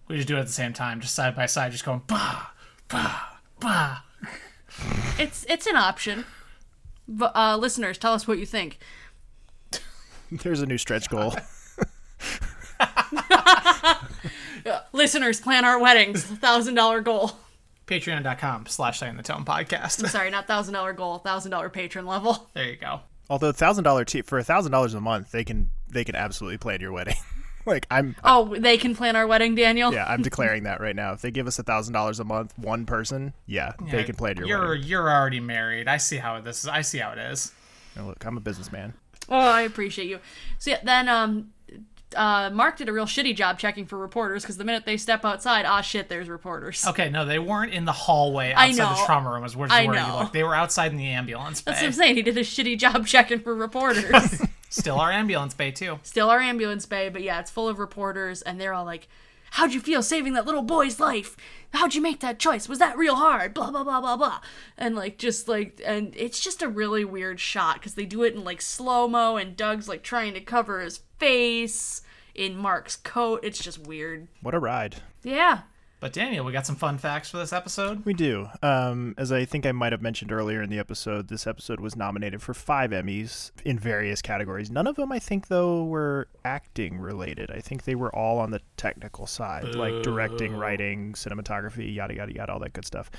We 0.06 0.14
just 0.14 0.28
do 0.28 0.36
it 0.36 0.38
at 0.40 0.46
the 0.46 0.52
same 0.52 0.72
time, 0.72 1.00
just 1.00 1.12
side 1.12 1.34
by 1.34 1.46
side, 1.46 1.72
just 1.72 1.84
going 1.84 2.02
bah, 2.06 2.50
bah, 2.86 3.38
bah. 3.58 4.02
It's 5.18 5.44
it's 5.48 5.66
an 5.66 5.74
option. 5.74 6.24
But 7.08 7.32
uh, 7.34 7.56
listeners, 7.56 7.98
tell 7.98 8.12
us 8.12 8.28
what 8.28 8.38
you 8.38 8.46
think. 8.46 8.78
There's 10.30 10.60
a 10.62 10.66
new 10.66 10.78
stretch 10.78 11.08
goal. 11.10 11.34
Listeners, 14.92 15.40
plan 15.40 15.64
our 15.64 15.78
weddings. 15.78 16.24
Thousand 16.24 16.74
dollar 16.74 17.00
goal. 17.00 17.32
Patreon.com 17.86 18.66
slash 18.66 18.98
Setting 18.98 19.16
the 19.16 19.22
Tone 19.22 19.44
podcast. 19.44 20.02
I'm 20.02 20.08
sorry, 20.10 20.30
not 20.30 20.46
thousand 20.46 20.74
dollar 20.74 20.92
goal. 20.92 21.18
Thousand 21.18 21.50
dollar 21.52 21.68
patron 21.68 22.06
level. 22.06 22.48
There 22.54 22.64
you 22.70 22.76
go. 22.76 23.00
Although 23.30 23.52
thousand 23.52 23.84
dollar 23.84 24.04
t- 24.04 24.22
for 24.22 24.38
a 24.38 24.44
thousand 24.44 24.72
dollars 24.72 24.94
a 24.94 25.00
month, 25.00 25.30
they 25.30 25.44
can 25.44 25.70
they 25.88 26.04
can 26.04 26.16
absolutely 26.16 26.58
plan 26.58 26.80
your 26.80 26.92
wedding. 26.92 27.14
like 27.66 27.86
I'm 27.90 28.16
Oh, 28.24 28.56
they 28.58 28.76
can 28.76 28.94
plan 28.96 29.14
our 29.16 29.26
wedding, 29.26 29.54
Daniel. 29.54 29.92
yeah 29.92 30.04
I'm 30.08 30.22
declaring 30.22 30.64
that 30.64 30.80
right 30.80 30.96
now. 30.96 31.12
If 31.12 31.22
they 31.22 31.30
give 31.30 31.46
us 31.46 31.58
a 31.58 31.62
thousand 31.62 31.94
dollars 31.94 32.18
a 32.20 32.24
month, 32.24 32.52
one 32.58 32.86
person, 32.86 33.34
yeah, 33.46 33.72
they 33.90 34.02
can 34.04 34.16
plan 34.16 34.36
your 34.36 34.46
You're 34.48 34.68
wedding. 34.70 34.84
you're 34.84 35.10
already 35.10 35.40
married. 35.40 35.86
I 35.88 35.96
see 35.98 36.16
how 36.16 36.40
this 36.40 36.64
is. 36.64 36.68
I 36.68 36.80
see 36.82 36.98
how 36.98 37.12
it 37.12 37.18
is. 37.18 37.52
Now, 37.96 38.06
look, 38.08 38.24
I'm 38.26 38.36
a 38.36 38.40
businessman. 38.40 38.94
Oh, 39.28 39.36
I 39.38 39.62
appreciate 39.62 40.08
you. 40.08 40.18
So 40.58 40.70
yeah, 40.72 40.80
then 40.84 41.08
um, 41.08 41.52
uh, 42.14 42.50
Mark 42.52 42.76
did 42.76 42.88
a 42.88 42.92
real 42.92 43.06
shitty 43.06 43.34
job 43.34 43.58
checking 43.58 43.86
for 43.86 43.98
reporters 43.98 44.42
because 44.42 44.56
the 44.56 44.64
minute 44.64 44.84
they 44.86 44.96
step 44.96 45.24
outside, 45.24 45.64
ah 45.66 45.80
shit, 45.80 46.08
there's 46.08 46.28
reporters. 46.28 46.86
Okay, 46.86 47.10
no, 47.10 47.24
they 47.24 47.38
weren't 47.38 47.72
in 47.72 47.84
the 47.84 47.92
hallway 47.92 48.52
outside 48.52 48.96
the 48.96 49.04
trauma 49.04 49.30
room. 49.30 49.44
Is 49.44 49.56
where, 49.56 49.68
I 49.70 49.86
where 49.86 49.96
you 49.96 50.12
look. 50.12 50.32
They 50.32 50.44
were 50.44 50.54
outside 50.54 50.92
in 50.92 50.98
the 50.98 51.08
ambulance 51.08 51.60
bay. 51.60 51.72
That's 51.72 51.82
what 51.82 51.86
I'm 51.88 51.92
saying. 51.94 52.16
He 52.16 52.22
did 52.22 52.36
a 52.36 52.42
shitty 52.42 52.78
job 52.78 53.06
checking 53.06 53.40
for 53.40 53.54
reporters. 53.54 54.42
Still 54.68 55.00
our 55.00 55.10
ambulance 55.10 55.54
bay 55.54 55.70
too. 55.70 55.98
Still 56.02 56.28
our 56.30 56.40
ambulance 56.40 56.86
bay, 56.86 57.08
but 57.08 57.22
yeah, 57.22 57.40
it's 57.40 57.50
full 57.50 57.68
of 57.68 57.78
reporters, 57.78 58.42
and 58.42 58.60
they're 58.60 58.74
all 58.74 58.84
like, 58.84 59.08
"How'd 59.52 59.72
you 59.72 59.80
feel 59.80 60.02
saving 60.02 60.34
that 60.34 60.46
little 60.46 60.62
boy's 60.62 61.00
life? 61.00 61.36
How'd 61.76 61.94
you 61.94 62.02
make 62.02 62.20
that 62.20 62.38
choice? 62.38 62.68
Was 62.68 62.78
that 62.78 62.98
real 62.98 63.16
hard?" 63.16 63.54
Blah 63.54 63.70
blah 63.70 63.84
blah 63.84 64.00
blah 64.00 64.16
blah, 64.16 64.40
and 64.76 64.94
like 64.96 65.18
just 65.18 65.48
like, 65.48 65.80
and 65.84 66.14
it's 66.16 66.40
just 66.40 66.62
a 66.62 66.68
really 66.68 67.04
weird 67.04 67.40
shot 67.40 67.76
because 67.76 67.94
they 67.94 68.06
do 68.06 68.22
it 68.22 68.34
in 68.34 68.44
like 68.44 68.60
slow 68.60 69.08
mo, 69.08 69.36
and 69.36 69.56
Doug's 69.56 69.88
like 69.88 70.02
trying 70.02 70.34
to 70.34 70.40
cover 70.40 70.80
his 70.80 71.00
face 71.18 72.02
in 72.34 72.56
Mark's 72.56 72.96
coat. 72.96 73.40
It's 73.42 73.62
just 73.62 73.86
weird. 73.86 74.28
What 74.42 74.54
a 74.54 74.58
ride. 74.58 74.96
Yeah. 75.22 75.62
But 76.06 76.12
Daniel, 76.12 76.44
we 76.44 76.52
got 76.52 76.64
some 76.64 76.76
fun 76.76 76.98
facts 76.98 77.30
for 77.30 77.38
this 77.38 77.52
episode. 77.52 78.04
We 78.04 78.14
do. 78.14 78.46
Um, 78.62 79.16
as 79.18 79.32
I 79.32 79.44
think 79.44 79.66
I 79.66 79.72
might 79.72 79.90
have 79.90 80.02
mentioned 80.02 80.30
earlier 80.30 80.62
in 80.62 80.70
the 80.70 80.78
episode, 80.78 81.26
this 81.26 81.48
episode 81.48 81.80
was 81.80 81.96
nominated 81.96 82.40
for 82.40 82.54
five 82.54 82.92
Emmys 82.92 83.50
in 83.64 83.76
various 83.76 84.22
categories. 84.22 84.70
None 84.70 84.86
of 84.86 84.94
them, 84.94 85.10
I 85.10 85.18
think, 85.18 85.48
though, 85.48 85.82
were 85.82 86.28
acting 86.44 87.00
related. 87.00 87.50
I 87.50 87.58
think 87.58 87.82
they 87.86 87.96
were 87.96 88.14
all 88.14 88.38
on 88.38 88.52
the 88.52 88.60
technical 88.76 89.26
side, 89.26 89.74
like 89.74 90.04
directing, 90.04 90.54
writing, 90.54 91.14
cinematography, 91.14 91.92
yada 91.92 92.14
yada 92.14 92.32
yada, 92.32 92.52
all 92.52 92.60
that 92.60 92.72
good 92.72 92.86
stuff. 92.86 93.10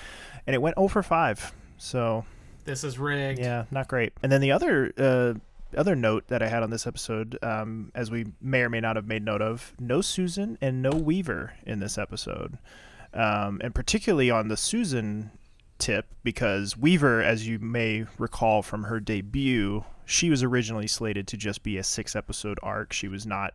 And 0.47 0.53
it 0.53 0.61
went 0.61 0.77
0 0.77 0.88
for 0.88 1.03
five. 1.03 1.51
So 1.77 2.23
This 2.64 2.85
is 2.85 2.97
rigged. 2.97 3.39
yeah, 3.39 3.65
not 3.69 3.89
great. 3.89 4.14
And 4.23 4.31
then 4.31 4.39
the 4.39 4.53
other 4.53 4.93
uh, 4.97 5.34
other 5.76 5.95
note 5.95 6.27
that 6.27 6.41
I 6.41 6.48
had 6.48 6.64
on 6.64 6.69
this 6.69 6.88
episode, 6.88 7.38
um, 7.41 7.91
as 7.95 8.11
we 8.11 8.27
may 8.41 8.61
or 8.61 8.69
may 8.69 8.80
not 8.80 8.95
have 8.95 9.07
made 9.07 9.23
note 9.23 9.41
of, 9.41 9.73
no 9.80 10.02
Susan 10.02 10.57
and 10.61 10.81
no 10.81 10.91
Weaver 10.91 11.53
in 11.65 11.80
this 11.80 11.98
episode, 11.98 12.57
um, 13.14 13.60
and 13.64 13.73
particularly 13.73 14.30
on 14.30 14.48
the 14.48 14.57
Susan 14.57 15.31
tip 15.77 16.07
because 16.23 16.77
Weaver, 16.77 17.22
as 17.22 17.48
you 17.48 17.60
may 17.60 18.06
recall 18.18 18.61
from 18.61 18.84
her 18.84 18.99
debut, 18.99 19.84
she 20.06 20.30
was 20.30 20.44
originally 20.44 20.88
slated 20.88 21.27
to 21.27 21.38
just 21.38 21.64
be 21.64 21.77
a 21.77 21.84
six 21.84 22.15
episode 22.15 22.60
arc. 22.64 22.94
She 22.94 23.07
was 23.07 23.26
not 23.26 23.53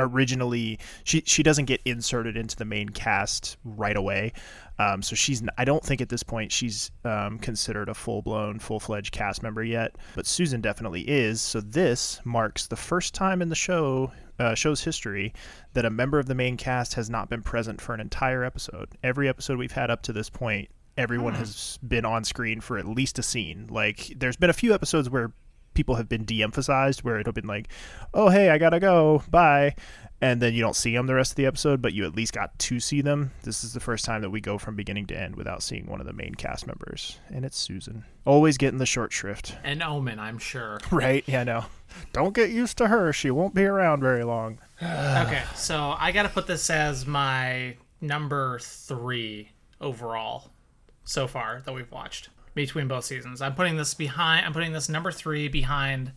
originally 0.00 0.78
she 1.04 1.22
she 1.24 1.42
doesn't 1.42 1.66
get 1.66 1.80
inserted 1.84 2.36
into 2.36 2.56
the 2.56 2.64
main 2.64 2.88
cast 2.88 3.56
right 3.64 3.96
away 3.96 4.32
um, 4.80 5.02
so 5.02 5.14
she's 5.14 5.42
i 5.58 5.64
don't 5.64 5.84
think 5.84 6.00
at 6.00 6.08
this 6.08 6.22
point 6.22 6.50
she's 6.50 6.90
um, 7.04 7.38
considered 7.38 7.88
a 7.88 7.94
full-blown 7.94 8.58
full-fledged 8.58 9.12
cast 9.12 9.42
member 9.42 9.62
yet 9.62 9.94
but 10.14 10.26
susan 10.26 10.60
definitely 10.60 11.02
is. 11.02 11.40
So 11.40 11.60
this 11.60 12.20
marks 12.24 12.66
the 12.66 12.76
first 12.76 13.14
time 13.14 13.42
in 13.42 13.48
the 13.48 13.54
show 13.54 14.12
uh, 14.38 14.54
show's 14.54 14.82
history 14.82 15.34
that 15.74 15.84
a 15.84 15.90
member 15.90 16.18
of 16.18 16.26
the 16.26 16.34
main 16.34 16.56
cast 16.56 16.94
has 16.94 17.10
not 17.10 17.28
been 17.28 17.42
present 17.42 17.80
for 17.80 17.92
an 17.92 18.00
entire 18.00 18.42
episode. 18.42 18.88
Every 19.02 19.28
episode 19.28 19.58
we've 19.58 19.72
had 19.72 19.90
up 19.90 20.02
to 20.02 20.12
this 20.12 20.30
point 20.30 20.70
everyone 20.96 21.34
has 21.34 21.78
been 21.86 22.04
on 22.04 22.24
screen 22.24 22.60
for 22.60 22.78
at 22.78 22.86
least 22.86 23.18
a 23.18 23.22
scene. 23.22 23.66
Like 23.70 24.12
there's 24.16 24.36
been 24.36 24.50
a 24.50 24.54
few 24.54 24.74
episodes 24.74 25.08
where 25.08 25.32
people 25.80 25.94
have 25.94 26.10
been 26.10 26.26
de-emphasized 26.26 27.02
where 27.02 27.18
it'll 27.18 27.32
been 27.32 27.46
like 27.46 27.66
oh 28.12 28.28
hey 28.28 28.50
i 28.50 28.58
gotta 28.58 28.78
go. 28.78 29.22
Bye. 29.30 29.74
And 30.22 30.42
then 30.42 30.52
you 30.52 30.60
don't 30.60 30.76
see 30.76 30.94
them 30.94 31.06
the 31.06 31.14
rest 31.14 31.32
of 31.32 31.36
the 31.36 31.46
episode 31.46 31.80
but 31.80 31.94
you 31.94 32.04
at 32.04 32.14
least 32.14 32.34
got 32.34 32.58
to 32.58 32.78
see 32.78 33.00
them. 33.00 33.30
This 33.44 33.64
is 33.64 33.72
the 33.72 33.80
first 33.80 34.04
time 34.04 34.20
that 34.20 34.28
we 34.28 34.42
go 34.42 34.58
from 34.58 34.76
beginning 34.76 35.06
to 35.06 35.18
end 35.18 35.36
without 35.36 35.62
seeing 35.62 35.86
one 35.86 35.98
of 36.02 36.06
the 36.06 36.12
main 36.12 36.34
cast 36.34 36.66
members 36.66 37.18
and 37.30 37.46
it's 37.46 37.56
susan. 37.56 38.04
Always 38.26 38.58
getting 38.58 38.78
the 38.78 38.84
short 38.84 39.10
shrift. 39.10 39.56
An 39.64 39.80
omen, 39.80 40.18
I'm 40.18 40.36
sure. 40.36 40.80
right 40.90 41.24
yeah 41.26 41.44
no 41.44 41.64
don't 42.12 42.34
get 42.34 42.50
used 42.50 42.76
to 42.78 42.88
her. 42.88 43.10
She 43.14 43.30
won't 43.30 43.54
be 43.54 43.64
around 43.64 44.02
very 44.02 44.24
long. 44.24 44.58
Okay, 44.82 45.42
so 45.54 45.94
I 45.98 46.12
got 46.12 46.24
to 46.24 46.28
put 46.28 46.46
this 46.46 46.68
as 46.68 47.06
my 47.06 47.76
number 48.02 48.58
three 48.60 49.50
overall 49.80 50.50
so 51.04 51.26
far 51.26 51.62
that 51.64 51.72
we've 51.72 51.90
watched 51.90 52.28
between 52.54 52.88
both 52.88 53.04
seasons. 53.04 53.40
I'm 53.40 53.54
putting 53.54 53.76
this 53.76 53.94
behind. 53.94 54.46
I'm 54.46 54.52
putting 54.52 54.72
this 54.72 54.88
number 54.88 55.12
three 55.12 55.48
behind 55.48 56.12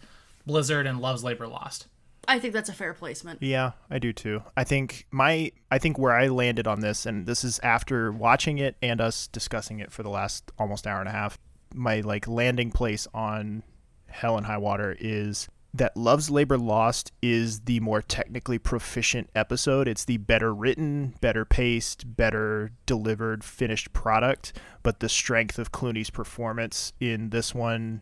Blizzard 0.45 0.88
and 0.88 0.99
Love's 0.99 1.23
Labor 1.23 1.47
Lost. 1.47 1.88
I 2.27 2.39
think 2.39 2.53
that's 2.53 2.69
a 2.69 2.73
fair 2.73 2.93
placement. 2.93 3.41
Yeah, 3.41 3.72
I 3.89 3.99
do 3.99 4.14
too. 4.14 4.43
I 4.55 4.64
think 4.64 5.07
my 5.11 5.51
I 5.69 5.77
think 5.77 5.97
where 5.97 6.14
I 6.14 6.27
landed 6.27 6.68
on 6.68 6.80
this, 6.80 7.05
and 7.05 7.26
this 7.26 7.43
is 7.43 7.60
after 7.60 8.11
watching 8.11 8.60
it 8.60 8.76
and 8.81 9.01
us 9.01 9.27
discussing 9.27 9.80
it 9.80 9.91
for 9.91 10.03
the 10.03 10.10
last 10.10 10.51
almost 10.57 10.88
hour 10.88 10.99
and 10.99 11.10
a 11.10 11.11
half. 11.11 11.38
My 11.73 12.01
like 12.01 12.27
landing 12.27 12.72
place 12.72 13.07
on 13.14 13.64
Hell 14.07 14.38
and 14.38 14.45
High 14.45 14.57
Water 14.57 14.95
is 14.99 15.49
that 15.73 15.97
Love's 15.97 16.29
Labor 16.29 16.57
Lost 16.57 17.11
is 17.21 17.61
the 17.61 17.79
more 17.79 18.01
technically 18.01 18.59
proficient 18.59 19.29
episode. 19.33 19.87
It's 19.87 20.05
the 20.05 20.17
better 20.17 20.53
written, 20.53 21.15
better 21.19 21.45
paced, 21.45 22.15
better 22.15 22.71
delivered 22.85 23.43
finished 23.43 23.91
product. 23.91 24.53
But 24.83 24.99
the 24.99 25.09
strength 25.09 25.57
of 25.57 25.71
Clooney's 25.71 26.11
performance 26.11 26.93
in 26.99 27.31
this 27.31 27.55
one 27.55 28.01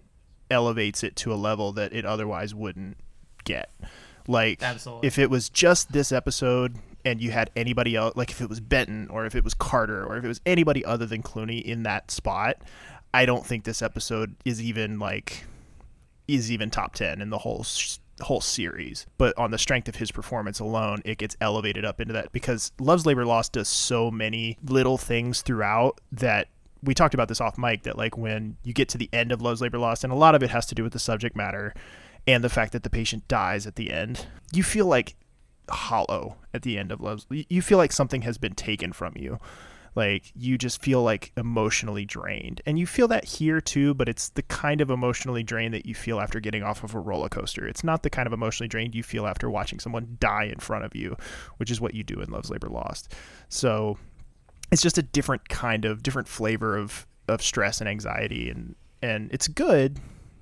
elevates 0.49 1.03
it 1.03 1.15
to 1.15 1.33
a 1.33 1.35
level 1.35 1.71
that 1.73 1.93
it 1.93 2.05
otherwise 2.05 2.53
wouldn't 2.53 2.97
get. 3.45 3.71
Like 4.27 4.61
Absolutely. 4.61 5.07
if 5.07 5.17
it 5.17 5.29
was 5.29 5.49
just 5.49 5.93
this 5.93 6.11
episode 6.11 6.75
and 7.03 7.21
you 7.21 7.31
had 7.31 7.49
anybody 7.55 7.95
else 7.95 8.15
like 8.15 8.29
if 8.29 8.41
it 8.41 8.49
was 8.49 8.59
Benton 8.59 9.07
or 9.09 9.25
if 9.25 9.33
it 9.33 9.43
was 9.43 9.53
Carter 9.53 10.05
or 10.05 10.17
if 10.17 10.23
it 10.23 10.27
was 10.27 10.41
anybody 10.45 10.85
other 10.85 11.05
than 11.05 11.23
Clooney 11.23 11.61
in 11.61 11.83
that 11.83 12.11
spot, 12.11 12.57
I 13.13 13.25
don't 13.25 13.45
think 13.45 13.63
this 13.63 13.81
episode 13.81 14.35
is 14.45 14.61
even 14.61 14.99
like 14.99 15.45
is 16.27 16.51
even 16.51 16.69
top 16.69 16.93
10 16.93 17.21
in 17.21 17.29
the 17.29 17.39
whole 17.39 17.65
whole 18.21 18.41
series. 18.41 19.07
But 19.17 19.37
on 19.37 19.51
the 19.51 19.57
strength 19.57 19.87
of 19.87 19.95
his 19.95 20.11
performance 20.11 20.59
alone, 20.59 21.01
it 21.05 21.17
gets 21.17 21.35
elevated 21.41 21.83
up 21.83 21.99
into 21.99 22.13
that 22.13 22.31
because 22.31 22.71
Love's 22.79 23.05
Labor 23.05 23.25
Lost 23.25 23.53
does 23.53 23.67
so 23.67 24.11
many 24.11 24.57
little 24.63 24.97
things 24.97 25.41
throughout 25.41 25.99
that 26.11 26.47
we 26.83 26.93
talked 26.93 27.13
about 27.13 27.27
this 27.27 27.41
off 27.41 27.57
mic 27.57 27.83
that 27.83 27.97
like 27.97 28.17
when 28.17 28.57
you 28.63 28.73
get 28.73 28.89
to 28.89 28.97
the 28.97 29.09
end 29.13 29.31
of 29.31 29.41
Love's 29.41 29.61
Labor 29.61 29.77
Lost, 29.77 30.03
and 30.03 30.11
a 30.11 30.15
lot 30.15 30.35
of 30.35 30.43
it 30.43 30.49
has 30.49 30.65
to 30.67 30.75
do 30.75 30.83
with 30.83 30.93
the 30.93 30.99
subject 30.99 31.35
matter 31.35 31.73
and 32.27 32.43
the 32.43 32.49
fact 32.49 32.73
that 32.73 32.83
the 32.83 32.89
patient 32.89 33.27
dies 33.27 33.65
at 33.65 33.75
the 33.75 33.91
end, 33.91 34.27
you 34.51 34.63
feel 34.63 34.85
like 34.85 35.15
hollow 35.69 36.37
at 36.53 36.63
the 36.63 36.77
end 36.77 36.91
of 36.91 37.01
Love's. 37.01 37.25
You 37.29 37.61
feel 37.61 37.77
like 37.77 37.91
something 37.91 38.23
has 38.23 38.37
been 38.37 38.53
taken 38.53 38.93
from 38.93 39.13
you. 39.15 39.39
Like 39.95 40.31
you 40.35 40.57
just 40.57 40.81
feel 40.81 41.03
like 41.03 41.31
emotionally 41.35 42.05
drained. 42.05 42.61
And 42.65 42.79
you 42.79 42.87
feel 42.87 43.07
that 43.09 43.25
here 43.25 43.59
too, 43.59 43.93
but 43.93 44.07
it's 44.07 44.29
the 44.29 44.43
kind 44.43 44.79
of 44.81 44.89
emotionally 44.89 45.43
drained 45.43 45.73
that 45.73 45.85
you 45.85 45.93
feel 45.93 46.19
after 46.19 46.39
getting 46.39 46.63
off 46.63 46.83
of 46.83 46.95
a 46.95 46.99
roller 46.99 47.29
coaster. 47.29 47.67
It's 47.67 47.83
not 47.83 48.03
the 48.03 48.09
kind 48.09 48.27
of 48.27 48.33
emotionally 48.33 48.69
drained 48.69 48.95
you 48.95 49.03
feel 49.03 49.27
after 49.27 49.49
watching 49.49 49.79
someone 49.79 50.17
die 50.19 50.45
in 50.45 50.59
front 50.59 50.85
of 50.85 50.95
you, 50.95 51.17
which 51.57 51.69
is 51.69 51.81
what 51.81 51.93
you 51.93 52.03
do 52.03 52.21
in 52.21 52.31
Love's 52.31 52.49
Labor 52.49 52.69
Lost. 52.69 53.13
So 53.49 53.97
it's 54.71 54.81
just 54.81 54.97
a 54.97 55.03
different 55.03 55.49
kind 55.49 55.85
of 55.85 56.03
different 56.03 56.27
flavor 56.27 56.77
of 56.77 57.05
of 57.27 57.41
stress 57.41 57.79
and 57.79 57.89
anxiety 57.89 58.49
and 58.49 58.75
and 59.01 59.31
it's 59.33 59.47
good, 59.47 59.99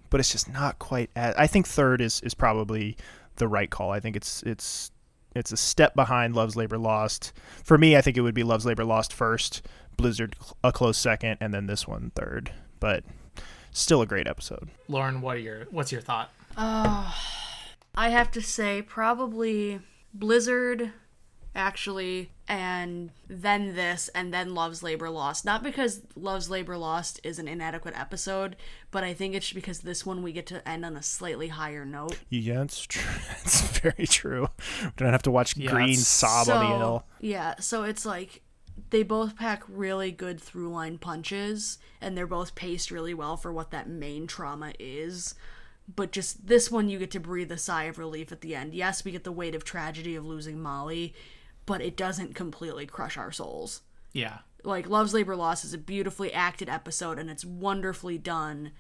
but 0.09 0.19
it's 0.19 0.31
just 0.31 0.51
not 0.51 0.79
quite 0.79 1.09
as 1.15 1.35
I 1.35 1.47
think 1.47 1.67
third 1.67 2.01
is 2.01 2.21
is 2.21 2.33
probably 2.33 2.97
the 3.37 3.47
right 3.47 3.69
call. 3.69 3.91
I 3.91 3.99
think 3.99 4.15
it's 4.15 4.43
it's 4.43 4.91
it's 5.35 5.51
a 5.51 5.57
step 5.57 5.95
behind 5.95 6.35
Love's 6.35 6.55
Labor 6.55 6.77
Lost. 6.77 7.33
For 7.63 7.77
me, 7.77 7.95
I 7.95 8.01
think 8.01 8.17
it 8.17 8.21
would 8.21 8.33
be 8.33 8.43
Love's 8.43 8.65
Labor 8.65 8.85
Lost 8.85 9.13
first, 9.13 9.65
Blizzard 9.97 10.35
a 10.63 10.71
close 10.71 10.97
second, 10.97 11.37
and 11.39 11.53
then 11.53 11.67
this 11.67 11.87
one 11.87 12.11
third. 12.15 12.51
But 12.79 13.03
still 13.71 14.01
a 14.01 14.05
great 14.05 14.27
episode. 14.27 14.69
Lauren, 14.87 15.21
what 15.21 15.37
are 15.37 15.39
your 15.39 15.65
what's 15.71 15.91
your 15.91 16.01
thought? 16.01 16.31
Oh, 16.57 17.15
I 17.95 18.09
have 18.09 18.31
to 18.31 18.41
say 18.41 18.81
probably 18.81 19.79
Blizzard, 20.13 20.91
actually, 21.55 22.31
and 22.47 23.11
then 23.27 23.75
this, 23.75 24.09
and 24.15 24.33
then 24.33 24.53
Love's 24.55 24.81
Labor 24.83 25.09
Lost. 25.09 25.45
Not 25.45 25.63
because 25.63 26.01
Love's 26.15 26.49
Labor 26.49 26.77
Lost 26.77 27.19
is 27.23 27.39
an 27.39 27.47
inadequate 27.47 27.99
episode, 27.99 28.55
but 28.91 29.03
I 29.03 29.13
think 29.13 29.35
it's 29.35 29.51
because 29.51 29.79
this 29.79 30.05
one 30.05 30.21
we 30.23 30.31
get 30.31 30.45
to 30.47 30.67
end 30.67 30.85
on 30.85 30.95
a 30.95 31.03
slightly 31.03 31.49
higher 31.49 31.85
note. 31.85 32.19
Yeah, 32.29 32.61
it's 32.63 32.81
true. 32.81 33.03
It's 33.41 33.79
very 33.79 34.05
true. 34.07 34.49
We 34.83 34.91
don't 34.97 35.11
have 35.13 35.23
to 35.23 35.31
watch 35.31 35.55
Yeah, 35.57 35.71
Greene 35.71 35.89
it's- 35.89 36.07
sob 36.07 36.49
on 36.49 36.59
the 36.65 36.69
So, 36.71 36.77
hill. 36.77 37.05
Yeah, 37.21 37.55
so 37.59 37.83
it's 37.83 38.05
like 38.05 38.41
they 38.91 39.03
both 39.03 39.35
pack 39.35 39.63
really 39.67 40.11
good 40.11 40.39
through 40.39 40.69
line 40.69 40.97
punches, 40.97 41.77
and 42.01 42.17
they're 42.17 42.27
both 42.27 42.55
paced 42.55 42.91
really 42.91 43.13
well 43.13 43.37
for 43.37 43.51
what 43.51 43.71
that 43.71 43.89
main 43.89 44.27
trauma 44.27 44.73
is. 44.79 45.35
But 45.93 46.11
just 46.11 46.45
this 46.47 46.69
one, 46.69 46.87
you 46.87 46.99
get 46.99 47.09
to 47.11 47.19
breathe 47.19 47.51
a 47.51 47.57
sigh 47.57 47.85
of 47.85 47.97
relief 47.97 48.31
at 48.31 48.41
the 48.41 48.53
end. 48.53 48.75
Yes, 48.75 49.03
we 49.03 49.11
get 49.11 49.23
the 49.23 49.31
weight 49.31 49.55
of 49.55 49.63
tragedy 49.63 50.15
of 50.15 50.23
losing 50.25 50.61
Molly, 50.61 51.15
but 51.69 51.81
it 51.83 51.95
doesn't 51.95 52.33
completely 52.33 52.87
crush 52.87 53.15
our 53.15 53.31
souls. 53.31 53.81
Yeah. 54.11 54.39
Like, 54.63 54.89
Love's 54.89 55.13
Labor 55.13 55.35
Lost 55.35 55.63
is 55.63 55.71
a 55.71 55.77
beautifully 55.77 56.33
acted 56.33 56.67
episode, 56.67 57.19
and 57.19 57.29
it's 57.29 57.45
wonderfully 57.45 58.17
done. 58.17 58.71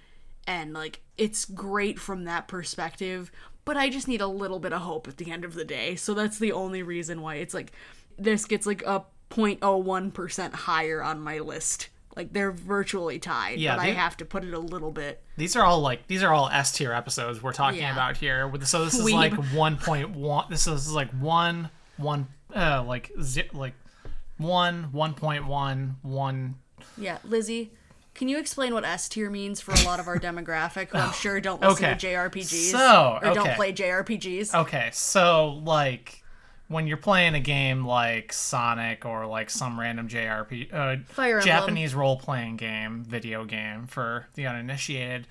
And, 0.47 0.73
like, 0.73 1.01
it's 1.15 1.45
great 1.45 1.99
from 1.99 2.23
that 2.23 2.47
perspective, 2.47 3.31
but 3.63 3.77
I 3.77 3.89
just 3.89 4.07
need 4.07 4.21
a 4.21 4.27
little 4.27 4.57
bit 4.59 4.73
of 4.73 4.81
hope 4.81 5.07
at 5.07 5.17
the 5.17 5.29
end 5.29 5.45
of 5.45 5.53
the 5.53 5.63
day. 5.63 5.95
So 5.95 6.15
that's 6.15 6.39
the 6.39 6.51
only 6.51 6.81
reason 6.81 7.21
why 7.21 7.35
it's 7.35 7.53
like 7.53 7.71
this 8.17 8.45
gets 8.45 8.65
like 8.65 8.81
a 8.87 9.05
0.01% 9.29 10.53
higher 10.53 11.03
on 11.03 11.21
my 11.21 11.37
list. 11.39 11.89
Like, 12.15 12.33
they're 12.33 12.51
virtually 12.51 13.19
tied, 13.19 13.59
Yeah, 13.59 13.75
but 13.75 13.83
I 13.83 13.91
have 13.91 14.17
to 14.17 14.25
put 14.25 14.43
it 14.43 14.53
a 14.55 14.59
little 14.59 14.91
bit. 14.91 15.21
These 15.37 15.55
are 15.55 15.63
all 15.63 15.79
like 15.79 16.07
these 16.07 16.23
are 16.23 16.33
all 16.33 16.49
S 16.49 16.71
tier 16.71 16.91
episodes 16.91 17.41
we're 17.43 17.53
talking 17.53 17.81
Yeah. 17.81 17.93
about 17.93 18.17
here. 18.17 18.51
So 18.63 18.83
this 18.83 18.95
is 18.95 19.05
Weeb. 19.05 19.13
like 19.13 19.33
one 19.53 19.77
point 19.77 20.09
one. 20.09 20.45
This 20.49 20.65
is 20.65 20.91
like 20.91 21.11
one 21.11 21.69
one 21.97 22.27
uh 22.55 22.83
like 22.85 23.11
zi- 23.21 23.49
like 23.53 23.73
one 24.37 24.85
one 24.91 25.13
point 25.13 25.45
one 25.47 25.97
one. 26.01 26.55
Yeah, 26.97 27.17
Lizzie. 27.23 27.71
Can 28.15 28.27
you 28.27 28.37
explain 28.37 28.73
what 28.73 28.83
S 28.83 29.07
tier 29.07 29.29
means 29.29 29.61
for 29.61 29.71
a 29.71 29.81
lot 29.85 29.99
of 29.99 30.07
our 30.07 30.17
demographic 30.17 30.89
who 30.89 30.97
I'm 30.97 31.13
sure 31.13 31.39
don't 31.39 31.61
listen 31.61 31.85
okay. 31.85 31.97
to 31.97 32.07
JRPGs 32.07 32.71
So, 32.71 33.19
or 33.21 33.33
don't 33.33 33.55
play 33.55 33.71
JRPGs? 33.71 34.53
Okay, 34.53 34.89
so 34.91 35.61
like 35.63 36.23
when 36.67 36.85
you're 36.85 36.97
playing 36.97 37.33
a 37.35 37.39
game 37.39 37.85
like 37.85 38.33
Sonic 38.33 39.05
or 39.05 39.25
like 39.25 39.49
some 39.49 39.79
random 39.79 40.07
JRP, 40.07 40.73
uh, 40.73 40.97
Fire 41.07 41.39
Japanese 41.41 41.95
role 41.95 42.17
playing 42.17 42.57
game, 42.57 43.03
video 43.03 43.45
game 43.45 43.87
for 43.87 44.27
the 44.35 44.47
uninitiated, 44.47 45.25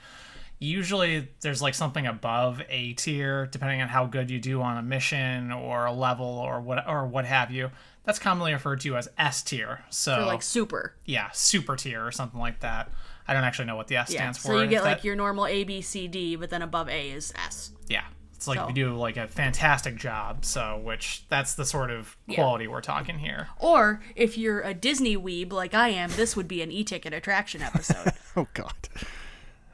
usually 0.58 1.28
there's 1.40 1.62
like 1.62 1.74
something 1.74 2.06
above 2.06 2.60
A 2.68 2.92
tier, 2.94 3.46
depending 3.46 3.80
on 3.82 3.88
how 3.88 4.06
good 4.06 4.30
you 4.30 4.40
do 4.40 4.60
on 4.62 4.76
a 4.78 4.82
mission 4.82 5.52
or 5.52 5.86
a 5.86 5.92
level 5.92 6.26
or 6.26 6.60
what 6.60 6.86
or 6.88 7.06
what 7.06 7.24
have 7.24 7.50
you. 7.50 7.70
That's 8.04 8.18
commonly 8.18 8.52
referred 8.52 8.80
to 8.80 8.96
as 8.96 9.08
S 9.18 9.42
tier. 9.42 9.84
So 9.90 10.16
For 10.16 10.22
like 10.24 10.42
super. 10.42 10.94
yeah, 11.04 11.28
super 11.32 11.76
tier 11.76 12.04
or 12.06 12.10
something 12.10 12.40
like 12.40 12.60
that. 12.60 12.90
I 13.26 13.34
don't 13.34 13.44
actually 13.44 13.66
know 13.66 13.76
what 13.76 13.88
the 13.88 13.96
S 13.96 14.10
Yeah. 14.10 14.20
stands 14.20 14.38
for. 14.38 14.48
So 14.48 14.56
you 14.58 14.64
If 14.64 14.70
get 14.70 14.82
that- 14.82 14.88
like 14.88 15.04
your 15.04 15.14
normal 15.16 15.46
A, 15.46 15.64
B, 15.64 15.82
C, 15.82 16.08
D, 16.08 16.34
but 16.36 16.48
then 16.50 16.62
above 16.62 16.88
A 16.88 17.10
is 17.10 17.32
S. 17.36 17.72
yeah 17.88 18.04
it's 18.34 18.46
like 18.46 18.58
So- 18.58 18.68
you 18.68 18.72
do 18.74 18.94
like 18.96 19.16
a 19.16 19.26
fantastic 19.26 19.96
job 19.96 20.44
so 20.44 20.78
which 20.84 21.24
that's 21.28 21.54
the 21.56 21.64
sort 21.64 21.90
of 21.90 22.16
quality 22.32 22.68
we're 22.68 22.80
talking 22.80 23.18
here 23.18 23.48
Or 23.58 24.00
if 24.14 24.38
you're 24.38 24.60
a 24.60 24.72
Disney 24.74 25.16
weeb 25.16 25.52
like 25.52 25.74
I 25.74 25.88
am, 25.88 26.10
this 26.12 26.36
would 26.36 26.46
be 26.48 26.62
an 26.62 26.70
e-ticket 26.70 27.12
attraction 27.12 27.62
episode. 27.62 28.12
Oh 28.36 28.46
God. 28.54 28.72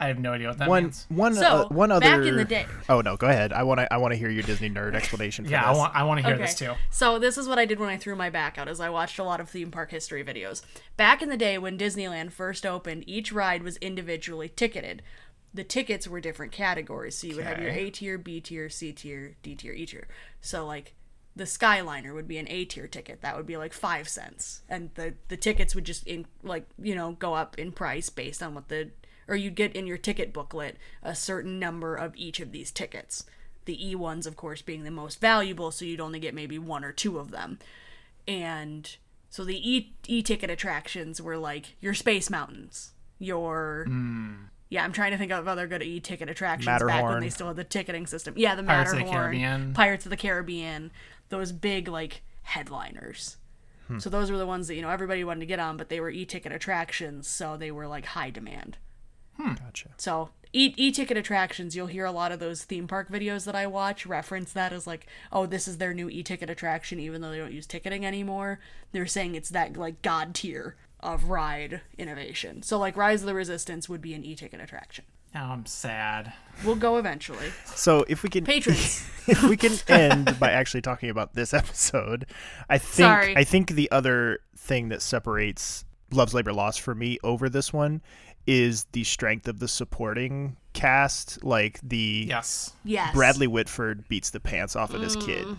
I 0.01 0.09
have 0.09 0.19
no 0.19 0.33
idea 0.33 0.49
what 0.49 0.59
that 0.59 0.69
One 0.69 0.83
means 0.85 1.07
one 1.09 1.35
So, 1.35 1.47
uh, 1.47 1.69
one 1.69 1.91
other. 1.93 2.01
back 2.01 2.21
in 2.27 2.37
the 2.37 2.45
day- 2.45 2.67
Oh 2.89 3.01
no, 3.01 3.17
go 3.17 3.27
ahead. 3.29 3.53
I 3.53 3.63
want 3.63 3.81
to 3.81 3.93
I 3.93 3.97
want 3.99 4.13
to 4.13 4.19
hear 4.19 4.29
your 4.31 4.43
Disney 4.43 4.69
nerd 4.71 4.95
explanation. 4.95 5.45
For 5.45 5.51
yeah 5.53 5.65
i 5.65 5.73
want 5.75 5.95
i 5.95 6.03
want 6.03 6.19
to 6.21 6.27
hear 6.27 6.35
Okay. 6.35 6.43
this 6.45 6.55
too 6.55 6.75
So 6.91 7.19
this 7.19 7.39
is 7.39 7.49
what 7.49 7.59
I 7.59 7.65
did 7.65 7.79
when 7.81 7.89
I 7.89 7.97
threw 7.97 8.17
my 8.17 8.31
back 8.31 8.59
out, 8.59 8.69
is 8.69 8.81
I 8.81 8.91
watched 8.91 9.19
a 9.19 9.25
lot 9.25 9.41
of 9.41 9.49
theme 9.49 9.71
park 9.71 9.91
history 9.91 10.25
videos. 10.25 10.63
Back 10.97 11.23
in 11.23 11.29
the 11.29 11.37
day 11.37 11.59
when 11.59 11.79
Disneyland 11.79 12.33
first 12.33 12.65
opened, 12.67 13.05
each 13.07 13.33
ride 13.33 13.63
was 13.63 13.77
individually 13.79 14.49
ticketed. 14.49 15.03
The 15.53 15.65
tickets 15.65 16.09
were 16.09 16.21
different 16.21 16.51
categories, 16.53 17.17
so 17.17 17.29
you 17.29 17.37
would 17.37 17.45
have 17.47 17.61
your 17.61 17.71
A 17.71 17.89
tier, 17.91 18.19
B 18.19 18.41
tier, 18.41 18.69
C 18.69 18.93
tier, 18.93 19.37
D 19.43 19.55
tier, 19.55 19.73
E 19.73 19.87
tier. 19.87 20.09
So 20.41 20.67
like 20.67 20.95
the 21.37 21.45
Skyliner 21.45 22.13
would 22.15 22.29
be 22.29 22.39
an 22.39 22.47
A 22.49 22.65
tier 22.65 22.87
ticket. 22.89 23.21
That 23.23 23.37
would 23.37 23.47
be 23.47 23.57
like 23.57 23.73
five 23.73 24.09
cents, 24.09 24.63
and 24.69 24.91
the 24.95 25.15
the 25.29 25.37
tickets 25.37 25.75
would 25.75 25.85
just 25.85 26.07
in 26.07 26.27
like 26.43 26.67
you 26.83 26.95
know 26.97 27.13
go 27.13 27.35
up 27.35 27.57
in 27.59 27.71
price 27.73 28.09
based 28.09 28.43
on 28.43 28.55
what 28.55 28.69
the 28.69 28.91
or 29.29 29.37
you'd 29.37 29.55
get 29.55 29.75
in 29.75 29.87
your 29.87 29.99
ticket 29.99 30.33
booklet 30.33 30.77
a 31.03 31.15
certain 31.15 31.59
number 31.59 31.97
of 31.97 32.17
each 32.17 32.41
of 32.41 32.53
these 32.53 32.71
tickets. 32.71 33.25
The 33.65 33.91
E 33.91 33.95
ones, 33.95 34.27
of 34.27 34.37
course, 34.37 34.63
being 34.63 34.85
the 34.85 34.91
most 34.91 35.21
valuable, 35.21 35.71
so 35.71 35.85
you'd 35.85 36.01
only 36.01 36.19
get 36.19 36.35
maybe 36.35 36.59
one 36.59 36.85
or 36.85 36.93
two 36.93 37.19
of 37.19 37.31
them. 37.31 37.59
And 38.29 38.97
so 39.31 39.45
the 39.45 39.57
E 39.57 39.95
E 40.07 40.23
ticket 40.23 40.51
attractions 40.51 41.21
were 41.21 41.39
like 41.39 41.77
your 41.81 41.95
Space 41.95 42.31
Mountains, 42.31 42.93
your 43.19 43.85
hmm. 43.89 44.35
yeah. 44.69 44.85
I'm 44.85 44.93
trying 44.93 45.13
to 45.13 45.19
think 45.19 45.33
of 45.33 45.49
other 45.49 45.67
good 45.67 45.83
E 45.83 46.01
ticket 46.01 46.29
attractions 46.29 46.83
back 46.83 47.05
when 47.05 47.21
they 47.21 47.31
still 47.31 47.49
had 47.49 47.57
the 47.57 47.65
ticketing 47.65 48.07
system. 48.07 48.35
Yeah, 48.37 48.55
the 48.55 48.63
Pirates 48.63 48.93
of 48.93 48.99
the 48.99 49.05
Matterhorn, 49.05 49.23
Caribbean. 49.23 49.75
Pirates 49.75 50.07
of 50.07 50.11
the 50.11 50.17
Caribbean, 50.17 50.93
those 51.31 51.53
big 51.53 51.89
like 51.89 52.23
headliners. 52.43 53.37
Hmm. 53.89 53.99
So 53.99 54.09
those 54.09 54.31
were 54.31 54.39
the 54.39 54.47
ones 54.47 54.69
that 54.69 54.75
you 54.75 54.83
know 54.83 54.91
everybody 54.91 55.25
wanted 55.25 55.41
to 55.41 55.47
get 55.47 55.59
on, 55.59 55.77
but 55.77 55.89
they 55.89 56.01
were 56.01 56.11
e-ticket 56.11 56.53
attractions, 56.53 57.27
so 57.27 57.57
they 57.57 57.71
were 57.71 57.87
like 57.87 58.07
high 58.07 58.31
demand. 58.31 58.79
Hmm. 59.41 59.55
Gotcha. 59.55 59.91
So 59.97 60.31
e- 60.53 60.75
e-ticket 60.77 61.17
attractions, 61.17 61.75
you'll 61.75 61.89
hear 61.89 62.05
a 62.05 62.13
lot 62.13 62.33
of 62.33 62.39
those 62.41 62.65
theme 62.65 62.87
park 62.87 63.11
videos 63.11 63.45
that 63.47 63.55
I 63.57 63.67
watch 63.67 64.07
reference 64.07 64.53
that 64.53 64.73
as 64.73 64.87
like, 64.87 65.07
oh, 65.33 65.47
this 65.47 65.67
is 65.69 65.79
their 65.79 65.93
new 65.95 66.09
e-ticket 66.09 66.49
attraction, 66.51 67.01
even 67.01 67.21
though 67.21 67.31
they 67.31 67.39
don't 67.39 67.53
use 67.53 67.67
ticketing 67.67 68.07
anymore. 68.07 68.61
They're 68.93 69.07
saying 69.07 69.35
it's 69.35 69.51
that 69.51 69.77
like 69.77 70.03
god 70.03 70.35
tier 70.35 70.77
of 71.01 71.25
ride 71.25 71.81
innovation. 71.99 72.63
So 72.63 72.79
like 72.79 72.97
Rise 72.97 73.23
of 73.23 73.27
the 73.27 73.35
Resistance 73.35 73.89
would 73.89 74.01
be 74.01 74.15
an 74.15 74.25
e-ticket 74.25 74.61
attraction. 74.61 75.05
now 75.35 75.51
i'm 75.53 75.67
sad 75.67 76.33
We'll 76.65 76.77
go 76.77 76.97
eventually. 76.99 77.51
So 77.67 78.05
if 78.09 78.23
we 78.23 78.29
can 78.31 78.45
Patrons. 78.45 79.05
if 79.27 79.43
we 79.43 79.57
can 79.57 79.73
end 79.89 80.39
by 80.39 80.53
actually 80.53 80.81
talking 80.83 81.11
about 81.11 81.35
this 81.35 81.53
episode, 81.53 82.27
I 82.71 82.79
think 82.79 83.07
Sorry. 83.09 83.37
I 83.37 83.43
think 83.43 83.73
the 83.73 83.91
other 83.91 84.39
thing 84.57 84.89
that 84.91 85.03
separates 85.03 85.85
Love's 86.13 86.33
Labor 86.33 86.53
Lost 86.53 86.81
for 86.81 86.95
me 86.95 87.19
over 87.25 87.49
this 87.49 87.73
one 87.73 88.01
is 88.47 88.85
the 88.93 89.05
strength 89.05 89.49
of 89.49 89.59
the 89.59 89.69
supporting 89.69 90.57
cast. 90.73 91.43
Like 91.45 91.81
the 91.83 92.27
yes 92.29 92.73
Yes. 92.85 93.15
Bradley 93.15 93.47
Whitford 93.47 94.07
beats 94.09 94.31
the 94.31 94.41
pants 94.41 94.77
off 94.77 94.93
of 94.95 95.01
this 95.01 95.17
kid. 95.17 95.47
Mm. 95.47 95.59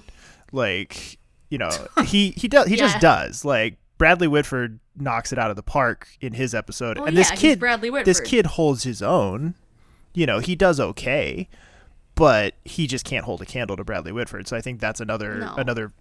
Like, 0.52 1.18
you 1.50 1.58
know, 1.58 1.70
he 2.06 2.32
he 2.32 2.48
does 2.48 2.68
he 2.68 2.76
Yeah. 2.76 2.84
just 2.84 3.00
does. 3.00 3.46
Like 3.46 3.78
Bradley 3.98 4.28
Whitford 4.28 4.80
knocks 4.98 5.32
it 5.34 5.40
out 5.40 5.50
of 5.50 5.56
the 5.56 5.64
park 5.64 6.08
in 6.22 6.34
his 6.34 6.54
episode. 6.54 6.98
Well, 6.98 7.08
and 7.08 7.18
this 7.18 7.30
yeah, 7.32 7.36
kid 7.38 7.60
Bradley 7.60 7.90
Whitford. 7.90 8.06
this 8.08 8.20
kid 8.22 8.46
holds 8.46 8.84
his 8.84 9.02
own. 9.02 9.56
You 10.14 10.26
know, 10.26 10.40
he 10.40 10.56
does 10.56 10.80
okay, 10.80 11.50
but 12.16 12.54
he 12.64 12.88
just 12.88 13.04
can't 13.04 13.26
hold 13.26 13.42
a 13.42 13.46
candle 13.46 13.76
to 13.78 13.84
Bradley 13.84 14.12
Whitford. 14.12 14.48
So 14.48 14.56
I 14.56 14.62
think 14.62 14.80
that's 14.80 15.00
another 15.02 15.36
No. 15.40 15.56
another 15.56 15.92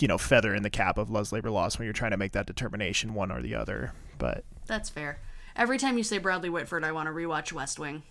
you 0.00 0.06
know, 0.06 0.16
feather 0.16 0.54
in 0.54 0.62
the 0.62 0.70
cap 0.70 0.96
of 0.96 1.10
Love's 1.10 1.32
Labor 1.32 1.50
Lost 1.50 1.76
when 1.78 1.84
you're 1.84 1.92
trying 1.92 2.12
to 2.12 2.16
make 2.16 2.30
that 2.30 2.46
determination 2.46 3.14
one 3.14 3.32
or 3.32 3.42
the 3.42 3.56
other. 3.56 3.92
But 4.16 4.44
That's 4.68 4.88
fair. 4.88 5.18
Every 5.58 5.76
time 5.76 5.98
you 5.98 6.04
say 6.04 6.18
Bradley 6.18 6.48
Whitford, 6.48 6.84
I 6.84 6.92
want 6.92 7.08
to 7.08 7.12
rewatch 7.12 7.52
West 7.52 7.78
Wing. 7.78 8.04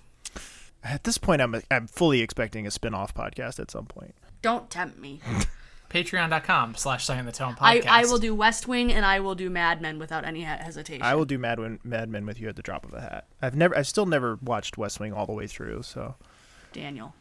at 0.83 1.03
this 1.05 1.17
point 1.17 1.41
I'm 1.41 1.55
I'm 1.71 1.87
fully 1.87 2.21
expecting 2.21 2.67
a 2.67 2.71
spin-off 2.71 3.13
podcast 3.13 3.59
at 3.59 3.71
some 3.71 3.85
point. 3.85 4.13
Don't 4.41 4.69
tempt 4.69 4.99
me. 4.99 5.21
Patreon.com 5.89 6.75
slash 6.75 7.05
Setting 7.05 7.25
the 7.25 7.31
Tone 7.31 7.55
I, 7.61 7.79
podcast. 7.79 7.87
I 7.87 8.05
will 8.05 8.17
do 8.17 8.35
West 8.35 8.67
Wing 8.67 8.91
and 8.91 9.05
I 9.05 9.21
will 9.21 9.35
do 9.35 9.49
Mad 9.49 9.81
Men 9.81 9.97
without 9.99 10.25
any 10.25 10.41
hesitation. 10.41 11.01
I 11.01 11.15
will 11.15 11.23
do 11.23 11.37
Mad, 11.37 11.59
Men, 11.59 11.79
Mad 11.85 12.09
Men 12.09 12.25
with 12.25 12.41
you 12.41 12.49
at 12.49 12.57
the 12.57 12.61
drop 12.61 12.83
of 12.85 12.93
a 12.93 12.99
hat. 12.99 13.25
I've 13.41 13.55
never, 13.55 13.77
I've 13.77 13.87
still 13.87 14.05
never 14.05 14.37
watched 14.41 14.77
West 14.77 14.99
Wing 14.99 15.13
all 15.13 15.25
the 15.25 15.31
way 15.31 15.47
through, 15.47 15.83
so 15.83 16.15
Daniel. 16.73 17.15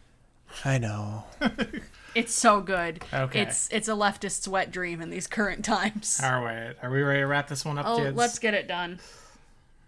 I 0.65 0.79
know. 0.79 1.25
It's 2.17 2.33
so 2.33 2.63
good. 2.63 3.05
Okay. 3.13 3.43
It's 3.43 3.69
it's 3.71 3.89
a 3.89 3.95
leftist's 3.95 4.49
wet 4.49 4.71
dream 4.71 5.03
in 5.03 5.11
these 5.11 5.27
current 5.27 5.67
times. 5.67 6.19
All 6.25 6.43
right. 6.43 6.75
Are 6.83 6.91
we 6.91 7.03
ready 7.03 7.21
to 7.21 7.27
wrap 7.27 7.47
this 7.47 7.63
one 7.63 7.77
up, 7.77 7.85
Oh, 7.87 7.99
kids? 7.99 8.17
let's 8.17 8.39
get 8.39 8.55
it 8.55 8.67
done. 8.67 8.99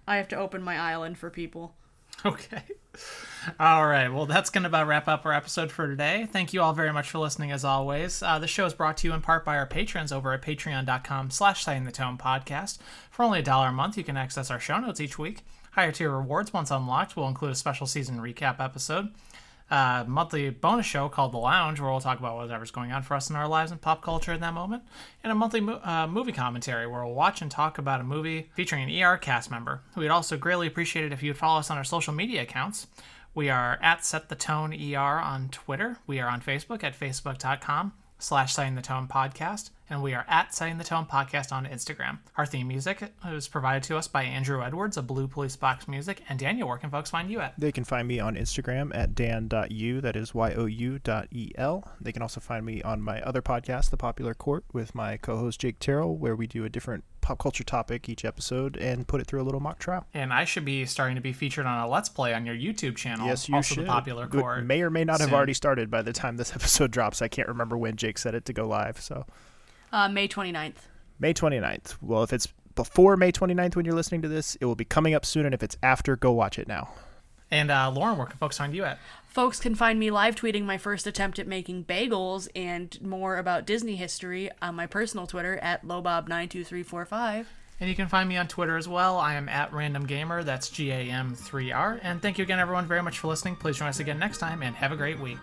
I 0.09 0.17
have 0.17 0.29
to 0.29 0.37
open 0.37 0.63
my 0.63 0.79
island 0.79 1.19
for 1.19 1.29
people. 1.29 1.75
Okay. 2.25 2.63
All 3.61 3.87
right. 3.87 4.09
Well, 4.09 4.25
that's 4.25 4.49
going 4.49 4.63
to 4.63 4.69
about 4.69 4.89
wrap 4.89 5.07
up 5.07 5.27
our 5.27 5.33
episode 5.35 5.71
for 5.71 5.87
today. 5.87 6.27
Thank 6.33 6.53
you 6.53 6.63
all 6.63 6.73
very 6.73 6.93
much 6.93 7.11
for 7.11 7.19
listening, 7.19 7.53
as 7.53 7.63
always. 7.63 8.23
Uh, 8.23 8.39
the 8.39 8.47
show 8.47 8.65
is 8.65 8.73
brought 8.73 8.97
to 8.99 9.07
you 9.07 9.13
in 9.13 9.21
part 9.21 9.45
by 9.45 9.59
our 9.59 9.67
patrons 9.67 10.11
over 10.11 10.33
at 10.33 10.43
patreon.com 10.43 11.31
slash 11.31 11.63
Setting 11.63 11.85
the 11.85 11.93
Tone 11.93 12.17
podcast. 12.17 12.79
For 13.11 13.23
only 13.23 13.41
a 13.41 13.43
dollar 13.43 13.69
a 13.69 13.73
month, 13.73 13.99
you 13.99 14.03
can 14.03 14.17
access 14.17 14.51
our 14.51 14.59
show 14.59 14.79
notes 14.81 15.01
each 15.01 15.19
week. 15.19 15.43
Higher 15.73 15.93
tier 15.93 16.11
rewards, 16.11 16.53
once 16.53 16.71
unlocked, 16.71 17.15
will 17.15 17.29
include 17.29 17.53
a 17.53 17.55
special 17.55 17.87
season 17.87 18.19
recap 18.19 18.59
episode, 18.59 19.11
a 19.71 20.05
monthly 20.07 20.51
bonus 20.51 20.87
show 20.87 21.09
called 21.09 21.33
The 21.33 21.39
Lounge, 21.39 21.81
where 21.81 21.91
we'll 21.91 22.01
talk 22.01 22.19
about 22.19 22.37
whatever's 22.37 22.71
going 22.71 22.93
on 22.93 23.03
for 23.03 23.15
us 23.15 23.29
in 23.29 23.37
our 23.37 23.49
lives 23.49 23.71
and 23.71 23.81
pop 23.81 24.03
culture 24.03 24.33
in 24.33 24.41
that 24.41 24.55
moment, 24.55 24.83
and 25.23 25.31
a 25.31 25.35
monthly 25.35 25.61
mo- 25.61 25.81
uh, 25.85 26.07
movie 26.07 26.33
commentary, 26.33 26.87
where 26.87 27.05
we'll 27.05 27.15
watch 27.15 27.43
and 27.43 27.51
talk 27.51 27.79
about 27.79 28.01
a 28.01 28.05
movie 28.05 28.51
featuring 28.55 28.83
an 28.91 29.03
ER 29.03 29.17
cast 29.17 29.51
member. 29.51 29.83
We'd 29.97 30.09
also 30.09 30.37
greatly 30.37 30.67
appreciate 30.67 31.05
it 31.05 31.13
if 31.13 31.23
you'd 31.23 31.37
follow 31.37 31.61
us 31.61 31.71
on 31.71 31.77
our 31.77 31.85
social 31.85 32.15
media 32.15 32.43
accounts. 32.43 32.87
We 33.35 33.51
are 33.51 33.79
at 33.83 34.05
Set 34.05 34.29
the 34.31 34.35
Tone 34.35 34.73
ER 34.73 34.99
on 35.21 35.49
Twitter. 35.51 35.99
We 36.07 36.19
are 36.19 36.29
on 36.29 36.41
Facebook 36.41 36.83
at 36.83 36.99
facebook.com 36.99 37.93
slash 38.19 38.55
Setting 38.55 38.75
the 38.75 38.83
Tone 38.83 39.07
Podcast. 39.07 39.71
And 39.91 40.03
we 40.03 40.13
are 40.13 40.27
at 40.29 40.55
Setting 40.55 40.77
the 40.77 40.85
Tone 40.85 41.07
Podcast 41.07 41.51
on 41.51 41.65
Instagram. 41.65 42.19
Our 42.37 42.45
theme 42.45 42.69
music 42.69 43.11
is 43.27 43.49
provided 43.49 43.83
to 43.85 43.97
us 43.97 44.07
by 44.07 44.23
Andrew 44.23 44.63
Edwards 44.63 44.99
of 44.99 45.07
Blue 45.07 45.27
Police 45.27 45.57
Box 45.57 45.89
Music. 45.89 46.23
And 46.29 46.39
Daniel, 46.39 46.69
where 46.69 46.77
can 46.77 46.91
folks 46.91 47.09
find 47.09 47.31
you 47.31 47.41
at? 47.41 47.59
They 47.59 47.73
can 47.73 47.85
find 47.85 48.07
me 48.07 48.21
on 48.21 48.37
Instagram 48.37 48.95
at 48.95 49.15
dan.u, 49.15 50.01
that 50.03 50.15
is 50.15 50.35
Y-O-U 50.35 50.99
dot 50.99 51.29
E-L. 51.31 51.91
They 52.03 52.13
can 52.13 52.21
also 52.21 52.39
find 52.39 52.67
me 52.67 52.83
on 52.83 53.01
my 53.01 53.23
other 53.23 53.41
podcast, 53.41 53.89
The 53.89 53.97
Popular 53.97 54.35
Court, 54.35 54.65
with 54.75 54.95
my 54.95 55.17
co-host 55.17 55.59
Jake 55.59 55.79
Terrell, 55.79 56.19
where 56.19 56.37
we 56.37 56.47
do 56.47 56.67
a 56.67 56.69
different 56.69 57.05
pop 57.23 57.39
culture 57.39 57.65
topic 57.65 58.11
each 58.11 58.27
episode 58.27 58.77
and 58.77 59.09
put 59.09 59.23
it 59.23 59.27
through 59.27 59.41
a 59.41 59.45
little 59.45 59.61
mock 59.61 59.79
trial. 59.79 60.07
And 60.13 60.35
I 60.35 60.45
should 60.45 60.67
be 60.67 60.85
starting 60.85 61.17
to 61.17 61.23
be 61.23 61.33
featured 61.33 61.65
on 61.65 61.79
a 61.79 61.89
Let's 61.89 62.11
Play 62.11 62.35
on 62.35 62.45
your 62.45 62.55
YouTube 62.55 62.97
channel. 62.97 63.27
Yes, 63.27 63.49
you 63.49 63.55
also 63.55 63.77
should. 63.77 63.85
the 63.85 63.89
Popular 63.89 64.25
It 64.25 64.33
Court. 64.33 64.65
may 64.67 64.83
or 64.83 64.91
may 64.91 65.05
not 65.05 65.21
have 65.21 65.33
already 65.33 65.55
started 65.55 65.91
by 65.91 66.03
the 66.03 66.13
time 66.13 66.37
this 66.37 66.53
episode 66.55 66.91
drops. 66.91 67.23
I 67.23 67.29
can't 67.29 67.49
remember 67.49 67.79
when 67.79 67.97
Jake 67.97 68.19
said 68.19 68.35
it 68.35 68.45
to 68.45 68.53
go 68.53 68.69
live, 68.69 69.01
so... 69.01 69.25
Uh, 69.93 70.09
May 70.09 70.29
29th. 70.29 70.75
May 71.19 71.35
29th. 71.35 71.97
Well, 72.01 72.23
if 72.23 72.33
it's 72.33 72.49
before 72.75 73.17
May 73.17 73.33
29th 73.33 73.77
when 73.77 73.85
you're 73.85 73.95
listening 73.95 74.23
to 74.23 74.29
this, 74.29 74.57
it 74.57 74.65
will 74.65 74.77
be 74.77 74.85
coming 74.85 75.15
up 75.15 75.25
soon. 75.25 75.47
And 75.47 75.55
if 75.55 75.63
it's 75.63 75.77
after, 75.83 76.17
go 76.17 76.33
watch 76.33 76.59
it 76.59 76.69
now. 76.69 76.91
And 77.51 77.71
uh, 77.71 77.91
Lauren, 77.91 78.19
where 78.19 78.27
can 78.27 78.37
folks 78.37 78.59
find 78.59 78.75
you 78.75 78.85
at? 78.85 78.99
Folks 79.27 79.59
can 79.59 79.75
find 79.75 79.99
me 79.99 80.11
live 80.11 80.35
tweeting 80.35 80.65
my 80.65 80.79
first 80.79 81.07
attempt 81.07 81.39
at 81.39 81.47
making 81.47 81.85
bagels 81.85 82.49
and 82.55 83.01
more 83.01 83.39
about 83.39 83.67
Disney 83.67 83.97
history 83.97 84.51
on 84.61 84.75
my 84.75 84.87
personal 84.87 85.27
Twitter 85.27 85.57
at 85.59 85.85
lobob92345. 85.87 87.47
And 87.81 87.89
you 87.89 87.95
can 87.95 88.09
find 88.09 88.29
me 88.29 88.37
on 88.37 88.49
Twitter 88.49 88.77
as 88.77 88.89
well. 88.89 89.19
I 89.19 89.35
am 89.35 89.49
at 89.49 89.73
Random 89.73 90.05
Gamer. 90.05 90.43
That's 90.43 90.69
G 90.69 90.91
A 90.91 90.97
M 90.97 91.35
3 91.35 91.73
R. 91.73 92.01
And 92.03 92.21
thank 92.21 92.37
you 92.39 92.43
again, 92.43 92.59
everyone, 92.59 92.87
very 92.87 93.03
much 93.03 93.19
for 93.21 93.29
listening. 93.29 93.57
Please 93.57 93.79
join 93.79 93.89
us 93.89 94.01
again 94.01 94.19
next 94.19 94.39
time 94.39 94.63
and 94.63 94.75
have 94.75 94.93
a 94.93 94.97
great 94.97 95.21
week. 95.21 95.39